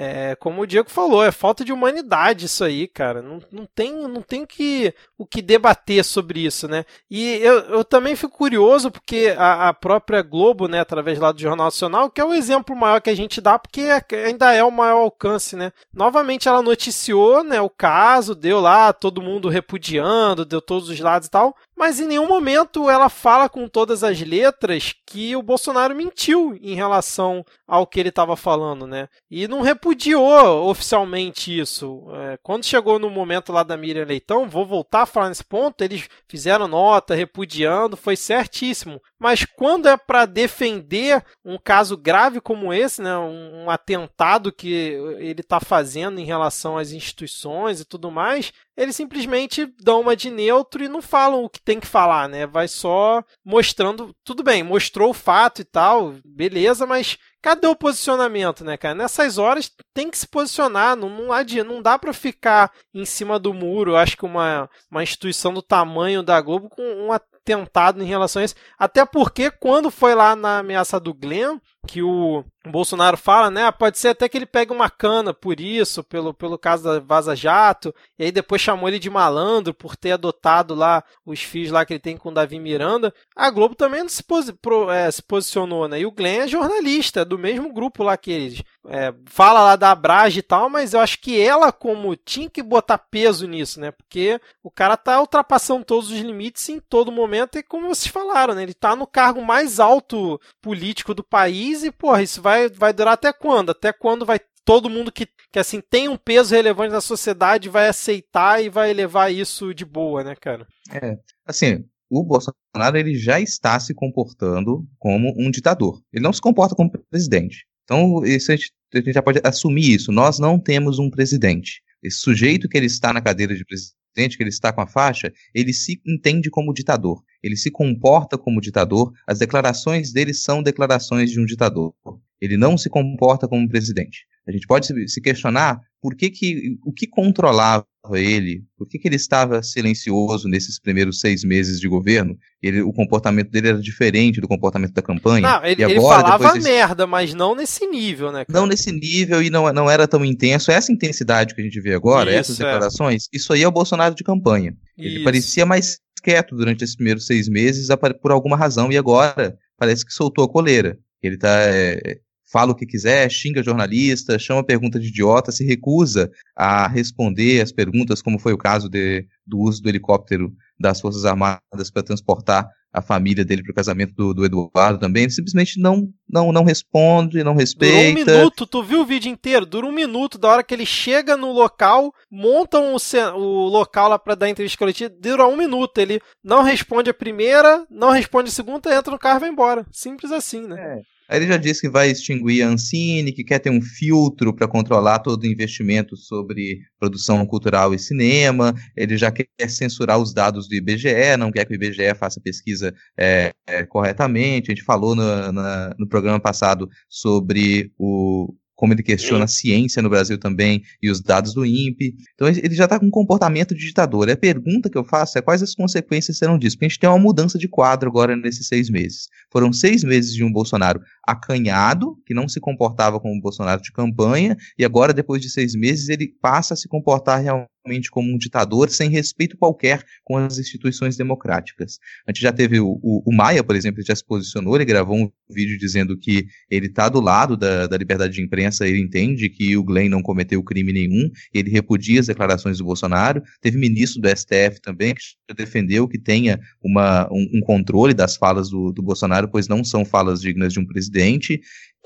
é, 0.00 0.36
como 0.36 0.62
o 0.62 0.66
Diego 0.66 0.88
falou, 0.88 1.24
é 1.24 1.32
falta 1.32 1.64
de 1.64 1.72
humanidade 1.72 2.46
isso 2.46 2.62
aí, 2.62 2.86
cara. 2.86 3.20
Não, 3.20 3.40
não 3.50 3.66
tem, 3.66 3.92
não 3.92 4.22
tem 4.22 4.46
que, 4.46 4.94
o 5.18 5.26
que 5.26 5.42
debater 5.42 6.04
sobre 6.04 6.38
isso, 6.46 6.68
né? 6.68 6.84
E 7.10 7.40
eu, 7.42 7.58
eu 7.62 7.84
também 7.84 8.14
fico 8.14 8.38
curioso 8.38 8.92
porque 8.92 9.34
a, 9.36 9.70
a, 9.70 9.74
própria 9.74 10.22
Globo, 10.22 10.68
né, 10.68 10.78
através 10.78 11.18
lá 11.18 11.32
do 11.32 11.40
Jornal 11.40 11.66
Nacional, 11.66 12.08
que 12.08 12.20
é 12.20 12.24
o 12.24 12.32
exemplo 12.32 12.76
maior 12.76 13.00
que 13.00 13.10
a 13.10 13.16
gente 13.16 13.40
dá, 13.40 13.58
porque 13.58 13.80
é, 13.80 14.00
ainda 14.24 14.54
é 14.54 14.62
o 14.62 14.70
maior 14.70 15.00
alcance, 15.00 15.56
né? 15.56 15.72
Novamente 15.92 16.46
ela 16.46 16.62
noticiou, 16.62 17.42
né, 17.42 17.60
o 17.60 17.68
caso, 17.68 18.36
deu 18.36 18.60
lá 18.60 18.92
todo 18.92 19.20
mundo 19.20 19.48
repudiando, 19.48 20.44
deu 20.44 20.62
todos 20.62 20.88
os 20.88 21.00
lados 21.00 21.26
e 21.26 21.30
tal, 21.32 21.56
mas 21.78 22.00
em 22.00 22.06
nenhum 22.06 22.26
momento 22.26 22.90
ela 22.90 23.08
fala 23.08 23.48
com 23.48 23.68
todas 23.68 24.02
as 24.02 24.20
letras 24.20 24.94
que 25.06 25.36
o 25.36 25.42
Bolsonaro 25.42 25.94
mentiu 25.94 26.58
em 26.60 26.74
relação 26.74 27.44
ao 27.66 27.86
que 27.86 28.00
ele 28.00 28.08
estava 28.08 28.34
falando, 28.36 28.84
né? 28.84 29.08
E 29.30 29.46
não 29.46 29.62
repudiou 29.62 30.68
oficialmente 30.68 31.56
isso. 31.56 32.04
É, 32.14 32.38
quando 32.42 32.64
chegou 32.64 32.98
no 32.98 33.08
momento 33.08 33.52
lá 33.52 33.62
da 33.62 33.76
Miriam 33.76 34.04
Leitão, 34.04 34.48
vou 34.48 34.66
voltar 34.66 35.02
a 35.02 35.06
falar 35.06 35.28
nesse 35.28 35.44
ponto, 35.44 35.82
eles 35.82 36.08
fizeram 36.26 36.66
nota 36.66 37.14
repudiando, 37.14 37.96
foi 37.96 38.16
certíssimo. 38.16 39.00
Mas 39.20 39.44
quando 39.44 39.88
é 39.88 39.96
para 39.96 40.26
defender 40.26 41.24
um 41.44 41.58
caso 41.58 41.96
grave 41.96 42.40
como 42.40 42.72
esse, 42.72 43.02
né, 43.02 43.16
um, 43.16 43.64
um 43.64 43.70
atentado 43.70 44.52
que 44.52 44.70
ele 45.18 45.40
está 45.40 45.58
fazendo 45.58 46.20
em 46.20 46.24
relação 46.24 46.78
às 46.78 46.92
instituições 46.92 47.80
e 47.80 47.84
tudo 47.84 48.10
mais, 48.10 48.52
eles 48.76 48.94
simplesmente 48.94 49.66
dão 49.82 50.02
uma 50.02 50.14
de 50.14 50.30
neutro 50.30 50.84
e 50.84 50.88
não 50.88 51.02
falam 51.02 51.42
o 51.42 51.50
que 51.50 51.60
tem 51.60 51.80
que 51.80 51.86
falar, 51.86 52.28
né? 52.28 52.46
Vai 52.46 52.68
só 52.68 53.24
mostrando, 53.44 54.14
tudo 54.22 54.44
bem, 54.44 54.62
mostrou 54.62 55.10
o 55.10 55.14
fato 55.14 55.60
e 55.60 55.64
tal, 55.64 56.14
beleza, 56.24 56.86
mas 56.86 57.18
cadê 57.42 57.66
o 57.66 57.74
posicionamento, 57.74 58.64
né, 58.64 58.76
cara? 58.76 58.94
Nessas 58.94 59.36
horas 59.36 59.68
tem 59.92 60.08
que 60.08 60.16
se 60.16 60.28
posicionar, 60.28 60.96
não, 60.96 61.08
não, 61.08 61.32
adianta, 61.32 61.72
não 61.72 61.82
dá 61.82 61.98
para 61.98 62.12
ficar 62.12 62.72
em 62.94 63.04
cima 63.04 63.36
do 63.36 63.52
muro. 63.52 63.92
Eu 63.92 63.96
acho 63.96 64.16
que 64.16 64.24
uma, 64.24 64.70
uma 64.88 65.02
instituição 65.02 65.52
do 65.52 65.62
tamanho 65.62 66.22
da 66.22 66.40
Globo 66.40 66.68
com 66.68 66.82
uma 66.82 67.20
tentado 67.48 68.02
em 68.02 68.06
relação 68.06 68.42
a 68.42 68.44
isso. 68.44 68.54
Até 68.78 69.06
porque 69.06 69.50
quando 69.50 69.90
foi 69.90 70.14
lá 70.14 70.36
na 70.36 70.58
ameaça 70.58 71.00
do 71.00 71.14
Glenn, 71.14 71.58
que 71.88 72.02
o 72.02 72.44
Bolsonaro 72.66 73.16
fala, 73.16 73.50
né? 73.50 73.72
Pode 73.72 73.98
ser 73.98 74.08
até 74.08 74.28
que 74.28 74.36
ele 74.36 74.44
pegue 74.44 74.70
uma 74.70 74.90
cana 74.90 75.32
por 75.32 75.58
isso, 75.58 76.04
pelo, 76.04 76.34
pelo 76.34 76.58
caso 76.58 76.84
da 76.84 77.00
Vaza 77.00 77.34
Jato, 77.34 77.94
e 78.18 78.24
aí 78.24 78.30
depois 78.30 78.60
chamou 78.60 78.88
ele 78.88 78.98
de 78.98 79.08
malandro 79.08 79.72
por 79.72 79.96
ter 79.96 80.12
adotado 80.12 80.74
lá 80.74 81.02
os 81.24 81.42
filhos 81.42 81.72
lá 81.72 81.86
que 81.86 81.94
ele 81.94 82.00
tem 82.00 82.16
com 82.16 82.28
o 82.28 82.34
Davi 82.34 82.58
Miranda. 82.60 83.12
A 83.34 83.50
Globo 83.50 83.74
também 83.74 84.02
não 84.02 84.08
se, 84.08 84.22
posi 84.22 84.52
pro, 84.52 84.90
é, 84.90 85.10
se 85.10 85.22
posicionou, 85.22 85.88
né? 85.88 86.00
E 86.00 86.06
o 86.06 86.12
Glenn 86.12 86.42
é 86.42 86.48
jornalista, 86.48 87.24
do 87.24 87.38
mesmo 87.38 87.72
grupo 87.72 88.02
lá 88.02 88.16
que 88.16 88.30
eles. 88.30 88.62
É, 88.86 89.14
fala 89.26 89.60
lá 89.62 89.76
da 89.76 89.90
Abrage 89.90 90.40
e 90.40 90.42
tal, 90.42 90.68
mas 90.68 90.92
eu 90.92 91.00
acho 91.00 91.20
que 91.20 91.40
ela, 91.40 91.72
como 91.72 92.16
tinha 92.16 92.50
que 92.50 92.62
botar 92.62 92.98
peso 92.98 93.46
nisso, 93.46 93.80
né? 93.80 93.90
Porque 93.90 94.38
o 94.62 94.70
cara 94.70 94.96
tá 94.96 95.18
ultrapassando 95.20 95.84
todos 95.84 96.10
os 96.10 96.18
limites 96.18 96.68
em 96.68 96.80
todo 96.80 97.10
momento, 97.10 97.58
e 97.58 97.62
como 97.62 97.88
vocês 97.88 98.12
falaram, 98.12 98.54
né? 98.54 98.62
Ele 98.62 98.74
tá 98.74 98.94
no 98.94 99.06
cargo 99.06 99.42
mais 99.42 99.80
alto 99.80 100.38
político 100.60 101.14
do 101.14 101.24
país 101.24 101.77
e, 101.82 101.90
porra, 101.90 102.22
isso 102.22 102.40
vai, 102.42 102.68
vai 102.68 102.92
durar 102.92 103.14
até 103.14 103.32
quando? 103.32 103.70
Até 103.70 103.92
quando 103.92 104.26
vai 104.26 104.40
todo 104.64 104.90
mundo 104.90 105.10
que, 105.10 105.26
que 105.50 105.58
assim 105.58 105.80
tem 105.80 106.08
um 106.08 106.16
peso 106.16 106.54
relevante 106.54 106.92
na 106.92 107.00
sociedade 107.00 107.70
vai 107.70 107.88
aceitar 107.88 108.62
e 108.62 108.68
vai 108.68 108.92
levar 108.92 109.32
isso 109.32 109.72
de 109.72 109.84
boa, 109.84 110.22
né, 110.22 110.34
cara? 110.34 110.66
É, 110.92 111.16
assim, 111.46 111.84
o 112.10 112.22
Bolsonaro 112.22 112.96
ele 112.96 113.14
já 113.14 113.40
está 113.40 113.78
se 113.80 113.94
comportando 113.94 114.86
como 114.98 115.34
um 115.38 115.50
ditador. 115.50 116.02
Ele 116.12 116.22
não 116.22 116.32
se 116.32 116.40
comporta 116.40 116.74
como 116.74 116.90
presidente. 117.10 117.66
Então, 117.84 118.22
isso 118.24 118.52
a 118.52 118.56
gente, 118.56 118.72
a 118.92 118.98
gente 118.98 119.12
já 119.12 119.22
pode 119.22 119.40
assumir 119.42 119.94
isso. 119.94 120.12
Nós 120.12 120.38
não 120.38 120.58
temos 120.58 120.98
um 120.98 121.10
presidente. 121.10 121.82
Esse 122.02 122.18
sujeito 122.18 122.68
que 122.68 122.76
ele 122.76 122.86
está 122.86 123.12
na 123.12 123.22
cadeira 123.22 123.54
de 123.54 123.64
presidente, 123.64 123.97
que 124.36 124.42
ele 124.42 124.50
está 124.50 124.72
com 124.72 124.80
a 124.80 124.86
faixa, 124.86 125.32
ele 125.54 125.72
se 125.72 126.00
entende 126.06 126.50
como 126.50 126.72
ditador. 126.72 127.22
Ele 127.42 127.56
se 127.56 127.70
comporta 127.70 128.36
como 128.36 128.60
ditador. 128.60 129.12
As 129.26 129.38
declarações 129.38 130.12
dele 130.12 130.34
são 130.34 130.62
declarações 130.62 131.30
de 131.30 131.40
um 131.40 131.44
ditador. 131.44 131.94
Ele 132.40 132.56
não 132.56 132.76
se 132.76 132.88
comporta 132.88 133.46
como 133.48 133.68
presidente. 133.68 134.26
A 134.48 134.52
gente 134.52 134.66
pode 134.66 134.86
se 135.08 135.20
questionar 135.20 135.78
por 136.00 136.14
que, 136.14 136.30
que 136.30 136.78
o 136.82 136.92
que 136.92 137.06
controlava 137.06 137.84
ele, 138.14 138.64
por 138.78 138.88
que, 138.88 138.98
que 138.98 139.06
ele 139.06 139.16
estava 139.16 139.62
silencioso 139.62 140.48
nesses 140.48 140.80
primeiros 140.80 141.20
seis 141.20 141.44
meses 141.44 141.78
de 141.78 141.86
governo. 141.86 142.34
Ele, 142.62 142.80
o 142.80 142.92
comportamento 142.92 143.50
dele 143.50 143.68
era 143.68 143.80
diferente 143.80 144.40
do 144.40 144.48
comportamento 144.48 144.94
da 144.94 145.02
campanha. 145.02 145.46
Não, 145.46 145.64
ele, 145.64 145.84
agora, 145.84 145.92
ele 145.92 146.00
falava 146.00 146.52
desse... 146.54 146.68
merda, 146.68 147.06
mas 147.06 147.34
não 147.34 147.54
nesse 147.54 147.86
nível, 147.86 148.32
né? 148.32 148.44
Cara? 148.46 148.58
Não 148.58 148.66
nesse 148.66 148.90
nível 148.90 149.42
e 149.42 149.50
não, 149.50 149.70
não 149.72 149.90
era 149.90 150.08
tão 150.08 150.24
intenso. 150.24 150.70
Essa 150.70 150.90
intensidade 150.90 151.54
que 151.54 151.60
a 151.60 151.64
gente 151.64 151.80
vê 151.80 151.92
agora, 151.92 152.30
isso, 152.30 152.52
essas 152.52 152.60
é. 152.60 152.64
declarações, 152.64 153.24
é. 153.24 153.36
isso 153.36 153.52
aí 153.52 153.62
é 153.62 153.68
o 153.68 153.72
Bolsonaro 153.72 154.14
de 154.14 154.24
campanha. 154.24 154.74
Ele 154.96 155.16
isso. 155.16 155.24
parecia 155.24 155.66
mais 155.66 155.98
quieto 156.22 156.56
durante 156.56 156.82
esses 156.82 156.96
primeiros 156.96 157.26
seis 157.26 157.48
meses 157.48 157.88
por 158.22 158.32
alguma 158.32 158.56
razão 158.56 158.90
e 158.90 158.96
agora 158.96 159.56
parece 159.76 160.04
que 160.06 160.12
soltou 160.12 160.44
a 160.44 160.48
coleira. 160.48 160.98
Ele 161.22 161.34
está 161.34 161.48
é, 161.48 162.18
fala 162.50 162.72
o 162.72 162.74
que 162.74 162.86
quiser, 162.86 163.30
xinga 163.30 163.62
jornalista, 163.62 164.38
chama 164.38 164.64
pergunta 164.64 164.98
de 164.98 165.08
idiota, 165.08 165.52
se 165.52 165.64
recusa 165.64 166.30
a 166.56 166.88
responder 166.88 167.60
as 167.60 167.72
perguntas, 167.72 168.22
como 168.22 168.38
foi 168.38 168.52
o 168.52 168.58
caso 168.58 168.88
de, 168.88 169.26
do 169.46 169.58
uso 169.58 169.82
do 169.82 169.88
helicóptero 169.88 170.52
das 170.78 171.00
Forças 171.00 171.24
Armadas 171.24 171.90
para 171.92 172.02
transportar 172.02 172.68
a 172.92 173.02
família 173.02 173.44
dele 173.44 173.62
para 173.62 173.72
o 173.72 173.74
casamento 173.74 174.14
do, 174.14 174.32
do, 174.32 174.44
Eduardo 174.44 174.98
também, 174.98 175.24
ele 175.24 175.32
simplesmente 175.32 175.80
não, 175.80 176.08
não, 176.28 176.52
não 176.52 176.64
responde, 176.64 177.44
não 177.44 177.54
respeita. 177.54 177.94
Durou 177.94 178.10
um 178.10 178.38
minuto, 178.38 178.66
tu 178.66 178.82
viu 178.82 179.00
o 179.00 179.04
vídeo 179.04 179.30
inteiro? 179.30 179.66
Dura 179.66 179.86
um 179.86 179.92
minuto 179.92 180.38
da 180.38 180.48
hora 180.48 180.62
que 180.62 180.74
ele 180.74 180.86
chega 180.86 181.36
no 181.36 181.52
local, 181.52 182.12
montam 182.30 182.94
o, 182.94 182.98
o 183.36 183.68
local 183.68 184.08
lá 184.08 184.18
para 184.18 184.34
dar 184.34 184.48
entrevista 184.48 184.78
coletiva, 184.78 185.14
dura 185.20 185.46
um 185.46 185.56
minuto. 185.56 185.98
Ele 185.98 186.20
não 186.42 186.62
responde 186.62 187.10
a 187.10 187.14
primeira, 187.14 187.86
não 187.90 188.10
responde 188.10 188.48
a 188.48 188.52
segunda, 188.52 188.94
entra 188.94 189.12
no 189.12 189.18
carro 189.18 189.38
e 189.38 189.40
vai 189.40 189.50
embora. 189.50 189.86
Simples 189.92 190.32
assim, 190.32 190.66
né? 190.66 190.98
É. 190.98 191.17
Aí 191.28 191.38
ele 191.38 191.46
já 191.46 191.58
disse 191.58 191.82
que 191.82 191.90
vai 191.90 192.10
extinguir 192.10 192.62
a 192.62 192.68
Ancine, 192.68 193.32
que 193.32 193.44
quer 193.44 193.58
ter 193.58 193.70
um 193.70 193.82
filtro 193.82 194.54
para 194.54 194.66
controlar 194.66 195.18
todo 195.18 195.42
o 195.42 195.46
investimento 195.46 196.16
sobre 196.16 196.80
produção 196.98 197.44
cultural 197.44 197.92
e 197.92 197.98
cinema. 197.98 198.74
Ele 198.96 199.16
já 199.16 199.30
quer 199.30 199.46
censurar 199.68 200.18
os 200.18 200.32
dados 200.32 200.66
do 200.66 200.74
IBGE, 200.74 201.36
não 201.38 201.52
quer 201.52 201.66
que 201.66 201.72
o 201.72 201.74
IBGE 201.74 202.14
faça 202.16 202.40
pesquisa 202.40 202.94
é, 203.16 203.52
é, 203.66 203.84
corretamente. 203.84 204.70
A 204.70 204.74
gente 204.74 204.84
falou 204.84 205.14
no, 205.14 205.52
na, 205.52 205.94
no 205.98 206.08
programa 206.08 206.40
passado 206.40 206.88
sobre 207.10 207.92
o, 207.98 208.54
como 208.78 208.92
ele 208.92 209.02
questiona 209.02 209.44
a 209.44 209.48
ciência 209.48 210.00
no 210.00 210.08
Brasil 210.08 210.38
também 210.38 210.84
e 211.02 211.10
os 211.10 211.20
dados 211.20 211.52
do 211.52 211.66
INPE. 211.66 212.14
Então 212.34 212.46
ele 212.46 212.74
já 212.76 212.84
está 212.84 212.96
com 212.96 213.06
um 213.06 213.10
comportamento 213.10 213.74
de 213.74 213.84
ditador. 213.84 214.28
E 214.28 214.32
a 214.32 214.36
pergunta 214.36 214.88
que 214.88 214.96
eu 214.96 215.02
faço 215.02 215.36
é 215.36 215.42
quais 215.42 215.64
as 215.64 215.74
consequências 215.74 216.38
serão 216.38 216.56
disso? 216.56 216.76
Porque 216.76 216.86
a 216.86 216.88
gente 216.88 217.00
tem 217.00 217.10
uma 217.10 217.18
mudança 217.18 217.58
de 217.58 217.66
quadro 217.66 218.08
agora 218.08 218.36
nesses 218.36 218.68
seis 218.68 218.88
meses. 218.88 219.26
Foram 219.50 219.72
seis 219.72 220.04
meses 220.04 220.32
de 220.32 220.44
um 220.44 220.52
Bolsonaro 220.52 221.00
acanhado, 221.28 222.16
que 222.24 222.32
não 222.32 222.48
se 222.48 222.58
comportava 222.58 223.20
como 223.20 223.40
Bolsonaro 223.40 223.82
de 223.82 223.92
campanha, 223.92 224.56
e 224.78 224.84
agora, 224.84 225.12
depois 225.12 225.42
de 225.42 225.50
seis 225.50 225.74
meses, 225.74 226.08
ele 226.08 226.32
passa 226.40 226.72
a 226.72 226.76
se 226.76 226.88
comportar 226.88 227.42
realmente 227.42 228.10
como 228.10 228.32
um 228.32 228.38
ditador, 228.38 228.88
sem 228.90 229.10
respeito 229.10 229.56
qualquer 229.56 230.02
com 230.24 230.38
as 230.38 230.58
instituições 230.58 231.16
democráticas. 231.16 231.98
A 232.26 232.30
gente 232.30 232.42
já 232.42 232.52
teve 232.52 232.80
o, 232.80 232.98
o, 233.02 233.22
o 233.26 233.34
Maia, 233.34 233.62
por 233.62 233.76
exemplo, 233.76 234.02
já 234.02 234.16
se 234.16 234.24
posicionou, 234.24 234.74
ele 234.74 234.86
gravou 234.86 235.16
um 235.16 235.30
vídeo 235.50 235.78
dizendo 235.78 236.16
que 236.16 236.46
ele 236.70 236.86
está 236.86 237.08
do 237.08 237.20
lado 237.20 237.56
da, 237.56 237.86
da, 237.86 237.96
liberdade 237.96 238.34
de 238.34 238.42
imprensa, 238.42 238.86
ele 238.86 239.00
entende 239.00 239.48
que 239.50 239.76
o 239.76 239.84
Glenn 239.84 240.08
não 240.08 240.22
cometeu 240.22 240.62
crime 240.62 240.92
nenhum, 240.92 241.30
ele 241.52 241.70
repudia 241.70 242.20
as 242.20 242.26
declarações 242.26 242.78
do 242.78 242.84
Bolsonaro. 242.84 243.42
Teve 243.60 243.78
ministro 243.78 244.20
do 244.20 244.28
STF 244.28 244.80
também 244.82 245.14
que 245.14 245.54
defendeu 245.54 246.08
que 246.08 246.18
tenha 246.18 246.58
uma, 246.82 247.26
um, 247.30 247.48
um 247.54 247.60
controle 247.60 248.12
das 248.12 248.36
falas 248.36 248.70
do, 248.70 248.92
do 248.92 249.02
Bolsonaro, 249.02 249.48
pois 249.48 249.68
não 249.68 249.82
são 249.82 250.04
falas 250.04 250.40
dignas 250.40 250.72
de 250.72 250.80
um 250.80 250.86
presidente 250.86 251.17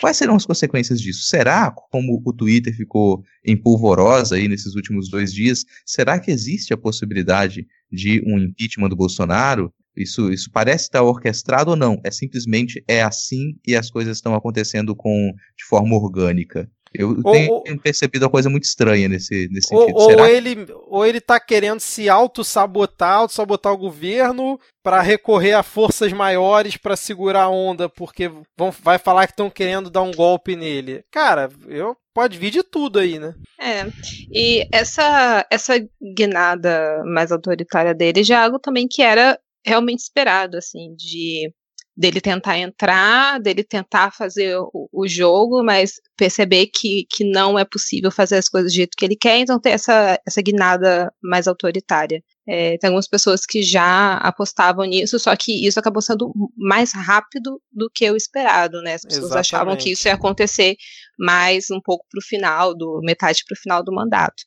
Quais 0.00 0.16
serão 0.16 0.34
as 0.34 0.46
consequências 0.46 1.00
disso? 1.00 1.22
Será, 1.22 1.70
como 1.70 2.20
o 2.24 2.32
Twitter 2.32 2.74
ficou 2.74 3.22
em 3.44 3.56
polvorosa 3.56 4.36
aí 4.36 4.48
nesses 4.48 4.74
últimos 4.74 5.08
dois 5.08 5.32
dias, 5.32 5.64
será 5.86 6.18
que 6.18 6.30
existe 6.30 6.72
a 6.72 6.76
possibilidade 6.76 7.66
de 7.90 8.22
um 8.26 8.38
impeachment 8.38 8.88
do 8.88 8.96
Bolsonaro? 8.96 9.72
Isso, 9.94 10.32
isso 10.32 10.50
parece 10.50 10.84
estar 10.84 11.02
orquestrado 11.02 11.70
ou 11.70 11.76
não? 11.76 12.00
É 12.02 12.10
simplesmente 12.10 12.82
é 12.88 13.02
assim 13.02 13.56
e 13.66 13.76
as 13.76 13.90
coisas 13.90 14.16
estão 14.16 14.34
acontecendo 14.34 14.96
com 14.96 15.32
de 15.56 15.64
forma 15.64 15.94
orgânica. 15.94 16.68
Eu 16.94 17.16
ou, 17.24 17.32
tenho 17.32 17.52
ou, 17.52 17.78
percebido 17.78 18.24
uma 18.24 18.30
coisa 18.30 18.50
muito 18.50 18.64
estranha 18.64 19.08
nesse, 19.08 19.48
nesse 19.50 19.74
ou, 19.74 19.86
sentido. 19.86 20.20
Ou 20.20 20.26
ele, 20.26 20.66
ou 20.86 21.06
ele 21.06 21.20
tá 21.20 21.40
querendo 21.40 21.80
se 21.80 22.08
auto-sabotar, 22.08 23.18
auto-sabotar 23.18 23.72
o 23.72 23.78
governo 23.78 24.58
para 24.82 25.00
recorrer 25.00 25.52
a 25.52 25.62
forças 25.62 26.12
maiores 26.12 26.76
para 26.76 26.96
segurar 26.96 27.44
a 27.44 27.50
onda, 27.50 27.88
porque 27.88 28.30
vão, 28.56 28.70
vai 28.82 28.98
falar 28.98 29.26
que 29.26 29.32
estão 29.32 29.48
querendo 29.48 29.90
dar 29.90 30.02
um 30.02 30.12
golpe 30.12 30.56
nele. 30.56 31.04
Cara, 31.10 31.50
eu 31.68 31.96
pode 32.14 32.38
vir 32.38 32.50
de 32.50 32.62
tudo 32.62 32.98
aí, 32.98 33.18
né? 33.18 33.34
É. 33.60 33.86
E 34.30 34.66
essa, 34.72 35.46
essa 35.50 35.74
guinada 36.16 37.02
mais 37.04 37.32
autoritária 37.32 37.94
dele 37.94 38.22
já 38.22 38.40
é 38.40 38.44
algo 38.44 38.58
também 38.58 38.86
que 38.88 39.02
era 39.02 39.38
realmente 39.64 40.00
esperado, 40.00 40.56
assim, 40.56 40.94
de 40.96 41.52
dele 41.96 42.20
tentar 42.20 42.58
entrar, 42.58 43.38
dele 43.38 43.62
tentar 43.62 44.10
fazer 44.12 44.56
o, 44.56 44.88
o, 44.90 45.06
jogo, 45.06 45.62
mas 45.62 46.00
perceber 46.16 46.66
que, 46.66 47.06
que 47.10 47.22
não 47.24 47.58
é 47.58 47.64
possível 47.64 48.10
fazer 48.10 48.36
as 48.36 48.48
coisas 48.48 48.72
do 48.72 48.76
jeito 48.76 48.96
que 48.96 49.04
ele 49.04 49.16
quer, 49.16 49.38
então 49.38 49.60
ter 49.60 49.70
essa, 49.70 50.18
essa 50.26 50.40
guinada 50.40 51.12
mais 51.22 51.46
autoritária. 51.46 52.22
É, 52.48 52.76
tem 52.78 52.88
algumas 52.88 53.06
pessoas 53.06 53.44
que 53.44 53.62
já 53.62 54.14
apostavam 54.16 54.84
nisso, 54.86 55.18
só 55.18 55.36
que 55.36 55.66
isso 55.66 55.78
acabou 55.78 56.00
sendo 56.00 56.32
mais 56.56 56.92
rápido 56.92 57.60
do 57.70 57.90
que 57.94 58.10
o 58.10 58.16
esperado, 58.16 58.80
né? 58.82 58.94
As 58.94 59.02
pessoas 59.02 59.24
Exatamente. 59.24 59.46
achavam 59.46 59.76
que 59.76 59.92
isso 59.92 60.08
ia 60.08 60.14
acontecer 60.14 60.76
mais 61.18 61.70
um 61.70 61.80
pouco 61.80 62.06
para 62.10 62.18
o 62.18 62.24
final, 62.24 62.74
do 62.74 63.00
metade 63.02 63.44
para 63.46 63.54
o 63.54 63.60
final 63.60 63.84
do 63.84 63.92
mandato. 63.92 64.42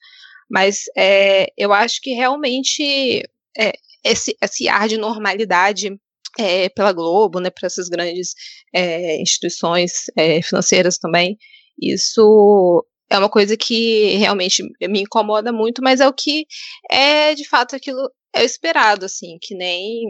Mas 0.49 0.83
é, 0.97 1.47
eu 1.57 1.71
acho 1.71 2.01
que 2.01 2.11
realmente 2.11 3.23
é, 3.57 3.73
esse, 4.03 4.35
esse 4.41 4.67
ar 4.67 4.87
de 4.87 4.97
normalidade 4.97 5.97
é, 6.37 6.69
pela 6.69 6.91
Globo, 6.91 7.39
né, 7.39 7.49
para 7.49 7.67
essas 7.67 7.87
grandes 7.87 8.33
é, 8.73 9.21
instituições 9.21 10.05
é, 10.17 10.41
financeiras 10.41 10.97
também. 10.97 11.37
Isso 11.81 12.85
é 13.09 13.17
uma 13.17 13.29
coisa 13.29 13.55
que 13.55 14.15
realmente 14.15 14.63
me 14.81 15.01
incomoda 15.01 15.51
muito, 15.51 15.81
mas 15.81 15.99
é 15.99 16.07
o 16.07 16.13
que 16.13 16.45
é 16.89 17.35
de 17.35 17.47
fato 17.47 17.75
aquilo 17.75 18.09
é 18.33 18.43
esperado, 18.43 19.05
assim, 19.05 19.37
que 19.41 19.55
nem 19.55 20.03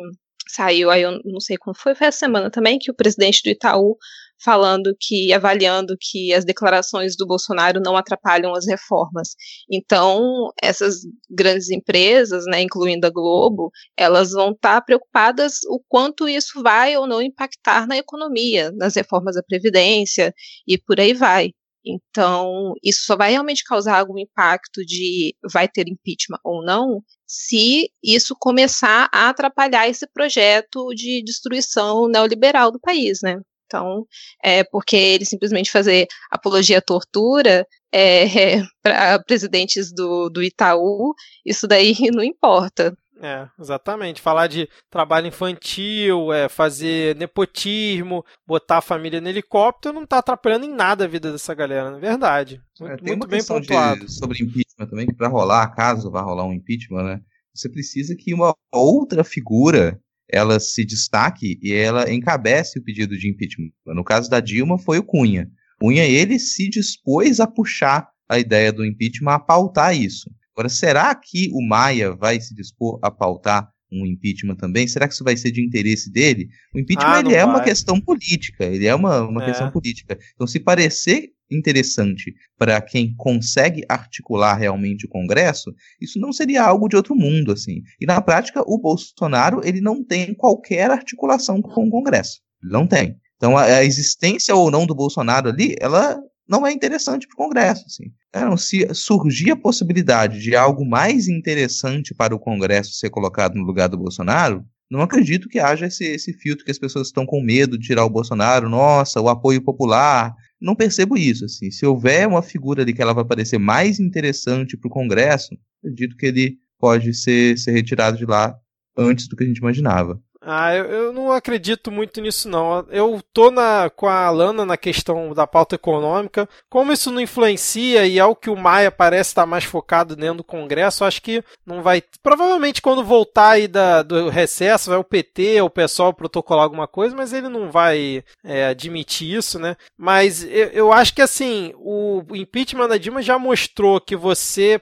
saiu 0.47 0.89
aí, 0.89 1.01
eu 1.01 1.19
não 1.23 1.39
sei 1.39 1.57
como 1.57 1.75
foi, 1.75 1.95
foi 1.95 2.07
essa 2.07 2.19
semana 2.19 2.49
também, 2.49 2.79
que 2.79 2.89
o 2.89 2.95
presidente 2.95 3.41
do 3.43 3.49
Itaú 3.49 3.97
falando 4.43 4.95
que, 4.99 5.33
avaliando 5.33 5.95
que 5.99 6.33
as 6.33 6.45
declarações 6.45 7.15
do 7.15 7.25
Bolsonaro 7.25 7.79
não 7.79 7.97
atrapalham 7.97 8.53
as 8.53 8.67
reformas. 8.67 9.35
Então, 9.71 10.51
essas 10.61 11.01
grandes 11.29 11.69
empresas, 11.69 12.45
né, 12.45 12.61
incluindo 12.61 13.07
a 13.07 13.09
Globo, 13.09 13.71
elas 13.97 14.31
vão 14.31 14.51
estar 14.51 14.75
tá 14.75 14.81
preocupadas 14.81 15.59
o 15.69 15.79
quanto 15.87 16.27
isso 16.27 16.61
vai 16.61 16.95
ou 16.97 17.07
não 17.07 17.21
impactar 17.21 17.87
na 17.87 17.97
economia, 17.97 18.71
nas 18.71 18.95
reformas 18.95 19.35
da 19.35 19.43
Previdência 19.43 20.33
e 20.67 20.77
por 20.77 20.99
aí 20.99 21.13
vai. 21.13 21.51
Então, 21.85 22.73
isso 22.83 23.05
só 23.05 23.15
vai 23.15 23.31
realmente 23.31 23.63
causar 23.63 23.99
algum 23.99 24.17
impacto 24.17 24.83
de 24.83 25.35
vai 25.53 25.67
ter 25.67 25.87
impeachment 25.87 26.39
ou 26.43 26.63
não, 26.63 27.03
se 27.27 27.91
isso 28.03 28.35
começar 28.39 29.07
a 29.13 29.29
atrapalhar 29.29 29.87
esse 29.87 30.07
projeto 30.11 30.89
de 30.95 31.23
destruição 31.23 32.07
neoliberal 32.07 32.71
do 32.71 32.79
país, 32.79 33.19
né? 33.21 33.39
Então, 33.75 34.05
é 34.41 34.63
porque 34.63 34.95
ele 34.95 35.25
simplesmente 35.25 35.69
fazer 35.69 36.07
apologia 36.31 36.77
à 36.77 36.81
tortura 36.81 37.67
é, 37.91 38.23
é 38.59 38.63
para 38.81 39.19
presidentes 39.19 39.91
do, 39.93 40.29
do 40.29 40.41
Itaú, 40.41 41.13
isso 41.45 41.67
daí 41.67 41.93
não 42.13 42.23
importa. 42.23 42.95
É, 43.21 43.47
exatamente. 43.57 44.21
Falar 44.21 44.47
de 44.47 44.67
trabalho 44.89 45.27
infantil, 45.27 46.33
é, 46.33 46.49
fazer 46.49 47.15
nepotismo, 47.15 48.25
botar 48.45 48.79
a 48.79 48.81
família 48.81 49.21
no 49.21 49.29
helicóptero 49.29 49.95
não 49.95 50.03
está 50.03 50.17
atrapalhando 50.17 50.65
em 50.65 50.73
nada 50.73 51.05
a 51.05 51.07
vida 51.07 51.31
dessa 51.31 51.53
galera, 51.53 51.91
na 51.91 51.97
verdade. 51.97 52.61
Muito, 52.79 52.93
é, 52.93 52.97
tem 52.97 53.15
muito 53.15 53.27
bem 53.27 53.43
pontuado. 53.43 54.05
De, 54.05 54.11
sobre 54.11 54.43
impeachment 54.43 54.87
também, 54.89 55.07
que 55.07 55.13
para 55.13 55.29
rolar, 55.29 55.73
caso 55.73 56.11
vá 56.11 56.21
rolar 56.21 56.45
um 56.45 56.53
impeachment, 56.53 57.03
né? 57.03 57.21
Você 57.53 57.69
precisa 57.69 58.15
que 58.17 58.33
uma 58.33 58.53
outra 58.69 59.23
figura 59.23 59.97
ela 60.31 60.59
se 60.59 60.85
destaque 60.85 61.59
e 61.61 61.71
ela 61.71 62.11
encabece 62.11 62.79
o 62.79 62.83
pedido 62.83 63.17
de 63.17 63.29
impeachment. 63.29 63.71
No 63.85 64.03
caso 64.03 64.29
da 64.29 64.39
Dilma, 64.39 64.77
foi 64.77 64.97
o 64.97 65.03
Cunha. 65.03 65.49
Cunha, 65.79 66.05
ele 66.05 66.39
se 66.39 66.69
dispôs 66.69 67.39
a 67.39 67.47
puxar 67.47 68.07
a 68.27 68.39
ideia 68.39 68.71
do 68.71 68.85
impeachment, 68.85 69.33
a 69.33 69.39
pautar 69.39 69.95
isso. 69.95 70.29
Agora, 70.55 70.69
será 70.69 71.13
que 71.13 71.49
o 71.53 71.61
Maia 71.61 72.15
vai 72.15 72.39
se 72.39 72.55
dispor 72.55 72.97
a 73.01 73.11
pautar 73.11 73.69
um 73.91 74.05
impeachment 74.05 74.55
também? 74.55 74.87
Será 74.87 75.07
que 75.07 75.13
isso 75.13 75.23
vai 75.23 75.37
ser 75.37 75.51
de 75.51 75.63
interesse 75.63 76.11
dele? 76.11 76.47
O 76.73 76.79
impeachment 76.79 77.13
ah, 77.13 77.19
ele 77.19 77.33
é 77.33 77.43
vai. 77.43 77.55
uma 77.55 77.61
questão 77.61 77.99
política, 77.99 78.63
ele 78.65 78.87
é 78.87 78.95
uma, 78.95 79.21
uma 79.21 79.43
é. 79.43 79.45
questão 79.47 79.69
política. 79.69 80.17
Então, 80.33 80.47
se 80.47 80.59
parecer 80.59 81.29
interessante 81.51 82.33
para 82.57 82.81
quem 82.81 83.15
consegue 83.15 83.83
articular 83.87 84.55
realmente 84.55 85.05
o 85.05 85.09
Congresso, 85.09 85.73
isso 86.01 86.19
não 86.19 86.33
seria 86.33 86.63
algo 86.63 86.87
de 86.87 86.95
outro 86.95 87.15
mundo, 87.15 87.51
assim. 87.51 87.81
E 87.99 88.05
na 88.05 88.21
prática, 88.21 88.63
o 88.65 88.77
Bolsonaro 88.77 89.61
ele 89.63 89.81
não 89.81 90.03
tem 90.03 90.33
qualquer 90.33 90.89
articulação 90.89 91.61
com 91.61 91.87
o 91.87 91.91
Congresso. 91.91 92.41
Não 92.61 92.87
tem. 92.87 93.17
Então, 93.37 93.57
a, 93.57 93.63
a 93.63 93.83
existência 93.83 94.55
ou 94.55 94.71
não 94.71 94.85
do 94.85 94.95
Bolsonaro 94.95 95.49
ali, 95.49 95.75
ela 95.79 96.19
não 96.47 96.65
é 96.65 96.71
interessante 96.71 97.27
para 97.27 97.33
o 97.35 97.47
Congresso. 97.47 97.85
Assim. 97.87 98.11
Então, 98.29 98.55
se 98.57 98.87
surgir 98.93 99.51
a 99.51 99.55
possibilidade 99.55 100.39
de 100.39 100.55
algo 100.55 100.85
mais 100.85 101.27
interessante 101.27 102.13
para 102.13 102.35
o 102.35 102.39
Congresso 102.39 102.93
ser 102.93 103.09
colocado 103.09 103.55
no 103.55 103.63
lugar 103.63 103.89
do 103.89 103.97
Bolsonaro, 103.97 104.63
não 104.89 105.01
acredito 105.01 105.49
que 105.49 105.59
haja 105.59 105.87
esse, 105.87 106.05
esse 106.05 106.31
filtro 106.33 106.63
que 106.63 106.71
as 106.71 106.77
pessoas 106.77 107.07
estão 107.07 107.25
com 107.25 107.41
medo 107.41 107.77
de 107.77 107.87
tirar 107.87 108.05
o 108.05 108.09
Bolsonaro, 108.09 108.69
nossa, 108.69 109.19
o 109.19 109.27
apoio 109.27 109.61
popular, 109.61 110.33
não 110.65 110.75
percebo 110.75 111.15
isso. 111.15 111.45
Assim. 111.45 111.69
Se 111.69 111.85
houver 111.85 112.27
uma 112.27 112.41
figura 112.41 112.81
ali 112.81 112.93
que 112.93 113.01
ela 113.01 113.13
vai 113.13 113.23
parecer 113.23 113.59
mais 113.59 113.99
interessante 113.99 114.75
para 114.75 114.87
o 114.87 114.91
Congresso, 114.91 115.55
acredito 115.79 116.17
que 116.17 116.25
ele 116.25 116.57
pode 116.79 117.13
ser, 117.13 117.57
ser 117.57 117.71
retirado 117.71 118.17
de 118.17 118.25
lá 118.25 118.57
antes 118.97 119.27
do 119.27 119.35
que 119.35 119.43
a 119.43 119.47
gente 119.47 119.59
imaginava. 119.59 120.19
Ah, 120.47 120.75
eu, 120.75 120.85
eu, 120.85 121.13
não 121.13 121.31
acredito 121.31 121.91
muito 121.91 122.21
nisso 122.21 122.47
não. 122.47 122.85
Eu 122.91 123.19
tô 123.33 123.49
na, 123.49 123.89
com 123.89 124.05
a 124.05 124.25
Alana 124.27 124.63
na 124.63 124.77
questão 124.77 125.33
da 125.33 125.47
pauta 125.47 125.73
econômica. 125.73 126.47
Como 126.69 126.93
isso 126.93 127.09
não 127.09 127.19
influencia 127.19 128.05
e 128.05 128.19
é 128.19 128.25
o 128.25 128.35
que 128.35 128.51
o 128.51 128.55
Maia 128.55 128.91
parece 128.91 129.31
estar 129.31 129.47
mais 129.47 129.63
focado 129.63 130.15
dentro 130.15 130.37
do 130.37 130.43
Congresso, 130.43 131.03
acho 131.03 131.19
que 131.19 131.43
não 131.65 131.81
vai. 131.81 132.03
Provavelmente 132.21 132.79
quando 132.79 133.03
voltar 133.03 133.51
aí 133.51 133.67
da, 133.67 134.03
do 134.03 134.29
recesso, 134.29 134.91
vai 134.91 134.99
o 134.99 135.03
PT, 135.03 135.61
o 135.61 135.69
pessoal 135.69 136.13
protocolar 136.13 136.63
alguma 136.63 136.87
coisa, 136.87 137.15
mas 137.15 137.33
ele 137.33 137.49
não 137.49 137.71
vai 137.71 138.23
é, 138.43 138.67
admitir 138.67 139.35
isso, 139.35 139.57
né? 139.57 139.75
Mas 139.97 140.43
eu, 140.43 140.67
eu 140.67 140.93
acho 140.93 141.15
que 141.15 141.23
assim, 141.23 141.73
o 141.77 142.21
impeachment 142.35 142.87
da 142.87 142.97
Dilma 142.97 143.23
já 143.23 143.39
mostrou 143.39 143.99
que 143.99 144.15
você 144.15 144.79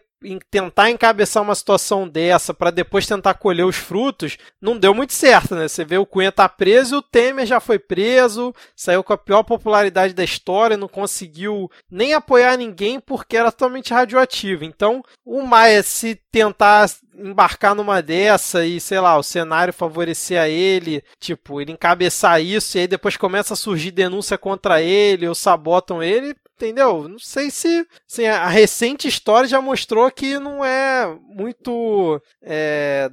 tentar 0.49 0.89
encabeçar 0.89 1.43
uma 1.43 1.55
situação 1.55 2.07
dessa 2.07 2.53
para 2.53 2.71
depois 2.71 3.05
tentar 3.05 3.33
colher 3.35 3.65
os 3.65 3.75
frutos, 3.75 4.37
não 4.61 4.77
deu 4.77 4.93
muito 4.93 5.13
certo, 5.13 5.55
né? 5.55 5.67
Você 5.67 5.83
vê 5.83 5.97
o 5.97 6.05
Cunha 6.05 6.31
tá 6.31 6.47
preso 6.47 6.97
o 6.97 7.01
Temer 7.01 7.45
já 7.45 7.59
foi 7.59 7.79
preso, 7.79 8.53
saiu 8.75 9.03
com 9.03 9.13
a 9.13 9.17
pior 9.17 9.43
popularidade 9.43 10.13
da 10.13 10.23
história, 10.23 10.77
não 10.77 10.87
conseguiu 10.87 11.69
nem 11.89 12.13
apoiar 12.13 12.57
ninguém 12.57 12.99
porque 12.99 13.37
era 13.37 13.51
totalmente 13.51 13.93
radioativo. 13.93 14.63
Então, 14.63 15.03
o 15.25 15.41
Maia 15.41 15.83
se 15.83 16.15
tentar 16.31 16.89
embarcar 17.15 17.75
numa 17.75 18.01
dessa 18.01 18.65
e, 18.65 18.79
sei 18.79 18.99
lá, 18.99 19.17
o 19.17 19.23
cenário 19.23 19.73
favorecer 19.73 20.39
a 20.39 20.49
ele, 20.49 21.03
tipo, 21.19 21.61
ele 21.61 21.71
encabeçar 21.71 22.41
isso 22.41 22.77
e 22.77 22.81
aí 22.81 22.87
depois 22.87 23.17
começa 23.17 23.53
a 23.53 23.57
surgir 23.57 23.91
denúncia 23.91 24.37
contra 24.37 24.81
ele 24.81 25.27
ou 25.27 25.35
sabotam 25.35 26.01
ele, 26.01 26.35
entendeu? 26.63 27.07
Não 27.09 27.19
sei 27.19 27.51
se 27.51 27.85
assim, 28.09 28.25
a 28.25 28.47
recente 28.47 29.07
história 29.07 29.47
já 29.47 29.61
mostrou 29.61 30.09
que 30.09 30.39
não 30.39 30.63
é 30.63 31.13
muito 31.27 32.21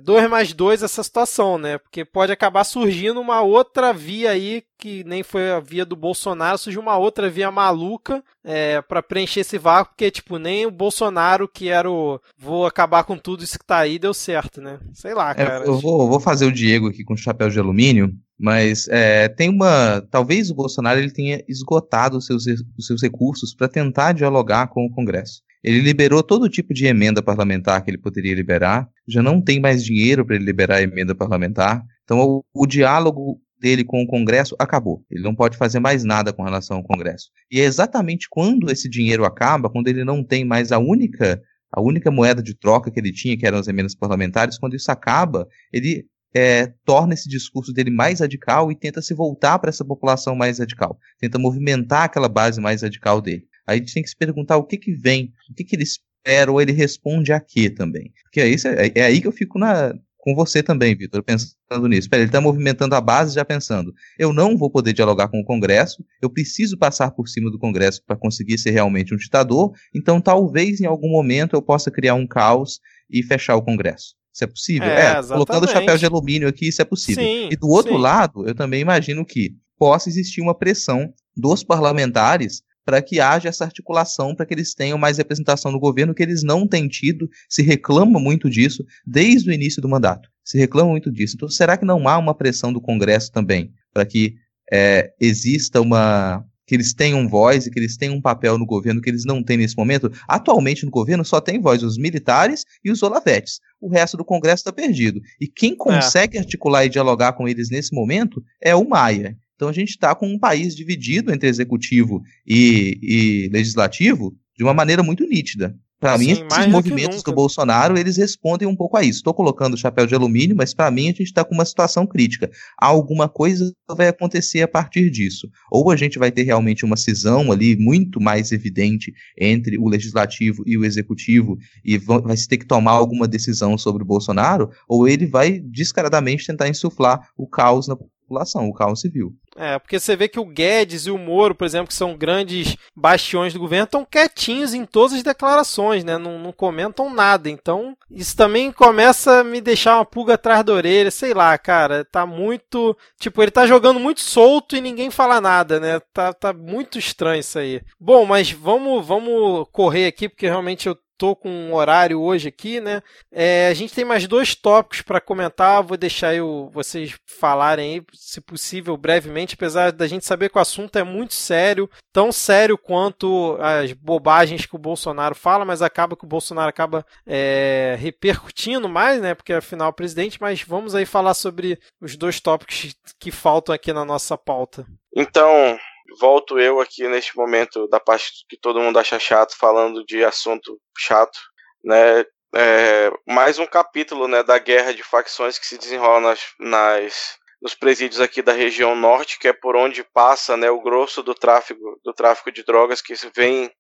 2 0.03 0.25
é, 0.25 0.29
mais 0.29 0.53
2 0.53 0.83
essa 0.83 1.03
situação, 1.03 1.59
né? 1.59 1.79
Porque 1.79 2.05
pode 2.05 2.31
acabar 2.31 2.65
surgindo 2.65 3.21
uma 3.21 3.43
outra 3.43 3.93
via 3.93 4.31
aí 4.31 4.63
que 4.79 5.05
nem 5.05 5.23
foi 5.23 5.51
a 5.51 5.61
via 5.61 5.85
do 5.85 5.95
Bolsonaro, 5.95 6.57
surgiu 6.57 6.81
uma 6.81 6.97
outra 6.97 7.29
via 7.29 7.51
maluca 7.51 8.25
é, 8.43 8.81
para 8.81 9.03
preencher 9.03 9.41
esse 9.41 9.59
vácuo, 9.59 9.93
porque, 9.93 10.11
tipo, 10.11 10.39
nem 10.39 10.65
o 10.65 10.71
Bolsonaro, 10.71 11.47
que 11.47 11.69
era 11.69 11.91
o 11.91 12.19
vou 12.39 12.65
acabar 12.65 13.05
com 13.05 13.19
tudo 13.19 13.45
isso 13.45 13.59
que 13.59 13.65
tá 13.67 13.77
aí, 13.77 13.99
deu 13.99 14.15
certo, 14.15 14.59
né? 14.63 14.81
Sei 14.95 15.13
lá, 15.13 15.33
é, 15.33 15.35
cara. 15.35 15.65
É, 15.65 15.69
eu 15.69 15.79
vou, 15.79 16.09
vou 16.09 16.19
fazer 16.19 16.47
o 16.47 16.53
Diego 16.53 16.89
aqui 16.89 17.05
com 17.05 17.15
chapéu 17.15 17.51
de 17.51 17.59
alumínio, 17.59 18.11
mas 18.41 18.89
é, 18.89 19.29
tem 19.29 19.51
uma. 19.51 20.01
Talvez 20.11 20.51
o 20.51 20.55
Bolsonaro 20.55 20.99
ele 20.99 21.11
tenha 21.11 21.45
esgotado 21.47 22.17
os 22.17 22.25
seus, 22.25 22.47
os 22.47 22.87
seus 22.87 23.03
recursos 23.03 23.55
para 23.55 23.69
tentar 23.69 24.13
dialogar 24.13 24.69
com 24.69 24.87
o 24.87 24.91
Congresso. 24.91 25.43
Ele 25.63 25.81
liberou 25.81 26.23
todo 26.23 26.49
tipo 26.49 26.73
de 26.73 26.87
emenda 26.87 27.23
parlamentar 27.23 27.85
que 27.85 27.91
ele 27.91 27.99
poderia 27.99 28.35
liberar, 28.35 28.89
já 29.07 29.23
não 29.23 29.43
tem 29.43 29.61
mais 29.61 29.85
dinheiro 29.85 30.25
para 30.25 30.37
ele 30.37 30.45
liberar 30.47 30.77
a 30.77 30.83
emenda 30.83 31.15
parlamentar. 31.15 31.85
Então, 32.03 32.19
o, 32.19 32.45
o 32.55 32.67
diálogo 32.67 33.39
dele 33.61 33.85
com 33.85 34.03
o 34.03 34.07
Congresso 34.07 34.57
acabou. 34.59 35.05
Ele 35.11 35.23
não 35.23 35.35
pode 35.35 35.59
fazer 35.59 35.79
mais 35.79 36.03
nada 36.03 36.33
com 36.33 36.43
relação 36.43 36.79
ao 36.79 36.83
Congresso. 36.83 37.29
E 37.51 37.61
é 37.61 37.65
exatamente 37.65 38.27
quando 38.31 38.73
esse 38.73 38.89
dinheiro 38.89 39.27
acaba, 39.27 39.69
quando 39.69 39.89
ele 39.89 40.03
não 40.03 40.25
tem 40.25 40.47
mais 40.47 40.73
a 40.73 40.79
única 40.79 41.39
a 41.73 41.81
única 41.81 42.11
moeda 42.11 42.43
de 42.43 42.53
troca 42.53 42.91
que 42.91 42.99
ele 42.99 43.13
tinha, 43.13 43.37
que 43.37 43.47
eram 43.47 43.59
as 43.59 43.69
emendas 43.69 43.95
parlamentares, 43.95 44.59
quando 44.59 44.75
isso 44.75 44.91
acaba, 44.91 45.47
ele 45.73 46.05
é, 46.35 46.73
torna 46.85 47.15
esse 47.15 47.29
discurso 47.29 47.73
dele 47.73 47.91
mais 47.91 48.21
radical 48.21 48.71
e 48.71 48.77
tenta 48.77 49.03
se 49.03 49.15
voltar 49.15 49.59
para 49.59 49.71
essa 49.71 49.85
população 49.85 50.35
mais 50.35 50.59
radical, 50.59 50.99
tenta 51.19 51.39
movimentar 51.39 52.05
aquela 52.05 52.29
base 52.29 52.61
mais 52.61 52.83
radical 52.83 53.21
dele. 53.21 53.45
Aí 53.67 53.77
a 53.77 53.79
gente 53.79 53.95
tem 53.95 54.03
que 54.03 54.11
se 54.11 54.17
perguntar 54.17 54.57
o 54.57 54.65
que 54.65 54.77
que 54.77 54.93
vem, 54.93 55.33
o 55.51 55.55
que 55.55 55.65
que 55.65 55.77
ele 55.77 55.85
espera 55.85 56.51
ou 56.51 56.61
ele 56.61 56.73
responde 56.73 57.33
a 57.33 57.41
quê 57.41 57.71
também. 57.71 58.13
Porque 58.25 58.41
é, 58.41 58.49
isso, 58.49 58.69
é, 58.69 58.91
é 58.95 59.03
aí 59.05 59.21
que 59.21 59.27
eu 59.27 59.33
fico 59.33 59.59
na, 59.59 59.93
com 60.21 60.35
você 60.35 60.63
também, 60.63 60.95
Vitor, 60.95 61.23
pensando 61.23 61.89
nisso. 61.89 62.09
Ele 62.13 62.25
está 62.25 62.41
movimentando 62.41 62.95
a 62.95 63.01
base 63.01 63.35
já 63.35 63.45
pensando, 63.45 63.93
eu 64.19 64.33
não 64.33 64.57
vou 64.57 64.71
poder 64.71 64.93
dialogar 64.93 65.29
com 65.29 65.41
o 65.41 65.45
Congresso, 65.45 66.05
eu 66.23 66.31
preciso 66.31 66.77
passar 66.79 67.11
por 67.11 67.29
cima 67.29 67.51
do 67.51 67.59
Congresso 67.59 68.03
para 68.07 68.17
conseguir 68.17 68.59
ser 68.59 68.71
realmente 68.71 69.15
um 69.15 69.17
ditador, 69.17 69.73
então 69.95 70.21
talvez 70.21 70.81
em 70.81 70.87
algum 70.87 71.11
momento 71.11 71.55
eu 71.55 71.63
possa 71.63 71.91
criar 71.91 72.15
um 72.15 72.27
caos 72.27 72.81
e 73.09 73.23
fechar 73.23 73.57
o 73.57 73.63
Congresso. 73.63 74.15
Isso 74.33 74.45
é 74.45 74.47
possível? 74.47 74.89
É, 74.89 75.19
é 75.19 75.23
colocando 75.23 75.65
o 75.65 75.69
chapéu 75.69 75.97
de 75.97 76.07
alumínio 76.07 76.49
aqui, 76.49 76.69
isso 76.69 76.81
é 76.81 76.85
possível. 76.85 77.23
Sim, 77.25 77.49
e 77.51 77.57
do 77.57 77.69
outro 77.69 77.95
sim. 77.95 77.99
lado, 77.99 78.47
eu 78.47 78.55
também 78.55 78.81
imagino 78.81 79.25
que 79.25 79.55
possa 79.79 80.09
existir 80.09 80.41
uma 80.41 80.57
pressão 80.57 81.13
dos 81.37 81.65
parlamentares 81.65 82.63
para 82.85 83.01
que 83.01 83.21
haja 83.21 83.49
essa 83.49 83.65
articulação, 83.65 84.35
para 84.35 84.45
que 84.47 84.55
eles 84.55 84.75
tenham 84.75 84.99
mais 84.99 85.19
representação 85.19 85.71
no 85.71 85.79
governo, 85.79 86.15
que 86.15 86.23
eles 86.23 86.43
não 86.43 86.67
têm 86.67 86.89
tido, 86.89 87.29
se 87.49 87.63
reclama 87.63 88.19
muito 88.19 88.51
disso 88.51 88.85
desde 89.07 89.49
o 89.49 89.53
início 89.53 89.81
do 89.81 89.89
mandato. 89.89 90.29
Se 90.45 90.59
reclama 90.59 90.91
muito 90.91 91.11
disso. 91.11 91.35
Então, 91.37 91.49
será 91.49 91.77
que 91.77 91.85
não 91.85 92.09
há 92.09 92.19
uma 92.19 92.35
pressão 92.35 92.73
do 92.73 92.81
Congresso 92.81 93.31
também 93.31 93.73
para 93.93 94.05
que 94.05 94.35
é, 94.73 95.13
exista 95.21 95.81
uma. 95.81 96.45
Que 96.71 96.77
eles 96.77 96.95
tenham 96.95 97.27
voz 97.27 97.67
e 97.67 97.71
que 97.73 97.81
eles 97.81 97.97
tenham 97.97 98.15
um 98.15 98.21
papel 98.21 98.57
no 98.57 98.65
governo 98.65 99.01
que 99.01 99.11
eles 99.11 99.25
não 99.25 99.43
têm 99.43 99.57
nesse 99.57 99.77
momento? 99.77 100.09
Atualmente 100.29 100.85
no 100.85 100.91
governo 100.93 101.25
só 101.25 101.41
tem 101.41 101.61
voz 101.61 101.83
os 101.83 101.99
militares 101.99 102.65
e 102.85 102.93
os 102.93 103.03
olavetes. 103.03 103.59
O 103.81 103.89
resto 103.89 104.17
do 104.17 104.25
Congresso 104.25 104.61
está 104.61 104.73
perdido. 104.73 105.21
E 105.41 105.49
quem 105.49 105.75
consegue 105.75 106.39
articular 106.39 106.85
e 106.85 106.89
dialogar 106.89 107.33
com 107.33 107.49
eles 107.49 107.71
nesse 107.71 107.93
momento 107.93 108.41
é 108.63 108.73
o 108.73 108.89
Maia. 108.89 109.37
Então 109.57 109.69
a 109.69 109.73
gente 109.73 109.89
está 109.89 110.15
com 110.15 110.29
um 110.29 110.39
país 110.39 110.77
dividido 110.77 111.33
entre 111.33 111.49
executivo 111.49 112.23
e, 112.47 113.01
e 113.03 113.51
legislativo 113.53 114.33
de 114.57 114.63
uma 114.63 114.73
maneira 114.73 115.03
muito 115.03 115.27
nítida. 115.27 115.77
Para 116.01 116.17
mim, 116.17 116.35
Sim, 116.35 116.45
mais 116.45 116.63
esses 116.63 116.73
movimentos 116.73 117.23
do 117.23 117.31
Bolsonaro, 117.33 117.99
eles 117.99 118.17
respondem 118.17 118.67
um 118.67 118.75
pouco 118.75 118.97
a 118.97 119.03
isso. 119.03 119.19
Estou 119.19 119.35
colocando 119.35 119.75
o 119.75 119.77
chapéu 119.77 120.07
de 120.07 120.15
alumínio, 120.15 120.57
mas 120.57 120.73
para 120.73 120.91
mim 120.91 121.05
a 121.05 121.09
gente 121.09 121.25
está 121.25 121.45
com 121.45 121.55
uma 121.55 121.65
situação 121.67 122.07
crítica. 122.07 122.51
Alguma 122.79 123.29
coisa 123.29 123.71
vai 123.95 124.09
acontecer 124.09 124.63
a 124.63 124.69
partir 124.69 125.11
disso. 125.11 125.47
Ou 125.71 125.91
a 125.91 125.97
gente 125.97 126.19
vai 126.19 126.33
ter 126.33 126.43
realmente 126.45 126.87
uma 126.87 126.97
cisão 126.97 127.53
ali 127.53 127.77
muito 127.77 128.19
mais 128.19 128.51
evidente 128.51 129.13
entre 129.39 129.77
o 129.77 129.89
legislativo 129.89 130.63
e 130.67 130.79
o 130.79 130.87
executivo 130.87 131.59
e 131.85 131.99
va- 131.99 132.21
vai 132.21 132.37
se 132.37 132.49
ter 132.49 132.57
que 132.57 132.67
tomar 132.67 132.93
alguma 132.93 133.29
decisão 133.29 133.77
sobre 133.77 134.03
o 134.03 134.07
Bolsonaro, 134.07 134.71
ou 134.89 135.07
ele 135.07 135.27
vai 135.27 135.61
descaradamente 135.61 136.47
tentar 136.47 136.69
insuflar 136.69 137.21
o 137.37 137.47
caos 137.47 137.87
na 137.87 137.95
população, 137.97 138.69
o 138.69 138.73
caos 138.73 139.01
civil. 139.01 139.35
É, 139.61 139.79
porque 139.79 140.01
você 140.01 140.17
vê 140.17 140.27
que 140.27 140.41
o 140.41 140.45
Guedes 140.47 141.05
e 141.05 141.11
o 141.11 141.19
Moro, 141.19 141.55
por 141.55 141.67
exemplo, 141.67 141.89
que 141.89 141.95
são 141.95 142.17
grandes 142.17 142.79
bastiões 142.97 143.53
do 143.53 143.61
governo, 143.61 143.85
estão 143.85 144.07
quietinhos 144.07 144.73
em 144.73 144.87
todas 144.87 145.13
as 145.13 145.23
declarações, 145.23 146.03
né? 146.03 146.17
Não, 146.17 146.39
não 146.39 146.51
comentam 146.51 147.13
nada. 147.13 147.51
Então, 147.51 147.95
isso 148.11 148.35
também 148.35 148.73
começa 148.73 149.41
a 149.41 149.45
me 149.45 149.61
deixar 149.61 149.97
uma 149.97 150.05
pulga 150.07 150.33
atrás 150.33 150.65
da 150.65 150.73
orelha, 150.73 151.11
sei 151.11 151.35
lá, 151.35 151.59
cara. 151.59 152.07
Tá 152.07 152.25
muito. 152.25 152.97
Tipo, 153.19 153.43
ele 153.43 153.51
tá 153.51 153.67
jogando 153.67 154.01
muito 154.01 154.23
solto 154.23 154.75
e 154.75 154.81
ninguém 154.81 155.11
fala 155.11 155.43
nada, 155.43 155.79
né? 155.79 156.01
Tá, 156.11 156.33
tá 156.33 156.55
muito 156.55 156.99
estranho 156.99 157.41
isso 157.41 157.59
aí. 157.59 157.83
Bom, 158.01 158.25
mas 158.25 158.51
vamos, 158.51 159.07
vamos 159.07 159.67
correr 159.71 160.07
aqui, 160.07 160.27
porque 160.27 160.47
realmente 160.47 160.89
eu 160.89 160.97
tô 161.21 161.37
com 161.37 161.51
um 161.51 161.75
horário 161.75 162.19
hoje 162.19 162.49
aqui, 162.49 162.81
né? 162.81 163.03
É, 163.31 163.69
a 163.69 163.75
gente 163.75 163.93
tem 163.95 164.07
mais 164.07 164.27
dois 164.27 164.55
tópicos 164.55 165.03
para 165.03 165.21
comentar. 165.21 165.83
Vou 165.83 165.99
deixar 165.99 166.35
o- 166.43 166.71
vocês 166.71 167.15
falarem 167.27 167.97
aí, 167.97 168.03
se 168.15 168.41
possível, 168.41 168.97
brevemente, 168.97 169.55
apesar 169.55 169.93
da 169.93 170.07
gente 170.07 170.25
saber 170.25 170.49
que 170.49 170.57
o 170.57 170.61
assunto 170.61 170.97
é 170.99 171.05
muito 171.05 171.35
sério, 171.35 171.91
tão 172.11 172.33
sério 172.33 172.79
quanto 172.79 173.59
as 173.61 173.93
bobagens 173.93 174.65
que 174.65 174.75
o 174.75 174.79
Bolsonaro 174.79 175.35
fala, 175.35 175.67
mas 175.67 175.83
acaba 175.83 176.17
que 176.17 176.25
o 176.25 176.29
Bolsonaro 176.29 176.71
acaba 176.71 177.05
é, 177.27 177.97
repercutindo 178.01 178.89
mais, 178.89 179.21
né? 179.21 179.35
Porque 179.35 179.53
afinal 179.53 179.89
é 179.89 179.91
o 179.91 179.95
presidente. 179.95 180.41
Mas 180.41 180.63
vamos 180.63 180.95
aí 180.95 181.05
falar 181.05 181.35
sobre 181.35 181.79
os 182.01 182.17
dois 182.17 182.41
tópicos 182.41 182.95
que 183.19 183.31
faltam 183.31 183.75
aqui 183.75 183.93
na 183.93 184.07
nossa 184.07 184.39
pauta. 184.39 184.87
Então, 185.15 185.79
volto 186.19 186.59
eu 186.59 186.81
aqui 186.81 187.07
neste 187.09 187.37
momento 187.37 187.87
da 187.89 188.01
parte 188.01 188.45
que 188.49 188.57
todo 188.57 188.81
mundo 188.81 188.99
acha 188.99 189.19
chato, 189.19 189.57
falando 189.57 190.05
de 190.05 190.25
assunto 190.25 190.81
chato, 190.97 191.39
né? 191.85 192.25
É, 192.53 193.13
mais 193.29 193.61
um 193.61 193.67
capítulo 193.67 194.27
né, 194.27 194.43
da 194.43 194.59
guerra 194.59 194.93
de 194.93 195.05
facções 195.05 195.57
que 195.57 195.65
se 195.65 195.79
desenrola 195.79 196.21
nas, 196.21 196.41
nas, 196.59 197.39
nos 197.63 197.77
presídios 197.77 198.21
aqui 198.21 198.43
da 198.43 198.53
região 198.53 198.97
norte, 198.97 199.39
que 199.39 199.47
é 199.47 199.53
por 199.53 199.77
onde 199.77 200.03
passa 200.03 200.57
né, 200.57 200.69
o 200.69 200.81
grosso 200.81 201.23
do 201.23 201.33
tráfico, 201.33 202.01
do 202.05 202.13
tráfico 202.13 202.51
de 202.51 202.65
drogas 202.65 203.01
que 203.01 203.15
vem 203.37 203.71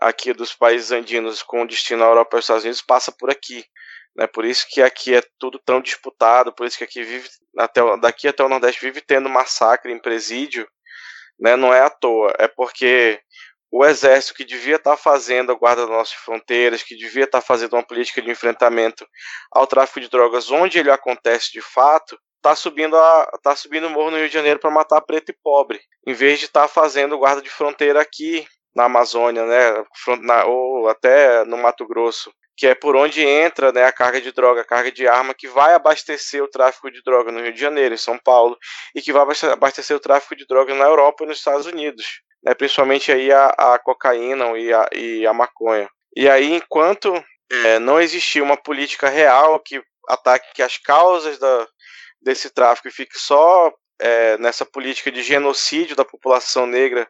aqui 0.00 0.32
dos 0.32 0.54
países 0.54 0.90
andinos 0.90 1.42
com 1.42 1.66
destino 1.66 2.02
à 2.02 2.06
Europa 2.06 2.30
e 2.32 2.36
aos 2.38 2.44
Estados 2.44 2.64
Unidos, 2.64 2.80
passa 2.80 3.12
por 3.12 3.30
aqui. 3.30 3.62
Né, 4.16 4.26
por 4.26 4.44
isso 4.44 4.66
que 4.70 4.80
aqui 4.80 5.14
é 5.14 5.22
tudo 5.38 5.58
tão 5.58 5.80
disputado, 5.80 6.54
por 6.54 6.66
isso 6.66 6.78
que 6.78 6.84
aqui 6.84 7.02
vive, 7.02 7.28
até, 7.58 7.80
daqui 7.98 8.26
até 8.26 8.42
o 8.42 8.48
Nordeste 8.48 8.80
vive 8.80 9.00
tendo 9.00 9.28
massacre 9.28 9.92
em 9.92 9.98
presídio, 9.98 10.66
né, 11.38 11.56
não 11.56 11.72
é 11.72 11.80
à 11.80 11.90
toa, 11.90 12.32
é 12.38 12.48
porque 12.48 13.20
o 13.70 13.84
exército 13.84 14.34
que 14.34 14.44
devia 14.44 14.76
estar 14.76 14.96
fazendo 14.96 15.50
a 15.50 15.54
guarda 15.54 15.82
das 15.82 15.90
nossas 15.90 16.14
fronteiras, 16.14 16.82
que 16.82 16.96
devia 16.96 17.24
estar 17.24 17.40
fazendo 17.40 17.74
uma 17.74 17.82
política 17.82 18.22
de 18.22 18.30
enfrentamento 18.30 19.06
ao 19.52 19.66
tráfico 19.66 20.00
de 20.00 20.08
drogas 20.08 20.50
onde 20.50 20.78
ele 20.78 20.90
acontece 20.90 21.50
de 21.52 21.60
fato, 21.60 22.16
está 22.36 22.54
subindo 22.54 22.96
tá 23.42 23.56
subindo 23.56 23.86
o 23.86 23.90
morro 23.90 24.10
no 24.12 24.18
Rio 24.18 24.28
de 24.28 24.34
Janeiro 24.34 24.60
para 24.60 24.70
matar 24.70 25.00
preto 25.00 25.30
e 25.30 25.36
pobre, 25.42 25.80
em 26.06 26.12
vez 26.12 26.38
de 26.38 26.44
estar 26.46 26.68
fazendo 26.68 27.18
guarda 27.18 27.42
de 27.42 27.50
fronteira 27.50 28.00
aqui 28.00 28.46
na 28.74 28.84
Amazônia, 28.84 29.44
né, 29.46 29.84
na- 30.20 30.44
ou 30.46 30.88
até 30.88 31.44
no 31.44 31.56
Mato 31.56 31.86
Grosso, 31.86 32.32
que 32.56 32.66
é 32.66 32.74
por 32.74 32.94
onde 32.96 33.22
entra 33.22 33.72
né, 33.72 33.84
a 33.84 33.92
carga 33.92 34.20
de 34.20 34.30
droga, 34.32 34.60
a 34.60 34.64
carga 34.64 34.92
de 34.92 35.06
arma 35.08 35.34
que 35.34 35.48
vai 35.48 35.74
abastecer 35.74 36.42
o 36.42 36.48
tráfico 36.48 36.90
de 36.90 37.02
droga 37.02 37.32
no 37.32 37.40
Rio 37.40 37.52
de 37.52 37.60
Janeiro, 37.60 37.94
em 37.94 37.98
São 37.98 38.18
Paulo, 38.18 38.56
e 38.94 39.02
que 39.02 39.12
vai 39.12 39.22
abaste- 39.22 39.46
abastecer 39.46 39.96
o 39.96 40.00
tráfico 40.00 40.36
de 40.36 40.46
drogas 40.46 40.76
na 40.76 40.84
Europa 40.84 41.24
e 41.24 41.26
nos 41.26 41.38
Estados 41.38 41.66
Unidos, 41.66 42.20
né, 42.42 42.54
principalmente 42.54 43.10
aí 43.10 43.32
a, 43.32 43.46
a 43.46 43.78
cocaína 43.78 44.56
e 44.58 44.72
a, 44.72 44.88
e 44.92 45.26
a 45.26 45.32
maconha. 45.32 45.88
E 46.16 46.28
aí, 46.28 46.54
enquanto 46.54 47.12
é, 47.50 47.78
não 47.78 48.00
existir 48.00 48.40
uma 48.40 48.56
política 48.56 49.08
real 49.08 49.58
que 49.60 49.82
ataque 50.08 50.62
as 50.62 50.78
causas 50.78 51.38
da, 51.38 51.66
desse 52.20 52.50
tráfico 52.50 52.88
e 52.88 52.92
fique 52.92 53.18
só 53.18 53.72
é, 54.00 54.36
nessa 54.38 54.64
política 54.64 55.10
de 55.10 55.22
genocídio 55.22 55.96
da 55.96 56.04
população 56.04 56.66
negra, 56.66 57.08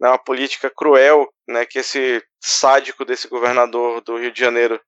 né, 0.00 0.08
uma 0.08 0.18
política 0.18 0.70
cruel, 0.70 1.28
né, 1.48 1.64
que 1.64 1.78
esse 1.78 2.22
sádico 2.42 3.04
desse 3.04 3.28
governador 3.28 4.00
do 4.00 4.16
Rio 4.16 4.32
de 4.32 4.40
Janeiro 4.40 4.80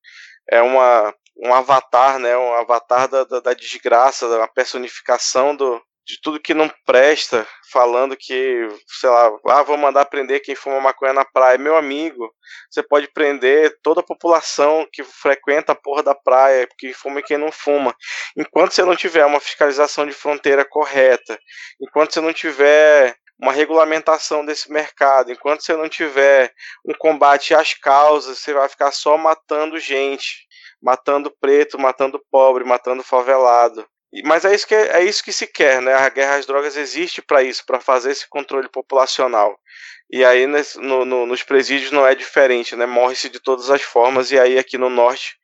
é 0.50 0.60
uma, 0.60 1.14
um 1.36 1.54
avatar, 1.54 2.18
né, 2.18 2.36
um 2.36 2.52
avatar 2.54 3.08
da, 3.08 3.24
da, 3.24 3.40
da 3.40 3.54
desgraça, 3.54 4.28
da 4.28 4.46
personificação 4.48 5.54
do, 5.54 5.80
de 6.06 6.20
tudo 6.20 6.40
que 6.40 6.52
não 6.52 6.70
presta, 6.84 7.46
falando 7.72 8.16
que, 8.16 8.68
sei 8.86 9.08
lá, 9.08 9.30
ah, 9.48 9.62
vou 9.62 9.76
mandar 9.76 10.04
prender 10.04 10.42
quem 10.42 10.54
fuma 10.54 10.80
maconha 10.80 11.14
na 11.14 11.24
praia. 11.24 11.56
Meu 11.56 11.76
amigo, 11.76 12.30
você 12.70 12.82
pode 12.82 13.08
prender 13.08 13.78
toda 13.82 14.00
a 14.00 14.04
população 14.04 14.86
que 14.92 15.02
frequenta 15.02 15.72
a 15.72 15.76
porra 15.76 16.02
da 16.02 16.14
praia, 16.14 16.68
quem 16.78 16.92
fuma 16.92 17.20
e 17.20 17.22
quem 17.22 17.38
não 17.38 17.50
fuma. 17.50 17.96
Enquanto 18.36 18.72
você 18.72 18.84
não 18.84 18.94
tiver 18.94 19.24
uma 19.24 19.40
fiscalização 19.40 20.06
de 20.06 20.12
fronteira 20.12 20.64
correta, 20.64 21.38
enquanto 21.80 22.12
você 22.12 22.20
não 22.20 22.32
tiver 22.32 23.16
uma 23.38 23.52
regulamentação 23.52 24.44
desse 24.44 24.70
mercado, 24.70 25.32
enquanto 25.32 25.62
você 25.62 25.74
não 25.76 25.88
tiver 25.88 26.52
um 26.86 26.94
combate 26.94 27.54
às 27.54 27.74
causas, 27.74 28.38
você 28.38 28.52
vai 28.52 28.68
ficar 28.68 28.92
só 28.92 29.16
matando 29.18 29.78
gente, 29.78 30.46
matando 30.82 31.30
preto, 31.40 31.78
matando 31.78 32.22
pobre, 32.30 32.64
matando 32.64 33.02
favelado. 33.02 33.86
Mas 34.24 34.44
é 34.44 34.54
isso 34.54 34.66
que 34.66 34.74
é 34.74 35.02
isso 35.02 35.24
que 35.24 35.32
se 35.32 35.46
quer, 35.46 35.82
né? 35.82 35.92
A 35.94 36.08
guerra 36.08 36.36
às 36.36 36.46
drogas 36.46 36.76
existe 36.76 37.20
para 37.20 37.42
isso, 37.42 37.64
para 37.66 37.80
fazer 37.80 38.12
esse 38.12 38.28
controle 38.28 38.68
populacional. 38.68 39.58
E 40.10 40.24
aí 40.24 40.46
no- 40.46 41.04
no- 41.04 41.26
nos 41.26 41.42
presídios 41.42 41.90
não 41.90 42.06
é 42.06 42.14
diferente, 42.14 42.76
né? 42.76 42.86
Morre-se 42.86 43.28
de 43.28 43.40
todas 43.40 43.70
as 43.70 43.82
formas 43.82 44.30
e 44.30 44.38
aí 44.38 44.58
aqui 44.58 44.78
no 44.78 44.88
norte 44.88 45.36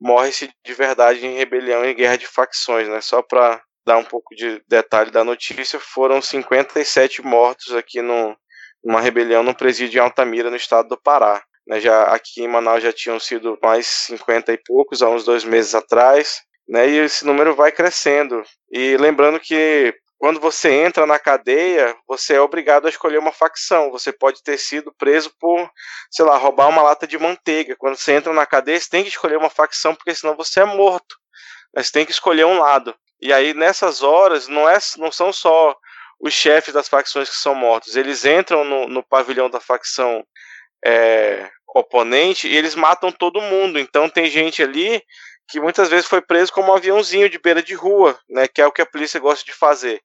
morre-se 0.00 0.50
de 0.64 0.74
verdade 0.74 1.24
em 1.26 1.36
rebelião 1.36 1.84
e 1.84 1.94
guerra 1.94 2.16
de 2.18 2.26
facções, 2.26 2.88
né? 2.88 3.00
Só 3.00 3.22
para 3.22 3.62
dar 3.86 3.96
um 3.96 4.04
pouco 4.04 4.34
de 4.34 4.60
detalhe 4.68 5.10
da 5.12 5.22
notícia, 5.22 5.78
foram 5.78 6.20
57 6.20 7.22
mortos 7.22 7.72
aqui 7.72 8.02
no, 8.02 8.36
numa 8.84 9.00
rebelião 9.00 9.44
no 9.44 9.54
presídio 9.54 9.98
em 9.98 10.02
Altamira, 10.02 10.50
no 10.50 10.56
estado 10.56 10.88
do 10.88 11.00
Pará. 11.00 11.42
Né, 11.66 11.80
já 11.80 12.04
aqui 12.04 12.42
em 12.42 12.48
Manaus 12.48 12.82
já 12.82 12.92
tinham 12.92 13.18
sido 13.18 13.58
mais 13.62 13.86
50 13.86 14.52
e 14.52 14.58
poucos 14.58 15.02
há 15.02 15.08
uns 15.08 15.24
dois 15.24 15.42
meses 15.42 15.74
atrás, 15.74 16.40
né, 16.68 16.88
e 16.88 16.98
esse 16.98 17.24
número 17.24 17.54
vai 17.54 17.72
crescendo. 17.72 18.42
E 18.70 18.96
lembrando 18.96 19.40
que 19.40 19.94
quando 20.18 20.40
você 20.40 20.70
entra 20.70 21.06
na 21.06 21.18
cadeia, 21.18 21.94
você 22.08 22.34
é 22.34 22.40
obrigado 22.40 22.86
a 22.86 22.88
escolher 22.88 23.18
uma 23.18 23.32
facção. 23.32 23.90
Você 23.90 24.12
pode 24.12 24.42
ter 24.42 24.58
sido 24.58 24.92
preso 24.96 25.30
por, 25.38 25.70
sei 26.10 26.24
lá, 26.24 26.36
roubar 26.38 26.68
uma 26.68 26.82
lata 26.82 27.06
de 27.06 27.18
manteiga. 27.18 27.76
Quando 27.76 27.96
você 27.96 28.12
entra 28.12 28.32
na 28.32 28.46
cadeia, 28.46 28.80
você 28.80 28.88
tem 28.88 29.02
que 29.02 29.10
escolher 29.10 29.36
uma 29.36 29.50
facção, 29.50 29.94
porque 29.94 30.14
senão 30.14 30.34
você 30.34 30.60
é 30.60 30.64
morto. 30.64 31.16
Você 31.76 31.92
tem 31.92 32.06
que 32.06 32.12
escolher 32.12 32.46
um 32.46 32.58
lado. 32.58 32.94
E 33.20 33.32
aí, 33.32 33.54
nessas 33.54 34.02
horas, 34.02 34.48
não, 34.48 34.68
é, 34.68 34.78
não 34.98 35.10
são 35.10 35.32
só 35.32 35.76
os 36.20 36.32
chefes 36.32 36.72
das 36.72 36.88
facções 36.88 37.28
que 37.28 37.36
são 37.36 37.54
mortos. 37.54 37.96
Eles 37.96 38.24
entram 38.24 38.64
no, 38.64 38.88
no 38.88 39.02
pavilhão 39.02 39.50
da 39.50 39.60
facção 39.60 40.24
é, 40.84 41.50
oponente 41.74 42.48
e 42.48 42.56
eles 42.56 42.74
matam 42.74 43.12
todo 43.12 43.40
mundo. 43.40 43.78
Então 43.78 44.08
tem 44.08 44.30
gente 44.30 44.62
ali 44.62 45.02
que 45.48 45.60
muitas 45.60 45.88
vezes 45.88 46.06
foi 46.06 46.20
preso 46.20 46.52
como 46.52 46.72
um 46.72 46.74
aviãozinho 46.74 47.30
de 47.30 47.38
beira 47.38 47.62
de 47.62 47.74
rua, 47.74 48.18
né, 48.28 48.48
que 48.48 48.60
é 48.60 48.66
o 48.66 48.72
que 48.72 48.82
a 48.82 48.86
polícia 48.86 49.20
gosta 49.20 49.44
de 49.44 49.52
fazer. 49.52 50.00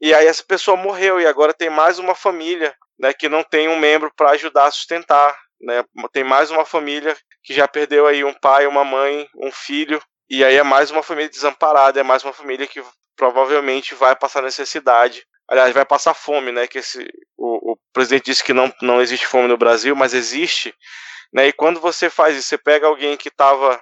E 0.00 0.14
aí 0.14 0.26
essa 0.26 0.42
pessoa 0.42 0.76
morreu 0.76 1.20
e 1.20 1.26
agora 1.26 1.52
tem 1.52 1.68
mais 1.68 1.98
uma 1.98 2.14
família, 2.14 2.74
né, 2.98 3.12
que 3.12 3.28
não 3.28 3.42
tem 3.42 3.68
um 3.68 3.76
membro 3.76 4.10
para 4.16 4.30
ajudar 4.30 4.66
a 4.66 4.70
sustentar, 4.70 5.36
né? 5.60 5.84
Tem 6.12 6.22
mais 6.22 6.50
uma 6.50 6.64
família 6.64 7.16
que 7.42 7.52
já 7.52 7.66
perdeu 7.66 8.06
aí 8.06 8.22
um 8.24 8.32
pai, 8.32 8.66
uma 8.66 8.84
mãe, 8.84 9.28
um 9.36 9.50
filho, 9.50 10.00
e 10.28 10.44
aí 10.44 10.56
é 10.56 10.62
mais 10.62 10.90
uma 10.90 11.02
família 11.02 11.28
desamparada, 11.28 12.00
é 12.00 12.02
mais 12.02 12.22
uma 12.22 12.32
família 12.32 12.66
que 12.66 12.82
provavelmente 13.16 13.94
vai 13.94 14.14
passar 14.14 14.42
necessidade. 14.42 15.24
Aliás, 15.48 15.72
vai 15.72 15.84
passar 15.84 16.14
fome, 16.14 16.52
né? 16.52 16.66
Que 16.66 16.78
esse, 16.78 17.08
o, 17.36 17.72
o 17.72 17.78
presidente 17.92 18.26
disse 18.26 18.44
que 18.44 18.52
não, 18.52 18.72
não 18.82 19.00
existe 19.00 19.26
fome 19.26 19.48
no 19.48 19.56
Brasil, 19.56 19.96
mas 19.96 20.12
existe. 20.12 20.74
Né? 21.32 21.48
E 21.48 21.52
quando 21.52 21.80
você 21.80 22.10
faz 22.10 22.36
isso, 22.36 22.48
você 22.48 22.58
pega 22.58 22.86
alguém 22.86 23.16
que 23.16 23.28
estava 23.28 23.80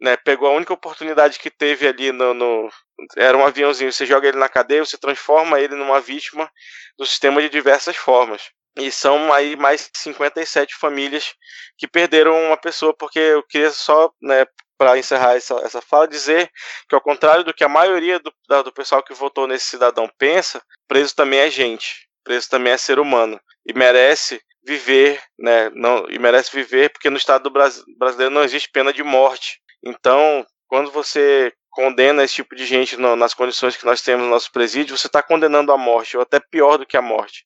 né, 0.00 0.16
pegou 0.16 0.48
a 0.48 0.52
única 0.52 0.72
oportunidade 0.72 1.38
que 1.38 1.50
teve 1.50 1.86
ali 1.86 2.12
no, 2.12 2.34
no, 2.34 2.68
era 3.16 3.36
um 3.36 3.46
aviãozinho, 3.46 3.92
você 3.92 4.04
joga 4.04 4.28
ele 4.28 4.38
na 4.38 4.48
cadeia, 4.48 4.84
você 4.84 4.98
transforma 4.98 5.60
ele 5.60 5.74
numa 5.74 6.00
vítima 6.00 6.50
do 6.98 7.06
sistema 7.06 7.40
de 7.40 7.48
diversas 7.48 7.96
formas. 7.96 8.50
E 8.78 8.90
são 8.90 9.32
aí 9.32 9.56
mais 9.56 9.90
57 9.94 10.74
famílias 10.76 11.34
que 11.78 11.88
perderam 11.88 12.38
uma 12.46 12.58
pessoa, 12.58 12.94
porque 12.94 13.18
eu 13.18 13.42
queria 13.42 13.70
só, 13.70 14.12
né, 14.20 14.46
para 14.78 14.98
encerrar 14.98 15.36
essa, 15.36 15.54
essa 15.64 15.80
fala, 15.80 16.06
dizer 16.06 16.50
que 16.88 16.94
ao 16.94 17.00
contrário 17.00 17.44
do 17.44 17.54
que 17.54 17.64
a 17.64 17.68
maioria 17.68 18.18
do, 18.18 18.32
do 18.62 18.72
pessoal 18.72 19.02
que 19.02 19.14
votou 19.14 19.46
nesse 19.46 19.66
cidadão 19.66 20.10
pensa, 20.18 20.62
preso 20.86 21.14
também 21.14 21.40
é 21.40 21.50
gente, 21.50 22.08
preso 22.24 22.48
também 22.48 22.72
é 22.72 22.76
ser 22.76 22.98
humano 22.98 23.40
e 23.64 23.72
merece 23.72 24.40
viver, 24.64 25.22
né, 25.38 25.70
não, 25.74 26.06
e 26.10 26.18
merece 26.18 26.50
viver 26.54 26.90
porque 26.90 27.08
no 27.08 27.16
estado 27.16 27.44
do 27.44 27.50
Brasil, 27.50 27.84
brasileiro 27.98 28.34
não 28.34 28.42
existe 28.42 28.70
pena 28.70 28.92
de 28.92 29.02
morte. 29.02 29.60
Então, 29.84 30.44
quando 30.66 30.90
você 30.90 31.52
condena 31.70 32.24
esse 32.24 32.34
tipo 32.34 32.56
de 32.56 32.66
gente 32.66 32.96
no, 32.96 33.14
nas 33.14 33.34
condições 33.34 33.76
que 33.76 33.84
nós 33.84 34.02
temos 34.02 34.24
no 34.24 34.30
nosso 34.30 34.50
presídio, 34.50 34.96
você 34.96 35.06
está 35.06 35.22
condenando 35.22 35.70
a 35.72 35.78
morte, 35.78 36.16
ou 36.16 36.22
até 36.22 36.40
pior 36.40 36.78
do 36.78 36.86
que 36.86 36.96
a 36.96 37.02
morte. 37.02 37.44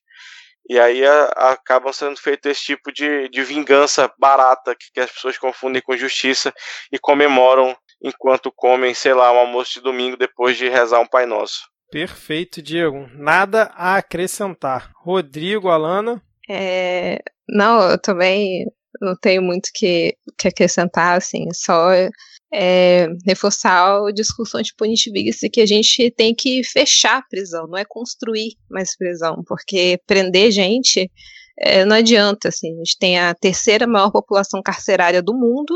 E 0.69 0.79
aí 0.79 1.05
a, 1.05 1.23
a, 1.35 1.51
acabam 1.51 1.91
sendo 1.91 2.17
feito 2.17 2.47
esse 2.47 2.61
tipo 2.63 2.91
de, 2.91 3.27
de 3.29 3.43
vingança 3.43 4.11
barata 4.19 4.75
que, 4.75 4.91
que, 4.93 4.99
as 4.99 5.11
pessoas 5.11 5.37
confundem 5.37 5.81
com 5.81 5.97
justiça 5.97 6.53
e 6.91 6.99
comemoram 6.99 7.75
enquanto 8.03 8.51
comem, 8.51 8.93
sei 8.93 9.13
lá, 9.13 9.31
um 9.31 9.39
almoço 9.39 9.73
de 9.73 9.81
domingo 9.81 10.17
depois 10.17 10.57
de 10.57 10.69
rezar 10.69 10.99
um 10.99 11.07
Pai 11.07 11.25
Nosso. 11.25 11.69
Perfeito, 11.91 12.61
Diego. 12.61 13.09
Nada 13.13 13.71
a 13.75 13.97
acrescentar. 13.97 14.91
Rodrigo, 14.95 15.67
Alana? 15.67 16.21
É, 16.49 17.19
não, 17.47 17.91
eu 17.91 18.01
também 18.01 18.65
não 18.99 19.15
tenho 19.15 19.41
muito 19.41 19.69
que, 19.73 20.15
que 20.37 20.47
acrescentar, 20.47 21.17
assim, 21.17 21.45
só 21.53 21.91
é, 22.53 23.07
reforçar 23.25 24.01
o 24.01 24.11
discurso 24.11 24.57
antipunitivista 24.57 25.47
que 25.49 25.61
a 25.61 25.65
gente 25.65 26.11
tem 26.11 26.35
que 26.35 26.63
fechar 26.63 27.19
a 27.19 27.21
prisão, 27.21 27.67
não 27.67 27.77
é 27.77 27.85
construir 27.85 28.55
mais 28.69 28.95
prisão, 28.97 29.43
porque 29.47 29.99
prender 30.05 30.51
gente 30.51 31.09
é, 31.57 31.85
não 31.85 31.95
adianta, 31.95 32.49
assim, 32.49 32.73
a 32.73 32.77
gente 32.77 32.97
tem 32.97 33.19
a 33.19 33.33
terceira 33.33 33.85
maior 33.85 34.11
população 34.11 34.61
carcerária 34.63 35.21
do 35.21 35.33
mundo 35.33 35.73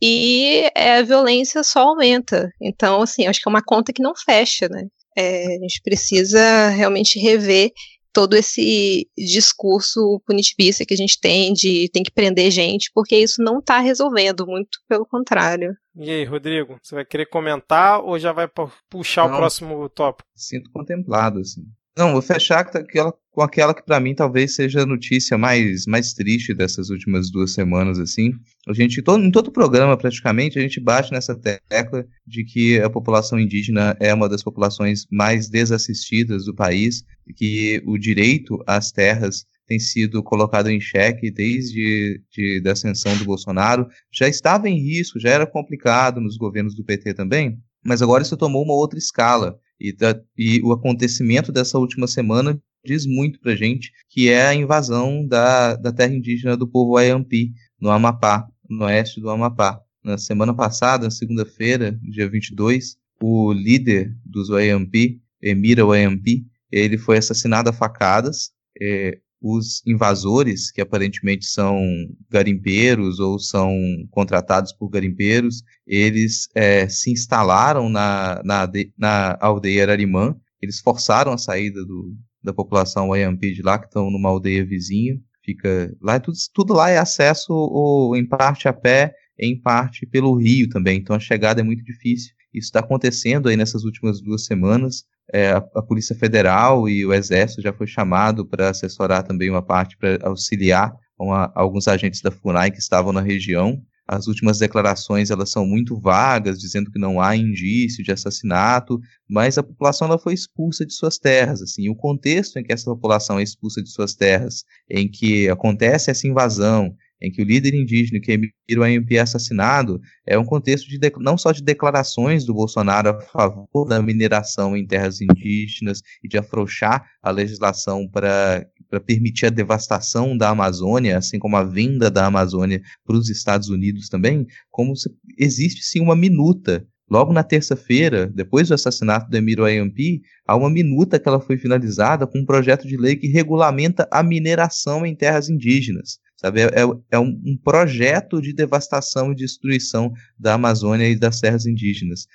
e 0.00 0.68
é, 0.74 0.98
a 0.98 1.02
violência 1.02 1.62
só 1.62 1.80
aumenta, 1.88 2.50
então, 2.60 3.02
assim, 3.02 3.26
acho 3.26 3.40
que 3.40 3.48
é 3.48 3.50
uma 3.50 3.62
conta 3.64 3.92
que 3.92 4.02
não 4.02 4.12
fecha, 4.16 4.68
né, 4.68 4.84
é, 5.16 5.46
a 5.46 5.60
gente 5.60 5.80
precisa 5.82 6.68
realmente 6.70 7.18
rever 7.18 7.70
todo 8.12 8.34
esse 8.34 9.08
discurso 9.16 10.20
punitivista 10.26 10.84
que 10.84 10.94
a 10.94 10.96
gente 10.96 11.18
tem 11.20 11.52
de 11.52 11.88
tem 11.92 12.02
que 12.02 12.10
prender 12.10 12.50
gente, 12.50 12.90
porque 12.94 13.16
isso 13.16 13.42
não 13.42 13.58
está 13.58 13.78
resolvendo, 13.78 14.46
muito 14.46 14.78
pelo 14.88 15.06
contrário. 15.06 15.74
E 15.96 16.10
aí, 16.10 16.24
Rodrigo, 16.24 16.78
você 16.82 16.94
vai 16.94 17.04
querer 17.04 17.26
comentar 17.26 18.02
ou 18.02 18.18
já 18.18 18.32
vai 18.32 18.48
puxar 18.90 19.28
não, 19.28 19.34
o 19.34 19.38
próximo 19.38 19.88
tópico? 19.88 20.28
Sinto 20.34 20.70
contemplado, 20.70 21.40
assim. 21.40 21.62
Não, 21.96 22.12
vou 22.12 22.22
fechar 22.22 22.64
com 22.64 22.78
aquela, 22.78 23.12
com 23.30 23.42
aquela 23.42 23.74
que 23.74 23.84
para 23.84 24.00
mim 24.00 24.14
talvez 24.14 24.54
seja 24.54 24.82
a 24.82 24.86
notícia 24.86 25.36
mais, 25.36 25.84
mais 25.84 26.14
triste 26.14 26.54
dessas 26.54 26.88
últimas 26.88 27.30
duas 27.30 27.52
semanas, 27.52 27.98
assim. 27.98 28.32
A 28.66 28.72
gente, 28.72 29.02
todo, 29.02 29.22
em 29.22 29.30
todo 29.30 29.52
programa, 29.52 29.94
praticamente, 29.96 30.58
a 30.58 30.62
gente 30.62 30.80
bate 30.80 31.12
nessa 31.12 31.34
tecla 31.34 32.06
de 32.26 32.44
que 32.44 32.80
a 32.80 32.88
população 32.88 33.38
indígena 33.38 33.94
é 34.00 34.12
uma 34.14 34.26
das 34.26 34.42
populações 34.42 35.06
mais 35.10 35.50
desassistidas 35.50 36.46
do 36.46 36.54
país, 36.54 37.04
que 37.36 37.82
o 37.84 37.98
direito 37.98 38.62
às 38.66 38.90
terras 38.90 39.44
tem 39.66 39.78
sido 39.78 40.22
colocado 40.22 40.70
em 40.70 40.80
xeque 40.80 41.30
desde 41.30 42.22
de, 42.30 42.60
da 42.62 42.72
ascensão 42.72 43.14
do 43.18 43.24
Bolsonaro. 43.24 43.86
Já 44.10 44.28
estava 44.28 44.66
em 44.66 44.80
risco, 44.80 45.20
já 45.20 45.28
era 45.28 45.46
complicado 45.46 46.22
nos 46.22 46.38
governos 46.38 46.74
do 46.74 46.84
PT 46.84 47.12
também, 47.12 47.58
mas 47.84 48.00
agora 48.00 48.22
isso 48.22 48.36
tomou 48.36 48.64
uma 48.64 48.74
outra 48.74 48.98
escala. 48.98 49.58
E, 49.82 49.92
da, 49.92 50.14
e 50.38 50.60
o 50.62 50.70
acontecimento 50.70 51.50
dessa 51.50 51.76
última 51.76 52.06
semana 52.06 52.56
diz 52.84 53.04
muito 53.04 53.40
pra 53.40 53.56
gente, 53.56 53.90
que 54.08 54.28
é 54.28 54.46
a 54.46 54.54
invasão 54.54 55.26
da, 55.26 55.74
da 55.74 55.92
terra 55.92 56.14
indígena 56.14 56.56
do 56.56 56.68
povo 56.68 56.96
Ayampi, 56.96 57.52
no 57.80 57.90
Amapá, 57.90 58.46
no 58.70 58.84
oeste 58.84 59.20
do 59.20 59.28
Amapá. 59.28 59.80
Na 60.04 60.16
semana 60.16 60.54
passada, 60.54 61.10
segunda-feira, 61.10 61.98
dia 62.00 62.28
22, 62.28 62.96
o 63.20 63.52
líder 63.52 64.16
dos 64.24 64.52
Ayampi, 64.52 65.20
Emira 65.42 65.84
Ayampi, 65.84 66.46
ele 66.70 66.96
foi 66.96 67.18
assassinado 67.18 67.68
a 67.68 67.72
facadas. 67.72 68.52
É, 68.80 69.18
os 69.42 69.82
invasores, 69.84 70.70
que 70.70 70.80
aparentemente 70.80 71.44
são 71.44 71.82
garimpeiros 72.30 73.18
ou 73.18 73.38
são 73.38 73.76
contratados 74.10 74.72
por 74.72 74.88
garimpeiros, 74.88 75.62
eles 75.86 76.48
é, 76.54 76.88
se 76.88 77.10
instalaram 77.10 77.88
na, 77.88 78.40
na, 78.44 78.70
na 78.96 79.36
aldeia 79.40 79.82
Ararimã, 79.82 80.36
eles 80.60 80.78
forçaram 80.78 81.32
a 81.32 81.38
saída 81.38 81.84
do, 81.84 82.14
da 82.42 82.54
população 82.54 83.08
Wayampi 83.08 83.52
de 83.52 83.62
lá, 83.62 83.78
que 83.78 83.86
estão 83.86 84.10
numa 84.10 84.28
aldeia 84.28 84.64
vizinha, 84.64 85.18
fica 85.44 85.92
lá, 86.00 86.20
tudo, 86.20 86.36
tudo 86.54 86.72
lá 86.72 86.88
é 86.90 86.98
acesso 86.98 87.52
ou, 87.52 88.16
em 88.16 88.24
parte 88.24 88.68
a 88.68 88.72
pé, 88.72 89.12
em 89.38 89.60
parte 89.60 90.06
pelo 90.06 90.34
rio 90.34 90.68
também, 90.68 90.98
então 90.98 91.16
a 91.16 91.20
chegada 91.20 91.60
é 91.60 91.64
muito 91.64 91.82
difícil. 91.82 92.32
Isso 92.52 92.66
está 92.66 92.80
acontecendo 92.80 93.48
aí 93.48 93.56
nessas 93.56 93.84
últimas 93.84 94.20
duas 94.20 94.44
semanas 94.44 95.04
é, 95.32 95.52
a, 95.52 95.58
a, 95.58 95.82
Polícia 95.82 96.14
Federal 96.14 96.88
e 96.88 97.04
o 97.06 97.12
Exército 97.12 97.62
já 97.62 97.72
foi 97.72 97.86
chamado 97.86 98.44
para 98.44 98.70
assessorar 98.70 99.22
também 99.22 99.50
uma 99.50 99.62
parte 99.62 99.96
para 99.96 100.18
auxiliar 100.22 100.94
uma, 101.18 101.50
alguns 101.54 101.88
agentes 101.88 102.20
da 102.20 102.30
FUNAI 102.30 102.70
que 102.70 102.78
estavam 102.78 103.12
na 103.12 103.20
região. 103.20 103.80
As 104.06 104.26
últimas 104.26 104.58
declarações 104.58 105.30
elas 105.30 105.50
são 105.50 105.64
muito 105.64 105.98
vagas, 105.98 106.58
dizendo 106.58 106.90
que 106.90 106.98
não 106.98 107.20
há 107.20 107.36
indício 107.36 108.02
de 108.02 108.10
assassinato, 108.10 109.00
mas 109.28 109.56
a 109.56 109.62
população 109.62 110.08
ela 110.08 110.18
foi 110.18 110.34
expulsa 110.34 110.84
de 110.84 110.92
suas 110.92 111.18
terras. 111.18 111.62
Assim, 111.62 111.88
o 111.88 111.94
contexto 111.94 112.58
em 112.58 112.64
que 112.64 112.72
essa 112.72 112.90
população 112.90 113.38
é 113.38 113.42
expulsa 113.42 113.82
de 113.82 113.88
suas 113.88 114.14
terras, 114.14 114.64
em 114.90 115.08
que 115.08 115.48
acontece 115.48 116.10
essa 116.10 116.26
invasão, 116.26 116.94
em 117.22 117.30
que 117.30 117.40
o 117.40 117.44
líder 117.44 117.74
indígena 117.74 118.20
que 118.20 118.32
Emiro 118.32 118.82
AMP 118.82 119.12
é 119.16 119.20
assassinado 119.20 120.00
é 120.26 120.36
um 120.36 120.44
contexto 120.44 120.88
de, 120.88 120.98
não 121.18 121.38
só 121.38 121.52
de 121.52 121.62
declarações 121.62 122.44
do 122.44 122.52
Bolsonaro 122.52 123.10
a 123.10 123.20
favor 123.20 123.86
da 123.86 124.02
mineração 124.02 124.76
em 124.76 124.86
terras 124.86 125.20
indígenas 125.20 126.02
e 126.22 126.28
de 126.28 126.36
afrouxar 126.36 127.04
a 127.22 127.30
legislação 127.30 128.08
para 128.08 128.66
para 128.90 129.00
permitir 129.00 129.46
a 129.46 129.50
devastação 129.50 130.36
da 130.36 130.50
Amazônia, 130.50 131.16
assim 131.16 131.38
como 131.38 131.56
a 131.56 131.64
venda 131.64 132.10
da 132.10 132.26
Amazônia 132.26 132.82
para 133.06 133.16
os 133.16 133.30
Estados 133.30 133.70
Unidos 133.70 134.10
também, 134.10 134.46
como 134.70 134.94
se, 134.94 135.10
existe 135.38 135.82
sim 135.82 135.98
uma 136.00 136.14
minuta 136.14 136.86
Logo 137.12 137.30
na 137.30 137.42
terça-feira, 137.42 138.26
depois 138.26 138.68
do 138.68 138.74
assassinato 138.74 139.28
do 139.28 139.36
Emiro 139.36 139.66
Ayampi, 139.66 140.22
há 140.46 140.56
uma 140.56 140.70
minuta 140.70 141.18
que 141.18 141.28
ela 141.28 141.42
foi 141.42 141.58
finalizada 141.58 142.26
com 142.26 142.38
um 142.38 142.46
projeto 142.46 142.88
de 142.88 142.96
lei 142.96 143.16
que 143.16 143.26
regulamenta 143.26 144.08
a 144.10 144.22
mineração 144.22 145.04
em 145.04 145.14
terras 145.14 145.50
indígenas. 145.50 146.18
Sabe? 146.42 146.60
É, 146.60 146.64
é, 146.64 146.82
é 147.12 147.18
um, 147.18 147.40
um, 147.46 147.56
projeto 147.56 148.42
de 148.42 148.52
devastação 148.52 149.30
e 149.30 149.36
destruição 149.36 150.12
da 150.36 150.54
Amazônia 150.54 151.08
e 151.08 151.16
das 151.16 151.38
terras 151.38 151.66
indígenas. 151.66 152.26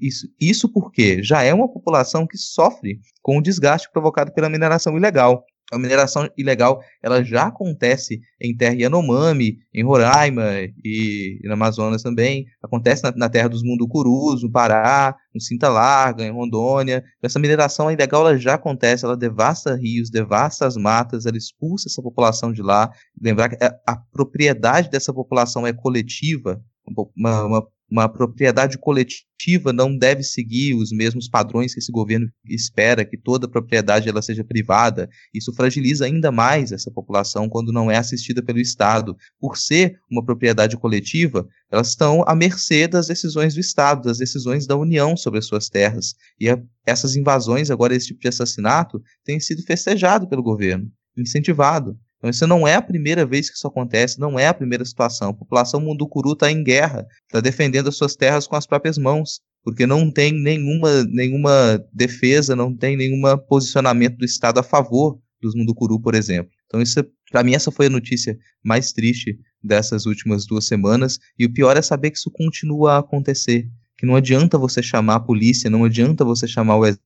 Isso, 0.00 0.28
isso 0.40 0.68
porque 0.72 1.20
já 1.22 1.42
é 1.42 1.52
uma 1.52 1.68
população 1.68 2.26
que 2.26 2.38
sofre 2.38 3.00
com 3.20 3.38
o 3.38 3.42
desgaste 3.42 3.90
provocado 3.90 4.32
pela 4.32 4.48
mineração 4.48 4.96
ilegal. 4.96 5.44
A 5.70 5.78
mineração 5.78 6.28
ilegal 6.36 6.82
ela 7.02 7.22
já 7.22 7.46
acontece 7.46 8.20
em 8.40 8.56
terra 8.56 8.74
Yanomami, 8.74 9.58
em 9.72 9.84
Roraima 9.84 10.42
e, 10.84 11.38
e 11.42 11.46
no 11.46 11.54
Amazonas 11.54 12.02
também. 12.02 12.46
Acontece 12.62 13.02
na, 13.04 13.12
na 13.12 13.28
terra 13.28 13.48
dos 13.48 13.62
Munducurus, 13.62 14.42
no 14.42 14.50
Pará, 14.50 15.14
no 15.34 15.40
Cinta 15.40 15.68
Larga, 15.68 16.24
em 16.24 16.32
Rondônia. 16.32 17.04
Essa 17.22 17.38
mineração 17.38 17.90
ilegal 17.90 18.22
ela 18.22 18.36
já 18.36 18.54
acontece, 18.54 19.04
ela 19.04 19.16
devasta 19.16 19.76
rios, 19.76 20.10
devasta 20.10 20.66
as 20.66 20.76
matas, 20.76 21.24
ela 21.24 21.36
expulsa 21.36 21.88
essa 21.88 22.02
população 22.02 22.52
de 22.52 22.62
lá. 22.62 22.90
Lembrar 23.20 23.48
que 23.50 23.64
a, 23.64 23.74
a 23.86 23.96
propriedade 23.96 24.90
dessa 24.90 25.12
população 25.12 25.66
é 25.66 25.72
coletiva, 25.72 26.60
uma, 27.16 27.44
uma 27.44 27.66
uma 27.90 28.08
propriedade 28.08 28.78
coletiva 28.78 29.72
não 29.72 29.96
deve 29.96 30.22
seguir 30.22 30.74
os 30.74 30.92
mesmos 30.92 31.28
padrões 31.28 31.74
que 31.74 31.80
esse 31.80 31.90
governo 31.90 32.30
espera 32.46 33.04
que 33.04 33.16
toda 33.16 33.48
propriedade 33.48 34.08
ela 34.08 34.22
seja 34.22 34.44
privada. 34.44 35.08
Isso 35.34 35.52
fragiliza 35.52 36.04
ainda 36.04 36.30
mais 36.30 36.72
essa 36.72 36.90
população 36.90 37.48
quando 37.48 37.72
não 37.72 37.90
é 37.90 37.96
assistida 37.96 38.42
pelo 38.42 38.60
Estado. 38.60 39.16
Por 39.40 39.56
ser 39.56 39.98
uma 40.10 40.24
propriedade 40.24 40.76
coletiva, 40.76 41.48
elas 41.70 41.88
estão 41.88 42.22
à 42.26 42.34
mercê 42.34 42.86
das 42.86 43.08
decisões 43.08 43.54
do 43.54 43.60
Estado, 43.60 44.02
das 44.02 44.18
decisões 44.18 44.66
da 44.66 44.76
União 44.76 45.16
sobre 45.16 45.38
as 45.38 45.46
suas 45.46 45.68
terras. 45.68 46.14
E 46.38 46.48
a, 46.48 46.60
essas 46.86 47.16
invasões, 47.16 47.70
agora 47.70 47.94
esse 47.94 48.08
tipo 48.08 48.20
de 48.20 48.28
assassinato, 48.28 49.02
tem 49.24 49.40
sido 49.40 49.62
festejado 49.62 50.28
pelo 50.28 50.42
governo, 50.42 50.90
incentivado. 51.16 51.98
Então, 52.20 52.28
isso 52.28 52.46
não 52.46 52.68
é 52.68 52.74
a 52.74 52.82
primeira 52.82 53.24
vez 53.24 53.48
que 53.48 53.56
isso 53.56 53.66
acontece, 53.66 54.20
não 54.20 54.38
é 54.38 54.46
a 54.46 54.52
primeira 54.52 54.84
situação. 54.84 55.30
A 55.30 55.34
população 55.34 55.80
munducuru 55.80 56.34
está 56.34 56.52
em 56.52 56.62
guerra, 56.62 57.06
está 57.22 57.40
defendendo 57.40 57.88
as 57.88 57.96
suas 57.96 58.14
terras 58.14 58.46
com 58.46 58.56
as 58.56 58.66
próprias 58.66 58.98
mãos, 58.98 59.40
porque 59.64 59.86
não 59.86 60.10
tem 60.10 60.30
nenhuma, 60.30 61.02
nenhuma 61.04 61.82
defesa, 61.90 62.54
não 62.54 62.76
tem 62.76 62.94
nenhum 62.94 63.22
posicionamento 63.48 64.18
do 64.18 64.24
Estado 64.26 64.60
a 64.60 64.62
favor 64.62 65.18
dos 65.40 65.54
munducuru, 65.54 65.98
por 65.98 66.14
exemplo. 66.14 66.52
Então, 66.66 66.82
isso, 66.82 67.02
para 67.32 67.42
mim, 67.42 67.54
essa 67.54 67.72
foi 67.72 67.86
a 67.86 67.90
notícia 67.90 68.36
mais 68.62 68.92
triste 68.92 69.38
dessas 69.62 70.04
últimas 70.04 70.44
duas 70.44 70.66
semanas, 70.66 71.18
e 71.38 71.46
o 71.46 71.52
pior 71.52 71.74
é 71.74 71.82
saber 71.82 72.10
que 72.10 72.18
isso 72.18 72.30
continua 72.30 72.92
a 72.94 72.98
acontecer 72.98 73.66
que 74.00 74.06
não 74.06 74.16
adianta 74.16 74.56
você 74.56 74.82
chamar 74.82 75.16
a 75.16 75.20
polícia, 75.20 75.68
não 75.68 75.84
adianta 75.84 76.24
você 76.24 76.48
chamar 76.48 76.76
o 76.76 76.86
exército, 76.86 77.04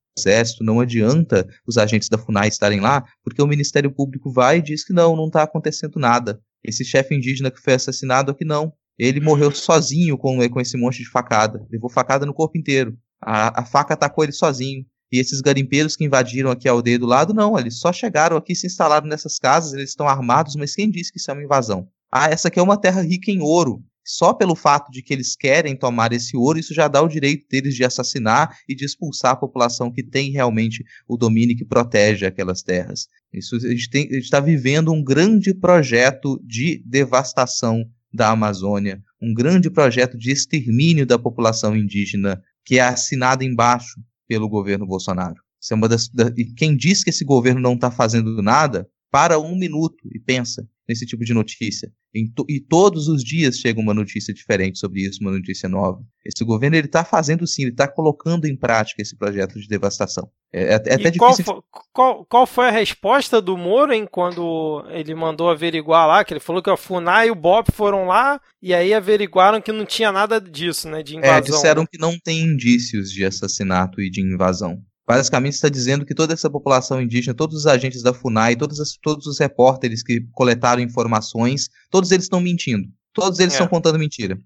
não 0.61 0.79
adianta 0.79 1.47
os 1.67 1.77
agentes 1.77 2.07
da 2.07 2.17
FUNAI 2.17 2.47
estarem 2.47 2.79
lá, 2.79 3.03
porque 3.23 3.41
o 3.41 3.47
Ministério 3.47 3.91
Público 3.91 4.31
vai 4.31 4.59
e 4.59 4.61
diz 4.61 4.85
que 4.85 4.93
não, 4.93 5.15
não 5.15 5.27
está 5.27 5.43
acontecendo 5.43 5.99
nada. 5.99 6.39
Esse 6.63 6.85
chefe 6.85 7.13
indígena 7.13 7.51
que 7.51 7.59
foi 7.59 7.73
assassinado 7.73 8.31
aqui 8.31 8.45
não. 8.45 8.71
Ele 8.97 9.19
morreu 9.19 9.51
sozinho 9.51 10.17
com, 10.17 10.37
com 10.49 10.61
esse 10.61 10.77
monte 10.77 10.99
de 10.99 11.09
facada. 11.09 11.65
Levou 11.69 11.89
facada 11.89 12.25
no 12.25 12.33
corpo 12.33 12.57
inteiro. 12.57 12.97
A, 13.21 13.61
a 13.61 13.65
faca 13.65 13.93
atacou 13.93 14.23
ele 14.23 14.31
sozinho. 14.31 14.85
E 15.11 15.19
esses 15.19 15.41
garimpeiros 15.41 15.95
que 15.95 16.05
invadiram 16.05 16.49
aqui 16.49 16.67
a 16.67 16.71
aldeia 16.71 16.97
do 16.97 17.05
lado, 17.05 17.33
não, 17.33 17.59
eles 17.59 17.79
só 17.79 17.93
chegaram 17.93 18.37
aqui, 18.37 18.55
se 18.55 18.67
instalaram 18.67 19.07
nessas 19.07 19.37
casas, 19.37 19.73
eles 19.73 19.89
estão 19.89 20.07
armados, 20.07 20.55
mas 20.55 20.73
quem 20.73 20.89
disse 20.89 21.11
que 21.11 21.19
isso 21.19 21.29
é 21.29 21.33
uma 21.33 21.43
invasão? 21.43 21.87
Ah, 22.11 22.29
essa 22.29 22.47
aqui 22.47 22.57
é 22.57 22.63
uma 22.63 22.79
terra 22.79 23.01
rica 23.01 23.29
em 23.29 23.41
ouro 23.41 23.83
só 24.05 24.33
pelo 24.33 24.55
fato 24.55 24.91
de 24.91 25.01
que 25.01 25.11
eles 25.11 25.35
querem 25.35 25.75
tomar 25.75 26.13
esse 26.13 26.37
ouro, 26.37 26.59
isso 26.59 26.73
já 26.73 26.87
dá 26.87 27.01
o 27.01 27.07
direito 27.07 27.47
deles 27.49 27.73
de 27.73 27.83
assassinar 27.83 28.55
e 28.69 28.75
de 28.75 28.85
expulsar 28.85 29.31
a 29.31 29.35
população 29.35 29.91
que 29.91 30.03
tem 30.03 30.31
realmente 30.31 30.85
o 31.07 31.17
domínio 31.17 31.57
que 31.57 31.65
protege 31.65 32.25
aquelas 32.25 32.61
terras. 32.61 33.07
Isso, 33.33 33.55
a 33.55 33.59
gente 33.59 33.89
está 34.11 34.39
vivendo 34.39 34.93
um 34.93 35.03
grande 35.03 35.53
projeto 35.53 36.39
de 36.45 36.83
devastação 36.85 37.83
da 38.13 38.29
Amazônia, 38.29 39.01
um 39.21 39.33
grande 39.33 39.69
projeto 39.69 40.17
de 40.17 40.31
extermínio 40.31 41.05
da 41.05 41.17
população 41.17 41.75
indígena, 41.75 42.41
que 42.63 42.77
é 42.77 42.81
assinado 42.81 43.43
embaixo 43.43 43.99
pelo 44.27 44.47
governo 44.47 44.85
Bolsonaro. 44.85 45.35
Isso 45.59 45.73
é 45.73 45.75
uma 45.75 45.89
das, 45.89 46.07
da, 46.09 46.31
e 46.37 46.45
quem 46.45 46.77
diz 46.77 47.03
que 47.03 47.09
esse 47.09 47.25
governo 47.25 47.59
não 47.59 47.73
está 47.73 47.89
fazendo 47.89 48.41
nada, 48.41 48.87
para 49.11 49.39
um 49.39 49.55
minuto 49.55 50.07
e 50.13 50.19
pensa 50.19 50.67
nesse 50.87 51.05
tipo 51.05 51.23
de 51.23 51.33
notícia. 51.33 51.91
To, 52.35 52.45
e 52.47 52.59
todos 52.59 53.07
os 53.07 53.23
dias 53.23 53.57
chega 53.57 53.79
uma 53.79 53.93
notícia 53.93 54.33
diferente 54.33 54.79
sobre 54.79 55.01
isso, 55.01 55.19
uma 55.21 55.31
notícia 55.31 55.67
nova. 55.67 55.99
Esse 56.25 56.45
governo 56.45 56.77
ele 56.77 56.87
está 56.87 57.03
fazendo 57.03 57.45
sim, 57.45 57.63
ele 57.63 57.71
está 57.71 57.87
colocando 57.87 58.45
em 58.45 58.55
prática 58.55 59.01
esse 59.01 59.17
projeto 59.17 59.59
de 59.59 59.67
devastação. 59.67 60.29
É, 60.53 60.63
é, 60.63 60.71
é 60.71 60.75
até 60.75 60.93
e 60.93 61.11
difícil. 61.11 61.19
Qual 61.19 61.35
foi, 61.35 61.61
qual, 61.91 62.25
qual 62.25 62.47
foi, 62.47 62.67
a 62.67 62.71
resposta 62.71 63.41
do 63.41 63.57
Moro 63.57 63.91
hein, 63.91 64.07
quando 64.09 64.85
ele 64.89 65.13
mandou 65.13 65.49
averiguar 65.49 66.07
lá? 66.07 66.23
Que 66.23 66.33
ele 66.33 66.39
falou 66.39 66.61
que 66.61 66.69
a 66.69 66.77
Funai 66.77 67.27
e 67.27 67.31
o 67.31 67.35
Bob 67.35 67.67
foram 67.73 68.05
lá 68.05 68.39
e 68.61 68.73
aí 68.73 68.93
averiguaram 68.93 69.61
que 69.61 69.71
não 69.71 69.85
tinha 69.85 70.11
nada 70.11 70.39
disso, 70.39 70.87
né? 70.87 71.03
De 71.03 71.15
é, 71.15 71.17
invasão. 71.17 71.37
É, 71.37 71.41
disseram 71.41 71.85
que 71.85 71.97
não 71.97 72.17
tem 72.17 72.41
indícios 72.41 73.11
de 73.11 73.25
assassinato 73.25 74.01
e 74.01 74.09
de 74.09 74.21
invasão. 74.21 74.81
Basicamente 75.07 75.53
está 75.53 75.69
dizendo 75.69 76.05
que 76.05 76.15
toda 76.15 76.33
essa 76.33 76.49
população 76.49 77.01
indígena, 77.01 77.35
todos 77.35 77.55
os 77.55 77.67
agentes 77.67 78.01
da 78.01 78.13
FUNAI, 78.13 78.55
todos, 78.55 78.79
as, 78.79 78.97
todos 79.01 79.27
os 79.27 79.39
repórteres 79.39 80.01
que 80.01 80.21
coletaram 80.31 80.81
informações, 80.81 81.69
todos 81.91 82.11
eles 82.11 82.25
estão 82.25 82.41
mentindo. 82.41 82.87
Todos 83.13 83.39
eles 83.39 83.53
é. 83.53 83.57
estão 83.57 83.67
contando 83.67 83.99
mentira. 83.99 84.39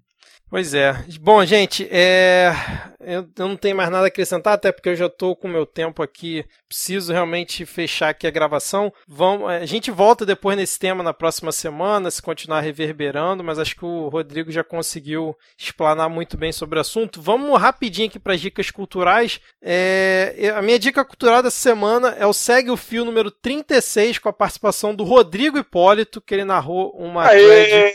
Pois 0.50 0.74
é. 0.74 0.92
Bom, 1.20 1.44
gente, 1.44 1.86
é... 1.92 2.52
eu 3.00 3.24
não 3.38 3.56
tenho 3.56 3.76
mais 3.76 3.88
nada 3.88 4.06
a 4.06 4.08
acrescentar, 4.08 4.54
até 4.54 4.72
porque 4.72 4.88
eu 4.88 4.96
já 4.96 5.06
estou 5.06 5.36
com 5.36 5.46
o 5.46 5.50
meu 5.50 5.64
tempo 5.64 6.02
aqui. 6.02 6.44
Preciso 6.68 7.12
realmente 7.12 7.64
fechar 7.64 8.08
aqui 8.08 8.26
a 8.26 8.32
gravação. 8.32 8.92
Vamos... 9.06 9.48
A 9.48 9.64
gente 9.64 9.92
volta 9.92 10.26
depois 10.26 10.56
nesse 10.56 10.76
tema 10.76 11.04
na 11.04 11.14
próxima 11.14 11.52
semana, 11.52 12.10
se 12.10 12.20
continuar 12.20 12.62
reverberando, 12.62 13.44
mas 13.44 13.60
acho 13.60 13.76
que 13.76 13.84
o 13.84 14.08
Rodrigo 14.08 14.50
já 14.50 14.64
conseguiu 14.64 15.36
explanar 15.56 16.10
muito 16.10 16.36
bem 16.36 16.50
sobre 16.50 16.78
o 16.78 16.80
assunto. 16.80 17.22
Vamos 17.22 17.60
rapidinho 17.60 18.08
aqui 18.08 18.18
para 18.18 18.34
as 18.34 18.40
dicas 18.40 18.72
culturais. 18.72 19.40
É... 19.62 20.52
A 20.56 20.62
minha 20.62 20.80
dica 20.80 21.04
cultural 21.04 21.44
dessa 21.44 21.60
semana 21.60 22.16
é 22.18 22.26
o 22.26 22.32
Segue 22.32 22.72
o 22.72 22.76
Fio 22.76 23.04
número 23.04 23.30
36, 23.30 24.18
com 24.18 24.28
a 24.28 24.32
participação 24.32 24.96
do 24.96 25.04
Rodrigo 25.04 25.58
Hipólito, 25.58 26.20
que 26.20 26.34
ele 26.34 26.44
narrou 26.44 26.90
uma 26.98 27.28
thread 27.28 27.94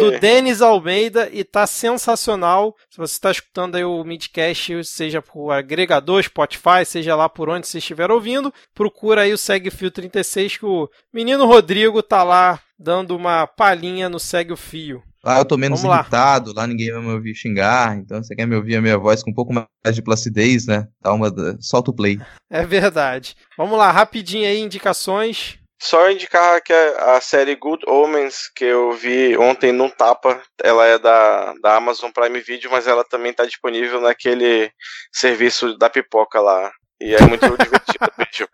do 0.00 0.18
Denis 0.18 0.60
Almeida 0.60 1.28
e 1.32 1.44
tá 1.44 1.67
sensacional. 1.68 2.74
Se 2.90 2.98
você 2.98 3.12
está 3.14 3.30
escutando 3.30 3.76
aí 3.76 3.84
o 3.84 4.02
Midcast, 4.02 4.84
seja 4.84 5.22
por 5.22 5.52
agregador, 5.52 6.22
Spotify, 6.22 6.84
seja 6.84 7.14
lá 7.14 7.28
por 7.28 7.48
onde 7.48 7.68
você 7.68 7.78
estiver 7.78 8.10
ouvindo, 8.10 8.52
procura 8.74 9.22
aí 9.22 9.32
o 9.32 9.38
Segue 9.38 9.70
Fio 9.70 9.90
36 9.90 10.56
que 10.56 10.66
o 10.66 10.88
menino 11.12 11.46
Rodrigo 11.46 12.02
tá 12.02 12.22
lá 12.22 12.60
dando 12.78 13.14
uma 13.14 13.46
palhinha 13.46 14.08
no 14.08 14.18
Segue 14.18 14.52
o 14.52 14.56
Fio. 14.56 15.02
Lá 15.24 15.38
eu 15.38 15.44
tô 15.44 15.56
menos 15.56 15.82
Vamos 15.82 15.96
irritado, 15.96 16.52
lá. 16.54 16.62
lá 16.62 16.66
ninguém 16.66 16.92
vai 16.92 17.02
me 17.02 17.12
ouvir 17.12 17.34
xingar, 17.34 17.96
então 17.96 18.22
você 18.22 18.36
quer 18.36 18.46
me 18.46 18.54
ouvir 18.54 18.76
a 18.76 18.80
minha 18.80 18.96
voz 18.96 19.22
com 19.22 19.30
um 19.30 19.34
pouco 19.34 19.52
mais 19.52 19.94
de 19.94 20.00
placidez, 20.00 20.66
né? 20.66 20.86
Dá 21.02 21.12
uma. 21.12 21.28
Solta 21.60 21.90
o 21.90 21.94
play. 21.94 22.18
É 22.50 22.64
verdade. 22.64 23.36
Vamos 23.58 23.76
lá, 23.76 23.92
rapidinho 23.92 24.46
aí, 24.46 24.58
indicações. 24.58 25.58
Só 25.80 26.10
indicar 26.10 26.60
que 26.60 26.72
a 26.72 27.20
série 27.20 27.54
Good 27.54 27.84
Omens, 27.86 28.50
que 28.54 28.64
eu 28.64 28.92
vi 28.92 29.36
ontem 29.36 29.70
no 29.70 29.88
Tapa, 29.88 30.42
ela 30.62 30.84
é 30.84 30.98
da, 30.98 31.54
da 31.62 31.76
Amazon 31.76 32.10
Prime 32.10 32.40
Video, 32.40 32.70
mas 32.70 32.88
ela 32.88 33.04
também 33.04 33.30
está 33.30 33.44
disponível 33.44 34.00
naquele 34.00 34.72
serviço 35.12 35.78
da 35.78 35.88
pipoca 35.88 36.40
lá. 36.40 36.70
E 37.00 37.14
é 37.14 37.20
muito 37.20 37.46
divertido, 37.56 38.12
beijo. 38.16 38.48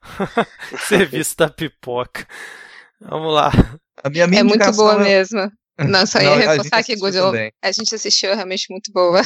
serviço 0.88 1.36
da 1.36 1.50
pipoca. 1.50 2.26
Vamos 2.98 3.34
lá. 3.34 3.50
A 4.02 4.08
minha, 4.08 4.26
minha 4.26 4.40
é 4.40 4.44
muito 4.44 4.72
boa 4.72 4.94
é... 4.94 5.04
mesmo. 5.04 5.50
Não, 5.78 6.04
só 6.06 6.18
ia 6.18 6.30
Não, 6.30 6.36
reforçar 6.38 6.82
que 6.82 6.96
Good 6.96 7.18
Omens 7.18 7.52
a 7.62 7.70
gente 7.70 7.94
assistiu, 7.94 8.30
é 8.30 8.34
realmente 8.34 8.66
muito 8.68 8.90
boa. 8.90 9.22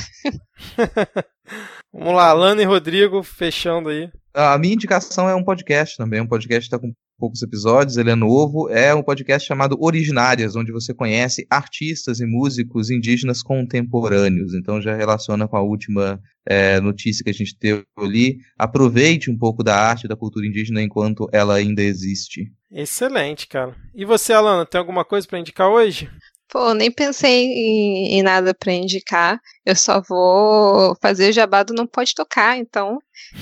Vamos 1.91 2.15
lá, 2.15 2.33
Lana 2.33 2.61
e 2.61 2.67
Rodrigo, 2.67 3.23
fechando 3.23 3.89
aí. 3.89 4.11
A 4.35 4.59
minha 4.59 4.75
indicação 4.75 5.29
é 5.29 5.35
um 5.35 5.45
podcast 5.45 5.97
também, 5.97 6.21
um 6.21 6.27
podcast 6.27 6.69
que 6.69 6.75
está 6.75 6.79
com 6.79 6.93
poucos 7.23 7.41
episódios, 7.41 7.97
ele 7.97 8.11
é 8.11 8.17
novo. 8.17 8.69
É 8.69 8.93
um 8.93 9.03
podcast 9.03 9.47
chamado 9.47 9.77
Originárias, 9.81 10.57
onde 10.57 10.73
você 10.73 10.93
conhece 10.93 11.47
artistas 11.49 12.19
e 12.19 12.27
músicos 12.27 12.91
indígenas 12.91 13.45
contemporâneos. 13.45 14.55
Então 14.55 14.83
já 14.83 14.97
relaciona 14.97 15.47
com 15.47 15.57
a 15.57 15.63
última 15.63 16.21
é, 16.45 16.81
notícia 16.81 17.23
que 17.23 17.31
a 17.31 17.33
gente 17.33 17.57
teve 17.57 17.85
ali. 17.97 18.39
Aproveite 18.59 19.31
um 19.31 19.39
pouco 19.39 19.63
da 19.63 19.77
arte 19.77 20.09
da 20.09 20.17
cultura 20.17 20.45
indígena 20.45 20.83
enquanto 20.83 21.29
ela 21.33 21.55
ainda 21.55 21.81
existe. 21.81 22.51
Excelente, 22.73 23.47
cara. 23.47 23.77
E 23.95 24.05
você, 24.05 24.33
Alana, 24.33 24.67
tem 24.67 24.81
alguma 24.81 25.05
coisa 25.05 25.25
para 25.25 25.39
indicar 25.39 25.69
hoje? 25.69 26.11
Pô, 26.51 26.75
nem 26.75 26.91
pensei 26.91 27.45
em, 27.45 28.19
em 28.19 28.23
nada 28.23 28.53
para 28.53 28.73
indicar. 28.73 29.41
Eu 29.65 29.77
só 29.77 30.03
vou 30.03 30.97
fazer 31.01 31.31
o 31.31 31.33
jabado 31.33 31.73
não 31.73 31.87
pode 31.87 32.17
tocar, 32.17 32.59
então 32.59 32.99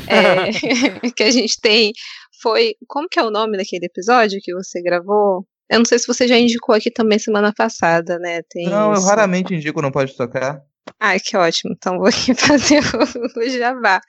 é, 0.07 0.51
que 1.17 1.23
a 1.23 1.31
gente 1.31 1.59
tem 1.61 1.93
foi. 2.41 2.75
Como 2.87 3.09
que 3.09 3.19
é 3.19 3.23
o 3.23 3.31
nome 3.31 3.57
daquele 3.57 3.87
episódio 3.87 4.41
que 4.43 4.55
você 4.55 4.83
gravou? 4.83 5.47
Eu 5.71 5.79
não 5.79 5.85
sei 5.85 5.99
se 5.99 6.07
você 6.07 6.27
já 6.27 6.37
indicou 6.37 6.75
aqui 6.75 6.91
também 6.91 7.19
semana 7.19 7.53
passada, 7.53 8.19
né? 8.19 8.43
Tem 8.51 8.69
não, 8.69 8.93
isso. 8.93 9.03
eu 9.03 9.07
raramente 9.07 9.55
indico 9.55 9.81
Não 9.81 9.93
Pode 9.93 10.17
Tocar. 10.17 10.61
Ai, 10.99 11.21
que 11.21 11.37
ótimo. 11.37 11.73
Então 11.77 11.99
vou 11.99 12.09
aqui 12.09 12.35
fazer 12.35 12.81
o, 12.81 13.41
o 13.41 13.49
jabá. 13.49 14.01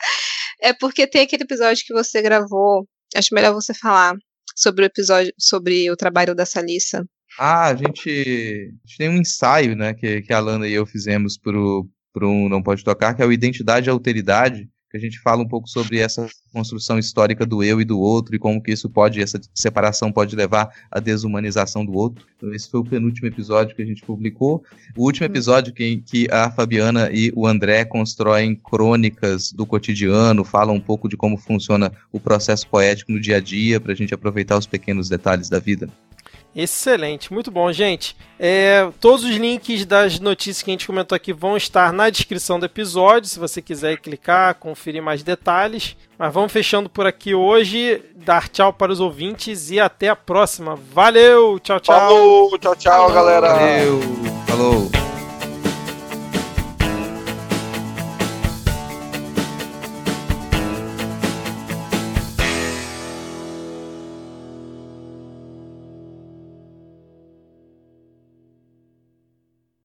É 0.60 0.74
porque 0.74 1.06
tem 1.06 1.22
aquele 1.22 1.44
episódio 1.44 1.84
que 1.86 1.94
você 1.94 2.22
gravou. 2.22 2.88
Acho 3.16 3.34
melhor 3.34 3.54
você 3.54 3.74
falar 3.74 4.16
sobre 4.56 4.86
o 4.86 4.88
episódio, 4.88 5.32
sobre 5.38 5.90
o 5.92 5.96
trabalho 5.96 6.34
da 6.34 6.46
Salissa. 6.46 7.06
Ah, 7.40 7.68
a 7.68 7.76
gente, 7.76 8.10
a 8.10 8.88
gente 8.88 8.98
tem 8.98 9.10
um 9.10 9.18
ensaio, 9.18 9.76
né, 9.76 9.94
que, 9.94 10.22
que 10.22 10.34
a 10.34 10.38
Alana 10.38 10.68
e 10.68 10.74
eu 10.74 10.86
fizemos 10.86 11.38
pro, 11.38 11.88
pro 12.14 12.50
Não 12.50 12.62
Pode 12.62 12.84
Tocar, 12.84 13.14
que 13.14 13.22
é 13.22 13.26
o 13.26 13.32
Identidade 13.32 13.88
e 13.88 13.90
Alteridade, 13.90 14.70
que 14.92 14.98
a 14.98 15.00
gente 15.00 15.20
fala 15.20 15.42
um 15.42 15.48
pouco 15.48 15.70
sobre 15.70 16.00
essa 16.00 16.28
construção 16.52 17.00
histórica 17.00 17.46
do 17.46 17.64
eu 17.64 17.80
e 17.80 17.86
do 17.86 17.98
outro 17.98 18.36
e 18.36 18.40
como 18.40 18.62
que 18.62 18.72
isso 18.72 18.90
pode, 18.90 19.22
essa 19.22 19.40
separação 19.56 20.12
pode 20.12 20.36
levar 20.36 20.70
à 20.92 21.00
desumanização 21.00 21.86
do 21.86 21.94
outro. 21.94 22.26
Então, 22.36 22.54
esse 22.54 22.70
foi 22.70 22.82
o 22.82 22.84
penúltimo 22.84 23.28
episódio 23.28 23.74
que 23.74 23.82
a 23.82 23.86
gente 23.86 24.04
publicou. 24.04 24.64
O 24.98 25.06
último 25.06 25.26
episódio 25.26 25.74
que, 25.74 25.98
que 25.98 26.28
a 26.30 26.52
Fabiana 26.52 27.10
e 27.10 27.32
o 27.34 27.48
André 27.48 27.86
constroem 27.86 28.54
crônicas 28.54 29.54
do 29.54 29.66
cotidiano, 29.66 30.44
falam 30.44 30.76
um 30.76 30.82
pouco 30.82 31.08
de 31.08 31.16
como 31.16 31.38
funciona 31.38 31.92
o 32.12 32.20
processo 32.20 32.68
poético 32.68 33.14
no 33.14 33.22
dia 33.22 33.38
a 33.38 33.40
dia, 33.40 33.80
para 33.80 33.94
a 33.94 33.96
gente 33.96 34.14
aproveitar 34.14 34.58
os 34.58 34.68
pequenos 34.68 35.08
detalhes 35.08 35.50
da 35.50 35.60
vida. 35.60 35.88
Excelente, 36.56 37.32
muito 37.32 37.50
bom, 37.50 37.72
gente. 37.72 38.16
É, 38.38 38.90
todos 39.00 39.24
os 39.24 39.36
links 39.36 39.86
das 39.86 40.20
notícias 40.20 40.62
que 40.62 40.70
a 40.70 40.74
gente 40.74 40.88
comentou 40.88 41.16
aqui 41.16 41.32
vão 41.32 41.56
estar 41.56 41.94
na 41.94 42.10
descrição 42.10 42.60
do 42.60 42.66
episódio, 42.66 43.30
se 43.30 43.40
você 43.40 43.62
quiser 43.62 43.98
clicar, 43.98 44.56
conferir 44.56 45.02
mais 45.02 45.24
detalhes. 45.24 45.96
Mas 46.18 46.34
vamos 46.34 46.52
fechando 46.52 46.90
por 46.90 47.08
aqui 47.08 47.34
hoje, 47.34 48.04
dar 48.16 48.50
tchau 48.50 48.74
para 48.74 48.92
os 48.92 49.00
ouvintes 49.00 49.72
e 49.72 49.80
até 49.80 50.10
a 50.10 50.16
próxima. 50.16 50.78
Valeu, 50.94 51.60
tchau, 51.60 51.80
tchau. 51.80 51.96
Falou, 51.96 52.60
tchau, 52.60 52.76
tchau, 52.76 52.94
Falou, 52.94 53.14
galera. 53.14 53.54
Valeu, 53.54 54.02
falou. 54.46 55.01